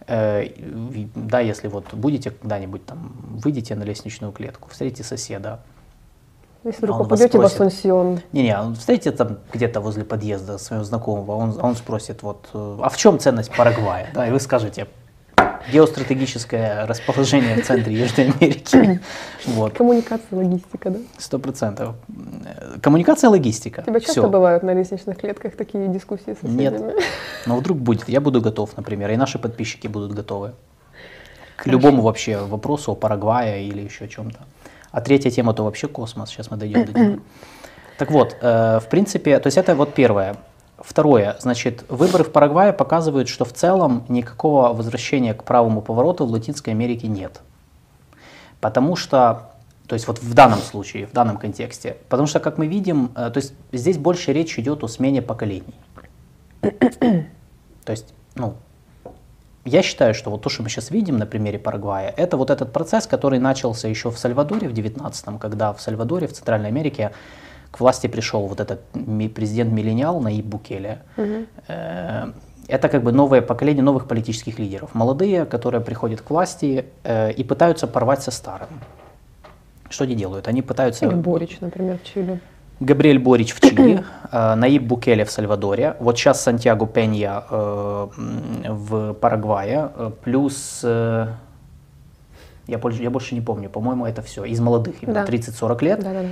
Э, 0.06 0.46
да, 1.14 1.40
если 1.40 1.68
вот 1.68 1.92
будете 1.94 2.30
когда-нибудь 2.30 2.84
там, 2.86 3.12
выйдете 3.42 3.74
на 3.74 3.84
лестничную 3.84 4.32
клетку, 4.32 4.68
встретите 4.70 5.04
соседа, 5.04 5.60
если 6.64 6.82
вдруг 6.82 6.98
попадете 6.98 7.38
в 7.38 7.42
Ассунсион. 7.42 8.20
Не-не, 8.32 8.74
встретите 8.74 9.10
там 9.10 9.38
где-то 9.52 9.80
возле 9.80 10.04
подъезда 10.04 10.58
своего 10.58 10.84
знакомого, 10.84 11.32
он, 11.32 11.58
он 11.60 11.76
спросит, 11.76 12.22
вот, 12.22 12.48
э, 12.54 12.78
а 12.80 12.88
в 12.88 12.96
чем 12.96 13.18
ценность 13.18 13.54
Парагвая? 13.54 14.08
Да, 14.14 14.26
и 14.28 14.30
вы 14.30 14.38
скажете, 14.38 14.86
геостратегическое 15.70 16.86
расположение 16.86 17.56
в 17.56 17.66
центре 17.66 17.94
Южной 17.94 18.30
Америки. 18.30 19.00
Вот. 19.46 19.72
Коммуникация, 19.72 20.36
логистика, 20.36 20.90
да? 20.90 20.98
Сто 21.18 21.38
процентов. 21.38 21.96
Коммуникация, 22.80 23.28
логистика. 23.28 23.80
У 23.80 23.90
тебя 23.90 24.00
часто 24.00 24.20
Все. 24.20 24.28
бывают 24.28 24.62
на 24.62 24.72
лестничных 24.72 25.18
клетках 25.18 25.56
такие 25.56 25.88
дискуссии 25.88 26.34
с 26.34 26.38
соседями? 26.40 26.58
Нет. 26.60 26.94
Но 27.46 27.56
вдруг 27.56 27.78
будет. 27.78 28.08
Я 28.08 28.20
буду 28.20 28.40
готов, 28.40 28.76
например, 28.76 29.10
и 29.10 29.16
наши 29.16 29.38
подписчики 29.38 29.88
будут 29.88 30.12
готовы. 30.12 30.52
К 31.56 31.64
Хорошо. 31.64 31.70
любому 31.70 32.02
вообще 32.02 32.38
вопросу 32.38 32.92
о 32.92 32.94
Парагвае 32.94 33.66
или 33.66 33.82
еще 33.82 34.04
о 34.04 34.08
чем-то. 34.08 34.38
А 34.92 35.00
третья 35.00 35.30
тема, 35.30 35.54
то 35.54 35.64
вообще 35.64 35.88
космос. 35.88 36.30
Сейчас 36.30 36.50
мы 36.50 36.56
дойдем 36.56 36.84
до 36.84 36.98
нее. 36.98 37.18
Так 37.98 38.10
вот, 38.10 38.36
э, 38.40 38.80
в 38.80 38.88
принципе, 38.88 39.38
то 39.38 39.46
есть 39.46 39.58
это 39.58 39.76
вот 39.76 39.94
первое. 39.94 40.36
Второе, 40.82 41.36
значит, 41.38 41.84
выборы 41.88 42.24
в 42.24 42.32
Парагвае 42.32 42.72
показывают, 42.72 43.28
что 43.28 43.44
в 43.44 43.52
целом 43.52 44.04
никакого 44.08 44.72
возвращения 44.72 45.32
к 45.32 45.44
правому 45.44 45.80
повороту 45.80 46.26
в 46.26 46.30
Латинской 46.32 46.72
Америке 46.72 47.06
нет. 47.06 47.40
Потому 48.60 48.96
что, 48.96 49.52
то 49.86 49.94
есть 49.94 50.08
вот 50.08 50.20
в 50.20 50.34
данном 50.34 50.58
случае, 50.58 51.06
в 51.06 51.12
данном 51.12 51.38
контексте, 51.38 51.98
потому 52.08 52.26
что, 52.26 52.40
как 52.40 52.58
мы 52.58 52.66
видим, 52.66 53.12
э, 53.14 53.30
то 53.30 53.38
есть 53.38 53.54
здесь 53.70 53.96
больше 53.96 54.32
речь 54.32 54.58
идет 54.58 54.82
о 54.82 54.88
смене 54.88 55.22
поколений. 55.22 55.74
То 56.60 57.90
есть, 57.90 58.12
ну, 58.34 58.54
я 59.64 59.82
считаю, 59.82 60.14
что 60.14 60.30
вот 60.30 60.42
то, 60.42 60.48
что 60.48 60.64
мы 60.64 60.68
сейчас 60.68 60.90
видим 60.90 61.16
на 61.16 61.26
примере 61.26 61.58
Парагвая, 61.58 62.12
это 62.16 62.36
вот 62.36 62.50
этот 62.50 62.72
процесс, 62.72 63.06
который 63.06 63.38
начался 63.38 63.86
еще 63.86 64.10
в 64.10 64.18
Сальвадоре 64.18 64.68
в 64.68 64.72
19-м, 64.72 65.38
когда 65.38 65.72
в 65.72 65.80
Сальвадоре, 65.80 66.26
в 66.26 66.32
Центральной 66.32 66.68
Америке, 66.68 67.12
к 67.72 67.80
власти 67.80 68.06
пришел 68.06 68.46
вот 68.46 68.60
этот 68.60 68.80
президент-миллениал 69.34 70.20
Наиб 70.20 70.44
Букеле. 70.44 71.02
Угу. 71.16 71.46
Это 72.68 72.88
как 72.88 73.02
бы 73.02 73.12
новое 73.12 73.42
поколение 73.42 73.82
новых 73.82 74.06
политических 74.06 74.58
лидеров. 74.58 74.94
Молодые, 74.94 75.46
которые 75.46 75.80
приходят 75.80 76.20
к 76.20 76.30
власти 76.30 76.86
э, 77.02 77.32
и 77.32 77.42
пытаются 77.42 77.86
порвать 77.86 78.22
со 78.22 78.30
старым. 78.30 78.68
Что 79.90 80.04
они 80.04 80.14
делают? 80.14 80.48
Они 80.48 80.62
пытаются... 80.62 81.06
Или 81.06 81.14
Борич, 81.14 81.58
например, 81.60 81.98
в 81.98 82.06
Чили. 82.06 82.40
Габриэль 82.78 83.18
Борич 83.18 83.52
в 83.52 83.60
Чили, 83.60 84.04
э, 84.32 84.54
Наиб 84.54 84.84
Букеле 84.84 85.24
в 85.24 85.30
Сальвадоре, 85.30 85.96
вот 85.98 86.16
сейчас 86.18 86.40
Сантьяго 86.42 86.86
Пенья 86.86 87.44
в 87.50 89.14
Парагвае, 89.14 89.90
плюс 90.24 90.82
я 90.82 92.78
больше, 92.78 93.02
я 93.02 93.10
больше 93.10 93.34
не 93.34 93.40
помню, 93.40 93.68
по-моему, 93.68 94.06
это 94.06 94.22
все 94.22 94.44
из 94.44 94.60
молодых, 94.60 95.02
именно 95.02 95.24
да. 95.26 95.32
30-40 95.32 95.84
лет. 95.84 96.00
Да, 96.00 96.12
да, 96.12 96.22
да. 96.22 96.28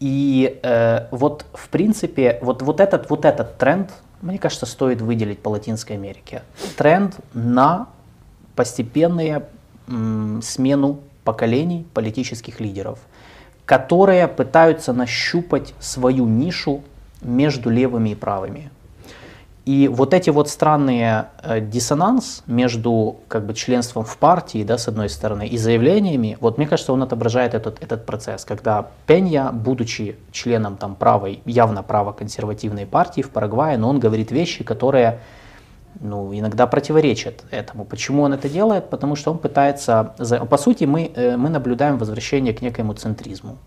И 0.00 0.58
э, 0.62 1.06
вот 1.10 1.46
в 1.54 1.68
принципе 1.68 2.38
вот, 2.42 2.62
вот, 2.62 2.80
этот, 2.80 3.08
вот 3.08 3.24
этот 3.24 3.56
тренд, 3.56 3.90
мне 4.20 4.38
кажется, 4.38 4.66
стоит 4.66 5.00
выделить 5.00 5.38
по 5.38 5.48
Латинской 5.48 5.96
Америке. 5.96 6.42
Тренд 6.76 7.16
на 7.32 7.88
постепенную 8.54 9.44
м, 9.88 10.40
смену 10.42 11.00
поколений 11.24 11.86
политических 11.94 12.60
лидеров, 12.60 12.98
которые 13.64 14.28
пытаются 14.28 14.92
нащупать 14.92 15.74
свою 15.80 16.26
нишу 16.26 16.82
между 17.22 17.70
левыми 17.70 18.10
и 18.10 18.14
правыми. 18.14 18.70
И 19.66 19.88
вот 19.88 20.14
эти 20.14 20.30
вот 20.30 20.48
странные 20.48 21.26
э, 21.42 21.60
диссонанс 21.60 22.44
между 22.46 23.16
как 23.26 23.44
бы 23.46 23.52
членством 23.52 24.04
в 24.04 24.16
партии, 24.16 24.62
да, 24.62 24.78
с 24.78 24.86
одной 24.86 25.08
стороны, 25.08 25.48
и 25.48 25.58
заявлениями, 25.58 26.38
вот 26.40 26.56
мне 26.56 26.68
кажется, 26.68 26.92
он 26.92 27.02
отображает 27.02 27.52
этот, 27.52 27.82
этот 27.82 28.06
процесс, 28.06 28.44
когда 28.44 28.86
Пенья, 29.08 29.50
будучи 29.50 30.16
членом 30.30 30.76
там 30.76 30.94
правой, 30.94 31.42
явно 31.46 31.82
право-консервативной 31.82 32.86
партии 32.86 33.22
в 33.22 33.30
Парагвае, 33.30 33.76
но 33.76 33.88
он 33.88 33.98
говорит 33.98 34.30
вещи, 34.30 34.62
которые 34.62 35.18
ну, 35.98 36.32
иногда 36.32 36.68
противоречат 36.68 37.44
этому. 37.50 37.84
Почему 37.84 38.22
он 38.22 38.34
это 38.34 38.48
делает? 38.48 38.88
Потому 38.88 39.16
что 39.16 39.32
он 39.32 39.38
пытается, 39.38 40.14
по 40.48 40.58
сути, 40.58 40.84
мы, 40.84 41.10
э, 41.12 41.36
мы 41.36 41.48
наблюдаем 41.48 41.98
возвращение 41.98 42.54
к 42.54 42.62
некоему 42.62 42.94
центризму. 42.94 43.58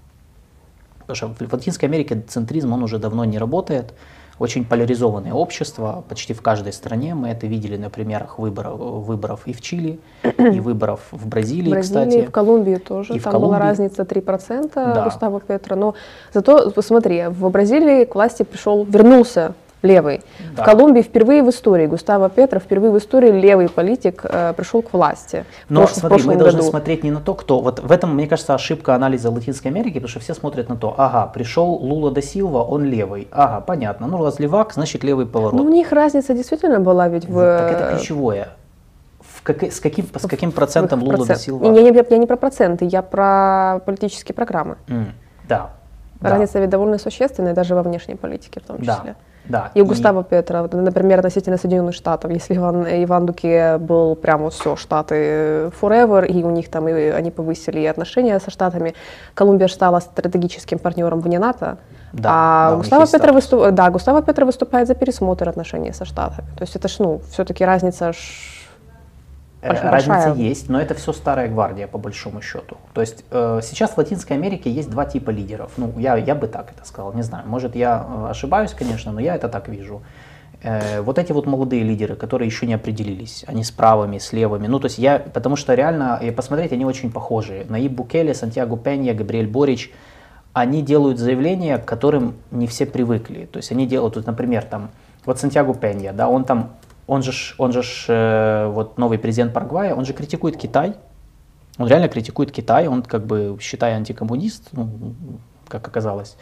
Потому 1.00 1.16
что 1.36 1.46
в 1.46 1.54
Латинской 1.54 1.90
Америке 1.90 2.24
центризм, 2.26 2.72
он 2.72 2.84
уже 2.84 3.00
давно 3.00 3.26
не 3.26 3.38
работает, 3.38 3.94
очень 4.40 4.66
поляризованное 4.66 5.34
общество 5.34 6.04
почти 6.08 6.34
в 6.34 6.42
каждой 6.42 6.74
стране. 6.74 7.14
Мы 7.14 7.30
это 7.30 7.46
видели 7.48 7.78
на 7.78 7.90
примерах 7.90 8.40
выборов, 8.40 8.80
выборов 8.80 9.42
и 9.46 9.54
в 9.54 9.62
Чили, 9.62 10.00
и 10.24 10.60
выборов 10.60 11.02
в 11.12 11.28
Бразилии, 11.28 11.68
в 11.70 11.72
Бразилии, 11.72 12.06
кстати. 12.06 12.26
в 12.26 12.32
Колумбии 12.32 12.76
тоже. 12.76 13.14
И 13.16 13.20
Там 13.20 13.34
Колумбии. 13.34 13.58
была 13.58 13.60
разница 13.60 14.04
3% 14.04 14.72
да. 14.74 15.04
Густаво 15.04 15.40
Петро. 15.42 15.76
Но 15.76 15.94
зато, 16.34 16.72
посмотри, 16.72 17.28
в 17.28 17.50
Бразилии 17.50 18.06
к 18.06 18.16
власти 18.16 18.44
пришел, 18.44 18.86
вернулся 18.86 19.54
левый. 19.82 20.22
Да. 20.56 20.64
В 20.64 20.66
Колумбии 20.66 21.02
впервые 21.02 21.44
в 21.44 21.50
истории 21.50 21.86
Густаво 21.88 22.30
Петро, 22.30 22.60
впервые 22.60 22.92
в 22.92 22.98
истории 22.98 23.32
левый 23.32 23.70
политик 23.70 24.22
э, 24.26 24.54
пришел 24.56 24.82
к 24.82 24.92
власти. 24.94 25.46
Но 25.70 25.82
в, 25.82 25.84
прош- 25.86 25.94
в 25.94 25.96
смотри, 26.00 26.18
мы 26.18 26.24
прошлом 26.24 26.38
должны 26.40 26.60
году. 26.60 26.70
смотреть 26.70 27.04
не 27.04 27.12
на 27.12 27.20
то, 27.22 27.34
кто. 27.34 27.60
Вот 27.62 27.80
в 27.80 27.92
этом, 27.92 28.14
мне 28.16 28.28
кажется, 28.28 28.54
ошибка 28.54 28.96
анализа 28.96 29.30
Латинской 29.30 29.72
Америки, 29.72 29.94
потому 29.96 30.10
что 30.10 30.20
все 30.20 30.34
смотрят 30.34 30.70
на 30.70 30.76
то, 30.76 30.94
ага, 30.98 31.28
пришел 31.28 31.66
Лула 31.72 32.12
да 32.12 32.22
Силва, 32.22 32.64
он 32.64 32.84
левый. 32.84 33.28
Ага, 33.32 33.62
понятно. 33.62 34.08
Ну, 34.08 34.24
раз 34.24 34.40
левак, 34.40 34.74
значит 34.74 35.04
левый 35.04 35.26
поворот. 35.26 35.54
Ну, 35.60 35.64
у 35.66 35.70
них 35.70 35.92
разница 35.92 36.34
действительно 36.34 36.80
была 36.80 37.08
ведь 37.08 37.28
в... 37.28 37.36
Так 37.36 37.72
это 37.72 37.96
ключевое. 37.96 38.50
В 39.22 39.42
как- 39.44 39.64
с, 39.64 39.80
каким, 39.80 40.06
с 40.14 40.28
каким 40.28 40.52
процентом 40.52 41.02
Лула 41.02 41.20
да 41.20 41.24
процент- 41.24 41.40
Силва? 41.42 41.64
Не, 41.66 41.84
не, 41.84 42.06
я 42.10 42.18
не 42.18 42.26
про 42.26 42.36
проценты, 42.36 42.86
я 42.86 43.02
про 43.02 43.80
политические 43.86 44.36
программы. 44.36 44.76
М, 44.90 45.14
Да. 45.48 45.70
да, 46.20 46.30
Разница 46.32 46.60
ведь 46.60 46.70
довольно 46.70 46.98
существенная, 46.98 47.54
даже 47.54 47.76
во 47.76 47.84
внешней 47.84 48.16
политике 48.16 48.60
в 48.60 48.64
том 48.68 48.80
числе. 48.80 48.94
Да. 49.06 49.16
Да. 49.50 49.72
И 49.74 49.82
у 49.82 49.86
Густава 49.86 50.24
Петра, 50.24 50.62
вот, 50.62 50.74
например, 50.74 51.20
относительно 51.20 51.58
Соединенных 51.58 51.96
Штатов, 51.96 52.32
если 52.32 52.56
Иван, 52.56 52.86
Иван 52.88 53.26
Дуке 53.26 53.78
был 53.78 54.16
прямо 54.16 54.50
все, 54.50 54.76
Штаты 54.76 55.72
forever, 55.82 56.26
и 56.26 56.44
у 56.44 56.52
них 56.52 56.70
там 56.70 56.88
и 56.88 56.94
они 56.94 57.32
повысили 57.32 57.80
и 57.80 57.86
отношения 57.88 58.40
со 58.40 58.52
Штатами, 58.52 58.94
Колумбия 59.34 59.68
стала 59.68 60.00
стратегическим 60.00 60.78
партнером 60.80 61.20
вне 61.20 61.40
НАТО, 61.40 61.78
Да, 62.14 62.30
а 62.32 62.82
да, 62.90 63.00
есть 63.00 63.12
Петра, 63.12 63.34
выступ- 63.34 63.72
да, 63.72 63.90
Густава 63.90 64.22
Петра 64.22 64.46
выступает 64.46 64.88
за 64.88 64.96
пересмотр 64.96 65.50
отношений 65.50 65.94
со 65.94 66.06
Штатами. 66.06 66.48
То 66.56 66.64
есть 66.64 66.76
это 66.76 66.88
ж, 66.88 66.96
ну, 67.00 67.22
все-таки 67.32 67.66
разница 67.66 68.14
ж 68.14 68.18
большая. 69.62 69.92
Разница 69.92 70.34
есть, 70.36 70.70
но 70.70 70.80
это 70.80 70.94
все 70.94 71.14
старая 71.14 71.48
гвардия, 71.50 71.88
по 71.88 71.98
большому 71.98 72.42
счету. 72.42 72.78
То 72.94 73.02
есть 73.02 73.26
э, 73.32 73.60
сейчас 73.64 73.92
в 73.92 73.98
Латинской 73.98 74.38
Америке 74.38 74.72
есть 74.72 74.90
два 74.90 75.06
типа 75.06 75.30
лидеров. 75.32 75.72
Ну, 75.78 75.94
я, 75.98 76.16
я 76.18 76.36
бы 76.36 76.48
так 76.48 76.72
это 76.76 76.88
сказал, 76.88 77.14
не 77.14 77.24
знаю. 77.24 77.48
Может, 77.48 77.76
я 77.76 78.06
э, 78.08 78.28
ошибаюсь, 78.30 78.74
конечно, 78.74 79.12
но 79.12 79.20
я 79.20 79.36
это 79.36 79.50
так 79.50 79.68
вижу. 79.68 80.02
Э, 80.62 81.02
вот 81.02 81.18
эти 81.18 81.32
вот 81.32 81.46
молодые 81.46 81.84
лидеры, 81.84 82.16
которые 82.16 82.48
еще 82.48 82.66
не 82.66 82.74
определились, 82.74 83.46
они 83.48 83.64
с 83.64 83.72
правыми, 83.72 84.18
с 84.18 84.34
левыми. 84.34 84.68
Ну, 84.68 84.80
то 84.80 84.86
есть 84.86 84.98
я, 84.98 85.20
потому 85.20 85.56
что 85.56 85.74
реально, 85.74 86.20
и 86.22 86.32
посмотреть, 86.32 86.72
они 86.74 86.86
очень 86.86 87.12
похожи. 87.12 87.66
Наиб 87.70 87.92
Букеле, 87.94 88.34
Сантьяго 88.34 88.78
Пенья, 88.78 89.14
Габриэль 89.14 89.48
Борич, 89.48 89.92
они 90.54 90.82
делают 90.82 91.20
заявления, 91.20 91.78
к 91.78 91.86
которым 91.86 92.36
не 92.52 92.68
все 92.68 92.86
привыкли. 92.86 93.46
То 93.46 93.58
есть 93.58 93.72
они 93.72 93.86
делают, 93.86 94.16
вот, 94.16 94.26
например, 94.26 94.64
там, 94.64 94.90
вот 95.26 95.40
Сантьяго 95.40 95.74
Пенья, 95.74 96.12
да, 96.12 96.28
он 96.28 96.44
там, 96.44 96.72
он 97.10 97.24
же, 97.24 97.32
он 97.58 97.72
же, 97.72 97.82
э, 98.08 98.68
вот 98.68 99.00
новый 99.00 99.18
президент 99.18 99.52
Парагвая, 99.52 99.96
он 99.96 100.06
же 100.06 100.14
критикует 100.14 100.58
Китай, 100.58 100.94
он 101.80 101.88
реально 101.88 102.08
критикует 102.08 102.52
Китай, 102.52 102.88
он 102.88 103.02
как 103.02 103.26
бы, 103.26 103.58
считая 103.60 103.96
антикоммунист, 103.96 104.70
ну, 104.74 104.88
как 105.68 105.88
оказалось. 105.88 106.38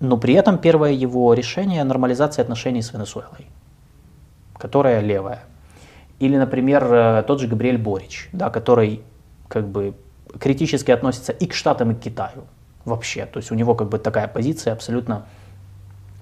Но 0.00 0.16
при 0.16 0.32
этом 0.34 0.56
первое 0.56 0.92
его 0.92 1.34
решение– 1.34 1.84
нормализация 1.84 2.42
отношений 2.42 2.80
с 2.80 2.94
Венесуэлой, 2.94 3.46
которая 4.56 5.00
левая. 5.00 5.44
Или, 6.18 6.38
например, 6.38 6.84
э, 6.90 7.22
тот 7.26 7.40
же 7.40 7.46
Габриэль 7.46 7.76
Борич, 7.76 8.30
да, 8.32 8.48
который 8.48 9.02
как 9.48 9.68
бы 9.68 9.94
критически 10.38 10.92
относится 10.92 11.32
и 11.32 11.46
к 11.46 11.52
Штатам, 11.52 11.90
и 11.90 11.94
к 11.94 12.00
Китаю 12.00 12.44
вообще. 12.86 13.26
То 13.26 13.38
есть 13.38 13.50
у 13.52 13.54
него 13.54 13.74
как 13.74 13.90
бы 13.90 13.98
такая 13.98 14.28
позиция 14.28 14.72
абсолютно... 14.72 15.26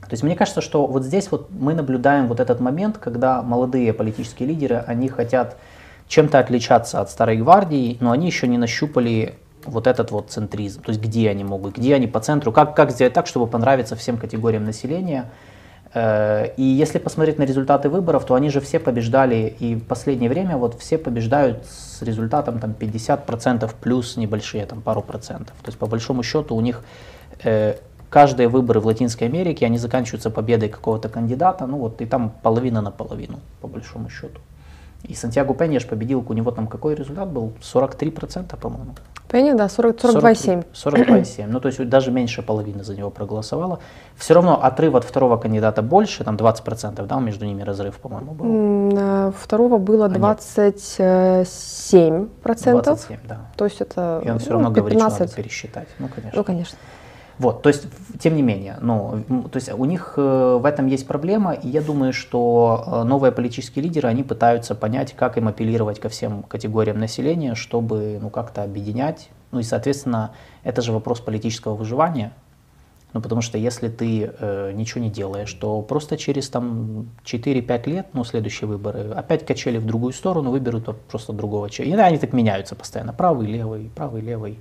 То 0.08 0.14
есть 0.14 0.22
мне 0.22 0.34
кажется, 0.34 0.60
что 0.60 0.86
вот 0.86 1.04
здесь 1.04 1.30
вот 1.30 1.48
мы 1.50 1.74
наблюдаем 1.74 2.28
вот 2.28 2.40
этот 2.40 2.60
момент, 2.60 2.98
когда 2.98 3.42
молодые 3.42 3.92
политические 3.92 4.48
лидеры, 4.48 4.82
они 4.86 5.08
хотят 5.08 5.58
чем-то 6.08 6.38
отличаться 6.38 7.00
от 7.00 7.10
старой 7.10 7.36
гвардии, 7.36 7.98
но 8.00 8.12
они 8.12 8.26
еще 8.26 8.48
не 8.48 8.56
нащупали 8.56 9.34
вот 9.64 9.86
этот 9.86 10.10
вот 10.10 10.30
центризм, 10.30 10.82
то 10.82 10.90
есть 10.90 11.02
где 11.02 11.28
они 11.28 11.44
могут, 11.44 11.76
где 11.76 11.94
они 11.94 12.06
по 12.06 12.20
центру, 12.20 12.52
как, 12.52 12.74
как 12.74 12.90
сделать 12.90 13.12
так, 13.12 13.26
чтобы 13.26 13.46
понравиться 13.46 13.96
всем 13.96 14.16
категориям 14.16 14.64
населения. 14.64 15.30
Э, 15.92 16.52
И 16.56 16.62
если 16.62 16.98
посмотреть 16.98 17.38
на 17.38 17.42
результаты 17.42 17.90
выборов, 17.90 18.24
то 18.24 18.34
они 18.34 18.50
же 18.50 18.60
все 18.60 18.78
побеждали, 18.78 19.54
и 19.58 19.74
в 19.74 19.84
последнее 19.84 20.30
время 20.30 20.56
вот 20.56 20.80
все 20.80 20.96
побеждают 20.96 21.66
с 21.66 22.02
результатом 22.02 22.60
там 22.60 22.74
50% 22.78 23.70
плюс 23.80 24.16
небольшие, 24.16 24.64
там 24.64 24.80
пару 24.80 25.02
процентов. 25.02 25.54
То 25.62 25.68
есть 25.68 25.78
по 25.78 25.86
большому 25.86 26.22
счету 26.22 26.54
у 26.56 26.60
них 26.60 26.82
э, 27.44 27.74
каждые 28.10 28.48
выборы 28.48 28.80
в 28.80 28.86
Латинской 28.86 29.28
Америке, 29.28 29.66
они 29.66 29.78
заканчиваются 29.78 30.30
победой 30.30 30.68
какого-то 30.68 31.08
кандидата, 31.08 31.66
ну 31.66 31.78
вот 31.78 32.00
и 32.00 32.06
там 32.06 32.32
половина 32.42 32.80
на 32.80 32.90
половину, 32.90 33.40
по 33.60 33.68
большому 33.68 34.10
счету. 34.10 34.40
И 35.04 35.14
Сантьяго 35.14 35.54
Пеньяш 35.54 35.86
победил, 35.86 36.24
у 36.28 36.32
него 36.32 36.50
там 36.50 36.66
какой 36.66 36.94
результат 36.94 37.28
был? 37.28 37.52
43%, 37.60 38.56
по-моему. 38.56 38.94
Пенни, 39.28 39.52
да, 39.52 39.68
40 39.68 39.96
42,7. 39.96 40.64
42,7. 40.72 41.46
Ну, 41.46 41.60
то 41.60 41.68
есть 41.68 41.88
даже 41.88 42.10
меньше 42.10 42.42
половины 42.42 42.82
за 42.82 42.96
него 42.96 43.10
проголосовало. 43.10 43.78
Все 44.16 44.34
равно 44.34 44.62
отрыв 44.62 44.94
от 44.94 45.04
второго 45.04 45.36
кандидата 45.36 45.82
больше, 45.82 46.24
там 46.24 46.36
20%, 46.36 47.06
да, 47.06 47.20
между 47.20 47.44
ними 47.44 47.62
разрыв, 47.62 47.98
по-моему, 47.98 48.32
был. 48.32 49.32
Второго 49.32 49.76
было 49.76 50.06
А 50.06 50.08
нет. 50.08 50.18
27 50.18 52.26
процентов. 52.42 52.84
27, 52.84 53.18
да. 53.28 53.38
То 53.56 53.66
есть 53.66 53.82
это 53.82 54.22
И 54.24 54.30
он 54.30 54.38
все 54.38 54.48
ну, 54.48 54.54
равно 54.54 54.70
говорит, 54.70 54.98
что 54.98 55.08
надо 55.08 55.18
15. 55.18 55.36
пересчитать. 55.36 55.88
Ну, 55.98 56.08
конечно. 56.08 56.38
Ну, 56.38 56.44
конечно. 56.44 56.78
Вот, 57.38 57.62
то 57.62 57.68
есть, 57.68 57.86
тем 58.18 58.34
не 58.34 58.42
менее, 58.42 58.78
ну, 58.80 59.24
то 59.50 59.56
есть 59.56 59.72
у 59.72 59.84
них 59.84 60.14
э, 60.16 60.58
в 60.60 60.64
этом 60.64 60.88
есть 60.88 61.06
проблема, 61.06 61.52
и 61.52 61.68
я 61.68 61.80
думаю, 61.80 62.12
что 62.12 62.84
э, 62.84 63.02
новые 63.04 63.30
политические 63.30 63.84
лидеры, 63.84 64.08
они 64.08 64.24
пытаются 64.24 64.74
понять, 64.74 65.14
как 65.14 65.38
им 65.38 65.46
апеллировать 65.46 66.00
ко 66.00 66.08
всем 66.08 66.42
категориям 66.42 66.98
населения, 66.98 67.54
чтобы, 67.54 68.18
ну, 68.20 68.28
как-то 68.28 68.64
объединять. 68.64 69.30
Ну 69.52 69.60
и, 69.60 69.62
соответственно, 69.62 70.32
это 70.64 70.82
же 70.82 70.92
вопрос 70.92 71.20
политического 71.20 71.74
выживания. 71.74 72.32
Ну, 73.14 73.22
потому 73.22 73.40
что 73.40 73.56
если 73.56 73.88
ты 73.88 74.30
э, 74.38 74.72
ничего 74.74 75.00
не 75.00 75.10
делаешь, 75.10 75.52
то 75.54 75.80
просто 75.80 76.18
через 76.18 76.50
там 76.50 77.08
4-5 77.24 77.88
лет, 77.88 78.06
ну, 78.12 78.24
следующие 78.24 78.68
выборы, 78.68 79.12
опять 79.12 79.46
качели 79.46 79.78
в 79.78 79.86
другую 79.86 80.12
сторону, 80.12 80.50
выберут 80.50 80.94
просто 81.06 81.32
другого 81.32 81.70
человека. 81.70 81.94
И 81.94 81.96
да, 81.96 82.06
они 82.06 82.18
так 82.18 82.32
меняются 82.32 82.74
постоянно, 82.74 83.12
правый, 83.12 83.46
левый, 83.46 83.90
правый, 83.94 84.22
левый. 84.22 84.58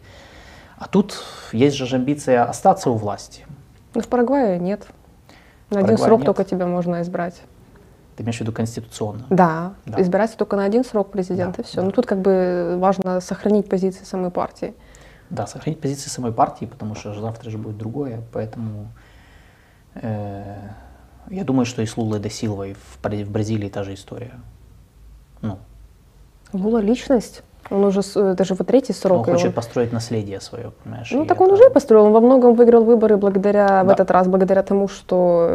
А 0.78 0.88
тут 0.88 1.24
есть 1.52 1.76
же 1.76 1.96
амбиция 1.96 2.44
остаться 2.44 2.90
у 2.90 2.96
власти. 2.96 3.46
Ну, 3.94 4.02
в 4.02 4.08
Парагвае 4.08 4.60
нет. 4.60 4.88
На 5.70 5.80
один 5.80 5.88
Парагвае 5.88 5.98
срок 6.08 6.20
нет? 6.20 6.26
только 6.28 6.44
тебя 6.44 6.68
можно 6.68 7.02
избрать. 7.02 7.42
Ты 8.16 8.24
имеешь 8.24 8.38
в 8.38 8.42
виду 8.42 8.52
конституционно? 8.52 9.26
Да, 9.30 9.74
Да. 9.86 10.02
избирается 10.02 10.38
только 10.38 10.56
на 10.56 10.64
один 10.66 10.84
срок 10.84 11.12
президента, 11.12 11.58
Да, 11.58 11.64
и 11.64 11.66
все. 11.66 11.78
да. 11.78 11.84
Ну, 11.84 11.92
тут 11.92 12.06
как 12.06 12.20
бы 12.22 12.76
важно 12.80 13.20
сохранить 13.22 13.70
позиции 13.70 14.04
самой 14.06 14.32
партии. 14.32 14.74
Да, 15.30 15.46
сохранить 15.48 15.82
позиции 15.82 16.10
самой 16.10 16.32
партии, 16.32 16.66
потому 16.66 16.96
что 16.96 17.14
завтра 17.20 17.50
же 17.50 17.58
будет 17.58 17.78
другое. 17.78 18.22
Поэтому 18.32 18.88
э, 19.96 20.56
я 21.30 21.44
думаю, 21.44 21.66
что 21.66 21.82
и 21.82 21.86
с 21.86 21.98
Лулой 21.98 22.20
до 22.20 22.30
Силвой 22.30 22.74
в, 22.76 22.98
в 23.04 23.30
Бразилии 23.32 23.70
та 23.70 23.84
же 23.84 23.94
история. 23.94 24.34
Ну, 25.42 25.60
Лула 26.54 26.80
личность. 26.80 27.44
Он 27.70 27.84
уже, 27.84 28.00
это 28.00 28.44
же 28.46 28.54
вот 28.56 28.68
третий 28.68 28.94
он 28.94 28.96
срок. 29.00 29.28
и 29.28 29.32
хочет 29.32 29.48
он- 29.48 29.54
построить 29.54 29.94
наследие 29.94 30.40
свое, 30.42 30.72
понимаешь? 30.84 31.10
Ну, 31.12 31.26
так 31.26 31.40
он 31.42 31.48
это- 31.48 31.56
уже 31.56 31.70
построил. 31.70 32.06
Он 32.06 32.14
во 32.14 32.22
многом 32.22 32.54
выиграл 32.54 32.84
выборы 32.84 33.18
благодаря, 33.18 33.84
в 33.84 33.88
Да. 33.88 33.94
этот 33.94 34.12
раз, 34.12 34.28
благодаря 34.28 34.64
тому, 34.64 34.88
что 34.88 35.50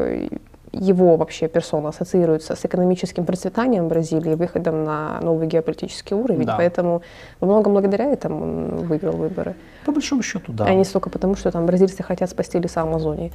его 0.72 1.16
вообще 1.16 1.48
персона 1.48 1.90
ассоциируется 1.90 2.56
с 2.56 2.64
экономическим 2.64 3.24
процветанием 3.24 3.88
Бразилии, 3.88 4.34
выходом 4.34 4.84
на 4.84 5.20
новый 5.20 5.46
геополитический 5.46 6.16
уровень. 6.16 6.46
Да. 6.46 6.56
Поэтому 6.56 7.02
во 7.40 7.46
многом 7.46 7.72
благодаря 7.72 8.06
этому 8.06 8.42
он 8.42 8.86
выиграл 8.86 9.12
выборы. 9.12 9.54
По 9.84 9.92
большому 9.92 10.22
счету, 10.22 10.52
да. 10.52 10.64
А 10.64 10.74
не 10.74 10.84
столько 10.84 11.10
потому, 11.10 11.36
что 11.36 11.50
там 11.50 11.66
бразильцы 11.66 12.02
хотят 12.02 12.30
спасти 12.30 12.58
леса 12.58 12.82
Амазонии. 12.82 13.32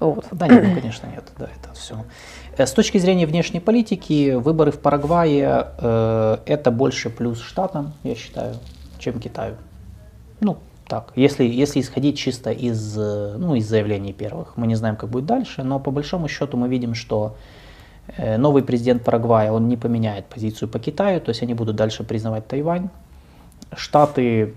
Вот. 0.00 0.26
Да 0.32 0.48
нет, 0.48 0.64
ну, 0.66 0.74
конечно, 0.74 1.06
нет. 1.06 1.24
Да, 1.38 1.44
это 1.46 1.74
все. 1.74 1.96
С 2.56 2.72
точки 2.72 2.98
зрения 2.98 3.26
внешней 3.26 3.60
политики, 3.60 4.34
выборы 4.34 4.72
в 4.72 4.80
Парагвае 4.80 5.66
э, 5.78 6.38
это 6.46 6.70
больше 6.70 7.10
плюс 7.10 7.40
Штатам, 7.40 7.92
я 8.02 8.14
считаю, 8.14 8.54
чем 8.98 9.20
Китаю. 9.20 9.56
Ну, 10.40 10.58
так, 10.88 11.12
если, 11.16 11.44
если 11.44 11.80
исходить 11.80 12.18
чисто 12.18 12.50
из, 12.50 12.98
э, 12.98 13.36
ну, 13.38 13.54
из 13.54 13.68
заявлений 13.68 14.12
первых. 14.12 14.56
Мы 14.56 14.66
не 14.66 14.74
знаем, 14.74 14.96
как 14.96 15.10
будет 15.10 15.26
дальше, 15.26 15.62
но 15.62 15.78
по 15.78 15.90
большому 15.90 16.28
счету 16.28 16.56
мы 16.56 16.68
видим, 16.68 16.94
что 16.94 17.36
э, 18.16 18.38
новый 18.38 18.62
президент 18.62 19.04
Парагвая, 19.04 19.52
он 19.52 19.68
не 19.68 19.76
поменяет 19.76 20.26
позицию 20.26 20.68
по 20.68 20.78
Китаю, 20.78 21.20
то 21.20 21.28
есть 21.28 21.42
они 21.42 21.54
будут 21.54 21.76
дальше 21.76 22.04
признавать 22.04 22.48
Тайвань. 22.48 22.88
Штаты, 23.76 24.54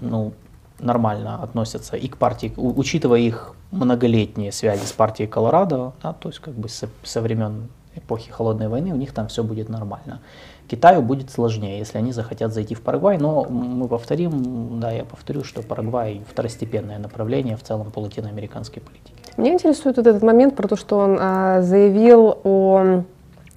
ну, 0.00 0.32
нормально 0.80 1.42
относятся 1.42 1.96
и 1.96 2.08
к 2.08 2.16
партии, 2.16 2.52
учитывая 2.56 3.20
их 3.20 3.54
многолетние 3.70 4.50
связи 4.50 4.84
с 4.84 4.92
партией 4.92 5.28
Колорадо, 5.28 5.92
да, 6.02 6.12
то 6.12 6.28
есть 6.28 6.40
как 6.40 6.54
бы 6.54 6.68
со, 6.68 6.88
со 7.04 7.20
времен 7.20 7.68
эпохи 7.94 8.30
холодной 8.30 8.68
войны 8.68 8.92
у 8.92 8.96
них 8.96 9.12
там 9.12 9.28
все 9.28 9.42
будет 9.42 9.68
нормально. 9.68 10.20
Китаю 10.68 11.02
будет 11.02 11.30
сложнее, 11.30 11.78
если 11.78 11.98
они 11.98 12.12
захотят 12.12 12.52
зайти 12.52 12.74
в 12.74 12.82
Парагвай, 12.82 13.18
но 13.18 13.44
мы 13.44 13.86
повторим, 13.88 14.80
да, 14.80 14.90
я 14.90 15.04
повторю, 15.04 15.44
что 15.44 15.62
Парагвай 15.62 16.22
второстепенное 16.28 16.98
направление 16.98 17.56
в 17.56 17.62
целом 17.62 17.90
по 17.90 18.00
латиноамериканской 18.00 18.82
политике. 18.82 19.12
Меня 19.36 19.52
интересует 19.52 19.96
вот 19.96 20.06
этот 20.06 20.22
момент 20.22 20.56
про 20.56 20.66
то, 20.66 20.76
что 20.76 20.98
он 20.98 21.18
а, 21.20 21.62
заявил 21.62 22.38
о 22.42 23.02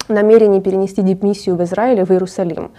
намерении 0.08 0.60
перенести 0.60 1.02
дипмиссию 1.02 1.56
в 1.56 1.62
Израиле 1.62 2.04
в 2.04 2.10
Иерусалим. 2.10 2.70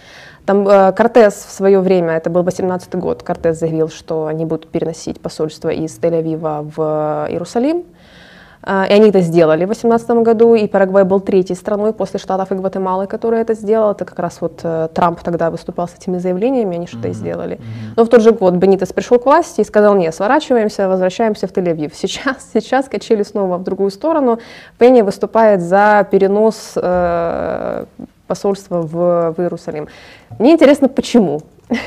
Там 0.44 0.66
э, 0.68 0.92
Кортес 0.92 1.34
в 1.34 1.50
свое 1.50 1.80
время, 1.80 2.14
это 2.14 2.28
был 2.28 2.42
18 2.42 2.94
год, 2.96 3.22
Кортес 3.22 3.58
заявил, 3.58 3.88
что 3.88 4.26
они 4.26 4.44
будут 4.44 4.68
переносить 4.68 5.20
посольство 5.20 5.68
из 5.68 5.98
Тель-Авива 5.98 6.70
в 6.74 7.28
Иерусалим. 7.30 7.78
А, 7.78 8.01
и 8.64 8.92
они 8.92 9.08
это 9.08 9.20
сделали 9.20 9.64
в 9.64 9.68
2018 9.68 10.10
году, 10.22 10.54
и 10.54 10.68
Парагвай 10.68 11.04
был 11.04 11.20
третьей 11.20 11.56
страной 11.56 11.92
после 11.92 12.20
Штатов 12.20 12.52
и 12.52 12.54
Гватемалы, 12.54 13.06
которая 13.08 13.42
это 13.42 13.54
сделала. 13.54 13.92
Это 13.92 14.04
как 14.04 14.18
раз 14.20 14.40
вот 14.40 14.60
э, 14.62 14.88
Трамп 14.94 15.20
тогда 15.20 15.50
выступал 15.50 15.88
с 15.88 15.94
этими 15.94 16.18
заявлениями, 16.18 16.76
они 16.76 16.86
что-то 16.86 17.08
mm-hmm. 17.08 17.10
и 17.10 17.14
сделали. 17.14 17.56
Mm-hmm. 17.56 17.94
Но 17.96 18.04
в 18.04 18.08
тот 18.08 18.22
же 18.22 18.30
год 18.30 18.54
Бенитес 18.54 18.92
пришел 18.92 19.18
к 19.18 19.26
власти 19.26 19.62
и 19.62 19.64
сказал, 19.64 19.96
нет, 19.96 20.14
сворачиваемся, 20.14 20.88
возвращаемся 20.88 21.48
в 21.48 21.52
Тель-Авив. 21.52 21.90
Сейчас, 21.94 22.50
сейчас 22.54 22.88
качели 22.88 23.24
снова 23.24 23.58
в 23.58 23.64
другую 23.64 23.90
сторону. 23.90 24.38
Пенни 24.78 25.02
выступает 25.02 25.60
за 25.60 26.06
перенос 26.08 26.74
э, 26.76 27.84
посольства 28.28 28.82
в, 28.82 29.34
в 29.36 29.40
Иерусалим. 29.40 29.88
Мне 30.38 30.52
интересно, 30.52 30.88
почему? 30.88 31.42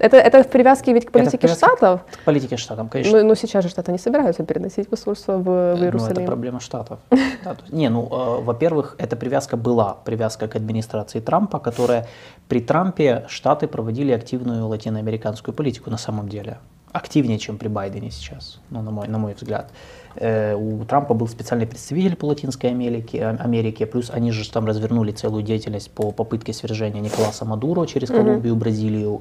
Это, 0.00 0.16
это 0.16 0.42
в 0.42 0.48
привязке 0.48 0.94
ведь 0.94 1.06
к 1.06 1.12
политике 1.12 1.46
штатов? 1.46 2.00
К 2.10 2.24
политике 2.24 2.56
штатов, 2.56 2.88
конечно. 2.90 3.18
Но, 3.18 3.28
но 3.28 3.34
сейчас 3.34 3.64
же 3.64 3.70
штаты 3.70 3.92
не 3.92 3.98
собираются 3.98 4.44
переносить 4.44 4.88
посольство 4.88 5.36
в, 5.36 5.44
в 5.44 5.82
Иерусалим. 5.82 6.14
Ну, 6.14 6.20
это 6.22 6.26
проблема 6.26 6.60
штатов. 6.60 6.98
Не, 7.70 7.90
ну, 7.90 8.06
э, 8.06 8.42
во-первых, 8.42 8.96
эта 8.98 9.16
привязка 9.16 9.56
была, 9.58 9.94
привязка 10.04 10.48
к 10.48 10.56
администрации 10.56 11.20
Трампа, 11.20 11.58
которая 11.58 12.06
при 12.48 12.60
Трампе 12.60 13.26
штаты 13.28 13.68
проводили 13.68 14.12
активную 14.12 14.66
латиноамериканскую 14.68 15.54
политику 15.54 15.90
на 15.90 15.98
самом 15.98 16.28
деле. 16.28 16.58
Активнее, 16.92 17.38
чем 17.38 17.58
при 17.58 17.68
Байдене 17.68 18.10
сейчас, 18.10 18.58
ну, 18.70 18.82
на, 18.82 18.90
мой, 18.90 19.06
на 19.06 19.18
мой 19.18 19.34
взгляд. 19.34 19.70
Э, 20.16 20.54
у 20.54 20.82
Трампа 20.86 21.12
был 21.12 21.28
специальный 21.28 21.66
представитель 21.66 22.16
по 22.16 22.24
Латинской 22.24 22.70
Америке, 22.70 23.26
Америке, 23.26 23.84
плюс 23.84 24.10
они 24.10 24.32
же 24.32 24.50
там 24.50 24.64
развернули 24.64 25.12
целую 25.12 25.42
деятельность 25.42 25.90
по 25.90 26.10
попытке 26.10 26.54
свержения 26.54 27.02
Николаса 27.02 27.44
Мадуро 27.44 27.84
через 27.86 28.08
Колумбию, 28.08 28.56
Бразилию 28.56 29.20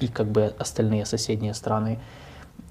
и 0.00 0.08
как 0.08 0.26
бы 0.26 0.52
остальные 0.58 1.06
соседние 1.06 1.54
страны. 1.54 1.98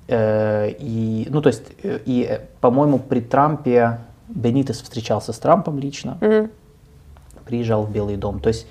Э, 0.09 0.69
и, 0.79 1.27
ну, 1.29 1.41
то 1.41 1.49
есть, 1.49 1.63
э, 1.83 1.99
и, 2.05 2.23
э, 2.23 2.39
по-моему, 2.61 2.97
при 2.97 3.21
Трампе 3.21 3.99
Бенитес 4.27 4.81
встречался 4.81 5.33
с 5.33 5.39
Трампом 5.39 5.79
лично, 5.79 6.17
mm-hmm. 6.21 6.49
приезжал 7.45 7.83
в 7.83 7.91
Белый 7.91 8.17
дом. 8.17 8.39
То 8.39 8.49
есть 8.49 8.67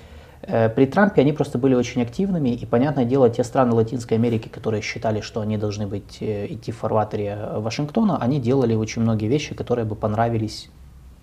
при 0.75 0.85
Трампе 0.85 1.21
они 1.21 1.33
просто 1.33 1.57
были 1.57 1.75
очень 1.75 2.01
активными, 2.01 2.49
и, 2.49 2.65
понятное 2.65 3.05
дело, 3.05 3.29
те 3.29 3.43
страны 3.43 3.73
Латинской 3.73 4.17
Америки, 4.17 4.47
которые 4.47 4.81
считали, 4.81 5.21
что 5.21 5.41
они 5.41 5.57
должны 5.57 5.85
быть, 5.85 6.17
идти 6.21 6.71
в 6.71 6.77
фарватере 6.77 7.37
Вашингтона, 7.57 8.17
они 8.17 8.39
делали 8.39 8.73
очень 8.73 9.01
многие 9.01 9.27
вещи, 9.27 9.53
которые 9.53 9.85
бы 9.85 9.95
понравились 9.95 10.69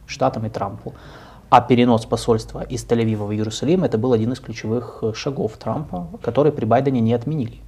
Штатам 0.06 0.46
и 0.46 0.50
Трампу. 0.50 0.94
А 1.48 1.60
перенос 1.60 2.06
посольства 2.06 2.62
из 2.62 2.84
Тель-Авива 2.84 3.26
в 3.26 3.32
Иерусалим 3.32 3.84
это 3.84 3.98
был 3.98 4.12
один 4.12 4.32
из 4.32 4.40
ключевых 4.40 4.98
э, 5.02 5.12
шагов 5.14 5.56
Трампа, 5.56 6.08
который 6.22 6.50
при 6.50 6.64
Байдене 6.64 7.00
не 7.00 7.14
отменили. 7.14 7.60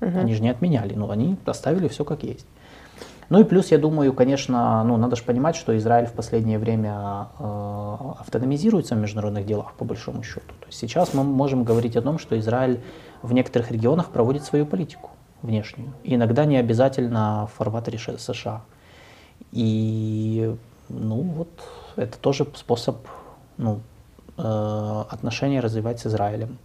Угу. 0.00 0.18
Они 0.18 0.34
же 0.34 0.42
не 0.42 0.50
отменяли, 0.50 0.94
но 0.94 1.10
они 1.10 1.36
оставили 1.46 1.88
все 1.88 2.04
как 2.04 2.24
есть. 2.24 2.46
Ну 3.28 3.40
и 3.40 3.44
плюс, 3.44 3.72
я 3.72 3.78
думаю, 3.78 4.12
конечно, 4.12 4.82
ну, 4.84 4.96
надо 4.96 5.16
же 5.16 5.22
понимать, 5.22 5.56
что 5.56 5.76
Израиль 5.76 6.06
в 6.06 6.12
последнее 6.12 6.58
время 6.58 7.28
э, 7.38 7.96
автономизируется 8.20 8.94
в 8.94 8.98
международных 8.98 9.46
делах, 9.46 9.74
по 9.74 9.84
большому 9.84 10.22
счету. 10.22 10.54
То 10.60 10.66
есть 10.66 10.78
сейчас 10.78 11.12
мы 11.14 11.24
можем 11.24 11.64
говорить 11.64 11.96
о 11.96 12.02
том, 12.02 12.18
что 12.18 12.38
Израиль 12.38 12.80
в 13.22 13.32
некоторых 13.32 13.70
регионах 13.70 14.10
проводит 14.10 14.44
свою 14.44 14.64
политику 14.66 15.10
внешнюю. 15.42 15.92
И 16.04 16.14
иногда 16.14 16.44
не 16.44 16.56
обязательно 16.56 17.48
в 17.52 17.56
фарватере 17.56 17.98
США. 17.98 18.62
И, 19.50 20.54
ну 20.88 21.22
вот, 21.22 21.50
это 21.96 22.18
тоже 22.18 22.46
способ 22.54 22.96
ну, 23.56 23.80
э, 24.36 24.42
отношения 25.10 25.60
развивать 25.60 26.00
с 26.00 26.06
Израилем. 26.06 26.58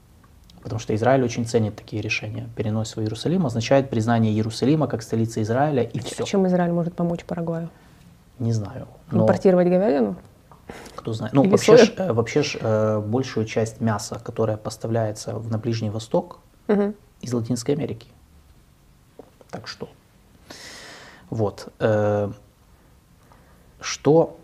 Потому 0.62 0.80
что 0.80 0.94
Израиль 0.94 1.24
очень 1.24 1.46
ценит 1.46 1.76
такие 1.76 2.02
решения. 2.02 2.48
Перенос 2.56 2.96
в 2.96 3.02
Иерусалим 3.02 3.46
означает 3.48 3.90
признание 3.90 4.32
Иерусалима 4.32 4.88
как 4.88 5.02
столицы 5.02 5.42
Израиля 5.42 5.84
и 5.84 6.00
все. 6.00 6.24
Чем 6.24 6.46
Израиль 6.48 6.72
может 6.72 6.94
помочь 6.94 7.26
Парагваю? 7.26 7.70
Не 8.38 8.54
знаю. 8.54 8.88
Но... 9.10 9.24
Импортировать 9.24 9.68
говядину? 9.68 10.16
Кто 10.96 11.14
знает. 11.14 11.34
Ну, 11.34 11.50
вообще, 11.50 11.78
ж, 11.78 11.94
э, 11.98 12.14
вообще 12.14 12.44
ж, 12.44 12.58
э, 12.62 13.00
большую 13.00 13.46
часть 13.46 13.82
мяса, 13.82 14.22
которое 14.24 14.58
поставляется 14.58 15.34
на 15.34 15.58
Ближний 15.58 15.90
Восток, 15.90 16.40
угу. 16.68 16.94
из 17.22 17.34
Латинской 17.34 17.74
Америки. 17.74 18.08
Так 19.50 19.68
что. 19.68 19.90
Вот. 21.30 21.68
Что 23.82 24.38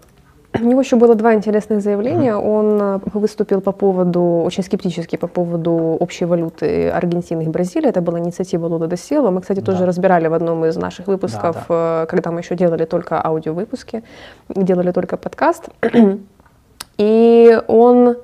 у 0.62 0.68
него 0.68 0.82
еще 0.82 0.96
было 0.96 1.16
два 1.16 1.34
интересных 1.34 1.82
заявления. 1.82 2.36
Он 2.36 2.82
э, 2.82 3.00
выступил 3.14 3.62
по 3.62 3.72
поводу, 3.72 4.22
очень 4.46 4.64
скептически 4.64 5.16
по 5.16 5.28
поводу 5.28 5.72
общей 6.00 6.26
валюты 6.26 6.90
Аргентины 6.90 7.44
и 7.44 7.48
Бразилии. 7.48 7.90
Это 7.90 8.02
была 8.02 8.20
инициатива 8.20 8.68
Лула 8.68 8.88
де 8.88 8.98
Силва. 8.98 9.32
Мы, 9.32 9.42
кстати, 9.42 9.62
тоже 9.62 9.80
да. 9.80 9.86
разбирали 9.86 10.28
в 10.28 10.34
одном 10.34 10.66
из 10.66 10.78
наших 10.78 11.08
выпусков, 11.08 11.56
да, 11.56 11.64
да. 11.70 12.04
Э, 12.04 12.06
когда 12.08 12.32
мы 12.32 12.40
еще 12.40 12.56
делали 12.56 12.86
только 12.86 13.22
аудиовыпуски, 13.24 14.04
делали 14.50 14.92
только 14.92 15.18
подкаст. 15.18 15.70
И 16.98 17.62
он 17.68 18.18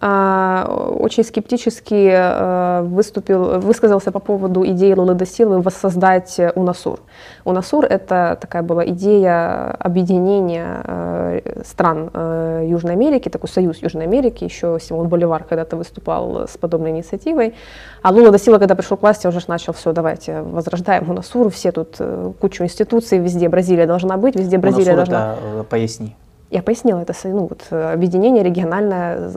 очень 0.00 1.24
скептически 1.24 2.10
э, 2.10 2.82
выступил, 2.84 3.60
высказался 3.60 4.10
по 4.10 4.18
поводу 4.18 4.64
идеи 4.64 4.94
Лулы 4.94 5.18
Силы 5.26 5.60
воссоздать 5.60 6.40
УНАСУР. 6.54 7.00
УНАСУР– 7.44 7.84
это 7.90 8.38
такая 8.40 8.62
была 8.62 8.86
идея 8.86 9.72
объединения 9.78 10.82
э, 10.84 11.62
стран 11.66 12.10
э, 12.14 12.66
Южной 12.66 12.94
Америки, 12.94 13.28
такой 13.28 13.50
союз 13.50 13.82
Южной 13.82 14.04
Америки, 14.04 14.44
еще 14.44 14.78
Симон 14.80 15.08
Боливар 15.08 15.44
когда-то 15.44 15.76
выступал 15.76 16.48
с 16.48 16.56
подобной 16.56 16.92
инициативой. 16.92 17.54
А 18.02 18.10
Лула 18.10 18.38
Сила, 18.38 18.58
когда 18.58 18.74
пришел 18.74 18.96
к 18.96 19.02
власти, 19.02 19.26
уже 19.26 19.40
начал 19.48 19.74
все, 19.74 19.92
давайте 19.92 20.40
возрождаем 20.40 21.10
УНАСУР, 21.10 21.50
все 21.50 21.72
тут 21.72 21.98
кучу 22.40 22.64
институций, 22.64 23.18
везде 23.18 23.50
Бразилия 23.50 23.86
должна 23.86 24.16
быть, 24.16 24.34
везде 24.34 24.56
Бразилия 24.56 24.94
УНАСУР 24.94 25.12
должна... 25.12 25.34
Это, 25.34 25.64
поясни. 25.64 26.16
Я 26.50 26.62
пояснила, 26.62 27.00
это 27.00 27.14
ну, 27.24 27.46
вот, 27.46 27.66
э, 27.70 27.92
объединение 27.92 28.42
региональное. 28.42 29.30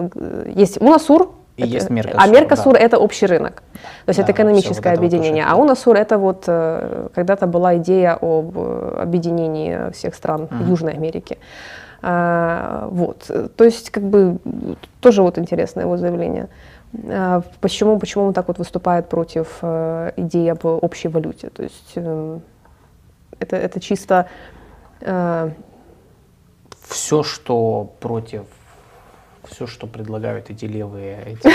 Есть 0.47 0.81
УНАСУР, 0.81 1.29
и 1.57 1.63
это, 1.63 1.71
есть 1.71 1.89
Меркосур. 1.89 2.21
А 2.21 2.27
Меркосур 2.27 2.73
да. 2.73 2.79
это 2.79 2.97
общий 2.97 3.27
рынок. 3.27 3.61
То 4.05 4.09
есть 4.09 4.17
да, 4.17 4.23
это 4.23 4.31
экономическое 4.31 4.89
вот 4.91 4.97
объединение. 4.97 5.45
А 5.47 5.55
УНАСУР 5.55 5.95
это 5.97 6.17
вот 6.17 6.45
э, 6.47 7.09
когда-то 7.13 7.45
была 7.45 7.77
идея 7.77 8.17
об 8.19 8.57
э, 8.57 8.97
объединении 9.01 9.91
всех 9.91 10.15
стран 10.15 10.43
угу. 10.43 10.63
Южной 10.69 10.93
Америки. 10.93 11.37
А, 12.01 12.89
вот. 12.91 13.29
То 13.55 13.63
есть, 13.63 13.89
как 13.91 14.03
бы, 14.03 14.37
тоже 14.99 15.21
вот 15.21 15.37
интересное 15.37 15.85
его 15.85 15.95
заявление. 15.97 16.49
А, 17.07 17.43
почему, 17.61 17.97
почему 17.99 18.25
он 18.25 18.33
так 18.33 18.47
вот 18.47 18.57
выступает 18.57 19.07
против 19.07 19.59
э, 19.61 20.11
идеи 20.17 20.49
об 20.49 20.65
общей 20.65 21.07
валюте? 21.07 21.49
То 21.49 21.63
есть 21.63 21.91
э, 21.95 22.39
это, 23.39 23.55
это 23.55 23.79
чисто 23.79 24.27
э, 25.01 25.49
все, 26.93 27.23
что 27.23 27.91
против, 27.99 28.43
все, 29.45 29.67
что 29.67 29.87
предлагают 29.87 30.49
эти 30.49 30.65
левые, 30.65 31.23
эти, 31.25 31.51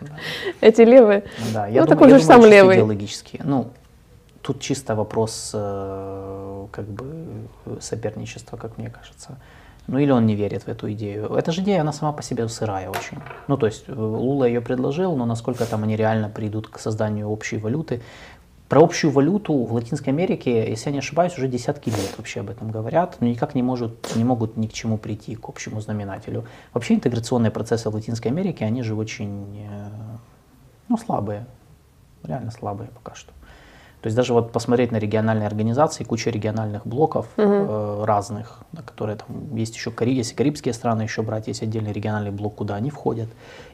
эти 0.60 0.82
левые. 0.82 1.24
Да, 1.52 1.66
я 1.66 1.80
ну, 1.80 1.86
такой 1.86 2.10
же 2.10 2.20
сам 2.20 2.44
левый. 2.44 2.76
Идеологически. 2.76 3.40
Ну, 3.42 3.70
тут 4.42 4.60
чисто 4.60 4.94
вопрос 4.94 5.52
э, 5.54 6.66
как 6.70 6.84
бы 6.84 7.48
соперничества, 7.80 8.56
как 8.56 8.78
мне 8.78 8.90
кажется. 8.90 9.38
Ну 9.86 9.98
или 9.98 10.10
он 10.10 10.26
не 10.26 10.34
верит 10.34 10.62
в 10.62 10.68
эту 10.68 10.90
идею. 10.92 11.34
Эта 11.34 11.52
же 11.52 11.60
идея, 11.60 11.82
она 11.82 11.92
сама 11.92 12.12
по 12.12 12.22
себе 12.22 12.48
сырая 12.48 12.88
очень. 12.88 13.18
Ну 13.48 13.56
то 13.56 13.66
есть 13.66 13.84
э, 13.86 13.92
Лула 13.94 14.44
ее 14.44 14.60
предложил, 14.60 15.16
но 15.16 15.26
насколько 15.26 15.64
там 15.66 15.82
они 15.82 15.96
реально 15.96 16.28
придут 16.28 16.68
к 16.68 16.78
созданию 16.78 17.28
общей 17.28 17.58
валюты, 17.58 18.02
про 18.74 18.82
общую 18.82 19.12
валюту 19.12 19.52
в 19.52 19.72
Латинской 19.72 20.12
Америке, 20.12 20.68
если 20.68 20.86
я 20.86 20.94
не 20.94 20.98
ошибаюсь, 20.98 21.38
уже 21.38 21.46
десятки 21.46 21.90
лет 21.90 22.12
вообще 22.18 22.40
об 22.40 22.50
этом 22.50 22.72
говорят, 22.72 23.18
но 23.20 23.28
никак 23.28 23.54
не, 23.54 23.62
может, 23.62 24.16
не 24.16 24.24
могут 24.24 24.56
ни 24.56 24.66
к 24.66 24.72
чему 24.72 24.98
прийти, 24.98 25.36
к 25.36 25.48
общему 25.48 25.80
знаменателю. 25.80 26.44
Вообще 26.72 26.94
интеграционные 26.94 27.52
процессы 27.52 27.88
в 27.88 27.94
Латинской 27.94 28.32
Америке, 28.32 28.64
они 28.64 28.82
же 28.82 28.96
очень 28.96 29.64
э, 29.70 29.90
ну, 30.88 30.96
слабые, 30.96 31.46
реально 32.24 32.50
слабые 32.50 32.90
пока 32.90 33.14
что. 33.14 33.30
То 34.00 34.08
есть 34.08 34.16
даже 34.16 34.32
вот 34.32 34.50
посмотреть 34.50 34.90
на 34.90 34.96
региональные 34.96 35.46
организации, 35.46 36.02
куча 36.02 36.30
региональных 36.30 36.84
блоков 36.84 37.28
угу. 37.36 37.46
э, 37.46 38.04
разных, 38.04 38.58
на 38.72 38.82
которые 38.82 39.18
там 39.18 39.54
есть 39.54 39.76
еще 39.76 39.92
Кари, 39.92 40.14
если 40.14 40.34
карибские 40.34 40.74
страны 40.74 41.02
еще 41.02 41.22
брать, 41.22 41.46
есть 41.46 41.62
отдельный 41.62 41.92
региональный 41.92 42.32
блок, 42.32 42.56
куда 42.56 42.74
они 42.74 42.90
входят. 42.90 43.28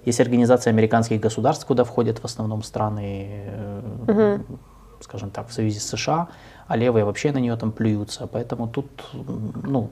Есть 0.05 0.20
организация 0.20 0.72
американских 0.72 1.20
государств, 1.20 1.64
куда 1.64 1.85
входят 1.85 2.18
в 2.18 2.27
основном 2.27 2.62
страны 2.62 3.47
э, 3.47 4.43
угу 4.43 4.59
скажем 5.01 5.31
так, 5.31 5.48
в 5.48 5.52
Союзе 5.52 5.81
с 5.81 5.86
США, 5.89 6.28
а 6.66 6.77
левые 6.77 7.05
вообще 7.05 7.32
на 7.32 7.39
нее 7.39 7.56
там 7.56 7.72
плюются. 7.72 8.27
Поэтому 8.27 8.68
тут, 8.68 8.86
ну, 9.12 9.90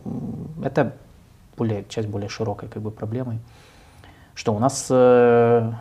это 0.63 0.95
более, 1.57 1.85
часть 1.89 2.09
более 2.09 2.29
широкой 2.29 2.69
как 2.69 2.83
бы 2.83 2.91
проблемы. 2.91 3.39
Что 4.35 4.55
у 4.55 4.59
нас, 4.59 4.87
э, 4.91 5.73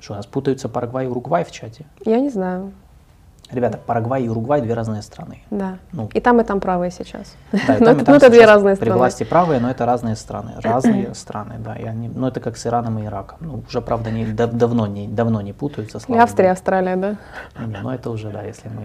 что 0.00 0.12
у 0.12 0.16
нас 0.16 0.26
путаются 0.26 0.68
Парагвай 0.68 1.06
и 1.06 1.08
Уругвай 1.08 1.44
в 1.44 1.52
чате? 1.52 1.86
Я 2.04 2.20
не 2.20 2.30
знаю. 2.30 2.72
Ребята, 3.52 3.78
Парагвай 3.78 4.22
и 4.24 4.28
Уругвай 4.28 4.62
две 4.62 4.74
разные 4.74 5.02
страны. 5.02 5.42
Да. 5.50 5.76
Ну. 5.92 6.08
И 6.14 6.20
там, 6.20 6.40
и 6.40 6.44
там 6.44 6.58
правые 6.60 6.90
сейчас. 6.90 7.34
Да, 7.52 7.76
и 7.76 7.80
Ну, 7.80 7.84
там, 7.84 7.94
и 7.94 7.96
это- 7.96 8.04
там 8.06 8.12
ну, 8.14 8.16
это 8.16 8.30
две 8.30 8.46
разные 8.46 8.76
При 8.76 8.84
страны. 8.86 8.98
власти 8.98 9.24
правые, 9.24 9.60
но 9.60 9.70
это 9.70 9.84
разные 9.86 10.16
страны. 10.16 10.52
Разные 10.62 11.14
страны, 11.14 11.54
да. 11.58 11.74
И 11.76 11.84
они, 11.84 12.08
ну, 12.08 12.26
это 12.28 12.40
как 12.40 12.56
с 12.56 12.66
Ираном 12.66 12.98
и 12.98 13.04
Ираком. 13.04 13.38
Ну, 13.40 13.62
уже, 13.68 13.80
правда, 13.82 14.10
не, 14.10 14.24
дав- 14.24 14.52
давно, 14.52 14.86
не, 14.86 15.06
давно 15.06 15.40
не 15.42 15.52
путаются. 15.52 15.98
И 16.08 16.16
Австрия, 16.16 16.44
богу. 16.48 16.52
Австралия, 16.52 16.96
да. 16.96 17.16
Не, 17.64 17.78
ну 17.82 17.90
это 17.90 18.10
уже, 18.10 18.30
да, 18.30 18.42
если 18.42 18.68
мы... 18.68 18.82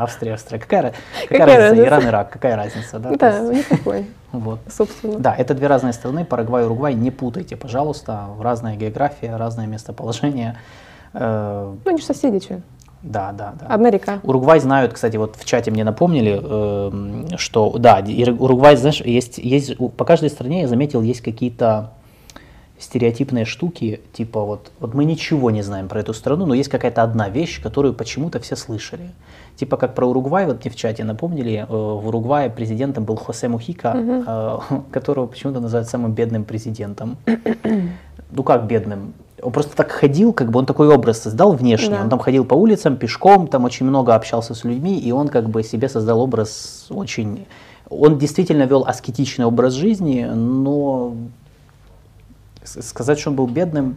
Австрия, 0.00 0.34
Австрия. 0.34 0.58
Какая, 0.58 0.82
какая, 0.82 1.28
Какая 1.28 1.46
разница? 1.46 1.68
разница? 1.70 1.88
Иран, 1.88 2.04
Ирак, 2.06 2.30
какая 2.30 2.56
разница, 2.56 2.98
да? 2.98 3.10
Да, 3.18 3.38
есть, 3.38 3.70
никакой, 3.72 4.06
вот. 4.32 4.60
собственно. 4.68 5.18
Да, 5.18 5.34
это 5.34 5.54
две 5.54 5.66
разные 5.66 5.92
страны, 5.94 6.24
Парагвай 6.24 6.62
и 6.62 6.66
Уругвай, 6.66 6.94
не 6.94 7.10
путайте, 7.10 7.56
пожалуйста, 7.56 8.26
разная 8.40 8.76
география, 8.76 9.34
разное 9.36 9.66
местоположение. 9.66 10.56
Э, 11.14 11.74
Ну, 11.84 11.90
они 11.90 11.98
же 11.98 12.04
соседи, 12.04 12.38
че. 12.40 12.60
Да, 13.06 13.32
да, 13.32 13.54
да. 13.58 13.90
Река. 13.90 14.20
Уругвай 14.22 14.60
знают, 14.60 14.92
кстати, 14.92 15.16
вот 15.16 15.36
в 15.36 15.44
чате 15.44 15.70
мне 15.70 15.84
напомнили, 15.84 16.40
эм, 16.42 17.38
что, 17.38 17.76
да, 17.78 18.04
Уругвай, 18.38 18.76
знаешь, 18.76 19.00
есть, 19.00 19.38
есть, 19.38 19.76
по 19.96 20.04
каждой 20.04 20.30
стране, 20.30 20.62
я 20.62 20.68
заметил, 20.68 21.02
есть 21.02 21.20
какие-то 21.20 21.92
стереотипные 22.78 23.44
штуки, 23.44 24.00
типа 24.12 24.42
вот, 24.42 24.70
вот 24.80 24.92
мы 24.92 25.04
ничего 25.04 25.50
не 25.50 25.62
знаем 25.62 25.88
про 25.88 26.00
эту 26.00 26.12
страну, 26.12 26.46
но 26.46 26.54
есть 26.54 26.68
какая-то 26.68 27.02
одна 27.02 27.28
вещь, 27.28 27.62
которую 27.62 27.94
почему-то 27.94 28.38
все 28.40 28.56
слышали. 28.56 29.10
Типа 29.56 29.78
как 29.78 29.94
про 29.94 30.06
Уругвай, 30.06 30.46
вот 30.46 30.64
мне 30.64 30.70
в 30.70 30.76
чате 30.76 31.02
напомнили, 31.04 31.64
э, 31.66 31.72
в 31.72 32.08
Уругвае 32.08 32.50
президентом 32.50 33.04
был 33.04 33.16
Хосе 33.16 33.48
Мухика, 33.48 33.94
э, 33.96 34.80
которого 34.92 35.26
почему-то 35.26 35.60
называют 35.60 35.88
самым 35.88 36.12
бедным 36.12 36.44
президентом. 36.44 37.16
ну 38.30 38.42
как 38.42 38.66
бедным? 38.66 39.14
Он 39.42 39.52
просто 39.52 39.76
так 39.76 39.90
ходил, 39.90 40.32
как 40.32 40.50
бы 40.50 40.58
он 40.58 40.66
такой 40.66 40.88
образ 40.88 41.22
создал 41.22 41.52
внешний. 41.52 41.90
Да. 41.90 42.02
Он 42.02 42.08
там 42.08 42.18
ходил 42.18 42.44
по 42.44 42.54
улицам 42.54 42.96
пешком, 42.96 43.48
там 43.48 43.64
очень 43.64 43.86
много 43.86 44.14
общался 44.14 44.54
с 44.54 44.64
людьми, 44.64 44.98
и 44.98 45.12
он 45.12 45.28
как 45.28 45.48
бы 45.48 45.62
себе 45.62 45.88
создал 45.88 46.20
образ 46.20 46.86
очень... 46.90 47.46
Он 47.88 48.18
действительно 48.18 48.64
вел 48.64 48.84
аскетичный 48.84 49.44
образ 49.44 49.74
жизни, 49.74 50.24
но 50.24 51.14
сказать, 52.64 53.18
что 53.20 53.30
он 53.30 53.36
был 53.36 53.46
бедным, 53.46 53.96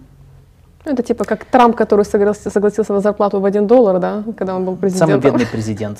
Ну, 0.85 0.93
это 0.93 1.03
типа 1.03 1.25
как 1.25 1.43
Трамп, 1.45 1.75
который 1.75 2.05
согласился, 2.05 2.49
согласился 2.49 2.93
на 2.93 3.01
зарплату 3.01 3.39
в 3.41 3.45
1 3.45 3.67
доллар, 3.67 3.99
да, 3.99 4.23
когда 4.37 4.55
он 4.55 4.63
был 4.63 4.73
самый 4.75 4.79
президентом. 4.81 5.19
бедный 5.19 5.45
президент 5.45 5.99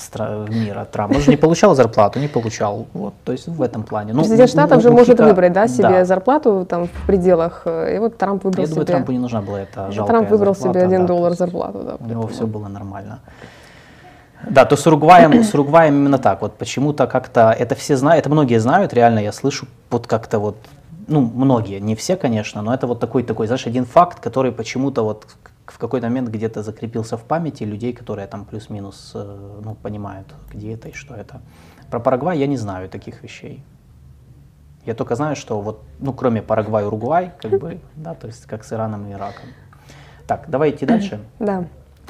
мира, 0.50 0.88
Трамп. 0.90 1.16
Он 1.16 1.22
же 1.22 1.30
не 1.32 1.38
получал 1.38 1.76
зарплату, 1.76 2.20
не 2.20 2.28
получал. 2.30 2.88
Вот, 2.94 3.14
то 3.26 3.34
есть 3.34 3.48
в 3.48 3.62
этом 3.62 3.84
плане. 3.84 4.14
Ну, 4.14 4.20
Президент 4.22 4.50
ну, 4.50 4.54
штатов 4.54 4.82
же 4.82 4.90
ну, 4.90 4.98
может 4.98 5.20
Мухика- 5.20 5.28
выбрать, 5.28 5.54
да, 5.54 5.68
себе 5.68 6.06
зарплату 6.06 6.66
там 6.66 6.88
в 6.88 7.08
пределах. 7.08 7.64
э, 7.66 7.96
И 7.96 8.00
вот 8.00 8.18
Трамп 8.18 8.44
выбрал 8.46 8.64
Я 8.64 8.70
думаю, 8.70 8.86
себе. 8.86 8.94
Трампу 8.94 9.12
не 9.12 9.20
нужна 9.20 9.42
была 9.42 9.60
эта 9.62 9.92
жалкая 9.92 10.16
Трамп 10.16 10.30
выбрал 10.32 10.56
зарплата, 10.56 10.80
себе 10.80 10.88
1 10.88 11.02
да, 11.02 11.08
доллар 11.08 11.34
зарплату, 11.34 11.80
да. 11.84 11.96
У 12.00 12.10
него 12.10 12.28
все 12.28 12.48
было 12.48 12.68
нормально. 12.70 13.20
Да, 14.50 14.64
то 14.66 14.78
с 14.78 14.88
Уругваем, 14.88 15.44
с 15.44 15.54
Уругваем 15.54 15.96
именно 15.96 16.18
так. 16.18 16.42
Вот 16.42 16.54
почему-то 16.54 17.06
как-то 17.08 17.52
это 17.52 17.76
все 17.76 17.98
знают, 17.98 18.26
это 18.26 18.30
многие 18.34 18.60
знают, 18.60 18.94
реально 18.94 19.20
я 19.20 19.34
слышу 19.34 19.68
вот 19.92 20.08
как-то 20.08 20.40
вот, 20.40 20.56
ну, 21.10 21.22
многие, 21.22 21.80
не 21.80 21.96
все, 21.96 22.16
конечно, 22.16 22.62
но 22.62 22.74
это 22.74 22.88
вот 22.88 23.00
такой, 23.00 23.24
такой, 23.24 23.48
знаешь, 23.48 23.68
один 23.68 23.86
факт, 23.86 24.20
который 24.20 24.52
почему-то 24.52 25.04
вот 25.04 25.28
в 25.66 25.78
какой-то 25.78 26.08
момент 26.08 26.30
где-то 26.30 26.64
закрепился 26.64 27.18
в 27.18 27.24
памяти 27.24 27.64
людей, 27.64 27.94
которые 27.94 28.28
там 28.28 28.46
плюс-минус, 28.46 29.12
э, 29.16 29.62
ну, 29.64 29.76
понимают, 29.76 30.28
где 30.54 30.74
это 30.74 30.90
и 30.90 30.94
что 30.94 31.16
это. 31.16 31.42
Про 31.90 32.00
Парагвай 32.00 32.38
я 32.40 32.48
не 32.48 32.58
знаю 32.58 32.90
таких 32.90 33.24
вещей. 33.24 33.64
Я 34.86 34.96
только 34.96 35.16
знаю, 35.16 35.36
что 35.36 35.62
вот, 35.62 35.82
ну, 36.00 36.14
кроме 36.14 36.42
Парагвай, 36.42 36.86
Уругвай, 36.86 37.34
как 37.42 37.60
бы, 37.60 37.80
да, 37.96 38.14
то 38.14 38.28
есть 38.28 38.46
как 38.46 38.64
с 38.64 38.74
Ираном 38.74 39.08
и 39.08 39.14
Ираком. 39.14 39.50
Так, 40.28 40.50
давай 40.50 40.72
идти 40.72 40.86
дальше. 40.86 41.20
Да. 41.40 41.66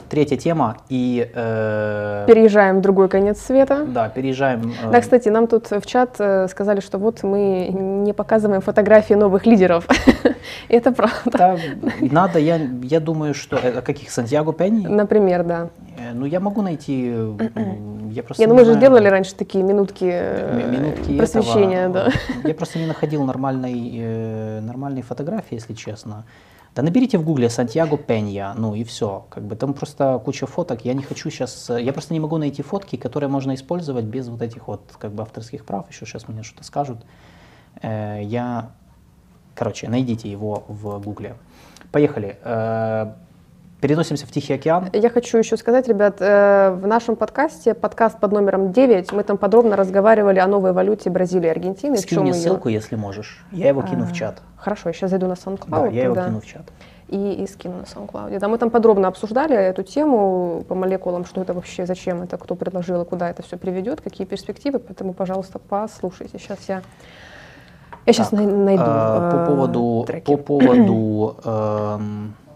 Третья 0.09 0.37
тема 0.37 0.77
и 0.89 1.29
э, 1.33 2.25
Переезжаем 2.27 2.77
в 2.79 2.81
другой 2.81 3.09
конец 3.09 3.39
света. 3.41 3.85
да, 3.87 4.09
переезжаем. 4.09 4.73
э, 4.83 4.91
Да, 4.91 5.01
кстати, 5.01 5.29
нам 5.29 5.47
тут 5.47 5.69
в 5.69 5.85
чат 5.85 6.15
э, 6.19 6.47
сказали, 6.47 6.79
что 6.79 6.97
вот 6.97 7.23
мы 7.23 7.67
не 7.69 8.13
показываем 8.13 8.61
фотографии 8.61 9.13
новых 9.15 9.45
лидеров. 9.45 9.85
Это 10.69 10.91
правда. 10.91 11.19
да, 11.37 11.57
надо, 12.01 12.39
я, 12.39 12.59
я 12.83 12.99
думаю, 12.99 13.33
что 13.33 13.57
э, 13.57 13.81
каких 13.81 14.09
Сантьяго 14.11 14.53
Пенни? 14.53 14.87
Например, 14.87 15.43
да. 15.43 15.69
Э, 15.97 16.13
Ну 16.13 16.25
я 16.25 16.39
могу 16.39 16.61
найти, 16.61 17.09
м, 17.09 18.09
я 18.11 18.23
просто. 18.23 18.41
Не, 18.43 18.47
ну 18.47 18.55
мы 18.55 18.65
же 18.65 18.75
делали 18.75 19.07
раньше 19.07 19.35
такие 19.35 19.63
минутки 19.63 20.05
минутки 20.53 21.17
просвещения, 21.17 21.89
да. 21.89 22.09
Я 22.43 22.53
просто 22.53 22.79
не 22.79 22.85
находил 22.87 23.23
нормальной, 23.25 24.61
нормальной 24.61 25.01
фотографии, 25.03 25.55
если 25.55 25.73
честно. 25.73 26.23
Да 26.75 26.81
наберите 26.83 27.17
в 27.17 27.23
гугле 27.23 27.49
Сантьяго 27.49 27.97
Пенья, 27.97 28.53
ну 28.55 28.75
и 28.75 28.83
все. 28.83 29.25
Как 29.29 29.43
бы 29.43 29.55
там 29.55 29.73
просто 29.73 30.21
куча 30.23 30.45
фоток. 30.45 30.85
Я 30.85 30.93
не 30.93 31.03
хочу 31.03 31.29
сейчас, 31.29 31.69
я 31.69 31.91
просто 31.93 32.13
не 32.13 32.19
могу 32.19 32.37
найти 32.37 32.61
фотки, 32.61 32.95
которые 32.95 33.29
можно 33.29 33.53
использовать 33.55 34.05
без 34.05 34.27
вот 34.27 34.41
этих 34.41 34.67
вот 34.67 34.81
как 34.99 35.11
бы 35.11 35.23
авторских 35.23 35.65
прав. 35.65 35.89
Еще 35.89 36.05
сейчас 36.05 36.27
мне 36.27 36.43
что-то 36.43 36.63
скажут. 36.63 36.99
Э, 37.81 38.19
Я, 38.23 38.71
короче, 39.55 39.89
найдите 39.89 40.29
его 40.29 40.63
в 40.67 40.99
гугле. 40.99 41.35
Поехали. 41.91 42.37
Э, 43.79 43.81
Переносимся 43.81 44.25
в 44.25 44.31
Тихий 44.31 44.53
океан. 44.53 44.89
Я 44.93 45.09
хочу 45.09 45.37
еще 45.37 45.55
сказать, 45.57 45.87
ребят, 45.87 46.17
э, 46.19 46.71
в 46.71 46.85
нашем 46.87 47.15
подкасте, 47.15 47.73
подкаст 47.73 48.19
под 48.19 48.31
номером 48.31 48.71
9, 48.71 49.11
мы 49.13 49.23
там 49.23 49.37
подробно 49.37 49.75
разговаривали 49.75 50.39
о 50.39 50.47
новой 50.47 50.73
валюте 50.73 51.09
Бразилии 51.09 51.47
и 51.47 51.49
Аргентины. 51.51 51.95
в 51.95 51.99
Скинь 51.99 52.19
мне 52.19 52.31
её- 52.31 52.39
ссылку, 52.41 52.69
если 52.69 52.95
можешь. 52.95 53.45
Я 53.51 53.69
его 53.69 53.81
кину 53.81 54.05
в 54.05 54.11
А, 54.11 54.13
чат. 54.13 54.41
Хорошо, 54.57 54.89
я 54.89 54.93
сейчас 54.93 55.09
зайду 55.11 55.27
на 55.27 55.33
SoundCloud. 55.33 55.69
Да, 55.69 55.87
я 55.87 56.03
его 56.03 56.15
тогда 56.15 56.29
кину 56.29 56.41
в 56.41 56.45
чат. 56.45 56.63
И, 57.07 57.33
и 57.33 57.47
скину 57.47 57.77
на 57.77 57.83
SoundCloud. 57.83 58.37
Да, 58.37 58.47
мы 58.49 58.57
там 58.57 58.69
подробно 58.69 59.07
обсуждали 59.07 59.55
эту 59.55 59.83
тему 59.83 60.63
по 60.67 60.75
молекулам, 60.75 61.25
что 61.25 61.41
это 61.41 61.53
вообще, 61.53 61.85
зачем 61.85 62.21
это, 62.21 62.37
кто 62.37 62.55
предложил, 62.55 63.01
и 63.01 63.05
куда 63.05 63.29
это 63.29 63.41
все 63.43 63.57
приведет, 63.57 64.01
какие 64.01 64.27
перспективы. 64.27 64.79
Поэтому, 64.79 65.13
пожалуйста, 65.13 65.57
послушайте. 65.57 66.37
Сейчас 66.37 66.59
я, 66.67 66.81
я 68.05 68.13
сейчас 68.13 68.27
Так, 68.29 68.39
найду 68.41 68.83
э, 68.83 69.31
по 69.31 69.35
э, 69.37 69.45
поводу, 69.47 70.03
треки. 70.05 70.25
по 70.25 70.37
поводу 70.37 71.37
С- 71.43 71.99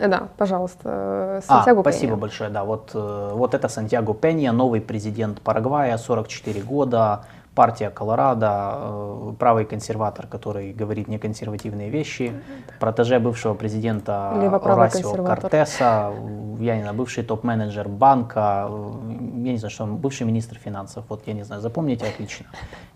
Да, 0.00 0.28
пожалуйста, 0.36 0.80
э, 0.84 1.40
А, 1.48 1.56
Сантьяго 1.56 1.80
спасибо 1.82 2.12
Пенья. 2.12 2.20
большое, 2.20 2.50
да, 2.50 2.64
вот, 2.64 2.90
э, 2.94 3.30
вот 3.34 3.54
это 3.54 3.68
Сантьяго 3.68 4.14
Пенья, 4.14 4.52
новый 4.52 4.80
президент 4.80 5.40
Парагвая, 5.40 5.96
44 5.96 6.60
года, 6.62 7.24
партия 7.54 7.90
Колорадо, 7.90 8.72
э, 8.76 9.32
правый 9.38 9.64
консерватор, 9.64 10.26
который 10.26 10.72
говорит 10.72 11.08
неконсервативные 11.08 11.90
вещи, 11.90 12.32
протеже 12.80 13.18
бывшего 13.18 13.54
президента 13.54 14.32
Орасио. 15.02 15.24
Кортеса, 15.24 16.12
я 16.60 16.76
не 16.76 16.82
знаю, 16.82 16.96
бывший 16.96 17.24
топ-менеджер 17.24 17.88
банка, 17.88 18.66
э, 18.70 18.90
я 19.44 19.52
не 19.52 19.58
знаю, 19.58 19.70
что 19.70 19.84
он, 19.84 19.96
бывший 19.96 20.26
министр 20.26 20.56
финансов, 20.56 21.04
вот 21.08 21.22
я 21.26 21.34
не 21.34 21.42
знаю, 21.44 21.60
запомните 21.60 22.06
отлично. 22.06 22.46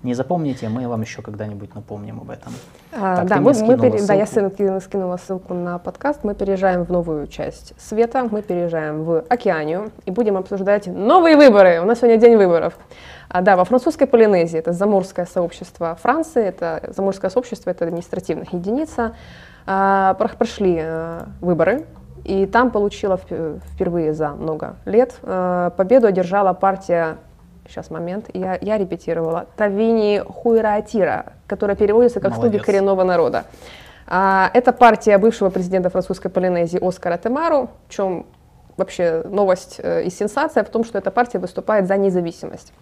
Не 0.02 0.14
запомните, 0.14 0.68
мы 0.68 0.88
вам 0.88 1.02
еще 1.02 1.20
когда-нибудь 1.22 1.74
напомним 1.74 2.20
об 2.20 2.30
этом. 2.30 2.52
А, 2.92 3.16
Так, 3.16 3.26
да, 3.26 3.36
мы, 3.36 3.52
мы 3.52 3.78
пере- 3.78 4.06
да, 4.06 4.14
я 4.14 4.26
ссылку. 4.26 4.56
ссылку- 4.56 4.80
скинула 4.80 5.16
ссылку 5.18 5.54
на 5.54 5.78
подкаст. 5.78 6.24
Мы 6.24 6.34
переезжаем 6.34 6.84
в 6.84 6.90
новую 6.90 7.26
часть 7.26 7.74
света, 7.78 8.26
мы 8.30 8.40
переезжаем 8.42 9.02
в 9.04 9.20
Океанию 9.28 9.90
и 10.06 10.10
будем 10.10 10.36
обсуждать 10.36 10.86
новые 10.86 11.36
выборы. 11.36 11.80
У 11.82 11.84
нас 11.84 11.98
сегодня 11.98 12.16
день 12.18 12.36
выборов. 12.36 12.78
А, 13.28 13.42
да, 13.42 13.56
во 13.56 13.64
французской 13.64 14.06
Полинезии, 14.06 14.58
это 14.58 14.72
заморское 14.72 15.26
сообщество 15.26 15.96
Франции, 16.00 16.44
это 16.44 16.82
заморское 16.94 17.30
сообщество, 17.30 17.70
это 17.70 17.84
административная 17.84 18.46
единица, 18.52 19.14
а, 19.66 20.14
про- 20.14 20.28
прошли 20.28 20.78
э, 20.80 21.22
выборы, 21.40 21.86
и 22.24 22.46
там 22.46 22.70
получила 22.70 23.14
вп- 23.16 23.60
впервые 23.72 24.12
за 24.14 24.30
много 24.30 24.76
лет 24.84 25.14
э, 25.22 25.70
победу 25.76 26.06
одержала 26.06 26.52
партия 26.52 27.18
Сейчас 27.68 27.90
момент, 27.90 28.30
я, 28.32 28.56
я 28.60 28.78
репетировала. 28.78 29.46
Тавини 29.56 30.22
Хуйраатира, 30.24 31.32
которая 31.48 31.76
переводится 31.76 32.20
как 32.20 32.32
«слуги 32.34 32.46
Молодец. 32.58 32.64
коренного 32.64 33.02
народа». 33.02 33.44
А, 34.06 34.50
это 34.54 34.72
партия 34.72 35.18
бывшего 35.18 35.50
президента 35.50 35.90
французской 35.90 36.28
Полинезии 36.28 36.78
Оскара 36.80 37.16
Темару. 37.18 37.70
В 37.88 37.92
чем 37.92 38.24
вообще 38.76 39.24
новость 39.28 39.80
э, 39.82 40.04
и 40.04 40.10
сенсация 40.10 40.62
в 40.62 40.68
том, 40.68 40.84
что 40.84 40.98
эта 40.98 41.10
партия 41.10 41.40
выступает 41.40 41.88
за 41.88 41.96
независимость 41.96 42.72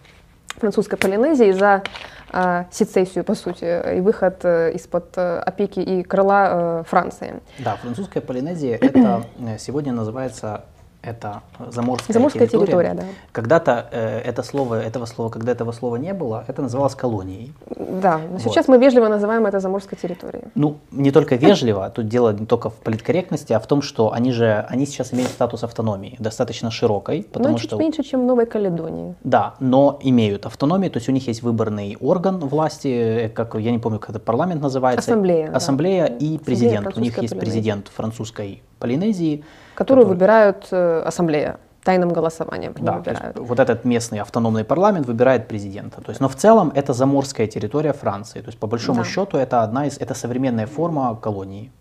французской 0.57 0.97
Полинезии, 0.97 1.51
за 1.51 1.83
э, 2.31 2.65
сецессию, 2.71 3.23
по 3.23 3.35
сути, 3.35 3.97
и 3.97 4.01
выход 4.01 4.43
э, 4.43 4.71
из-под 4.73 5.17
э, 5.17 5.39
опеки 5.39 5.79
и 5.79 6.03
крыла 6.03 6.49
э, 6.49 6.83
Франции. 6.87 7.41
Да, 7.59 7.75
французская 7.77 8.21
Полинезия 8.21 8.77
это 8.77 9.25
сегодня 9.59 9.93
называется 9.93 10.65
это 11.05 11.41
заморская, 11.69 12.13
Заморская 12.13 12.47
территория, 12.47 12.93
да. 12.93 13.03
Когда-то 13.31 13.87
э, 13.91 14.19
это 14.19 14.43
слово, 14.43 14.81
этого 14.81 15.05
слова, 15.05 15.29
когда 15.29 15.51
этого 15.51 15.71
слова 15.71 15.97
не 15.97 16.13
было, 16.13 16.43
это 16.47 16.61
называлось 16.61 16.95
колонией. 16.95 17.53
Да, 17.77 18.19
но 18.31 18.39
сейчас 18.39 18.67
мы 18.67 18.77
вежливо 18.77 19.07
называем 19.07 19.45
это 19.45 19.59
заморской 19.59 19.97
территорией. 19.97 20.45
Ну, 20.55 20.77
не 20.91 21.11
только 21.11 21.35
вежливо, 21.35 21.89
тут 21.89 22.07
дело 22.07 22.33
не 22.33 22.45
только 22.45 22.69
в 22.69 22.75
политкорректности, 22.75 23.53
а 23.53 23.59
в 23.59 23.67
том, 23.67 23.81
что 23.81 24.11
они 24.11 24.31
же, 24.31 24.65
они 24.69 24.85
сейчас 24.85 25.13
имеют 25.13 25.31
статус 25.31 25.63
автономии, 25.63 26.15
достаточно 26.19 26.71
широкой, 26.71 27.23
потому 27.31 27.53
но 27.53 27.57
чуть 27.57 27.69
что... 27.69 27.77
меньше, 27.77 28.03
чем 28.03 28.21
в 28.21 28.25
Новой 28.25 28.45
Каледонии. 28.45 29.15
Да, 29.23 29.55
но 29.59 29.99
имеют 30.01 30.45
автономию, 30.45 30.91
то 30.91 30.97
есть 30.97 31.09
у 31.09 31.11
них 31.11 31.27
есть 31.27 31.43
выборный 31.43 31.97
орган 31.99 32.39
власти, 32.39 32.87
э, 32.87 33.29
как 33.29 33.55
я 33.55 33.71
не 33.71 33.79
помню, 33.79 33.99
как 33.99 34.09
это 34.11 34.19
парламент 34.19 34.61
называется. 34.61 35.11
Ассамблея, 35.11 35.49
да. 35.49 35.57
Ассамблея 35.57 36.05
и 36.05 36.37
президент. 36.37 36.97
у 36.97 36.99
них 36.99 37.17
есть 37.21 37.37
президент 37.39 37.87
французской 37.87 38.61
Полинезии. 38.79 39.43
Которую 39.75 40.05
который... 40.05 40.15
выбирают 40.15 40.67
э, 40.71 41.01
ассамблея 41.05 41.57
тайным 41.83 42.09
голосованием. 42.09 42.73
Да, 42.79 43.03
вот 43.35 43.59
этот 43.59 43.85
местный 43.85 44.19
автономный 44.19 44.63
парламент 44.63 45.07
выбирает 45.07 45.47
президента. 45.47 46.01
То 46.01 46.09
есть, 46.09 46.21
но 46.21 46.27
в 46.27 46.35
целом 46.35 46.71
это 46.75 46.93
заморская 46.93 47.47
территория 47.47 47.93
Франции. 47.93 48.41
То 48.41 48.47
есть 48.47 48.59
по 48.59 48.67
большому 48.67 49.03
да. 49.03 49.05
счету 49.05 49.37
это 49.37 49.63
одна 49.63 49.85
из, 49.85 49.97
это 49.99 50.15
современная 50.15 50.65
форма 50.65 51.15
колонии. 51.15 51.71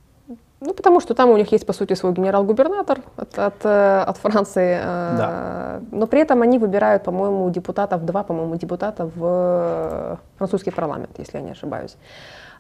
Ну, 0.61 0.75
потому 0.75 1.01
что 1.01 1.15
там 1.15 1.31
у 1.31 1.37
них 1.37 1.53
есть, 1.53 1.67
по 1.67 1.73
сути, 1.73 1.95
свой 1.95 2.13
генерал-губернатор 2.13 3.01
от, 3.17 3.39
от, 3.39 3.65
э, 3.65 4.05
от 4.09 4.17
Франции. 4.17 4.79
Э, 4.81 5.17
да. 5.19 5.81
Но 5.91 6.07
при 6.07 6.21
этом 6.21 6.43
они 6.43 6.59
выбирают, 6.59 7.05
по-моему, 7.05 7.51
депутатов, 7.51 8.05
два, 8.05 8.23
по-моему, 8.23 8.57
депутата 8.57 9.11
в 9.15 10.19
французский 10.39 10.71
парламент, 10.71 11.11
если 11.19 11.39
я 11.39 11.45
не 11.45 11.51
ошибаюсь. 11.51 11.97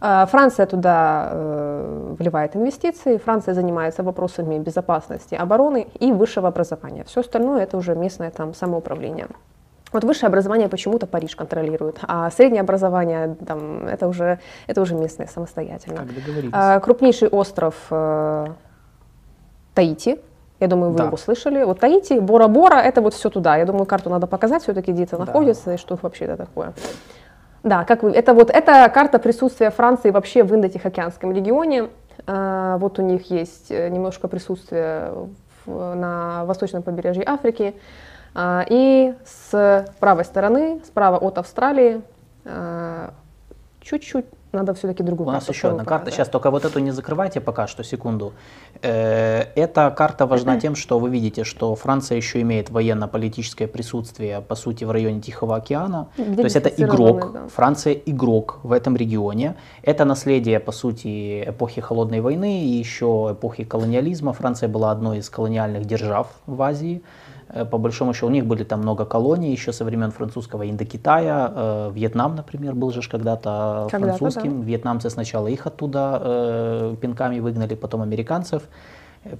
Э, 0.04 0.26
Франция 0.26 0.66
туда 0.66 1.30
вливает 2.18 2.56
инвестиции, 2.56 3.16
Франция 3.16 3.54
занимается 3.54 4.02
вопросами 4.02 4.58
безопасности, 4.58 5.34
обороны 5.34 5.86
и 5.98 6.12
высшего 6.12 6.48
образования. 6.48 7.04
Все 7.04 7.20
остальное 7.20 7.62
это 7.62 7.76
уже 7.76 7.94
местное 7.94 8.30
там 8.30 8.54
самоуправление. 8.54 9.28
Вот 9.92 10.04
высшее 10.04 10.26
образование 10.26 10.68
почему-то 10.68 11.06
Париж 11.06 11.36
контролирует, 11.36 11.98
а 12.02 12.28
среднее 12.30 12.62
образование 12.62 13.36
там, 13.46 13.86
это, 13.86 14.08
уже, 14.08 14.40
это 14.66 14.82
уже 14.82 14.94
местное 14.94 15.28
самостоятельно. 15.28 15.98
Как 15.98 16.14
договорились. 16.14 16.50
А, 16.52 16.80
крупнейший 16.80 17.28
остров 17.28 17.74
э, 17.90 18.46
Таити, 19.72 20.20
я 20.58 20.66
думаю, 20.66 20.90
вы 20.90 20.98
да. 20.98 21.04
его 21.04 21.16
слышали. 21.16 21.62
Вот 21.62 21.78
Таити, 21.78 22.18
Бора-Бора, 22.18 22.80
это 22.80 23.02
вот 23.02 23.14
все 23.14 23.30
туда. 23.30 23.56
Я 23.56 23.66
думаю, 23.66 23.86
карту 23.86 24.10
надо 24.10 24.26
показать 24.26 24.64
все-таки, 24.64 24.92
где 24.92 25.04
это 25.04 25.16
да. 25.16 25.26
находится 25.26 25.74
и 25.74 25.76
что 25.76 25.96
вообще 26.02 26.24
это 26.24 26.38
такое. 26.38 26.72
Да, 27.64 27.84
как 27.84 28.02
вы, 28.02 28.10
это 28.10 28.34
вот 28.34 28.50
это 28.50 28.88
карта 28.92 29.18
присутствия 29.18 29.70
Франции 29.70 30.10
вообще 30.10 30.44
в 30.44 30.54
Индо-Тихоокеанском 30.54 31.32
регионе. 31.32 31.88
А, 32.26 32.76
вот 32.76 32.98
у 32.98 33.02
них 33.02 33.30
есть 33.30 33.70
э, 33.70 33.88
немножко 33.88 34.28
присутствия 34.28 35.12
на 35.66 36.44
восточном 36.44 36.82
побережье 36.82 37.24
Африки. 37.26 37.74
А, 38.34 38.66
и 38.68 39.14
с 39.24 39.86
правой 39.98 40.26
стороны, 40.26 40.82
справа 40.84 41.16
от 41.16 41.38
Австралии, 41.38 42.02
а, 42.44 43.14
чуть-чуть 43.80 44.26
надо 44.54 44.74
все-таки 44.74 45.02
другую 45.02 45.28
У 45.28 45.32
нас 45.32 45.48
еще 45.48 45.68
одна 45.68 45.84
карта. 45.84 46.10
Сейчас 46.10 46.28
только 46.28 46.50
вот 46.50 46.64
эту 46.64 46.78
не 46.78 46.90
закрывайте 46.90 47.40
пока 47.40 47.66
что, 47.66 47.84
секунду. 47.84 48.32
Э, 48.82 49.46
эта 49.54 49.90
карта 49.90 50.26
важна 50.26 50.60
тем, 50.60 50.76
что 50.76 50.98
вы 50.98 51.10
видите, 51.10 51.44
что 51.44 51.74
Франция 51.74 52.16
еще 52.16 52.40
имеет 52.40 52.70
военно-политическое 52.70 53.66
присутствие, 53.66 54.40
по 54.40 54.54
сути, 54.54 54.84
в 54.84 54.90
районе 54.90 55.20
Тихого 55.20 55.56
океана. 55.56 56.08
Где 56.16 56.36
То 56.36 56.42
есть 56.42 56.56
это 56.56 56.68
игрок. 56.68 57.32
Да. 57.32 57.48
Франция 57.48 57.94
игрок 57.94 58.60
в 58.62 58.72
этом 58.72 58.96
регионе. 58.96 59.56
Это 59.82 60.04
наследие, 60.04 60.60
по 60.60 60.72
сути, 60.72 61.44
эпохи 61.46 61.80
Холодной 61.80 62.20
войны 62.20 62.64
и 62.64 62.68
еще 62.68 63.28
эпохи 63.32 63.64
колониализма. 63.64 64.32
Франция 64.32 64.68
была 64.68 64.90
одной 64.90 65.18
из 65.18 65.30
колониальных 65.30 65.84
держав 65.84 66.28
в 66.46 66.62
Азии. 66.62 67.02
Э, 67.48 67.64
по 67.64 67.78
большому 67.78 68.14
счету, 68.14 68.26
у 68.26 68.30
них 68.30 68.46
были 68.46 68.64
там 68.64 68.80
много 68.80 69.04
колоний 69.04 69.52
еще 69.52 69.72
со 69.72 69.84
времен 69.84 70.10
французского 70.10 70.68
Индокитая. 70.68 71.52
Э, 71.54 71.90
Вьетнам, 71.92 72.36
например, 72.36 72.74
был 72.74 72.92
же 72.92 73.00
когда-то 73.08 73.88
когда 73.90 74.08
французским. 74.08 74.60
Да. 74.60 74.66
Вьетнамцы 74.66 75.10
сначала 75.10 75.48
их 75.48 75.66
оттуда 75.66 76.20
э, 76.22 76.96
пинками 77.00 77.40
выгнали, 77.40 77.74
потом 77.74 78.02
американцев, 78.02 78.62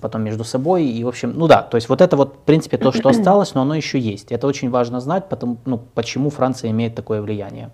потом 0.00 0.22
между 0.22 0.44
собой. 0.44 0.84
И, 0.84 1.04
в 1.04 1.08
общем, 1.08 1.32
ну 1.34 1.46
да, 1.46 1.62
то 1.62 1.76
есть 1.76 1.88
вот 1.88 2.00
это 2.00 2.16
вот, 2.16 2.34
в 2.34 2.44
принципе, 2.44 2.78
то, 2.78 2.92
что 2.92 3.08
осталось, 3.10 3.54
но 3.54 3.62
оно 3.62 3.74
еще 3.74 3.98
есть. 3.98 4.32
Это 4.32 4.46
очень 4.46 4.70
важно 4.70 5.00
знать, 5.00 5.28
потому, 5.28 5.56
ну, 5.64 5.78
почему 5.94 6.30
Франция 6.30 6.70
имеет 6.70 6.94
такое 6.94 7.22
влияние. 7.22 7.70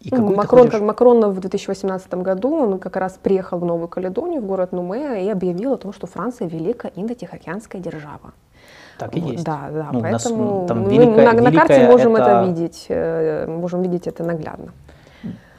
И 0.00 0.14
ну, 0.14 0.34
Макрон, 0.34 0.68
как 0.68 0.82
Макрон 0.82 1.32
в 1.32 1.40
2018 1.40 2.14
году, 2.14 2.54
он 2.54 2.78
как 2.78 2.96
раз 2.96 3.18
приехал 3.20 3.58
в 3.58 3.64
Новую 3.64 3.88
Каледонию, 3.88 4.40
в 4.40 4.46
город 4.46 4.72
Нуме, 4.72 5.24
и 5.24 5.28
объявил 5.28 5.72
о 5.72 5.76
том, 5.76 5.92
что 5.92 6.06
Франция 6.06 6.46
великая 6.48 6.92
индо-тихоокеанская 6.94 7.80
держава. 7.80 8.32
Так 8.98 9.16
и 9.16 9.20
есть. 9.20 9.44
Да, 9.44 9.68
да, 9.70 9.88
ну, 9.92 10.00
поэтому 10.00 10.60
нас, 10.60 10.68
там 10.68 10.82
мы 10.82 10.90
великая, 10.90 11.32
на, 11.32 11.42
на 11.42 11.52
карте 11.52 11.86
можем 11.86 12.16
это... 12.16 12.30
это 12.30 12.46
видеть, 12.46 12.86
э, 12.88 13.46
можем 13.46 13.82
видеть 13.82 14.06
это 14.06 14.24
наглядно. 14.24 14.72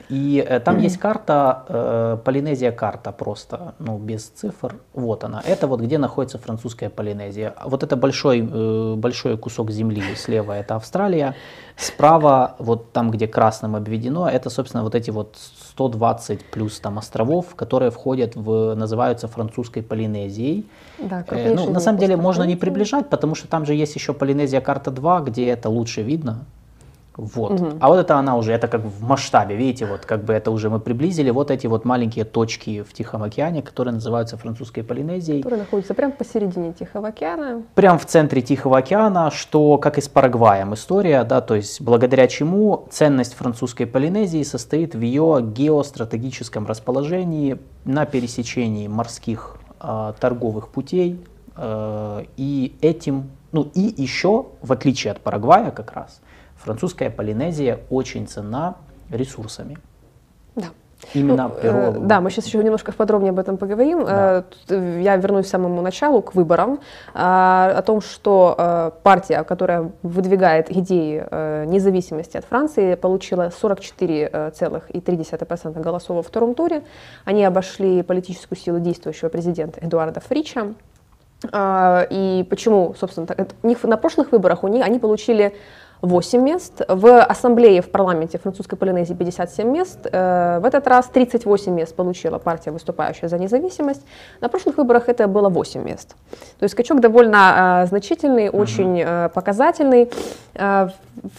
И 0.09 0.45
э, 0.47 0.59
там 0.61 0.77
mm-hmm. 0.77 0.83
есть 0.83 0.97
карта, 0.97 1.65
э, 1.67 2.17
Полинезия 2.23 2.71
карта 2.71 3.11
просто, 3.11 3.73
ну, 3.79 3.97
без 3.97 4.27
цифр. 4.27 4.75
Вот 4.93 5.23
она. 5.23 5.41
Это 5.45 5.67
вот 5.67 5.81
где 5.81 5.97
находится 5.97 6.37
французская 6.37 6.89
Полинезия. 6.89 7.53
Вот 7.65 7.83
это 7.83 7.97
большой, 7.97 8.39
э, 8.39 8.95
большой 8.95 9.37
кусок 9.37 9.69
земли 9.71 10.01
слева, 10.15 10.53
это 10.53 10.75
Австралия. 10.75 11.35
Справа, 11.75 12.55
вот 12.59 12.93
там, 12.93 13.11
где 13.11 13.27
красным 13.27 13.75
обведено, 13.75 14.29
это, 14.29 14.49
собственно, 14.49 14.83
вот 14.83 14.95
эти 14.95 15.11
вот 15.11 15.35
120 15.77 16.45
плюс 16.45 16.79
там 16.79 16.97
островов, 16.97 17.53
которые 17.55 17.91
входят 17.91 18.35
в, 18.35 18.73
называются 18.73 19.27
французской 19.27 19.83
Полинезией. 19.83 20.65
Да, 20.97 21.23
э, 21.29 21.53
ну, 21.53 21.69
на 21.69 21.79
самом 21.79 21.99
деле 21.99 22.17
можно 22.17 22.43
не 22.43 22.55
приближать, 22.55 23.09
потому 23.09 23.35
что 23.35 23.47
там 23.47 23.65
же 23.65 23.75
есть 23.75 23.95
еще 23.95 24.13
Полинезия 24.13 24.59
карта 24.59 24.89
2, 24.89 25.21
где 25.21 25.45
это 25.45 25.69
лучше 25.69 26.01
видно. 26.01 26.45
Вот. 27.17 27.59
Угу. 27.59 27.77
А 27.79 27.87
вот 27.87 27.97
это 27.97 28.15
она 28.15 28.37
уже, 28.37 28.53
это 28.53 28.67
как 28.67 28.81
в 28.81 29.03
масштабе, 29.03 29.55
видите, 29.55 29.87
вот 29.87 30.05
как 30.05 30.23
бы 30.23 30.33
это 30.33 30.51
уже 30.51 30.69
мы 30.69 30.79
приблизили, 30.79 31.31
вот 31.31 31.49
эти 31.49 31.65
вот 31.65 31.83
маленькие 31.83 32.25
точки 32.25 32.83
в 32.83 32.93
Тихом 32.93 33.23
океане, 33.23 33.63
которые 33.63 33.95
называются 33.95 34.37
французской 34.37 34.83
Полинезией. 34.83 35.41
Которые 35.41 35.61
находятся 35.61 35.95
прямо 35.95 36.13
посередине 36.13 36.73
Тихого 36.73 37.07
океана. 37.07 37.63
Прямо 37.73 37.97
в 37.97 38.05
центре 38.05 38.43
Тихого 38.43 38.77
океана, 38.77 39.31
что 39.31 39.79
как 39.79 39.97
и 39.97 40.01
с 40.01 40.07
Парагваем 40.07 40.75
история, 40.75 41.23
да, 41.23 41.41
то 41.41 41.55
есть 41.55 41.81
благодаря 41.81 42.27
чему 42.27 42.85
ценность 42.91 43.33
французской 43.33 43.87
Полинезии 43.87 44.43
состоит 44.43 44.93
в 44.93 45.01
ее 45.01 45.39
геостратегическом 45.41 46.67
расположении 46.67 47.57
на 47.83 48.05
пересечении 48.05 48.87
морских 48.87 49.57
э, 49.81 50.13
торговых 50.19 50.67
путей, 50.69 51.19
э, 51.55 52.25
и 52.37 52.77
этим, 52.81 53.31
ну 53.51 53.71
и 53.73 53.93
еще, 53.97 54.45
в 54.61 54.71
отличие 54.71 55.13
от 55.13 55.21
Парагвая 55.21 55.71
как 55.71 55.93
раз, 55.93 56.21
французская 56.67 57.09
Полинезия 57.09 57.79
очень 57.89 58.27
цена 58.27 58.75
ресурсами. 59.09 59.77
Да. 60.55 60.67
Именно 61.13 61.47
ну, 61.47 61.55
природа. 61.55 61.97
Э, 61.97 62.01
да, 62.01 62.19
мы 62.19 62.29
сейчас 62.29 62.47
еще 62.47 62.57
немножко 62.57 62.91
подробнее 62.91 63.29
об 63.29 63.39
этом 63.39 63.55
поговорим. 63.55 64.03
Да. 64.03 64.43
Э, 64.67 64.99
я 65.01 65.15
вернусь 65.15 65.45
к 65.45 65.49
самому 65.49 65.81
началу, 65.81 66.21
к 66.21 66.35
выборам, 66.35 66.81
а, 67.13 67.73
о 67.77 67.81
том, 67.83 68.01
что 68.01 68.53
э, 68.57 68.91
партия, 69.01 69.45
которая 69.45 69.91
выдвигает 70.03 70.69
идеи 70.69 71.25
независимости 71.67 72.35
от 72.35 72.43
Франции, 72.43 72.95
получила 72.95 73.49
44,3% 73.49 75.81
голосов 75.81 76.17
во 76.17 76.23
втором 76.23 76.53
туре. 76.53 76.83
Они 77.23 77.45
обошли 77.45 78.03
политическую 78.03 78.57
силу 78.57 78.81
действующего 78.81 79.29
президента 79.29 79.79
Эдуарда 79.79 80.19
Фрича. 80.19 80.73
А, 81.51 82.07
и 82.09 82.45
почему, 82.49 82.95
собственно, 82.99 83.27
так, 83.27 83.47
у 83.61 83.67
них 83.67 83.83
на 83.83 83.97
прошлых 83.97 84.31
выборах 84.31 84.63
у 84.63 84.67
них, 84.67 84.85
они 84.85 84.99
получили 84.99 85.55
8 86.01 86.41
мест, 86.41 86.81
в 86.87 87.21
ассамблее 87.21 87.81
в 87.81 87.89
парламенте 87.89 88.37
французской 88.37 88.75
Полинезии 88.75 89.13
57 89.13 89.67
мест, 89.71 89.99
э, 90.05 90.59
в 90.59 90.65
этот 90.65 90.87
раз 90.87 91.07
38 91.07 91.73
мест 91.73 91.95
получила 91.95 92.37
партия, 92.37 92.71
выступающая 92.71 93.29
за 93.29 93.37
независимость, 93.37 94.01
на 94.41 94.49
прошлых 94.49 94.77
выборах 94.77 95.09
это 95.09 95.27
было 95.27 95.49
8 95.49 95.83
мест. 95.83 96.15
То 96.59 96.63
есть 96.63 96.73
скачок 96.73 96.99
довольно 96.99 97.83
э, 97.83 97.87
значительный, 97.87 98.49
очень 98.49 99.01
э, 99.01 99.29
показательный. 99.33 100.09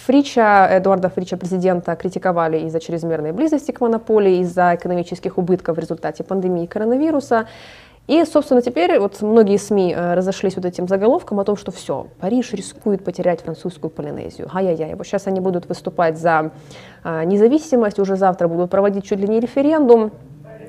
Фрича, 0.07 0.69
Эдуарда 0.71 1.09
Фрича, 1.09 1.37
президента, 1.37 1.97
критиковали 1.97 2.59
из-за 2.67 2.79
чрезмерной 2.79 3.33
близости 3.33 3.73
к 3.73 3.81
монополии, 3.81 4.41
из-за 4.43 4.75
экономических 4.75 5.39
убытков 5.39 5.77
в 5.77 5.81
результате 5.81 6.23
пандемии 6.23 6.67
коронавируса. 6.67 7.47
И, 8.09 8.25
собственно, 8.25 8.63
теперь 8.63 8.99
вот 8.99 9.21
многие 9.21 9.59
СМИ 9.59 9.93
э, 9.95 10.15
разошлись 10.15 10.57
вот 10.57 10.65
этим 10.65 10.89
заголовком 10.89 11.41
о 11.41 11.45
том, 11.45 11.57
что 11.57 11.71
все, 11.71 12.07
Париж 12.19 12.55
рискует 12.55 13.05
потерять 13.05 13.43
французскую 13.43 13.91
Полинезию. 13.91 14.49
Ай-яй-яй, 14.53 14.95
вот 14.95 15.07
сейчас 15.07 15.27
они 15.27 15.41
будут 15.41 15.69
выступать 15.69 16.17
за 16.19 16.51
э, 17.05 17.25
независимость, 17.25 17.99
уже 17.99 18.17
завтра 18.17 18.49
будут 18.49 18.71
проводить 18.71 19.05
чуть 19.05 19.19
ли 19.19 19.29
не 19.29 19.41
референдум. 19.41 20.11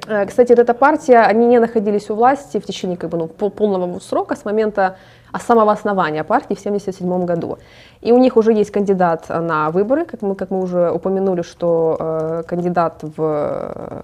Э, 0.05 0.25
кстати, 0.25 0.51
вот 0.51 0.59
эта 0.59 0.73
партия, 0.73 1.19
они 1.19 1.45
не 1.45 1.59
находились 1.59 2.09
у 2.09 2.15
власти 2.15 2.59
в 2.59 2.65
течение 2.65 2.97
как 2.97 3.09
бы, 3.09 3.17
ну, 3.17 3.27
полного 3.27 3.99
срока 3.99 4.35
с 4.35 4.43
момента 4.43 4.97
а 5.31 5.39
самого 5.39 5.71
основания 5.71 6.23
партии 6.25 6.55
в 6.55 6.59
1977 6.59 7.25
году. 7.25 7.57
И 8.01 8.11
у 8.11 8.17
них 8.17 8.35
уже 8.35 8.51
есть 8.51 8.71
кандидат 8.71 9.29
на 9.29 9.69
выборы, 9.69 10.03
как 10.03 10.23
мы, 10.23 10.35
как 10.35 10.49
мы 10.49 10.61
уже 10.61 10.91
упомянули, 10.91 11.43
что 11.43 11.95
э, 11.99 12.43
кандидат 12.47 12.99
в 13.01 14.03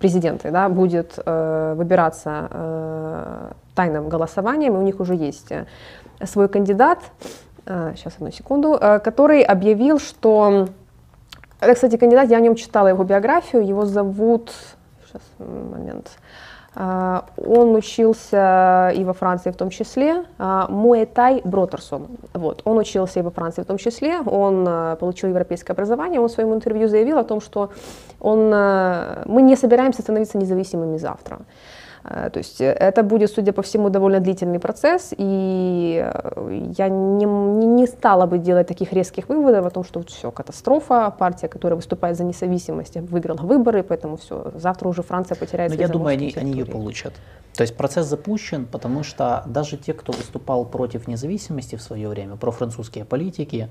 президенты, 0.00 0.50
да, 0.50 0.68
будет 0.68 1.18
э, 1.24 1.74
выбираться 1.76 2.48
э, 2.50 3.52
тайным 3.74 4.08
голосованием, 4.08 4.74
и 4.74 4.78
у 4.78 4.82
них 4.82 4.98
уже 4.98 5.14
есть 5.14 5.52
э, 5.52 5.66
свой 6.24 6.48
кандидат, 6.48 6.98
э, 7.66 7.92
сейчас 7.96 8.14
одну 8.16 8.32
секунду, 8.32 8.78
э, 8.80 8.98
который 8.98 9.42
объявил, 9.42 10.00
что, 10.00 10.68
это, 11.60 11.74
кстати, 11.74 11.96
кандидат, 11.96 12.30
я 12.30 12.38
о 12.38 12.40
нем 12.40 12.54
читала 12.54 12.88
его 12.88 13.04
биографию, 13.04 13.66
его 13.66 13.84
зовут, 13.84 14.52
сейчас 15.06 15.22
момент, 15.38 16.06
э, 16.06 16.49
он 16.74 17.74
учился 17.74 18.92
и 18.94 19.02
во 19.04 19.12
Франции 19.12 19.50
в 19.50 19.56
том 19.56 19.70
числе. 19.70 20.24
А, 20.38 20.68
Муэтай 20.68 21.40
Бротерсон. 21.44 22.06
Вот. 22.32 22.62
Он 22.64 22.78
учился 22.78 23.20
и 23.20 23.22
во 23.22 23.30
Франции 23.30 23.62
в 23.62 23.66
том 23.66 23.76
числе. 23.76 24.20
Он 24.20 24.64
а, 24.68 24.96
получил 24.96 25.30
европейское 25.30 25.74
образование. 25.74 26.20
Он 26.20 26.28
в 26.28 26.32
своем 26.32 26.54
интервью 26.54 26.88
заявил 26.88 27.18
о 27.18 27.24
том, 27.24 27.40
что 27.40 27.70
он, 28.20 28.50
мы 28.50 29.42
не 29.42 29.56
собираемся 29.56 30.02
становиться 30.02 30.38
независимыми 30.38 30.98
завтра. 30.98 31.38
То 32.10 32.38
есть 32.38 32.60
это 32.60 33.04
будет, 33.04 33.30
судя 33.30 33.52
по 33.52 33.62
всему, 33.62 33.88
довольно 33.88 34.18
длительный 34.18 34.58
процесс, 34.58 35.14
и 35.16 36.04
я 36.76 36.88
не, 36.88 37.24
не 37.24 37.86
стала 37.86 38.26
бы 38.26 38.38
делать 38.38 38.66
таких 38.66 38.92
резких 38.92 39.28
выводов 39.28 39.64
о 39.66 39.70
том, 39.70 39.84
что 39.84 40.02
все, 40.02 40.32
катастрофа, 40.32 41.14
партия, 41.16 41.46
которая 41.46 41.76
выступает 41.76 42.16
за 42.16 42.24
независимость, 42.24 42.96
выиграла 42.96 43.36
выборы, 43.36 43.84
поэтому 43.84 44.16
все, 44.16 44.50
завтра 44.56 44.88
уже 44.88 45.02
Франция 45.02 45.36
потеряет 45.36 45.70
Но 45.70 45.80
я 45.80 45.86
думаю, 45.86 46.14
они, 46.14 46.34
они 46.36 46.50
ее 46.50 46.66
получат. 46.66 47.12
То 47.54 47.62
есть 47.62 47.76
процесс 47.76 48.06
запущен, 48.06 48.66
потому 48.66 49.04
что 49.04 49.44
даже 49.46 49.76
те, 49.76 49.92
кто 49.92 50.12
выступал 50.12 50.64
против 50.64 51.06
независимости 51.06 51.76
в 51.76 51.82
свое 51.82 52.08
время, 52.08 52.34
профранцузские 52.34 53.04
политики, 53.04 53.70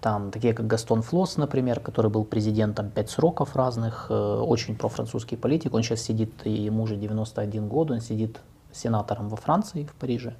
там 0.00 0.30
такие 0.30 0.54
как 0.54 0.66
Гастон 0.66 1.02
Флос, 1.02 1.36
например, 1.36 1.80
который 1.80 2.10
был 2.10 2.24
президентом 2.24 2.90
пять 2.90 3.10
сроков 3.10 3.54
разных, 3.54 4.06
э, 4.08 4.14
очень 4.14 4.76
профранцузский 4.76 5.36
политик, 5.36 5.74
он 5.74 5.82
сейчас 5.82 6.00
сидит, 6.00 6.46
ему 6.46 6.84
уже 6.84 6.96
91 6.96 7.68
год, 7.68 7.90
он 7.90 8.00
сидит 8.00 8.40
сенатором 8.72 9.28
во 9.28 9.36
Франции, 9.36 9.84
в 9.84 9.92
Париже. 9.94 10.34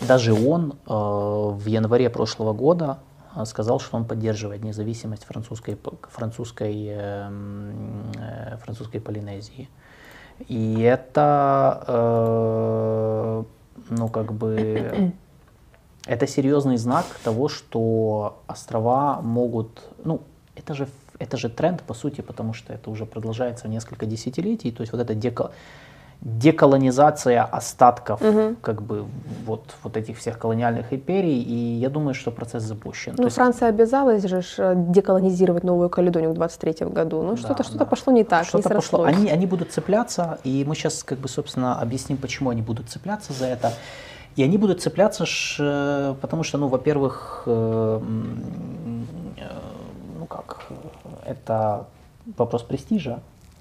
Даже 0.00 0.32
он 0.32 0.72
э, 0.72 0.74
в 0.86 1.66
январе 1.66 2.08
прошлого 2.08 2.54
года 2.54 2.98
э, 3.36 3.44
сказал, 3.44 3.78
что 3.78 3.96
он 3.96 4.06
поддерживает 4.06 4.64
независимость 4.64 5.24
французской, 5.24 5.76
французской, 6.08 6.96
французской 8.64 9.00
Полинезии. 9.00 9.68
И 10.48 10.80
это, 10.80 11.84
ну, 13.90 14.08
как 14.08 14.32
бы, 14.32 15.12
это 16.06 16.26
серьезный 16.26 16.76
знак 16.76 17.06
того, 17.24 17.48
что 17.48 18.42
острова 18.46 19.20
могут, 19.22 19.82
ну, 20.04 20.20
это 20.56 20.74
же, 20.74 20.88
это 21.18 21.36
же 21.36 21.48
тренд, 21.48 21.82
по 21.82 21.94
сути, 21.94 22.20
потому 22.20 22.54
что 22.54 22.72
это 22.72 22.90
уже 22.90 23.06
продолжается 23.06 23.68
несколько 23.68 24.06
десятилетий, 24.06 24.72
то 24.72 24.82
есть 24.82 24.92
вот 24.92 25.00
это 25.00 25.14
деко, 25.14 25.52
деколонизация 26.22 27.42
остатков 27.42 28.20
угу. 28.22 28.56
как 28.60 28.82
бы 28.82 29.06
вот, 29.44 29.74
вот 29.82 29.96
этих 29.96 30.18
всех 30.18 30.38
колониальных 30.38 30.92
империй, 30.92 31.42
и 31.42 31.54
я 31.54 31.90
думаю, 31.90 32.14
что 32.14 32.30
процесс 32.30 32.62
запущен. 32.62 33.14
Ну, 33.16 33.24
То 33.24 33.30
Франция 33.30 33.68
есть... 33.68 33.78
обязалась 33.78 34.24
же 34.24 34.42
э, 34.58 34.74
деколонизировать 34.76 35.64
Новую 35.64 35.88
Каледонию 35.88 36.30
в 36.30 36.34
23 36.34 36.86
году, 36.86 37.22
ну 37.22 37.36
что-то 37.36 37.58
да, 37.58 37.64
что 37.64 37.78
да. 37.78 37.84
пошло 37.84 38.12
не 38.12 38.24
так, 38.24 38.44
что-то 38.44 38.68
не 38.68 38.74
пошло. 38.76 39.02
Они, 39.02 39.30
они 39.30 39.46
будут 39.46 39.72
цепляться, 39.72 40.38
и 40.44 40.64
мы 40.66 40.76
сейчас 40.76 41.02
как 41.02 41.18
бы, 41.18 41.28
собственно, 41.28 41.80
объясним, 41.80 42.18
почему 42.18 42.50
они 42.50 42.62
будут 42.62 42.88
цепляться 42.88 43.32
за 43.32 43.46
это. 43.46 43.72
И 44.36 44.42
они 44.42 44.56
будут 44.56 44.80
цепляться, 44.80 45.24
э, 45.58 46.14
потому 46.20 46.42
что, 46.42 46.58
ну, 46.58 46.68
во-первых, 46.68 47.42
э, 47.46 48.00
ну 50.18 50.26
как, 50.26 50.66
это 51.24 51.86
вопрос 52.36 52.62
престижа, 52.62 53.20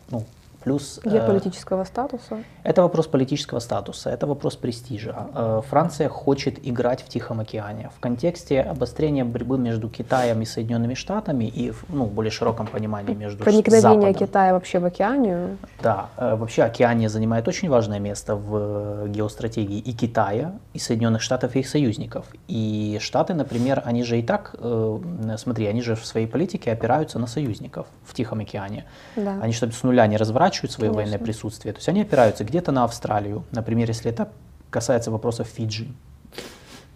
ну, 0.09 0.25
Плюс, 0.63 0.99
Геополитического 1.03 1.81
э, 1.81 1.85
статуса? 1.85 2.43
Это 2.63 2.83
вопрос 2.83 3.07
политического 3.07 3.59
статуса, 3.59 4.11
это 4.11 4.27
вопрос 4.27 4.55
престижа. 4.55 5.27
Э, 5.33 5.61
Франция 5.67 6.07
хочет 6.07 6.59
играть 6.67 7.01
в 7.01 7.09
Тихом 7.09 7.39
океане. 7.39 7.89
В 7.97 7.99
контексте 7.99 8.61
обострения 8.61 9.25
борьбы 9.25 9.57
между 9.57 9.89
Китаем 9.89 10.41
и 10.41 10.45
Соединенными 10.45 10.93
Штатами 10.93 11.45
и 11.45 11.71
в 11.71 11.85
ну, 11.89 12.05
более 12.05 12.29
широком 12.29 12.67
понимании 12.67 13.15
между 13.15 13.43
Проникновение 13.43 14.11
Западом. 14.11 14.27
Китая 14.27 14.53
вообще 14.53 14.79
в 14.79 14.85
океанию? 14.85 15.57
Да, 15.81 16.09
э, 16.17 16.35
вообще 16.35 16.61
океания 16.63 17.09
занимает 17.09 17.47
очень 17.47 17.69
важное 17.69 17.99
место 17.99 18.35
в 18.35 19.05
э, 19.05 19.07
геостратегии 19.07 19.79
и 19.79 19.93
Китая, 19.93 20.53
и 20.73 20.79
Соединенных 20.79 21.23
Штатов, 21.23 21.55
и 21.55 21.59
их 21.59 21.67
союзников. 21.67 22.27
И 22.47 22.99
Штаты, 23.01 23.33
например, 23.33 23.81
они 23.83 24.03
же 24.03 24.19
и 24.19 24.23
так, 24.23 24.55
э, 24.59 24.99
смотри, 25.37 25.65
они 25.65 25.81
же 25.81 25.95
в 25.95 26.05
своей 26.05 26.27
политике 26.27 26.71
опираются 26.71 27.17
на 27.17 27.25
союзников 27.25 27.87
в 28.05 28.13
Тихом 28.13 28.41
океане. 28.41 28.85
Да. 29.15 29.39
Они 29.41 29.53
чтобы 29.53 29.73
с 29.73 29.81
нуля 29.81 30.05
не 30.05 30.17
разворачивают, 30.17 30.50
наращивают 30.51 30.71
свое 30.71 30.91
Конечно. 30.91 31.11
военное 31.11 31.25
присутствие. 31.25 31.73
То 31.73 31.77
есть 31.77 31.89
они 31.89 32.01
опираются 32.01 32.43
где-то 32.43 32.71
на 32.71 32.83
Австралию, 32.83 33.43
например, 33.51 33.87
если 33.87 34.11
это 34.11 34.29
касается 34.69 35.11
вопросов 35.11 35.47
Фиджи. 35.47 35.87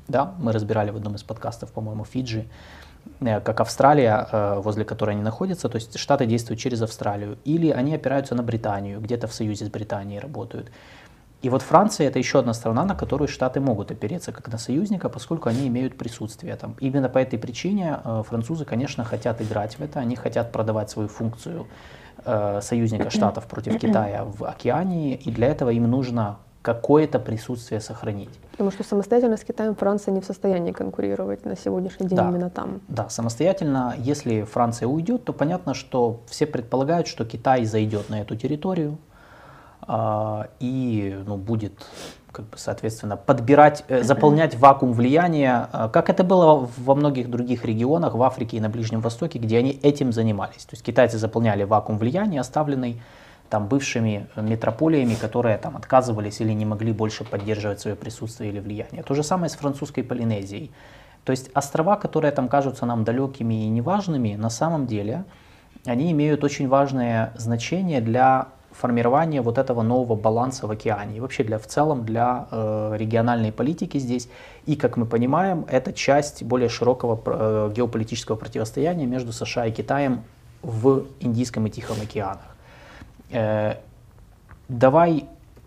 Да, 0.07 0.33
мы 0.39 0.51
разбирали 0.51 0.91
в 0.91 0.95
одном 0.95 1.15
из 1.15 1.23
подкастов, 1.23 1.71
по-моему, 1.71 2.05
Фиджи, 2.05 2.45
э, 3.21 3.39
как 3.41 3.59
Австралия, 3.59 4.27
э, 4.31 4.61
возле 4.63 4.83
которой 4.83 5.11
они 5.11 5.23
находятся, 5.23 5.69
то 5.69 5.77
есть 5.77 5.97
Штаты 5.97 6.25
действуют 6.25 6.59
через 6.59 6.81
Австралию, 6.81 7.37
или 7.45 7.71
они 7.71 7.95
опираются 7.95 8.35
на 8.35 8.43
Британию, 8.43 9.01
где-то 9.01 9.27
в 9.27 9.33
союзе 9.33 9.65
с 9.65 9.69
Британией 9.69 10.19
работают. 10.19 10.69
И 11.45 11.49
вот 11.49 11.61
Франция 11.61 12.07
это 12.07 12.19
еще 12.19 12.39
одна 12.39 12.53
страна, 12.53 12.85
на 12.85 12.95
которую 12.95 13.27
Штаты 13.27 13.59
могут 13.59 13.91
опереться 13.91 14.31
как 14.31 14.51
на 14.51 14.57
союзника, 14.57 15.09
поскольку 15.09 15.49
они 15.49 15.67
имеют 15.67 15.97
присутствие 15.97 16.55
там. 16.55 16.75
Именно 16.81 17.09
по 17.09 17.17
этой 17.17 17.39
причине 17.39 17.99
э, 18.03 18.23
французы, 18.27 18.65
конечно, 18.65 19.03
хотят 19.03 19.41
играть 19.41 19.79
в 19.79 19.81
это, 19.81 19.99
они 19.99 20.15
хотят 20.15 20.51
продавать 20.51 20.89
свою 20.89 21.07
функцию 21.07 21.65
союзника 22.61 23.09
Штатов 23.11 23.47
против 23.47 23.79
Китая 23.79 24.25
в 24.25 24.43
океане, 24.43 25.15
и 25.15 25.31
для 25.31 25.47
этого 25.47 25.69
им 25.69 25.89
нужно 25.89 26.37
какое-то 26.65 27.19
присутствие 27.19 27.79
сохранить. 27.79 28.39
Потому 28.51 28.71
что 28.71 28.83
самостоятельно 28.83 29.37
с 29.37 29.43
Китаем 29.43 29.75
Франция 29.75 30.13
не 30.13 30.21
в 30.21 30.25
состоянии 30.25 30.71
конкурировать 30.71 31.45
на 31.45 31.55
сегодняшний 31.55 32.07
день 32.07 32.17
да, 32.17 32.27
именно 32.27 32.49
там. 32.49 32.81
Да, 32.87 33.07
самостоятельно, 33.07 33.93
если 33.99 34.41
Франция 34.41 34.87
уйдет, 34.87 35.25
то 35.25 35.33
понятно, 35.33 35.75
что 35.75 36.21
все 36.27 36.47
предполагают, 36.47 37.05
что 37.05 37.23
Китай 37.23 37.65
зайдет 37.65 38.09
на 38.09 38.19
эту 38.19 38.35
территорию 38.35 38.97
э, 39.87 40.43
и 40.59 41.21
ну, 41.27 41.37
будет 41.37 41.85
как 42.35 42.45
бы, 42.45 42.57
соответственно, 42.57 43.15
подбирать, 43.15 43.85
э, 43.87 44.03
заполнять 44.03 44.55
вакуум 44.55 44.91
влияния, 44.91 45.69
э, 45.71 45.89
как 45.93 46.09
это 46.09 46.23
было 46.25 46.69
во 46.77 46.95
многих 46.95 47.29
других 47.29 47.63
регионах 47.63 48.13
в 48.13 48.21
Африке 48.21 48.57
и 48.57 48.59
на 48.59 48.69
Ближнем 48.69 48.99
Востоке, 48.99 49.39
где 49.39 49.57
они 49.57 49.71
этим 49.71 50.11
занимались. 50.11 50.65
То 50.65 50.73
есть 50.73 50.83
китайцы 50.83 51.17
заполняли 51.17 51.63
вакуум 51.63 51.97
влияния, 51.97 52.41
оставленный 52.41 53.01
там 53.49 53.67
бывшими 53.67 54.27
метрополиями, 54.35 55.15
которые 55.15 55.57
там 55.57 55.77
отказывались 55.77 56.41
или 56.41 56.51
не 56.51 56.65
могли 56.65 56.91
больше 56.91 57.23
поддерживать 57.23 57.79
свое 57.79 57.95
присутствие 57.95 58.51
или 58.51 58.59
влияние. 58.59 59.03
То 59.03 59.13
же 59.13 59.23
самое 59.23 59.49
с 59.49 59.55
французской 59.55 60.03
Полинезией. 60.03 60.71
То 61.23 61.31
есть 61.31 61.49
острова, 61.53 61.95
которые 61.95 62.31
там 62.31 62.49
кажутся 62.49 62.85
нам 62.85 63.03
далекими 63.03 63.65
и 63.65 63.69
неважными, 63.69 64.35
на 64.35 64.49
самом 64.49 64.87
деле 64.87 65.23
они 65.85 66.11
имеют 66.11 66.43
очень 66.43 66.67
важное 66.67 67.31
значение 67.37 68.01
для 68.01 68.47
формирование 68.75 69.41
вот 69.41 69.57
этого 69.57 69.81
нового 69.81 70.15
баланса 70.15 70.67
в 70.67 70.71
океане 70.71 71.17
и 71.17 71.19
вообще 71.19 71.43
для, 71.43 71.57
в 71.57 71.65
целом 71.65 72.05
для 72.05 72.47
э, 72.51 72.95
региональной 72.97 73.51
политики 73.51 73.97
здесь. 73.97 74.27
И, 74.65 74.75
как 74.75 74.97
мы 74.97 75.05
понимаем, 75.05 75.65
это 75.69 75.93
часть 75.93 76.43
более 76.43 76.69
широкого 76.69 77.19
э, 77.25 77.71
геополитического 77.75 78.35
противостояния 78.35 79.05
между 79.05 79.31
США 79.31 79.67
и 79.67 79.71
Китаем 79.71 80.23
в 80.61 81.05
Индийском 81.19 81.67
и 81.67 81.69
Тихом 81.69 81.97
океанах. 82.01 82.55
Э, 83.31 83.75
давай 84.67 85.25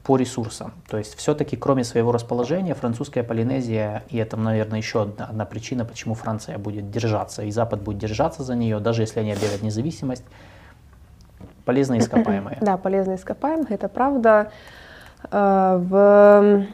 по 0.09 0.17
ресурсам. 0.17 0.73
То 0.89 0.97
есть 0.97 1.17
все-таки 1.17 1.57
кроме 1.57 1.85
своего 1.85 2.13
расположения 2.13 2.75
французская 2.75 3.23
Полинезия, 3.23 4.05
и 4.09 4.17
это, 4.17 4.39
наверное, 4.39 4.79
еще 4.79 5.03
одна, 5.03 5.27
одна 5.27 5.45
причина, 5.45 5.85
почему 5.85 6.15
Франция 6.15 6.57
будет 6.57 6.91
держаться, 6.91 7.43
и 7.43 7.51
Запад 7.51 7.83
будет 7.83 7.99
держаться 7.99 8.43
за 8.43 8.55
нее, 8.55 8.81
даже 8.81 9.03
если 9.03 9.21
они 9.21 9.33
объявят 9.33 9.63
независимость, 9.63 10.25
Полезные 11.69 12.01
ископаемые. 12.05 12.57
Да, 12.63 12.79
полезные 12.79 13.19
ископаемые, 13.19 13.75
это 13.75 13.89
правда. 13.91 14.51
Э, 15.31 15.79
в 15.79 16.65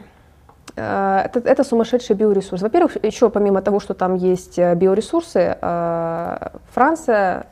э, 0.77 1.21
это, 1.25 1.39
это 1.39 1.63
сумасшедший 1.65 2.15
биоресурс. 2.15 2.61
Во-первых, 2.61 3.03
еще 3.03 3.29
помимо 3.29 3.61
того, 3.61 3.81
что 3.81 3.93
там 3.93 4.15
есть 4.15 4.57
э, 4.57 4.73
биоресурсы, 4.73 5.57
Франция 6.71 7.47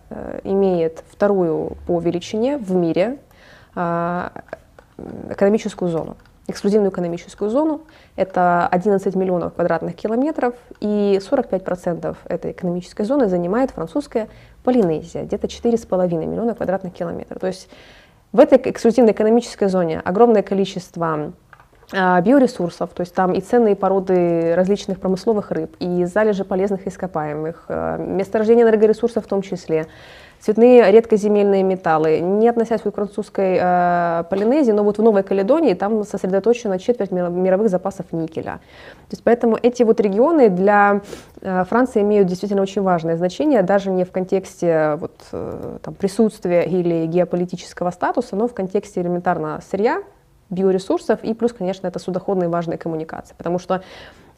имеет 0.46 1.04
вторую 1.12 1.76
по 1.86 2.00
величине 2.00 2.58
в 2.58 2.72
мире 2.72 3.18
экономическую 5.30 5.92
зону 5.92 6.16
эксклюзивную 6.48 6.92
экономическую 6.92 7.50
зону. 7.50 7.82
Это 8.16 8.68
11 8.68 9.16
миллионов 9.16 9.54
квадратных 9.54 9.96
километров, 9.96 10.56
и 10.82 11.20
45% 11.22 12.18
этой 12.26 12.52
экономической 12.52 13.06
зоны 13.06 13.30
занимает 13.30 13.72
французская 13.72 14.28
Полинезия, 14.64 15.24
где-то 15.24 15.48
4,5 15.48 16.26
миллиона 16.26 16.56
квадратных 16.56 16.94
километров. 16.94 17.40
То 17.40 17.48
есть 17.48 17.70
в 18.32 18.40
этой 18.40 18.58
эксклюзивной 18.58 19.12
экономической 19.12 19.68
зоне 19.68 20.02
огромное 20.04 20.42
количество 20.42 21.34
а, 21.92 22.22
биоресурсов, 22.22 22.92
то 22.92 23.02
есть 23.02 23.14
там 23.14 23.34
и 23.34 23.42
ценные 23.42 23.76
породы 23.76 24.56
различных 24.56 25.00
промысловых 25.00 25.52
рыб, 25.52 25.76
и 25.80 26.06
залежи 26.06 26.44
полезных 26.44 26.88
ископаемых, 26.88 27.66
а, 27.68 27.98
месторождения 27.98 28.64
энергоресурсов 28.64 29.26
в 29.26 29.28
том 29.28 29.42
числе, 29.42 29.88
цветные 30.44 30.92
редкоземельные 30.92 31.64
металлы. 31.64 32.20
Не 32.20 32.50
относясь 32.50 32.82
к 32.82 32.92
французской 32.92 33.58
э, 33.60 34.24
Полинезии, 34.30 34.74
но 34.74 34.84
вот 34.84 34.98
в 34.98 35.02
Новой 35.02 35.24
Каледонии 35.24 35.74
там 35.74 36.04
сосредоточена 36.04 36.80
четверть 36.80 37.12
мировых 37.12 37.70
запасов 37.70 38.08
никеля. 38.12 38.60
То 39.10 39.12
есть 39.12 39.24
поэтому 39.24 39.58
эти 39.62 39.84
вот 39.84 40.02
регионы 40.02 40.50
для 40.50 41.02
э, 41.42 41.64
Франции 41.64 42.02
имеют 42.02 42.28
действительно 42.28 42.62
очень 42.62 42.82
важное 42.82 43.16
значение, 43.16 43.62
даже 43.62 43.90
не 43.90 44.04
в 44.04 44.12
контексте 44.12 44.98
вот, 45.00 45.14
э, 45.32 45.78
там, 45.82 45.94
присутствия 45.94 46.64
или 46.64 47.06
геополитического 47.06 47.92
статуса, 47.92 48.36
но 48.36 48.48
в 48.50 48.54
контексте 48.54 49.00
элементарно 49.00 49.62
сырья, 49.72 50.04
биоресурсов 50.50 51.24
и 51.24 51.34
плюс, 51.34 51.54
конечно, 51.54 51.88
это 51.88 52.00
судоходные 52.00 52.50
важные 52.50 52.78
коммуникации. 52.78 53.34
Потому 53.38 53.60
что 53.60 53.82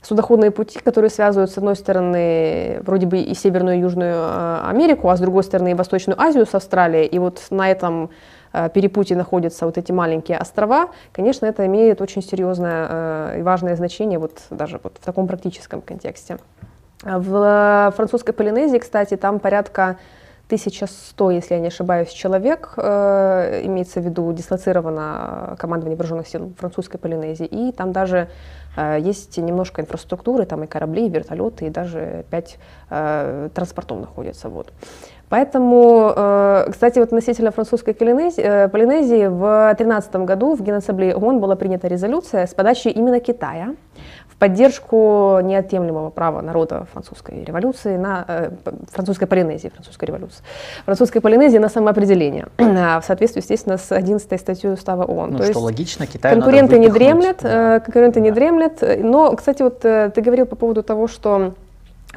судоходные 0.06 0.52
пути, 0.52 0.80
которые 0.80 1.10
связывают, 1.10 1.52
с 1.52 1.57
одной 1.57 1.76
стороны, 1.76 2.80
вроде 2.82 3.07
бы 3.07 3.18
и 3.18 3.34
Северную 3.34 3.77
и 3.77 3.80
Южную 3.80 4.15
э, 4.15 4.60
Америку, 4.69 5.10
а 5.10 5.18
с 5.18 5.19
другой 5.19 5.44
стороны, 5.44 5.72
и 5.72 5.73
Восточную 5.73 6.22
Азию 6.22 6.45
с 6.45 6.53
Австралией. 6.53 7.07
И 7.07 7.18
вот 7.18 7.41
на 7.49 7.69
этом 7.69 8.11
э, 8.53 8.69
перепутье 8.69 9.18
находятся 9.18 9.65
вот 9.65 9.77
эти 9.77 9.91
маленькие 9.91 10.38
острова, 10.38 10.90
конечно, 11.11 11.48
это 11.48 11.65
имеет 11.65 12.02
очень 12.02 12.22
серьезное 12.22 12.88
э, 12.90 13.40
и 13.40 13.41
важное 13.41 13.76
значение 13.76 14.19
вот 14.19 14.44
даже 14.52 14.80
вот 14.84 14.98
в 15.02 15.06
таком 15.06 15.27
практическом 15.27 15.82
контексте. 15.82 16.38
В 17.03 17.94
французской 17.95 18.32
Полинезии, 18.32 18.77
кстати, 18.77 19.18
там 19.18 19.40
порядка 19.40 19.98
1100, 20.47 21.31
если 21.31 21.55
я 21.55 21.59
не 21.59 21.67
ошибаюсь, 21.67 22.09
человек, 22.09 22.73
э, 22.77 23.61
имеется 23.63 23.99
в 23.99 24.05
виду 24.05 24.31
дислоцировано 24.34 25.55
командование 25.57 25.97
вооруженных 25.97 26.27
сил 26.27 26.53
французской 26.57 26.97
Полинезии, 26.97 27.45
и 27.45 27.72
там 27.72 27.91
даже 27.91 28.27
э, 28.77 28.97
есть 28.99 29.38
немножко 29.38 29.81
инфраструктуры, 29.81 30.45
там 30.45 30.63
и 30.63 30.67
корабли, 30.67 31.07
и 31.07 31.09
вертолеты, 31.09 31.65
и 31.65 31.69
даже 31.69 32.26
пять 32.30 32.57
э, 32.89 33.49
транспортов 33.53 33.99
находятся. 33.99 34.49
Вот. 34.49 34.72
Поэтому, 35.30 36.13
кстати, 36.69 36.99
вот 36.99 37.07
относительно 37.07 37.51
французской 37.51 37.93
Полинезии, 37.93 38.43
э, 38.43 38.67
Полинезии 38.67 39.26
в 39.26 39.73
2013 39.76 40.15
году 40.17 40.55
в 40.55 40.61
Генассамблее 40.61 41.15
ООН 41.15 41.39
была 41.39 41.55
принята 41.55 41.88
резолюция 41.88 42.45
с 42.45 42.53
подачей 42.53 42.91
именно 42.91 43.19
Китая, 43.19 43.76
поддержку 44.45 45.39
неотъемлемого 45.41 46.11
права 46.11 46.39
народа 46.41 46.85
французской 46.91 47.43
революции 47.43 47.97
на 47.97 48.26
э, 48.27 48.51
французской 48.91 49.26
Полинезии, 49.26 49.69
французской 49.69 50.05
революции, 50.05 50.43
французской 50.85 51.19
Полинезии 51.19 51.57
на 51.57 51.67
самоопределение, 51.67 52.45
в 52.59 53.01
соответствии, 53.03 53.41
естественно, 53.41 53.77
с 53.80 53.91
11 53.91 54.39
статьей 54.39 54.72
Устава 54.72 55.03
ООН. 55.03 55.31
Ну, 55.31 55.38
То 55.38 55.43
что 55.45 55.51
есть 55.53 55.59
логично, 55.61 56.05
Китай 56.05 56.31
конкуренты 56.31 56.77
не 56.77 56.89
дремлят, 56.89 57.39
да. 57.41 57.77
э, 57.77 57.80
конкуренты 57.80 58.19
Да. 58.19 58.26
не 58.26 58.31
дремлят. 58.31 58.84
Но, 58.99 59.35
кстати, 59.35 59.63
вот 59.63 59.84
э, 59.84 60.11
ты 60.13 60.22
говорил 60.22 60.45
по 60.45 60.55
поводу 60.55 60.84
того, 60.84 61.07
что 61.07 61.53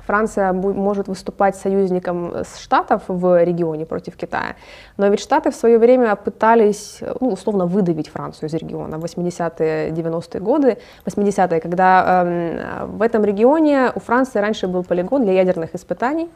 Франция 0.08 0.54
может 0.54 1.08
выступать 1.08 1.54
союзником 1.54 2.32
с 2.34 2.58
Штатов 2.58 3.02
в 3.08 3.44
регионе 3.44 3.84
против 3.84 4.16
Китая. 4.16 4.56
Но 4.96 5.08
ведь 5.08 5.20
Штаты 5.20 5.50
в 5.50 5.54
свое 5.54 5.78
время 5.78 6.16
пытались, 6.16 6.98
э, 7.02 7.14
ну, 7.20 7.28
условно, 7.28 7.66
выдавить 7.66 8.08
Францию 8.08 8.48
из 8.48 8.54
региона 8.54 8.98
в 8.98 9.04
80-е, 9.04 9.90
90-е 9.90 10.40
годы, 10.40 10.78
80-е, 11.06 11.60
когда 11.60 12.24
эм, 12.24 12.98
в 12.98 13.02
этом 13.02 13.24
регионе 13.24 13.92
у 13.94 14.00
Франции 14.00 14.40
раньше 14.40 14.66
был 14.66 14.82
полигон 14.82 15.24
для 15.24 15.32
ядерных 15.32 15.74
испытаний. 15.74 16.28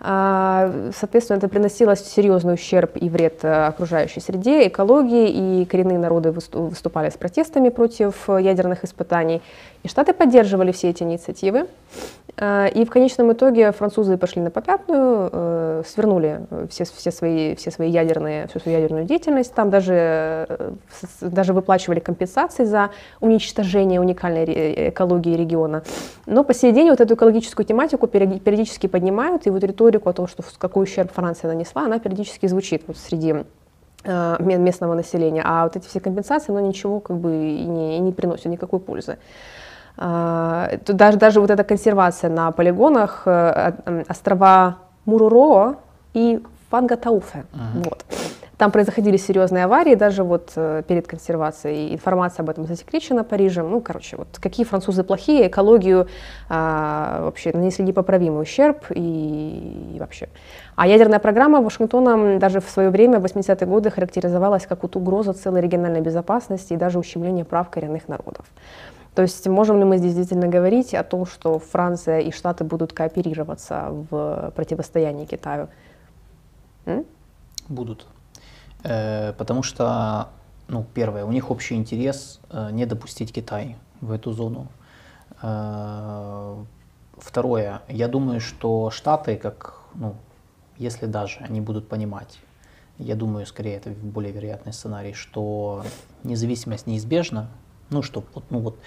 А, 0.00 0.70
Соответственно, 0.94 1.38
это 1.38 1.48
приносило 1.48 1.96
серьезный 1.96 2.54
ущерб 2.54 2.96
и 2.96 3.08
вред 3.08 3.44
э, 3.44 3.66
окружающей 3.66 4.20
среде, 4.20 4.68
экологии, 4.68 5.62
и 5.62 5.64
коренные 5.64 5.98
народы 5.98 6.30
высту- 6.30 6.68
выступали 6.68 7.08
с 7.08 7.14
протестами 7.14 7.70
против 7.70 8.28
э, 8.28 8.42
ядерных 8.42 8.84
испытаний. 8.84 9.40
И 9.86 9.88
Штаты 9.88 10.12
поддерживали 10.14 10.72
все 10.72 10.90
эти 10.90 11.04
инициативы. 11.04 11.68
А, 12.38 12.66
И 12.66 12.84
в 12.84 12.90
конечном 12.90 13.32
итоге 13.32 13.70
французы 13.70 14.16
пошли 14.16 14.42
на 14.42 14.50
попятную, 14.50 15.30
э, 15.32 15.82
свернули 15.86 16.40
все, 16.70 16.84
все, 16.84 17.12
свои, 17.12 17.54
все 17.54 17.70
свои 17.70 17.88
ядерные, 17.88 18.48
всю 18.48 18.58
свою 18.58 18.78
ядерную 18.80 19.04
деятельность. 19.04 19.54
Там 19.54 19.70
даже, 19.70 19.94
э, 20.48 20.72
даже 21.20 21.52
выплачивали 21.52 22.00
компенсации 22.00 22.64
за 22.64 22.90
уничтожение 23.20 24.00
уникальной 24.00 24.90
экологии 24.90 25.36
региона. 25.36 25.82
Но 26.26 26.42
по 26.42 26.52
сей 26.52 26.72
день 26.72 26.90
вот 26.90 27.00
эту 27.00 27.14
экологическую 27.14 27.64
тематику 27.64 28.08
периоди- 28.08 28.40
периодически 28.40 28.88
поднимают, 28.88 29.46
и 29.46 29.50
вот 29.50 29.62
риторику 29.62 30.08
о 30.08 30.12
том, 30.12 30.26
что 30.26 30.42
какой 30.58 30.82
ущерб 30.82 31.12
Франция 31.12 31.46
нанесла, 31.52 31.82
она 31.82 32.00
периодически 32.00 32.46
звучит 32.48 32.82
вот 32.88 32.96
среди 32.96 33.36
э, 34.04 34.36
ме- 34.40 34.58
местного 34.58 34.94
населения. 34.94 35.42
А 35.44 35.62
вот 35.62 35.76
эти 35.76 35.86
все 35.86 36.00
компенсации, 36.00 36.50
ну, 36.52 36.60
ничего 36.60 36.98
как 36.98 37.16
бы 37.18 37.30
и 37.30 37.64
не, 37.64 37.98
и 37.98 38.00
не 38.00 38.10
приносят 38.12 38.46
никакой 38.46 38.80
пользы. 38.80 39.16
А, 39.98 40.70
даже, 40.86 41.18
даже 41.18 41.40
вот 41.40 41.50
эта 41.50 41.64
консервация 41.64 42.30
на 42.30 42.50
полигонах, 42.52 43.22
э, 43.26 44.04
острова 44.08 44.76
Муруро 45.04 45.76
и 46.14 46.42
Фангатауфе. 46.70 47.44
Вот. 47.74 48.04
Там 48.58 48.70
происходили 48.70 49.18
серьезные 49.18 49.64
аварии, 49.64 49.94
даже 49.94 50.24
вот 50.24 50.52
э, 50.56 50.82
перед 50.88 51.06
консервацией. 51.06 51.92
Информация 51.92 52.42
об 52.42 52.48
этом 52.48 52.64
засекречена 52.66 53.22
Парижем. 53.22 53.70
Ну, 53.70 53.82
короче, 53.82 54.16
вот 54.16 54.28
какие 54.40 54.64
французы 54.64 55.04
плохие, 55.04 55.48
экологию 55.48 56.08
а, 56.48 57.20
вообще 57.24 57.52
нанесли 57.52 57.84
непоправимый 57.84 58.42
ущерб 58.42 58.86
и, 58.90 59.92
и 59.94 59.98
вообще. 60.00 60.30
А 60.74 60.86
ядерная 60.86 61.18
программа 61.18 61.60
Вашингтона 61.60 62.38
даже 62.38 62.60
в 62.60 62.70
свое 62.70 62.88
время, 62.88 63.18
в 63.18 63.26
80-е 63.26 63.66
годы, 63.66 63.90
характеризовалась 63.90 64.66
как 64.66 64.82
вот 64.82 64.96
угроза 64.96 65.34
целой 65.34 65.60
региональной 65.60 66.00
безопасности 66.00 66.72
и 66.72 66.76
даже 66.76 66.98
ущемление 66.98 67.44
прав 67.44 67.68
коренных 67.68 68.08
народов. 68.08 68.46
То 69.16 69.22
есть 69.22 69.46
можем 69.46 69.78
ли 69.78 69.84
мы 69.84 69.96
здесь 69.96 70.14
действительно 70.14 70.46
говорить 70.46 70.94
о 70.94 71.02
том, 71.02 71.24
что 71.24 71.58
Франция 71.58 72.20
и 72.20 72.30
Штаты 72.30 72.64
будут 72.64 72.92
кооперироваться 72.92 73.88
в 74.10 74.52
противостоянии 74.54 75.24
Китаю? 75.24 75.68
М? 76.84 77.06
Будут. 77.66 78.06
Э, 78.84 79.32
Потому 79.32 79.62
что, 79.62 80.28
ну, 80.68 80.84
первое, 80.92 81.24
у 81.24 81.32
них 81.32 81.50
общий 81.50 81.76
интерес 81.76 82.40
э, 82.50 82.68
не 82.72 82.84
допустить 82.84 83.32
Китай 83.32 83.76
в 84.02 84.12
эту 84.12 84.32
зону. 84.32 84.66
Э, 85.42 86.62
Второе, 87.16 87.80
я 87.88 88.08
думаю, 88.08 88.40
что 88.40 88.90
Штаты, 88.90 89.36
как, 89.36 89.80
ну, 89.94 90.14
если 90.76 91.06
даже 91.06 91.40
они 91.40 91.62
будут 91.62 91.88
понимать, 91.88 92.38
я 92.98 93.14
думаю, 93.14 93.46
скорее 93.46 93.76
это 93.76 93.88
более 93.88 94.32
вероятный 94.32 94.74
сценарий, 94.74 95.14
что 95.14 95.84
независимость 96.22 96.86
неизбежна, 96.86 97.48
ну, 97.88 98.02
что 98.02 98.22
вот, 98.34 98.44
ну 98.50 98.58
вот, 98.58 98.78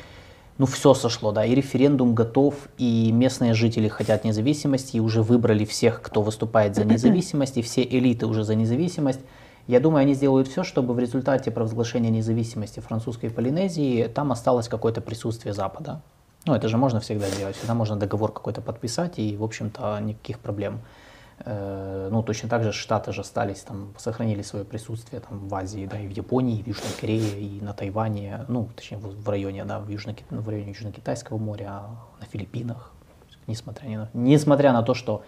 ну 0.59 0.65
все 0.65 0.93
сошло, 0.93 1.31
да, 1.31 1.45
и 1.45 1.55
референдум 1.55 2.13
готов, 2.13 2.53
и 2.77 3.11
местные 3.13 3.53
жители 3.53 3.87
хотят 3.87 4.25
независимости, 4.25 4.97
и 4.97 4.99
уже 4.99 5.23
выбрали 5.23 5.63
всех, 5.63 6.01
кто 6.01 6.21
выступает 6.21 6.75
за 6.75 6.83
независимость, 6.83 7.57
и 7.57 7.61
все 7.61 7.81
элиты 7.81 8.27
уже 8.27 8.43
за 8.43 8.55
независимость. 8.55 9.21
Я 9.67 9.79
думаю, 9.79 10.01
они 10.01 10.15
сделают 10.15 10.49
все, 10.49 10.63
чтобы 10.65 10.93
в 10.93 10.99
результате 10.99 11.49
провозглашения 11.49 12.09
независимости 12.09 12.81
французской 12.81 13.29
Полинезии 13.29 14.11
там 14.13 14.33
осталось 14.33 14.67
какое-то 14.67 14.99
присутствие 14.99 15.53
Запада. 15.53 16.01
Ну, 16.45 16.53
это 16.53 16.67
же 16.67 16.77
можно 16.77 16.99
всегда 16.99 17.27
сделать, 17.29 17.55
всегда 17.55 17.73
можно 17.73 17.95
договор 17.95 18.33
какой-то 18.33 18.61
подписать, 18.61 19.17
и, 19.17 19.37
в 19.37 19.43
общем-то, 19.43 19.97
никаких 20.01 20.39
проблем. 20.39 20.81
Э, 21.45 22.09
Ну, 22.11 22.23
точно 22.23 22.49
так 22.49 22.63
же 22.63 22.71
Штаты 22.71 23.11
же 23.11 23.21
остались, 23.21 23.61
там, 23.61 23.93
сохранили 23.97 24.41
свое 24.41 24.65
присутствие 24.65 25.21
там, 25.21 25.47
в 25.47 25.55
Азии, 25.55 25.87
да, 25.89 25.99
и 25.99 26.07
в 26.07 26.11
Японии, 26.11 26.59
и 26.59 26.63
в 26.63 26.67
Южной 26.67 26.91
Корее, 26.99 27.41
и 27.41 27.61
на 27.61 27.73
Тайване, 27.73 28.45
ну, 28.47 28.69
точнее, 28.75 28.97
в, 28.97 29.23
в 29.23 29.29
районе, 29.29 29.63
да, 29.65 29.79
в, 29.79 29.89
Южно, 29.89 30.15
в 30.29 30.49
районе 30.49 30.71
Южно-Китайского 30.71 31.37
моря, 31.37 31.83
на 32.19 32.25
Филиппинах, 32.25 32.91
несмотря, 33.47 33.87
ни 33.87 33.95
на, 33.97 34.09
несмотря 34.13 34.73
на 34.73 34.81
то, 34.81 34.93
что 34.93 35.21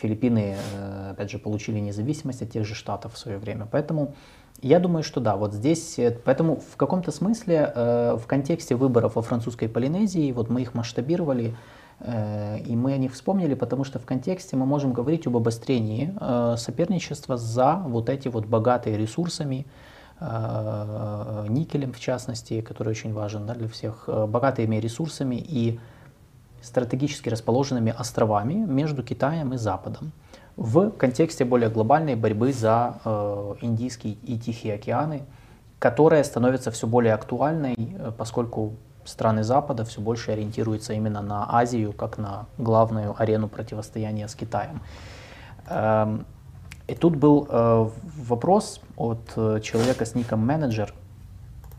Филиппины, 0.00 0.56
э, 0.74 1.10
опять 1.10 1.30
же, 1.30 1.38
получили 1.38 1.80
независимость 1.80 2.42
от 2.42 2.50
тех 2.50 2.64
же 2.64 2.74
Штатов 2.74 3.14
в 3.14 3.18
свое 3.18 3.38
время. 3.38 3.66
Поэтому 3.70 4.14
я 4.62 4.78
думаю, 4.78 5.02
что 5.02 5.20
да, 5.20 5.36
вот 5.36 5.52
здесь, 5.52 5.98
э, 5.98 6.16
поэтому 6.24 6.56
в 6.56 6.76
каком-то 6.76 7.10
смысле 7.10 7.72
в 7.74 8.22
контексте 8.26 8.76
выборов 8.76 9.16
во 9.16 9.22
французской 9.22 9.68
Полинезии, 9.68 10.32
вот 10.32 10.48
мы 10.48 10.62
их 10.62 10.74
масштабировали, 10.74 11.54
и 12.02 12.76
мы 12.76 12.94
о 12.94 12.96
них 12.96 13.12
вспомнили, 13.12 13.54
потому 13.54 13.84
что 13.84 13.98
в 13.98 14.06
контексте 14.06 14.56
мы 14.56 14.64
можем 14.64 14.92
говорить 14.92 15.26
об 15.26 15.36
обострении 15.36 16.14
э, 16.18 16.54
соперничества 16.56 17.36
за 17.36 17.76
вот 17.86 18.08
эти 18.08 18.28
вот 18.28 18.46
богатые 18.46 18.96
ресурсами, 18.96 19.66
э, 20.18 21.46
никелем 21.48 21.92
в 21.92 22.00
частности, 22.00 22.62
который 22.62 22.90
очень 22.90 23.12
важен 23.12 23.46
да, 23.46 23.54
для 23.54 23.68
всех, 23.68 24.04
э, 24.06 24.26
богатыми 24.26 24.76
ресурсами 24.76 25.36
и 25.36 25.78
стратегически 26.62 27.28
расположенными 27.28 27.94
островами 27.96 28.54
между 28.54 29.02
Китаем 29.02 29.52
и 29.52 29.56
Западом 29.58 30.12
в 30.56 30.90
контексте 30.90 31.44
более 31.44 31.70
глобальной 31.70 32.16
борьбы 32.16 32.52
за 32.52 33.00
э, 33.04 33.54
Индийский 33.62 34.18
и 34.22 34.38
Тихий 34.38 34.70
океаны, 34.70 35.22
которая 35.78 36.22
становится 36.24 36.70
все 36.70 36.86
более 36.86 37.14
актуальной, 37.14 37.76
э, 37.78 38.12
поскольку 38.16 38.74
страны 39.04 39.42
Запада 39.42 39.84
все 39.84 40.00
больше 40.00 40.32
ориентируются 40.32 40.92
именно 40.92 41.22
на 41.22 41.46
Азию 41.54 41.92
как 41.92 42.18
на 42.18 42.46
главную 42.58 43.14
арену 43.20 43.48
противостояния 43.48 44.28
с 44.28 44.34
Китаем. 44.34 44.80
Эм, 45.68 46.26
и 46.88 46.94
тут 46.94 47.16
был 47.16 47.46
э, 47.48 47.88
вопрос 48.16 48.80
от 48.96 49.32
э, 49.36 49.60
человека 49.62 50.04
с 50.04 50.14
ником 50.14 50.44
менеджер. 50.44 50.92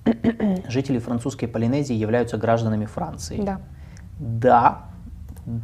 Жители 0.67 0.99
французской 0.99 1.47
Полинезии 1.47 1.95
являются 1.95 2.37
гражданами 2.37 2.85
Франции. 2.85 3.41
Да. 3.41 3.61
Да, 4.19 4.85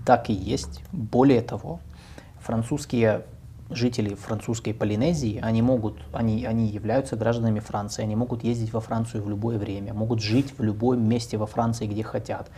так 0.06 0.30
и 0.30 0.34
есть. 0.34 0.84
Более 0.92 1.42
того, 1.42 1.80
французские 2.40 3.24
жители 3.70 4.16
французской 4.16 4.74
Полинезии, 4.74 5.40
они 5.42 5.62
могут, 5.62 5.98
они, 6.14 6.46
они 6.46 6.68
являются 6.68 7.16
гражданами 7.16 7.60
Франции, 7.60 8.04
они 8.04 8.16
могут 8.16 8.44
ездить 8.44 8.74
во 8.74 8.80
Францию 8.80 9.24
в 9.24 9.30
любое 9.30 9.58
время, 9.58 9.94
могут 9.94 10.22
жить 10.22 10.54
в 10.58 10.64
любом 10.64 11.04
месте 11.04 11.38
во 11.38 11.48
Франции, 11.48 11.88
где 11.88 12.04
хотят. 12.04 12.50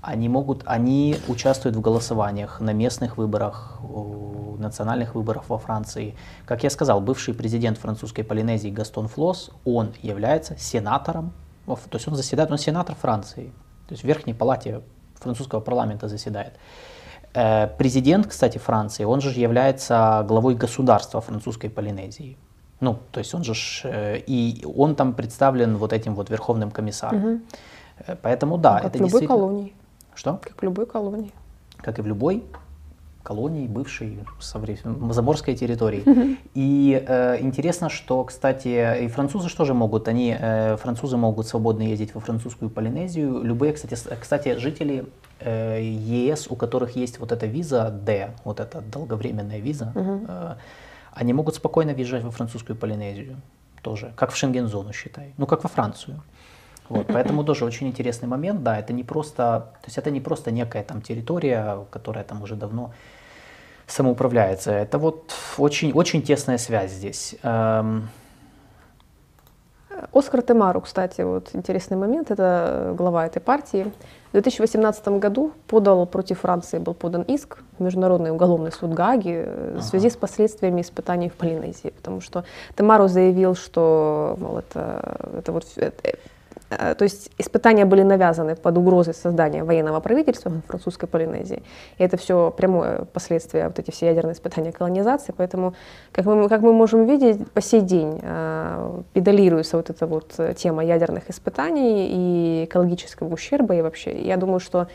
Они 0.00 0.28
могут, 0.28 0.62
они 0.66 1.16
участвуют 1.26 1.76
в 1.76 1.80
голосованиях 1.80 2.60
на 2.60 2.72
местных 2.72 3.16
выборах, 3.16 3.80
национальных 4.58 5.14
выборах 5.14 5.48
во 5.48 5.58
Франции. 5.58 6.16
Как 6.44 6.62
я 6.62 6.70
сказал, 6.70 7.00
бывший 7.00 7.34
президент 7.34 7.78
французской 7.78 8.22
Полинезии 8.22 8.68
Гастон 8.68 9.08
Флос, 9.08 9.50
он 9.64 9.92
является 10.02 10.56
сенатором, 10.56 11.32
то 11.66 11.78
есть 11.92 12.08
он 12.08 12.14
заседает, 12.14 12.50
он 12.50 12.58
сенатор 12.58 12.94
Франции. 12.94 13.52
То 13.88 13.94
есть 13.94 14.04
в 14.04 14.06
Верхней 14.06 14.34
Палате 14.34 14.82
французского 15.14 15.60
парламента 15.60 16.08
заседает. 16.08 16.54
Э, 17.34 17.68
президент, 17.78 18.26
кстати, 18.26 18.58
Франции, 18.58 19.04
он 19.04 19.20
же 19.20 19.30
является 19.30 20.24
главой 20.28 20.54
государства 20.54 21.20
французской 21.20 21.68
Полинезии. 21.68 22.36
Ну, 22.80 22.98
то 23.10 23.18
есть 23.18 23.34
он 23.34 23.44
же, 23.44 23.54
э, 23.84 24.18
и 24.26 24.64
он 24.76 24.94
там 24.94 25.12
представлен 25.12 25.76
вот 25.76 25.92
этим 25.92 26.14
вот 26.14 26.30
верховным 26.30 26.70
комиссаром. 26.70 27.24
Угу. 27.24 27.40
Поэтому 28.22 28.58
да, 28.58 28.74
ну, 28.74 28.82
как 28.82 28.86
это 28.86 28.98
в 28.98 29.00
любой 29.00 29.10
действительно... 29.10 29.38
колонии. 29.40 29.74
Что? 30.14 30.38
Как 30.42 30.60
в 30.60 30.62
любой 30.62 30.86
колонии. 30.86 31.32
Как 31.76 31.98
и 31.98 32.02
в 32.02 32.06
любой 32.06 32.44
колонии 33.22 33.66
бывшей 33.66 34.18
заморской 35.10 35.54
территории. 35.54 36.38
И 36.54 37.04
э, 37.06 37.40
интересно, 37.40 37.88
что, 37.88 38.24
кстати, 38.24 39.04
и 39.04 39.08
французы 39.08 39.48
что 39.48 39.64
же 39.64 39.74
могут? 39.74 40.08
Они, 40.08 40.36
э, 40.38 40.76
французы 40.76 41.16
могут 41.16 41.46
свободно 41.46 41.82
ездить 41.82 42.14
во 42.14 42.20
французскую 42.20 42.70
Полинезию. 42.70 43.42
Любые, 43.42 43.72
кстати, 43.72 43.96
кстати 44.20 44.56
жители 44.56 45.06
э, 45.40 45.80
ЕС, 45.82 46.46
у 46.50 46.56
которых 46.56 46.96
есть 46.96 47.20
вот 47.20 47.32
эта 47.32 47.46
виза 47.46 47.90
D, 47.90 48.30
вот 48.44 48.60
эта 48.60 48.80
долговременная 48.80 49.58
виза, 49.58 49.92
э, 49.94 50.54
они 51.12 51.32
могут 51.32 51.56
спокойно 51.56 51.92
въезжать 51.92 52.24
во 52.24 52.30
французскую 52.30 52.76
Полинезию 52.76 53.36
тоже, 53.82 54.12
как 54.16 54.32
в 54.32 54.36
Шенген-зону, 54.36 54.92
считай, 54.92 55.34
ну 55.36 55.46
как 55.46 55.62
во 55.64 55.68
Францию. 55.68 56.22
Вот, 56.88 57.06
поэтому 57.08 57.44
тоже 57.44 57.64
очень 57.64 57.88
интересный 57.88 58.28
момент, 58.28 58.62
да, 58.62 58.78
это 58.78 58.92
не 58.92 59.04
просто, 59.04 59.68
то 59.80 59.86
есть 59.86 59.98
это 59.98 60.10
не 60.10 60.20
просто 60.20 60.50
некая 60.50 60.82
там 60.82 61.02
территория, 61.02 61.84
которая 61.90 62.24
там 62.24 62.42
уже 62.42 62.56
давно 62.56 62.92
самоуправляется. 63.86 64.70
Это 64.72 64.98
вот 64.98 65.32
очень, 65.58 65.92
очень 65.92 66.22
тесная 66.22 66.58
связь 66.58 66.92
здесь. 66.92 67.36
Эм, 67.42 68.08
Оскар 70.12 70.42
Темару, 70.42 70.80
кстати, 70.80 71.22
вот 71.22 71.50
интересный 71.54 71.96
момент, 71.96 72.30
это 72.30 72.94
глава 72.96 73.26
этой 73.26 73.40
партии. 73.40 73.90
В 74.28 74.32
2018 74.32 75.08
году 75.18 75.52
подал 75.66 76.06
против 76.06 76.40
Франции, 76.40 76.78
был 76.78 76.94
подан 76.94 77.22
иск 77.22 77.58
в 77.78 77.82
Международный 77.82 78.30
уголовный 78.30 78.70
суд 78.70 78.92
Гаги 78.92 79.44
ага. 79.46 79.78
в 79.78 79.82
связи 79.82 80.10
с 80.10 80.16
последствиями 80.16 80.82
испытаний 80.82 81.28
в 81.30 81.34
Полинезии, 81.34 81.90
потому 81.90 82.20
что 82.20 82.44
Темару 82.76 83.08
заявил, 83.08 83.54
что 83.54 84.36
мол, 84.38 84.58
это, 84.58 85.18
это 85.38 85.52
вот 85.52 85.64
это, 85.76 85.94
Э, 86.04 86.12
то 86.68 87.02
есть 87.02 87.30
испытания 87.38 87.84
были 87.84 88.02
навязаны 88.02 88.54
под 88.54 88.76
угрозой 88.76 89.14
создания 89.14 89.64
военного 89.64 90.00
правительства 90.00 90.50
в 90.50 90.60
французской 90.66 91.06
Полинезии. 91.06 91.62
И 91.96 92.04
это 92.04 92.16
все 92.16 92.52
прямое 92.56 93.04
последствие, 93.04 93.68
вот 93.68 93.78
эти 93.78 93.90
все 93.90 94.06
ядерные 94.06 94.34
испытания 94.34 94.72
колонизации. 94.72 95.32
Поэтому, 95.36 95.74
как 96.12 96.26
мы, 96.26 96.48
как 96.48 96.60
мы 96.60 96.72
можем 96.72 97.06
видеть, 97.06 97.50
по 97.52 97.60
сей 97.62 97.80
день 97.80 98.20
э, 98.22 99.02
педалируется 99.14 99.76
вот 99.78 99.90
эта 99.90 100.06
вот 100.06 100.34
тема 100.56 100.84
ядерных 100.84 101.30
испытаний 101.30 102.08
и 102.10 102.64
экологического 102.64 103.32
ущерба. 103.32 103.74
И 103.74 103.82
вообще, 103.82 104.20
я 104.20 104.36
думаю, 104.36 104.60
что 104.60 104.88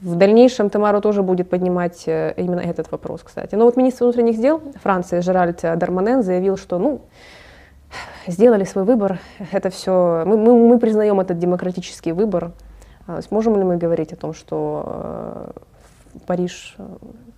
в 0.00 0.14
дальнейшем 0.14 0.70
Тамару 0.70 1.00
тоже 1.00 1.22
будет 1.22 1.48
поднимать 1.48 2.04
э, 2.06 2.34
именно 2.36 2.60
этот 2.60 2.90
вопрос, 2.90 3.22
кстати. 3.24 3.54
Но 3.54 3.64
вот 3.64 3.76
министр 3.76 4.04
внутренних 4.04 4.38
дел 4.38 4.60
Франции 4.82 5.20
Жеральд 5.20 5.60
Дарманен 5.62 6.22
заявил, 6.22 6.56
что 6.56 6.78
ну, 6.78 7.00
сделали 8.26 8.64
свой 8.64 8.84
выбор. 8.84 9.18
Это 9.52 9.70
все, 9.70 10.24
мы, 10.26 10.36
мы, 10.36 10.54
мы 10.68 10.78
признаем 10.78 11.20
этот 11.20 11.38
демократический 11.38 12.12
выбор. 12.12 12.52
А, 13.06 13.20
можем 13.30 13.56
ли 13.56 13.64
мы 13.64 13.76
говорить 13.76 14.12
о 14.12 14.16
том, 14.16 14.34
что 14.34 15.52
э, 16.14 16.18
Париж 16.26 16.74
э, 16.78 16.84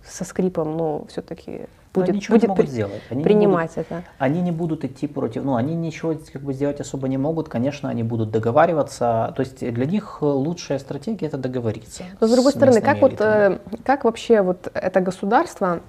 со 0.05 0.23
скрипом, 0.25 0.75
но 0.77 1.05
все-таки 1.07 1.67
будет, 1.93 2.09
они 2.09 2.21
будет 2.29 2.55
при, 2.55 2.65
сделать. 2.65 3.01
Они 3.09 3.23
принимать 3.23 3.75
будут, 3.75 3.91
это. 3.91 4.03
Они 4.17 4.41
не 4.41 4.51
будут 4.51 4.83
идти 4.85 5.07
против, 5.07 5.43
ну, 5.43 5.55
они 5.55 5.75
ничего 5.75 6.15
как 6.31 6.41
бы 6.41 6.53
сделать 6.53 6.79
особо 6.79 7.07
не 7.07 7.17
могут. 7.17 7.49
Конечно, 7.49 7.89
они 7.89 8.03
будут 8.03 8.31
договариваться. 8.31 9.33
То 9.35 9.41
есть 9.41 9.59
для 9.59 9.85
них 9.85 10.21
лучшая 10.21 10.79
стратегия 10.79 11.27
это 11.27 11.37
договориться. 11.37 12.03
Но 12.19 12.27
с 12.27 12.31
другой 12.31 12.51
стороны, 12.51 12.81
как 12.81 13.01
вот, 13.01 13.19
э, 13.19 13.59
как 13.83 14.05
вообще 14.05 14.41
вот 14.41 14.69
это 14.73 15.01
государство 15.01 15.81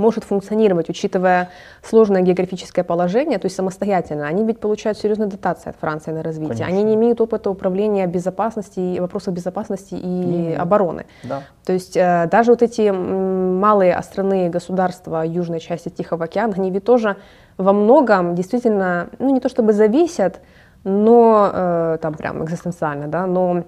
может 0.00 0.24
функционировать, 0.24 0.88
учитывая 0.88 1.50
сложное 1.82 2.22
географическое 2.22 2.84
положение, 2.84 3.38
то 3.38 3.46
есть 3.46 3.56
самостоятельно. 3.56 4.26
Они 4.26 4.44
ведь 4.44 4.58
получают 4.58 4.98
серьезные 4.98 5.28
дотации 5.28 5.70
от 5.70 5.76
Франции 5.76 6.10
на 6.10 6.22
развитие. 6.22 6.56
Конечно. 6.56 6.74
Они 6.74 6.82
не 6.82 6.94
имеют 6.94 7.20
опыта 7.20 7.50
управления 7.50 8.06
безопасности, 8.06 8.98
вопросов 8.98 9.34
безопасности 9.34 9.94
и 9.94 10.06
не, 10.06 10.54
обороны. 10.54 11.06
Да. 11.22 11.42
То 11.64 11.72
есть 11.72 11.96
э, 11.96 12.28
даже 12.30 12.50
вот 12.50 12.62
эти 12.62 12.90
малые 12.90 13.94
островные 13.94 14.48
государства 14.48 15.24
южной 15.24 15.60
части 15.60 15.88
Тихого 15.88 16.24
океана, 16.24 16.54
они 16.56 16.70
ведь 16.70 16.84
тоже 16.84 17.16
во 17.58 17.72
многом 17.72 18.34
действительно, 18.34 19.08
ну 19.18 19.30
не 19.30 19.40
то 19.40 19.48
чтобы 19.48 19.72
зависят, 19.72 20.40
но 20.84 21.50
э, 21.52 21.98
там 22.00 22.14
прям 22.14 22.42
экзистенциально, 22.42 23.06
да, 23.06 23.26
но 23.26 23.64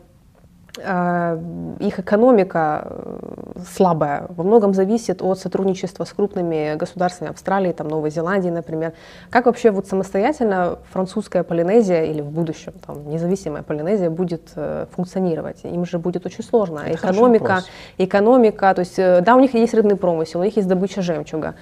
их 0.78 1.99
экономика 1.99 2.86
э, 2.89 3.61
слабая, 3.74 4.27
во 4.31 4.43
многом 4.43 4.73
зависит 4.73 5.20
от 5.20 5.39
сотрудничества 5.39 6.05
с 6.05 6.12
крупными 6.12 6.77
государствами 6.77 7.31
Австралии, 7.31 7.73
там, 7.73 7.89
Новой 7.89 8.11
Зеландии, 8.11 8.49
например. 8.49 8.94
Как 9.28 9.47
вообще 9.47 9.70
вот 9.70 9.86
самостоятельно 9.86 10.78
французская 10.90 11.43
Полинезия 11.43 12.05
или 12.05 12.23
в 12.23 12.31
будущем 12.31 12.73
там, 12.86 13.07
независимая 13.11 13.62
Полинезия 13.62 14.09
будет 14.09 14.51
э, 14.57 14.86
функционировать? 14.97 15.62
Им 15.65 15.85
же 15.85 15.99
будет 15.99 16.24
очень 16.24 16.43
сложно. 16.43 16.81
Это 16.86 16.97
экономика, 16.97 17.62
экономика, 17.99 18.73
то 18.74 18.81
есть, 18.81 18.97
да, 18.97 19.36
у 19.36 19.40
них 19.40 19.53
есть 19.53 19.74
рыбный 19.74 19.97
промысел, 19.97 20.40
у 20.40 20.44
них 20.44 20.57
есть 20.57 20.69
добыча 20.69 21.03
жемчуга, 21.03 21.55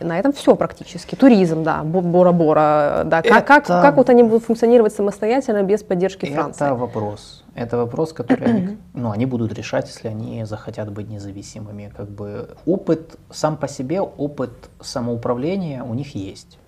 на 0.00 0.18
этом 0.18 0.32
все 0.32 0.54
практически. 0.56 1.14
Туризм, 1.14 1.62
да, 1.62 1.82
Бора-Бора, 1.82 3.02
да. 3.04 3.22
Как, 3.22 3.30
это... 3.30 3.42
как, 3.42 3.66
как 3.66 3.96
вот 3.96 4.10
они 4.10 4.22
будут 4.22 4.44
функционировать 4.44 4.92
самостоятельно 4.92 5.62
без 5.62 5.82
поддержки 5.82 6.26
Франции? 6.26 6.64
Это 6.64 6.74
вопрос. 6.74 7.44
Это 7.54 7.76
вопрос, 7.76 8.12
который 8.12 8.46
они, 8.46 8.78
ну, 8.94 9.10
они 9.10 9.26
будут 9.26 9.52
решать, 9.52 9.88
если 9.88 10.08
они 10.08 10.44
захотят 10.44 10.92
быть 10.92 11.08
независимыми. 11.08 11.92
Как 11.96 12.08
бы 12.08 12.50
опыт 12.66 13.16
сам 13.30 13.56
по 13.56 13.66
себе, 13.66 14.00
опыт 14.00 14.52
самоуправления 14.80 15.82
у 15.82 15.94
них 15.94 16.14
есть. 16.14 16.58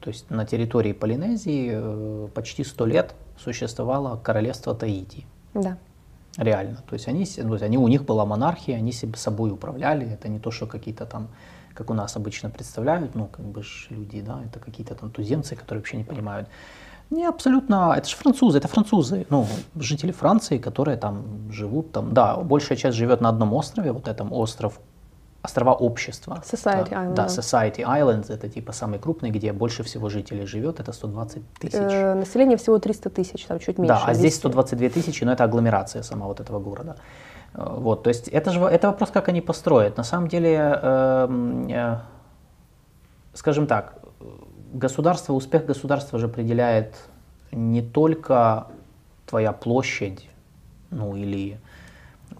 То 0.00 0.10
есть 0.10 0.30
на 0.30 0.44
территории 0.44 0.92
Полинезии 0.92 1.70
э, 1.72 2.28
почти 2.34 2.64
сто 2.64 2.86
лет 2.86 3.14
существовало 3.38 4.16
королевство 4.22 4.74
Таити. 4.74 5.24
Да. 5.54 5.78
Реально. 6.36 6.76
То 6.86 6.94
есть 6.94 7.08
они, 7.08 7.24
то 7.24 7.52
есть 7.54 7.62
они, 7.62 7.78
у 7.78 7.88
них 7.88 8.04
была 8.04 8.26
монархия, 8.26 8.76
они 8.76 8.92
себе 8.92 9.16
собой 9.16 9.50
управляли. 9.50 10.06
Это 10.06 10.28
не 10.28 10.38
то, 10.38 10.50
что 10.50 10.66
какие-то 10.66 11.06
там 11.06 11.28
как 11.76 11.90
у 11.90 11.94
нас 11.94 12.16
обычно 12.16 12.50
представляют, 12.50 13.14
ну, 13.14 13.26
как 13.26 13.44
бы 13.44 13.62
ж 13.62 13.86
люди, 13.90 14.20
да, 14.20 14.40
это 14.44 14.58
какие-то 14.58 14.94
там 14.94 15.10
туземцы, 15.10 15.54
которые 15.56 15.80
вообще 15.80 15.98
не 15.98 16.04
понимают. 16.04 16.48
Не, 17.10 17.28
абсолютно, 17.28 17.94
это 17.96 18.08
же 18.08 18.16
французы, 18.16 18.58
это 18.58 18.68
французы, 18.68 19.26
ну, 19.30 19.46
жители 19.76 20.10
Франции, 20.12 20.58
которые 20.58 20.96
там 20.96 21.52
живут, 21.52 21.92
там, 21.92 22.12
да, 22.12 22.36
большая 22.36 22.78
часть 22.78 22.96
живет 22.96 23.20
на 23.20 23.28
одном 23.28 23.52
острове, 23.52 23.92
вот 23.92 24.08
этом 24.08 24.32
остров, 24.32 24.80
острова 25.42 25.74
общества. 25.74 26.42
Society 26.44 26.90
да, 26.90 27.04
Island. 27.04 27.14
Да, 27.14 27.26
Society 27.26 27.84
Islands, 27.84 28.32
это 28.32 28.48
типа 28.48 28.72
самый 28.72 28.98
крупный, 28.98 29.30
где 29.30 29.52
больше 29.52 29.82
всего 29.82 30.08
жителей 30.08 30.46
живет, 30.46 30.80
это 30.80 30.92
120 30.92 31.42
тысяч. 31.60 31.74
Э, 31.74 32.14
население 32.14 32.56
всего 32.56 32.78
300 32.78 33.10
тысяч, 33.10 33.44
там 33.44 33.58
чуть 33.60 33.78
меньше. 33.78 33.94
Да, 33.94 34.02
а 34.04 34.14
здесь 34.14 34.34
122 34.36 34.88
тысячи, 34.88 35.24
но 35.24 35.32
это 35.32 35.44
агломерация 35.44 36.02
сама 36.02 36.26
вот 36.26 36.40
этого 36.40 36.58
города. 36.58 36.96
Вот, 37.56 38.02
то 38.02 38.08
есть 38.08 38.28
это 38.28 38.50
же 38.50 38.60
это 38.60 38.88
вопрос, 38.88 39.10
как 39.10 39.28
они 39.28 39.40
построят. 39.40 39.96
На 39.96 40.04
самом 40.04 40.28
деле, 40.28 40.78
э, 40.82 41.66
э, 41.70 41.96
скажем 43.32 43.66
так, 43.66 43.94
государство, 44.74 45.32
успех 45.32 45.64
государства 45.64 46.18
же 46.18 46.26
определяет 46.26 46.96
не 47.52 47.80
только 47.80 48.66
твоя 49.26 49.52
площадь, 49.52 50.28
ну 50.90 51.16
или 51.16 51.58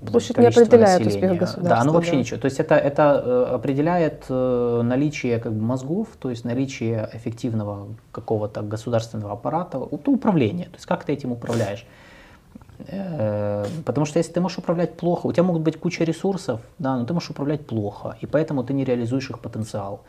Площадь 0.04 0.36
не 0.36 0.46
определяет 0.46 1.04
населения. 1.04 1.26
успех 1.26 1.40
государства. 1.40 1.76
Да, 1.76 1.84
ну 1.84 1.92
вообще 1.92 2.12
да. 2.12 2.16
ничего. 2.18 2.40
То 2.40 2.44
есть 2.46 2.60
это, 2.60 2.74
это 2.74 3.22
э, 3.24 3.54
определяет 3.54 4.26
э, 4.28 4.80
наличие 4.84 5.38
как 5.38 5.52
бы, 5.54 5.62
мозгов, 5.62 6.08
то 6.18 6.28
есть 6.28 6.44
наличие 6.44 7.08
эффективного 7.14 7.88
какого-то 8.12 8.60
государственного 8.60 9.32
аппарата, 9.32 9.78
управления. 9.78 10.64
То 10.64 10.74
есть 10.74 10.86
как 10.86 11.04
ты 11.04 11.14
этим 11.14 11.32
управляешь. 11.32 11.86
Э, 12.78 13.64
потому 13.84 14.06
что 14.06 14.18
если 14.18 14.32
ты 14.32 14.40
можешь 14.40 14.58
управлять 14.58 14.96
плохо, 14.96 15.26
у 15.26 15.32
тебя 15.32 15.42
могут 15.42 15.62
быть 15.62 15.78
куча 15.78 16.04
ресурсов, 16.04 16.60
да, 16.78 16.96
но 16.96 17.04
ты 17.04 17.12
можешь 17.14 17.30
управлять 17.30 17.66
плохо, 17.66 18.16
и 18.20 18.26
поэтому 18.26 18.64
ты 18.64 18.74
не 18.74 18.84
реализуешь 18.84 19.30
их 19.30 19.38
потенциал. 19.40 20.00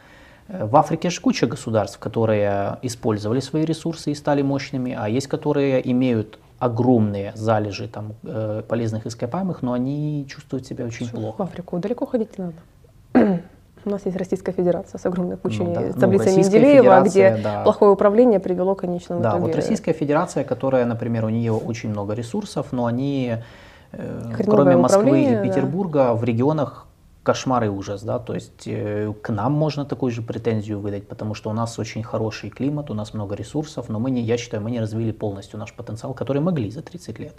Э, 0.48 0.66
в 0.66 0.76
Африке 0.76 1.10
же 1.10 1.22
куча 1.22 1.48
государств, 1.48 2.00
которые 2.00 2.78
использовали 2.82 3.40
свои 3.40 3.66
ресурсы 3.66 4.12
и 4.12 4.16
стали 4.16 4.42
мощными, 4.42 4.96
а 4.98 5.08
есть, 5.10 5.28
которые 5.28 5.90
имеют 5.92 6.40
огромные 6.60 7.34
залежи 7.36 7.88
там, 7.88 8.14
э, 8.24 8.64
полезных 8.68 9.06
ископаемых, 9.06 9.62
но 9.62 9.74
они 9.74 10.26
чувствуют 10.28 10.66
себя 10.66 10.86
очень 10.86 11.08
Что, 11.08 11.18
плохо. 11.18 11.38
В 11.38 11.42
Африку 11.42 11.80
далеко 11.80 12.06
ходить 12.06 12.38
не 12.38 12.46
надо. 12.46 12.58
Нас 13.98 14.06
есть 14.06 14.18
Российская 14.18 14.52
Федерация 14.52 15.00
с 15.00 15.06
огромной 15.08 15.38
кучей 15.38 15.64
ну, 15.64 15.74
да. 15.74 15.92
таблицей 15.92 16.34
ну, 16.34 16.38
Менделеева, 16.38 17.02
где 17.02 17.40
да. 17.44 17.64
плохое 17.64 17.92
управление 17.92 18.40
привело 18.40 18.76
к 18.76 18.82
конечному 18.82 19.22
да, 19.22 19.30
итоге. 19.30 19.46
вот 19.46 19.56
Российская 19.56 19.94
Федерация, 19.94 20.44
которая, 20.44 20.86
например, 20.86 21.26
у 21.26 21.30
нее 21.30 21.52
очень 21.54 21.90
много 21.90 22.14
ресурсов, 22.14 22.68
но 22.72 22.86
они, 22.86 23.38
э, 23.94 24.34
кроме 24.46 24.78
Москвы 24.78 25.24
и 25.24 25.42
Петербурга, 25.42 26.00
да. 26.00 26.14
в 26.14 26.24
регионах 26.24 26.86
кошмар 27.24 27.64
и 27.64 27.70
ужас, 27.70 28.04
да, 28.04 28.20
то 28.20 28.36
есть 28.36 28.68
э, 28.68 29.12
к 29.20 29.30
нам 29.30 29.54
можно 29.54 29.84
такую 29.84 30.12
же 30.12 30.22
претензию 30.22 30.80
выдать, 30.80 31.08
потому 31.08 31.34
что 31.34 31.50
у 31.50 31.54
нас 31.54 31.80
очень 31.80 32.04
хороший 32.04 32.52
климат, 32.52 32.92
у 32.92 32.94
нас 32.94 33.16
много 33.16 33.34
ресурсов, 33.34 33.90
но 33.90 34.00
мы 34.00 34.12
не, 34.12 34.22
я 34.22 34.38
считаю, 34.38 34.62
мы 34.62 34.70
не 34.70 34.80
развили 34.80 35.12
полностью 35.12 35.58
наш 35.58 35.74
потенциал, 35.74 36.14
который 36.14 36.42
могли 36.42 36.70
за 36.70 36.84
30 36.84 37.18
лет. 37.18 37.36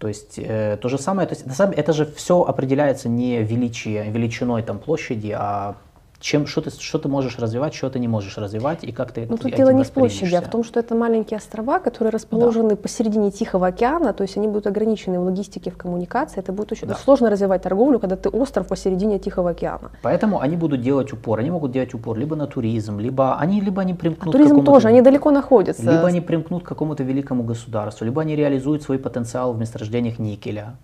То 0.00 0.08
есть 0.08 0.38
э, 0.38 0.78
то 0.80 0.88
же 0.88 0.96
самое, 0.96 1.28
то 1.28 1.34
есть, 1.34 1.54
самом, 1.54 1.74
это 1.74 1.92
же 1.92 2.06
все 2.06 2.42
определяется 2.42 3.10
не 3.10 3.42
величие, 3.42 4.10
величиной 4.10 4.62
там, 4.62 4.78
площади, 4.78 5.36
а 5.38 5.76
чем, 6.20 6.46
что, 6.46 6.60
ты, 6.60 6.70
что 6.70 6.98
ты 6.98 7.08
можешь 7.08 7.38
развивать, 7.38 7.74
что 7.74 7.88
ты 7.88 7.98
не 7.98 8.08
можешь 8.08 8.36
развивать, 8.36 8.84
и 8.84 8.92
как 8.92 9.12
ты 9.12 9.26
Ну 9.28 9.38
тут 9.38 9.54
дело 9.56 9.70
не 9.70 9.84
в 9.84 9.90
площади, 9.90 10.34
а 10.34 10.42
в 10.42 10.50
том, 10.50 10.62
что 10.62 10.78
это 10.78 10.94
маленькие 10.94 11.38
острова, 11.38 11.78
которые 11.78 12.12
расположены 12.12 12.70
да. 12.70 12.76
посередине 12.76 13.30
Тихого 13.30 13.68
океана, 13.68 14.12
то 14.12 14.22
есть 14.22 14.36
они 14.36 14.46
будут 14.46 14.66
ограничены 14.66 15.18
в 15.18 15.22
логистике, 15.22 15.70
в 15.70 15.78
коммуникации, 15.78 16.40
это 16.40 16.52
будет 16.52 16.72
очень 16.72 16.88
да. 16.88 16.94
сложно 16.94 17.30
развивать 17.30 17.62
торговлю, 17.62 17.98
когда 17.98 18.16
ты 18.16 18.28
остров 18.28 18.68
посередине 18.68 19.18
Тихого 19.18 19.50
океана. 19.50 19.90
Поэтому 20.02 20.40
они 20.40 20.56
будут 20.56 20.82
делать 20.82 21.12
упор, 21.12 21.40
они 21.40 21.50
могут 21.50 21.72
делать 21.72 21.94
упор 21.94 22.18
либо 22.18 22.36
на 22.36 22.46
туризм, 22.46 22.98
либо 22.98 23.38
они, 23.38 23.62
либо 23.62 23.80
они 23.80 23.94
примкнут 23.94 24.34
а 24.34 24.38
туризм 24.38 24.62
тоже, 24.64 24.88
они 24.88 25.00
далеко 25.00 25.30
находятся. 25.30 25.82
Либо 25.82 26.06
они 26.06 26.20
примкнут 26.20 26.64
к 26.64 26.66
какому-то 26.66 27.02
великому 27.02 27.44
государству, 27.44 28.04
либо 28.04 28.20
они 28.20 28.36
реализуют 28.36 28.82
свой 28.82 28.98
потенциал 28.98 29.54
в 29.54 29.58
месторождениях 29.58 30.18
никеля. 30.18 30.76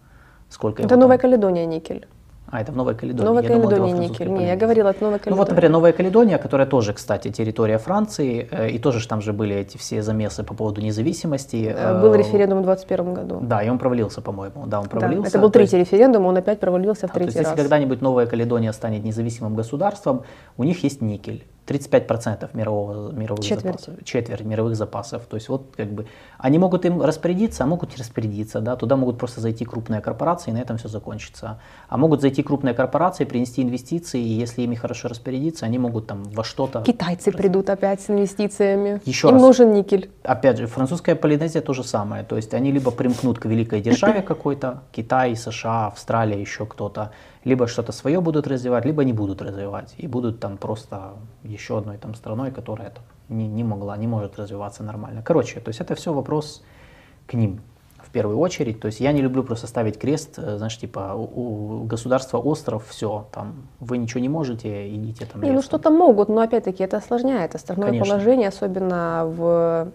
Сколько 0.48 0.82
это 0.82 0.96
Новая 0.96 1.18
Каледония 1.18 1.66
никель. 1.66 2.06
А, 2.48 2.60
это 2.60 2.70
в 2.72 2.76
Новой 2.76 2.94
Каледонии. 2.94 3.26
Новая 3.26 3.42
Каледония, 3.42 3.92
никель. 3.92 4.28
Не, 4.28 4.46
я 4.46 4.56
говорила 4.56 4.90
от 4.90 5.00
Новой 5.00 5.18
Каледонии. 5.18 5.30
Ну 5.30 5.36
вот, 5.36 5.48
например, 5.48 5.70
Новая 5.72 5.92
Каледония, 5.92 6.38
которая 6.38 6.66
тоже, 6.66 6.92
кстати, 6.92 7.30
территория 7.30 7.78
Франции, 7.78 8.48
э, 8.50 8.70
и 8.70 8.78
тоже 8.78 9.00
же 9.00 9.08
там 9.08 9.20
же 9.20 9.32
были 9.32 9.56
эти 9.56 9.76
все 9.76 10.00
замесы 10.02 10.44
по 10.44 10.54
поводу 10.54 10.80
независимости. 10.80 11.74
Э, 11.76 12.00
был 12.00 12.14
референдум 12.14 12.60
в 12.60 12.64
2021 12.64 13.14
году. 13.14 13.38
Да, 13.42 13.62
и 13.62 13.68
он 13.68 13.78
провалился, 13.78 14.20
по-моему. 14.20 14.66
Да, 14.66 14.80
он 14.80 14.88
провалился. 14.88 15.22
Да, 15.22 15.28
это 15.28 15.38
был 15.38 15.50
третий 15.50 15.78
есть, 15.78 15.90
референдум, 15.90 16.26
он 16.26 16.36
опять 16.36 16.60
провалился 16.60 17.08
в 17.08 17.12
третий 17.12 17.32
то 17.32 17.38
есть, 17.38 17.48
раз. 17.48 17.58
Если 17.58 17.62
когда-нибудь 17.62 18.00
Новая 18.00 18.26
Каледония 18.26 18.72
станет 18.72 19.02
независимым 19.02 19.56
государством, 19.56 20.22
у 20.56 20.64
них 20.64 20.84
есть 20.84 21.02
никель. 21.02 21.44
35% 21.66 22.50
мирового, 22.52 23.12
мировых 23.12 23.44
четверть. 23.44 23.80
запасов, 23.80 24.04
четверть 24.04 24.44
мировых 24.44 24.76
запасов. 24.76 25.26
То 25.26 25.36
есть 25.36 25.48
вот 25.48 25.74
как 25.76 25.92
бы 25.92 26.06
они 26.38 26.58
могут 26.58 26.84
им 26.84 27.02
распорядиться, 27.02 27.64
а 27.64 27.66
могут 27.66 27.90
не 27.90 27.96
распорядиться, 27.96 28.60
да, 28.60 28.76
туда 28.76 28.96
могут 28.96 29.18
просто 29.18 29.40
зайти 29.40 29.64
крупные 29.64 30.00
корпорации, 30.00 30.50
и 30.50 30.54
на 30.54 30.58
этом 30.58 30.78
все 30.78 30.88
закончится. 30.88 31.60
А 31.88 31.96
могут 31.96 32.20
зайти 32.20 32.42
крупные 32.42 32.74
корпорации, 32.74 33.24
принести 33.24 33.62
инвестиции, 33.62 34.20
и 34.20 34.28
если 34.28 34.62
ими 34.62 34.76
хорошо 34.76 35.08
распорядиться, 35.08 35.66
они 35.66 35.78
могут 35.78 36.06
там 36.06 36.24
во 36.24 36.44
что-то... 36.44 36.82
Китайцы 36.82 37.30
раз... 37.30 37.40
придут 37.40 37.70
опять 37.70 38.00
с 38.00 38.10
инвестициями. 38.10 39.00
Еще 39.04 39.28
им 39.28 39.34
раз. 39.34 39.42
нужен 39.42 39.72
никель. 39.72 40.10
Опять 40.22 40.58
же, 40.58 40.66
французская 40.66 41.16
Полинезия 41.16 41.62
то 41.62 41.72
же 41.72 41.82
самое. 41.82 42.22
То 42.22 42.36
есть 42.36 42.54
они 42.54 42.70
либо 42.70 42.90
примкнут 42.90 43.38
к 43.38 43.46
великой 43.46 43.80
державе 43.80 44.22
какой-то, 44.26 44.82
Китай, 44.92 45.34
США, 45.34 45.88
Австралия, 45.88 46.40
еще 46.40 46.66
кто-то, 46.66 47.10
либо 47.46 47.68
что-то 47.68 47.92
свое 47.92 48.20
будут 48.20 48.48
развивать, 48.48 48.84
либо 48.84 49.04
не 49.04 49.12
будут 49.12 49.40
развивать. 49.40 49.94
И 49.98 50.08
будут 50.08 50.40
там 50.40 50.56
просто 50.56 51.12
еще 51.44 51.78
одной 51.78 51.96
там 51.96 52.14
страной, 52.16 52.50
которая 52.50 52.90
там, 52.90 53.04
не, 53.28 53.46
не 53.46 53.62
могла, 53.62 53.96
не 53.96 54.08
может 54.08 54.36
развиваться 54.36 54.82
нормально. 54.82 55.22
Короче, 55.22 55.60
то 55.60 55.68
есть 55.68 55.80
это 55.80 55.94
все 55.94 56.12
вопрос 56.12 56.64
к 57.28 57.34
ним 57.34 57.60
в 57.98 58.10
первую 58.10 58.40
очередь. 58.40 58.80
То 58.80 58.86
есть 58.86 58.98
я 58.98 59.12
не 59.12 59.22
люблю 59.22 59.44
просто 59.44 59.68
ставить 59.68 59.96
крест, 59.96 60.38
э, 60.38 60.56
знаешь, 60.56 60.76
типа 60.76 61.14
у, 61.14 61.82
у 61.82 61.84
государства 61.84 62.38
остров, 62.38 62.84
все, 62.88 63.28
там 63.32 63.68
вы 63.78 63.98
ничего 63.98 64.20
не 64.20 64.28
можете, 64.28 64.92
идите 64.92 65.24
там. 65.26 65.40
Не, 65.40 65.52
ну 65.52 65.62
что-то 65.62 65.90
могут, 65.90 66.28
но 66.28 66.40
опять-таки 66.40 66.82
это 66.82 66.96
осложняет 66.96 67.54
остальное 67.54 67.90
Конечно. 67.90 68.10
положение, 68.10 68.48
особенно 68.48 69.22
в 69.24 69.92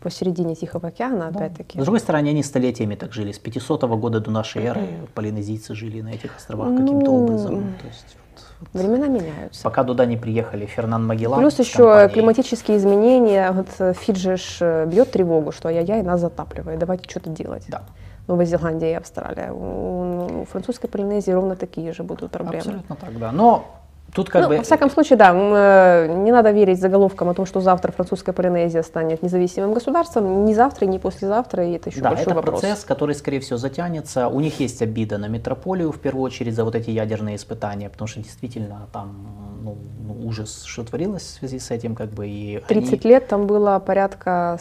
посередине 0.00 0.54
Тихого 0.54 0.88
океана, 0.88 1.30
да. 1.30 1.46
опять-таки. 1.46 1.80
С 1.80 1.82
другой 1.82 2.00
стороны, 2.00 2.28
они 2.28 2.42
столетиями 2.42 2.94
так 2.94 3.12
жили. 3.12 3.32
С 3.32 3.38
500 3.38 3.84
года 3.84 4.20
до 4.20 4.30
нашей 4.30 4.64
эры 4.64 4.88
полинезийцы 5.14 5.74
жили 5.74 6.00
на 6.00 6.08
этих 6.08 6.36
островах 6.36 6.68
ну, 6.70 6.80
каким-то 6.80 7.10
образом. 7.10 7.74
То 7.80 7.86
есть, 7.86 8.16
вот, 8.60 8.72
Времена 8.72 9.06
меняются. 9.08 9.62
Пока 9.62 9.84
туда 9.84 10.06
не 10.06 10.16
приехали 10.16 10.66
Фернан 10.66 11.06
Магеллан. 11.06 11.40
Плюс 11.40 11.58
еще 11.58 11.78
компанией. 11.78 12.12
климатические 12.12 12.76
изменения. 12.76 13.52
Вот 13.52 13.68
э, 13.78 13.94
Фиджи 13.94 14.36
э, 14.60 14.86
бьет 14.86 15.10
тревогу, 15.10 15.52
что 15.52 15.68
ай-яй, 15.68 16.02
нас 16.02 16.20
затапливает, 16.20 16.78
давайте 16.78 17.08
что-то 17.08 17.30
делать. 17.30 17.64
Да. 17.68 17.82
Новая 18.26 18.44
Зеландия 18.44 18.92
и 18.92 18.94
Австралия. 18.94 19.50
У, 19.50 20.42
у 20.42 20.44
французской 20.44 20.88
Полинезии 20.88 21.32
ровно 21.32 21.56
такие 21.56 21.92
же 21.92 22.02
будут 22.02 22.30
проблемы. 22.30 22.58
Абсолютно 22.58 22.96
так, 22.96 23.18
да. 23.18 23.32
Но 23.32 23.79
Тут 24.14 24.30
как 24.30 24.42
ну, 24.42 24.48
бы... 24.48 24.56
Во 24.56 24.62
всяком 24.62 24.90
случае, 24.90 25.16
да, 25.16 25.32
э, 25.32 26.14
не 26.14 26.32
надо 26.32 26.50
верить 26.50 26.80
заголовкам 26.80 27.28
о 27.28 27.34
том, 27.34 27.46
что 27.46 27.60
завтра 27.60 27.92
французская 27.92 28.32
Полинезия 28.32 28.82
станет 28.82 29.22
независимым 29.22 29.72
государством. 29.72 30.44
Ни 30.44 30.54
завтра, 30.54 30.86
ни 30.86 30.98
послезавтра, 30.98 31.66
и 31.66 31.72
это 31.72 31.90
еще 31.90 32.00
да, 32.00 32.10
большой 32.10 32.26
это 32.26 32.34
вопрос. 32.34 32.60
процесс, 32.60 32.84
который, 32.84 33.14
скорее 33.14 33.40
всего, 33.40 33.56
затянется. 33.56 34.28
У 34.28 34.40
них 34.40 34.60
есть 34.60 34.82
обида 34.82 35.18
на 35.18 35.26
метрополию, 35.26 35.92
в 35.92 35.98
первую 35.98 36.24
очередь, 36.24 36.54
за 36.54 36.64
вот 36.64 36.74
эти 36.74 36.90
ядерные 36.90 37.36
испытания, 37.36 37.88
потому 37.88 38.08
что 38.08 38.20
действительно 38.20 38.88
там 38.92 39.60
ну, 39.62 39.78
ну 40.06 40.26
ужас, 40.26 40.62
что 40.64 40.84
творилось 40.84 41.22
в 41.22 41.38
связи 41.38 41.58
с 41.58 41.70
этим. 41.70 41.94
Как 41.94 42.10
бы, 42.10 42.28
и 42.28 42.62
30 42.66 42.92
они... 42.92 43.12
лет 43.12 43.28
там 43.28 43.46
было 43.46 43.78
порядка 43.78 44.58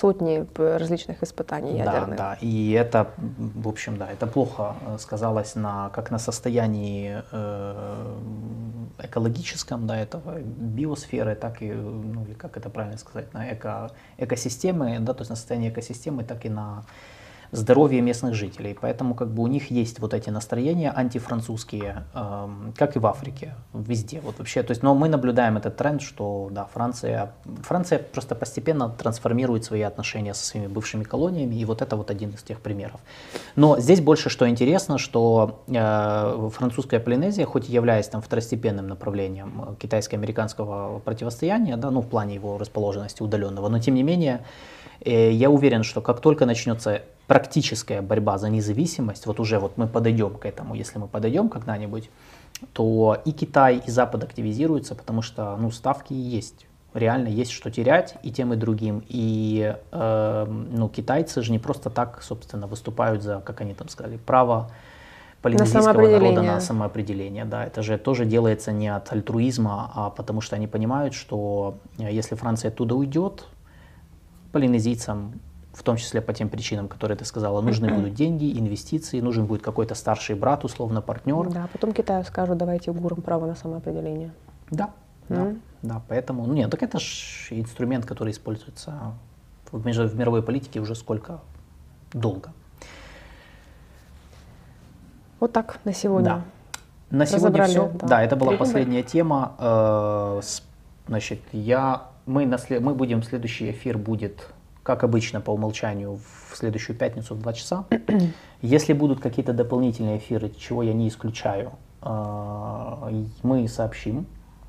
сотни 0.00 0.46
различных 0.56 1.22
испытаний 1.22 1.78
ядерных. 1.78 2.16
Да, 2.16 2.30
да, 2.30 2.38
и 2.40 2.72
это, 2.72 3.06
в 3.16 3.68
общем, 3.68 3.96
да, 3.96 4.10
это 4.10 4.26
плохо 4.26 4.74
э, 4.86 4.98
сказалось 4.98 5.54
на, 5.56 5.90
как 5.90 6.10
на 6.10 6.18
состоянии 6.18 7.22
э, 7.32 8.16
экологическом, 9.02 9.86
да, 9.86 9.96
этого 9.96 10.40
биосферы, 10.40 11.34
так 11.34 11.62
и, 11.62 11.72
ну, 11.72 12.24
или 12.24 12.34
как 12.34 12.56
это 12.56 12.70
правильно 12.70 12.98
сказать, 12.98 13.34
на 13.34 13.52
эко, 13.52 13.90
экосистемы, 14.18 14.98
да, 15.00 15.12
то 15.12 15.20
есть 15.20 15.30
на 15.30 15.36
состояние 15.36 15.70
экосистемы, 15.70 16.24
так 16.24 16.46
и 16.46 16.48
на 16.48 16.84
здоровье 17.52 18.00
местных 18.00 18.34
жителей. 18.34 18.76
Поэтому 18.80 19.14
как 19.14 19.28
бы 19.32 19.42
у 19.42 19.46
них 19.46 19.70
есть 19.70 19.98
вот 19.98 20.14
эти 20.14 20.30
настроения 20.30 20.92
антифранцузские, 20.94 22.04
эм, 22.14 22.74
как 22.76 22.96
и 22.96 22.98
в 22.98 23.06
Африке, 23.06 23.54
везде. 23.74 24.20
Вот 24.20 24.38
вообще, 24.38 24.62
то 24.62 24.70
есть, 24.70 24.82
но 24.82 24.94
мы 24.94 25.08
наблюдаем 25.08 25.56
этот 25.56 25.76
тренд, 25.76 26.02
что 26.02 26.48
да, 26.50 26.66
Франция, 26.72 27.32
Франция 27.62 27.98
просто 27.98 28.34
постепенно 28.34 28.88
трансформирует 28.88 29.64
свои 29.64 29.82
отношения 29.82 30.34
со 30.34 30.44
своими 30.44 30.68
бывшими 30.68 31.04
колониями, 31.04 31.56
и 31.56 31.64
вот 31.64 31.82
это 31.82 31.96
вот 31.96 32.10
один 32.10 32.30
из 32.30 32.42
тех 32.42 32.60
примеров. 32.60 33.00
Но 33.56 33.78
здесь 33.80 34.00
больше 34.00 34.30
что 34.30 34.48
интересно, 34.48 34.98
что 34.98 35.62
э, 35.66 36.50
французская 36.54 37.00
Полинезия, 37.00 37.46
хоть 37.46 37.68
и 37.68 37.72
являясь 37.72 38.08
там 38.08 38.22
второстепенным 38.22 38.86
направлением 38.86 39.76
китайско-американского 39.80 41.00
противостояния, 41.00 41.76
да, 41.76 41.90
ну 41.90 42.00
в 42.00 42.08
плане 42.08 42.34
его 42.34 42.58
расположенности 42.58 43.22
удаленного, 43.22 43.68
но 43.68 43.78
тем 43.78 43.94
не 43.94 44.02
менее, 44.02 44.44
я 45.04 45.50
уверен, 45.50 45.82
что 45.82 46.00
как 46.00 46.20
только 46.20 46.46
начнется 46.46 47.02
практическая 47.26 48.02
борьба 48.02 48.38
за 48.38 48.48
независимость, 48.48 49.26
вот 49.26 49.38
уже 49.38 49.58
вот 49.58 49.76
мы 49.76 49.86
подойдем 49.86 50.34
к 50.34 50.44
этому, 50.46 50.74
если 50.74 50.98
мы 50.98 51.06
подойдем 51.06 51.48
когда-нибудь, 51.48 52.10
то 52.72 53.22
и 53.24 53.32
Китай, 53.32 53.82
и 53.86 53.90
Запад 53.90 54.24
активизируются, 54.24 54.94
потому 54.94 55.22
что 55.22 55.56
ну, 55.56 55.70
ставки 55.70 56.12
есть. 56.12 56.66
Реально 56.92 57.28
есть 57.28 57.52
что 57.52 57.70
терять 57.70 58.16
и 58.24 58.32
тем, 58.32 58.52
и 58.52 58.56
другим. 58.56 59.04
И 59.08 59.76
э, 59.92 60.46
ну, 60.48 60.88
китайцы 60.88 61.40
же 61.42 61.52
не 61.52 61.60
просто 61.60 61.88
так, 61.88 62.20
собственно, 62.22 62.66
выступают 62.66 63.22
за, 63.22 63.40
как 63.40 63.60
они 63.60 63.74
там 63.74 63.88
сказали, 63.88 64.16
право 64.16 64.70
полинезийского 65.40 65.92
на 65.92 66.10
народа 66.10 66.42
на 66.42 66.60
самоопределение. 66.60 67.44
Да, 67.44 67.64
это 67.64 67.82
же 67.82 67.96
тоже 67.96 68.24
делается 68.24 68.72
не 68.72 68.88
от 68.88 69.12
альтруизма, 69.12 69.92
а 69.94 70.10
потому 70.10 70.40
что 70.40 70.56
они 70.56 70.66
понимают, 70.66 71.14
что 71.14 71.78
э, 71.98 72.12
если 72.12 72.34
Франция 72.34 72.70
оттуда 72.70 72.96
уйдет, 72.96 73.46
полинезийцам 74.52 75.40
в 75.72 75.82
том 75.82 75.96
числе 75.96 76.20
по 76.20 76.32
тем 76.32 76.48
причинам, 76.48 76.88
которые 76.88 77.16
ты 77.16 77.24
сказала, 77.24 77.60
нужны 77.60 77.94
будут 77.94 78.14
деньги, 78.14 78.58
инвестиции, 78.58 79.20
нужен 79.20 79.46
будет 79.46 79.62
какой-то 79.62 79.94
старший 79.94 80.34
брат, 80.34 80.64
условно 80.64 81.00
партнер. 81.00 81.48
Да, 81.48 81.68
потом 81.72 81.92
Китаю 81.92 82.24
скажут, 82.24 82.58
давайте 82.58 82.90
угурам 82.90 83.22
право 83.22 83.46
на 83.46 83.54
самоопределение. 83.54 84.32
Да, 84.70 84.90
mm. 85.28 85.34
да, 85.82 85.94
да, 85.94 86.02
поэтому, 86.08 86.44
ну 86.46 86.54
нет, 86.54 86.70
так 86.70 86.82
это 86.82 86.98
же 86.98 87.60
инструмент, 87.60 88.04
который 88.04 88.32
используется 88.32 89.14
в, 89.70 89.86
меж, 89.86 89.96
в 89.96 90.16
мировой 90.18 90.42
политике 90.42 90.80
уже 90.80 90.94
сколько 90.94 91.40
долго. 92.12 92.52
Вот 95.38 95.52
так 95.52 95.78
на 95.84 95.92
сегодня. 95.92 96.24
Да. 97.10 97.16
На 97.16 97.26
сегодня 97.26 97.64
все. 97.64 97.90
Да, 97.94 98.06
да 98.06 98.22
это 98.22 98.36
была 98.36 98.56
последняя 98.56 99.02
тема. 99.02 99.54
Э, 99.58 100.40
значит, 101.08 101.40
я, 101.52 102.09
мы, 102.30 102.46
на, 102.46 102.58
мы 102.80 102.94
будем, 102.94 103.22
следующий 103.22 103.70
эфир 103.70 103.98
будет 103.98 104.46
как 104.82 105.04
обычно, 105.04 105.40
по 105.40 105.50
умолчанию, 105.50 106.18
в 106.50 106.56
следующую 106.56 106.96
пятницу 106.96 107.34
в 107.34 107.40
2 107.42 107.52
часа. 107.52 107.84
Если 108.62 108.92
будут 108.92 109.20
какие-то 109.20 109.52
дополнительные 109.52 110.16
эфиры, 110.16 110.50
чего 110.58 110.82
я 110.82 110.94
не 110.94 111.08
исключаю, 111.08 111.72
а, 112.00 113.12
мы 113.42 113.68
сообщим. 113.68 114.26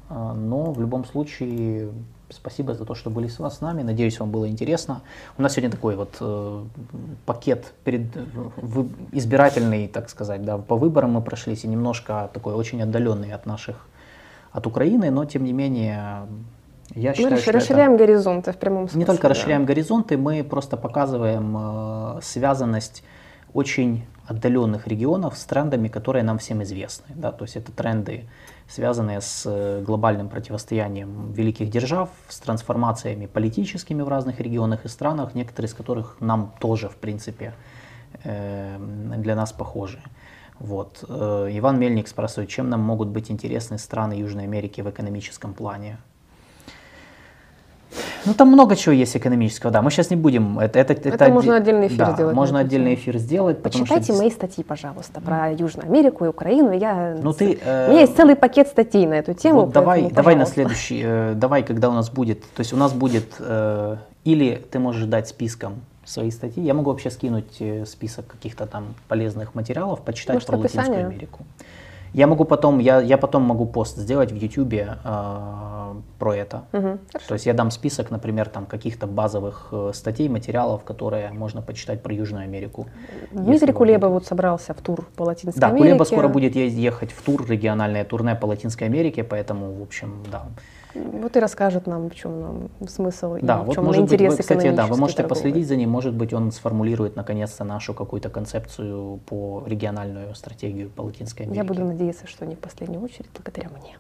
А, 0.10 0.34
но 0.34 0.74
в 0.74 0.82
любом 0.82 1.06
случае, 1.06 1.90
спасибо 2.30 2.74
за 2.74 2.86
то, 2.86 2.94
что 2.94 3.10
были 3.10 3.28
с, 3.28 3.62
нами. 3.62 3.84
Надеюсь, 3.84 4.20
вам 4.20 4.32
было 4.32 4.50
интересно. 4.50 5.02
У 5.38 5.42
нас 5.42 5.54
сегодня 5.54 5.72
такой 5.72 5.96
вот 5.96 6.18
э, 6.20 6.64
пакет 7.26 7.74
перед, 7.86 8.14
в, 8.58 8.90
избирательный, 9.14 9.88
так 9.88 10.10
сказать, 10.10 10.44
да, 10.44 10.58
по 10.58 10.76
выборам 10.76 11.12
мы 11.12 11.22
прошлись, 11.22 11.64
и 11.64 11.68
немножко 11.68 12.30
такой 12.34 12.54
очень 12.54 12.82
отдаленный 12.82 13.32
от 13.32 13.46
наших, 13.46 13.88
от 14.52 14.68
Украины, 14.68 15.10
но 15.10 15.24
тем 15.24 15.46
не 15.46 15.54
менее 15.54 16.28
я 16.96 17.14
считаю, 17.14 17.36
мы 17.36 17.42
что 17.42 17.52
расширяем 17.52 17.94
это... 17.94 18.06
горизонты 18.06 18.52
в 18.52 18.58
прямом 18.58 18.84
смысле. 18.84 19.00
Не 19.00 19.06
только 19.06 19.24
да. 19.24 19.30
расширяем 19.30 19.66
горизонты, 19.66 20.18
мы 20.18 20.44
просто 20.44 20.78
показываем 20.78 21.56
э, 21.58 22.20
связанность 22.22 23.04
очень 23.54 24.06
отдаленных 24.28 24.88
регионов 24.88 25.38
с 25.38 25.46
трендами, 25.46 25.88
которые 25.88 26.24
нам 26.24 26.38
всем 26.38 26.64
известны. 26.64 27.14
Да? 27.16 27.32
То 27.32 27.44
есть 27.44 27.58
это 27.58 27.72
тренды, 27.72 28.26
связанные 28.68 29.22
с 29.22 29.44
э, 29.46 29.84
глобальным 29.86 30.30
противостоянием 30.30 31.34
великих 31.34 31.70
держав, 31.70 32.10
с 32.30 32.40
трансформациями 32.40 33.26
политическими 33.26 34.02
в 34.02 34.10
разных 34.10 34.40
регионах 34.40 34.86
и 34.86 34.88
странах, 34.88 35.36
некоторые 35.36 35.70
из 35.70 35.74
которых 35.74 36.18
нам 36.20 36.54
тоже, 36.60 36.88
в 36.88 36.96
принципе, 36.96 37.54
э, 38.24 38.78
для 39.18 39.36
нас 39.36 39.52
похожи. 39.52 40.00
Вот. 40.60 41.04
Э, 41.10 41.50
Иван 41.52 41.80
Мельник 41.80 42.08
спрашивает, 42.08 42.50
чем 42.50 42.70
нам 42.70 42.82
могут 42.82 43.10
быть 43.10 43.32
интересны 43.32 43.78
страны 43.78 44.14
Южной 44.14 44.44
Америки 44.46 44.82
в 44.82 44.90
экономическом 44.90 45.54
плане? 45.54 45.98
Ну, 48.26 48.34
там 48.34 48.48
много 48.50 48.76
чего 48.76 48.94
есть 48.94 49.16
экономического, 49.18 49.72
да. 49.72 49.82
Мы 49.82 49.92
сейчас 49.92 50.10
не 50.10 50.16
будем. 50.16 50.60
Это, 50.60 50.80
это, 50.80 50.94
это, 50.94 51.10
Это 51.10 51.30
можно 51.30 51.58
отдельный 51.58 51.88
эфир 51.88 51.98
да, 51.98 52.14
сделать 52.14 52.34
на 52.36 52.40
Можно 52.40 52.60
отдельный 52.60 52.94
эфир 52.96 53.18
сделать. 53.18 53.58
что 53.60 53.64
Почитайте 53.64 54.14
дес- 54.14 54.20
мои 54.20 54.32
статьи, 54.32 54.64
пожалуйста, 54.64 55.22
про 55.22 55.52
Южную 55.52 55.88
Америку 55.88 56.26
и 56.26 56.28
Украину. 56.28 56.72
Я... 56.72 57.18
Ну, 57.22 57.34
ты, 57.34 57.60
У 57.64 57.92
меня 57.92 58.02
есть 58.02 58.14
э, 58.14 58.18
целый 58.18 58.36
пакет 58.36 58.68
статей 58.68 59.06
на 59.06 59.16
эту 59.16 59.34
тему. 59.34 59.62
Вот 59.62 59.72
давай, 59.72 60.02
поэтому, 60.02 60.16
давай 60.16 60.36
на 60.36 60.46
пожалуйста. 60.46 60.54
следующий, 60.56 61.02
э, 61.04 61.34
давай, 61.36 61.64
когда 61.64 61.90
у 61.90 61.94
нас 61.94 62.10
будет, 62.10 62.42
то 62.42 62.60
есть 62.60 62.74
у 62.74 62.78
нас 62.78 62.94
будет, 62.94 63.36
э, 63.40 63.98
или 64.24 64.64
ты 64.72 64.80
можешь 64.80 65.06
дать 65.06 65.28
списком 65.28 65.82
свои 66.06 66.32
статьи, 66.32 66.64
я 66.64 66.74
могу 66.74 66.92
вообще 66.92 67.10
скинуть 67.12 67.58
э, 67.60 67.86
список 67.86 68.28
каких-то 68.28 68.66
там 68.66 68.96
полезных 69.08 69.56
материалов, 69.56 70.02
почитать 70.02 70.36
Может, 70.36 70.48
про 70.48 70.58
Латинскую 70.58 70.82
описание? 70.84 71.08
Америку. 71.08 71.40
Я 72.14 72.28
могу 72.28 72.46
потом, 72.46 72.80
я, 72.80 73.02
я 73.02 73.18
потом 73.18 73.44
могу 73.44 73.66
пост 73.66 73.98
сделать 73.98 74.32
в 74.32 74.36
Ютубе 74.36 74.98
э, 75.04 75.94
про 76.20 76.36
это. 76.36 76.64
Мгм. 76.74 77.00
То 77.28 77.34
есть 77.34 77.46
я 77.46 77.54
дам 77.54 77.72
список, 77.72 78.12
например, 78.12 78.50
там 78.50 78.66
каких-то 78.66 79.08
базовых 79.08 79.70
э, 79.72 79.92
статей, 79.94 80.28
материалов, 80.28 80.84
которые 80.84 81.32
можно 81.32 81.62
почитать 81.62 82.04
про 82.04 82.14
Южную 82.14 82.44
Америку. 82.44 82.88
Дмитрий 83.32 83.72
Кулеба 83.74 84.08
вот 84.08 84.26
собрался 84.26 84.74
в 84.74 84.82
тур 84.82 85.06
по 85.16 85.24
Латинской 85.24 85.62
Да, 85.62 85.68
Америке. 85.68 85.84
Кулеба 85.84 86.04
скоро 86.04 86.28
будет 86.28 86.56
ехать 86.56 87.12
в 87.12 87.22
тур, 87.22 87.46
региональное 87.50 88.04
турне 88.04 88.36
по 88.36 88.46
Латинской 88.46 88.88
Америке, 88.88 89.24
поэтому, 89.24 89.74
в 89.74 89.82
общем, 89.82 90.24
да. 90.32 90.44
Вот 90.94 91.38
и 91.38 91.40
расскажет 91.40 91.88
нам, 91.88 92.10
в 92.10 92.16
чем 92.16 92.42
нам 92.42 92.70
смысл 92.88 93.36
и 93.36 93.42
Да, 93.42 93.60
в 93.60 93.66
вот 93.68 93.76
чем 93.76 93.86
может 93.86 94.04
быть, 94.04 94.14
интерес 94.14 94.34
вы, 94.34 94.40
кстати, 94.40 94.72
да, 94.72 94.88
вы 94.88 94.98
можете 94.98 95.24
торговый. 95.24 95.30
последить 95.30 95.68
за 95.68 95.76
ним, 95.76 95.90
может 95.90 96.14
быть, 96.14 96.34
он 96.34 96.52
сформулирует 96.52 97.16
наконец-то 97.16 97.64
нашу 97.64 97.94
какую-то 97.94 98.30
концепцию 98.30 99.20
по 99.26 99.64
региональную 99.66 100.36
стратегию 100.36 100.90
по 100.90 101.02
Латинской 101.04 101.46
Америке. 101.46 101.62
Я 101.62 101.68
буду 101.68 101.86
надеяться, 101.86 102.28
что 102.28 102.46
не 102.46 102.56
в 102.56 102.60
последнюю 102.60 103.02
очередь 103.02 103.30
благодаря 103.34 103.70
мне. 103.70 103.98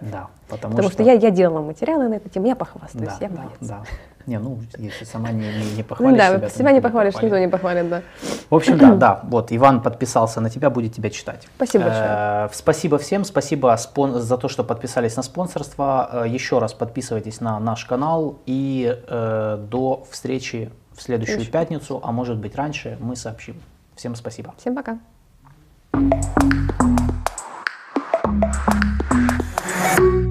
Да, 0.00 0.28
потому, 0.48 0.74
Потому 0.74 0.90
что, 0.90 1.02
я, 1.02 1.12
я 1.14 1.30
делала 1.30 1.60
материалы 1.62 2.08
на 2.08 2.14
эту 2.14 2.28
тему, 2.28 2.46
я 2.46 2.56
похвастаюсь, 2.56 3.08
да, 3.08 3.16
я 3.20 3.28
да, 3.28 3.34
молодец. 3.34 3.58
да. 3.60 3.82
Не, 4.26 4.38
ну, 4.40 4.58
если 4.76 5.04
сама 5.04 5.30
не, 5.30 5.46
не, 5.46 5.64
не 5.76 5.76
Ну 5.78 5.84
похвалишь 5.84 6.18
да, 6.18 6.28
себя, 6.28 6.48
то 6.48 6.50
себя 6.58 6.72
не 6.72 6.80
похвалишь, 6.80 7.14
похвалит. 7.14 7.32
никто 7.32 7.44
не 7.44 7.48
похвалит, 7.48 7.88
да. 7.88 8.02
В 8.50 8.54
общем, 8.56 8.76
да, 8.76 8.94
да, 8.94 9.20
вот, 9.22 9.52
Иван 9.52 9.80
подписался 9.82 10.40
на 10.40 10.50
тебя, 10.50 10.68
будет 10.68 10.94
тебя 10.94 11.10
читать. 11.10 11.46
Спасибо 11.56 11.84
большое. 11.84 12.06
Э, 12.08 12.48
Спасибо 12.52 12.98
всем, 12.98 13.24
спасибо 13.24 13.72
спон- 13.76 14.18
за 14.18 14.36
то, 14.36 14.48
что 14.48 14.64
подписались 14.64 15.16
на 15.16 15.22
спонсорство. 15.22 16.24
Э, 16.24 16.28
Еще 16.28 16.58
раз 16.58 16.74
подписывайтесь 16.74 17.40
на 17.40 17.60
наш 17.60 17.84
канал 17.84 18.40
и 18.46 18.98
э, 19.08 19.64
до 19.70 20.04
встречи 20.10 20.70
в 20.96 21.02
следующую 21.02 21.36
Следующую 21.36 21.52
пятницу, 21.52 22.00
а 22.02 22.10
может 22.10 22.36
быть 22.38 22.56
раньше, 22.56 22.96
мы 23.00 23.14
сообщим. 23.14 23.60
Всем 23.94 24.16
спасибо. 24.16 24.54
Всем 24.58 24.74
пока. 24.74 24.98
Bye. 29.96 30.25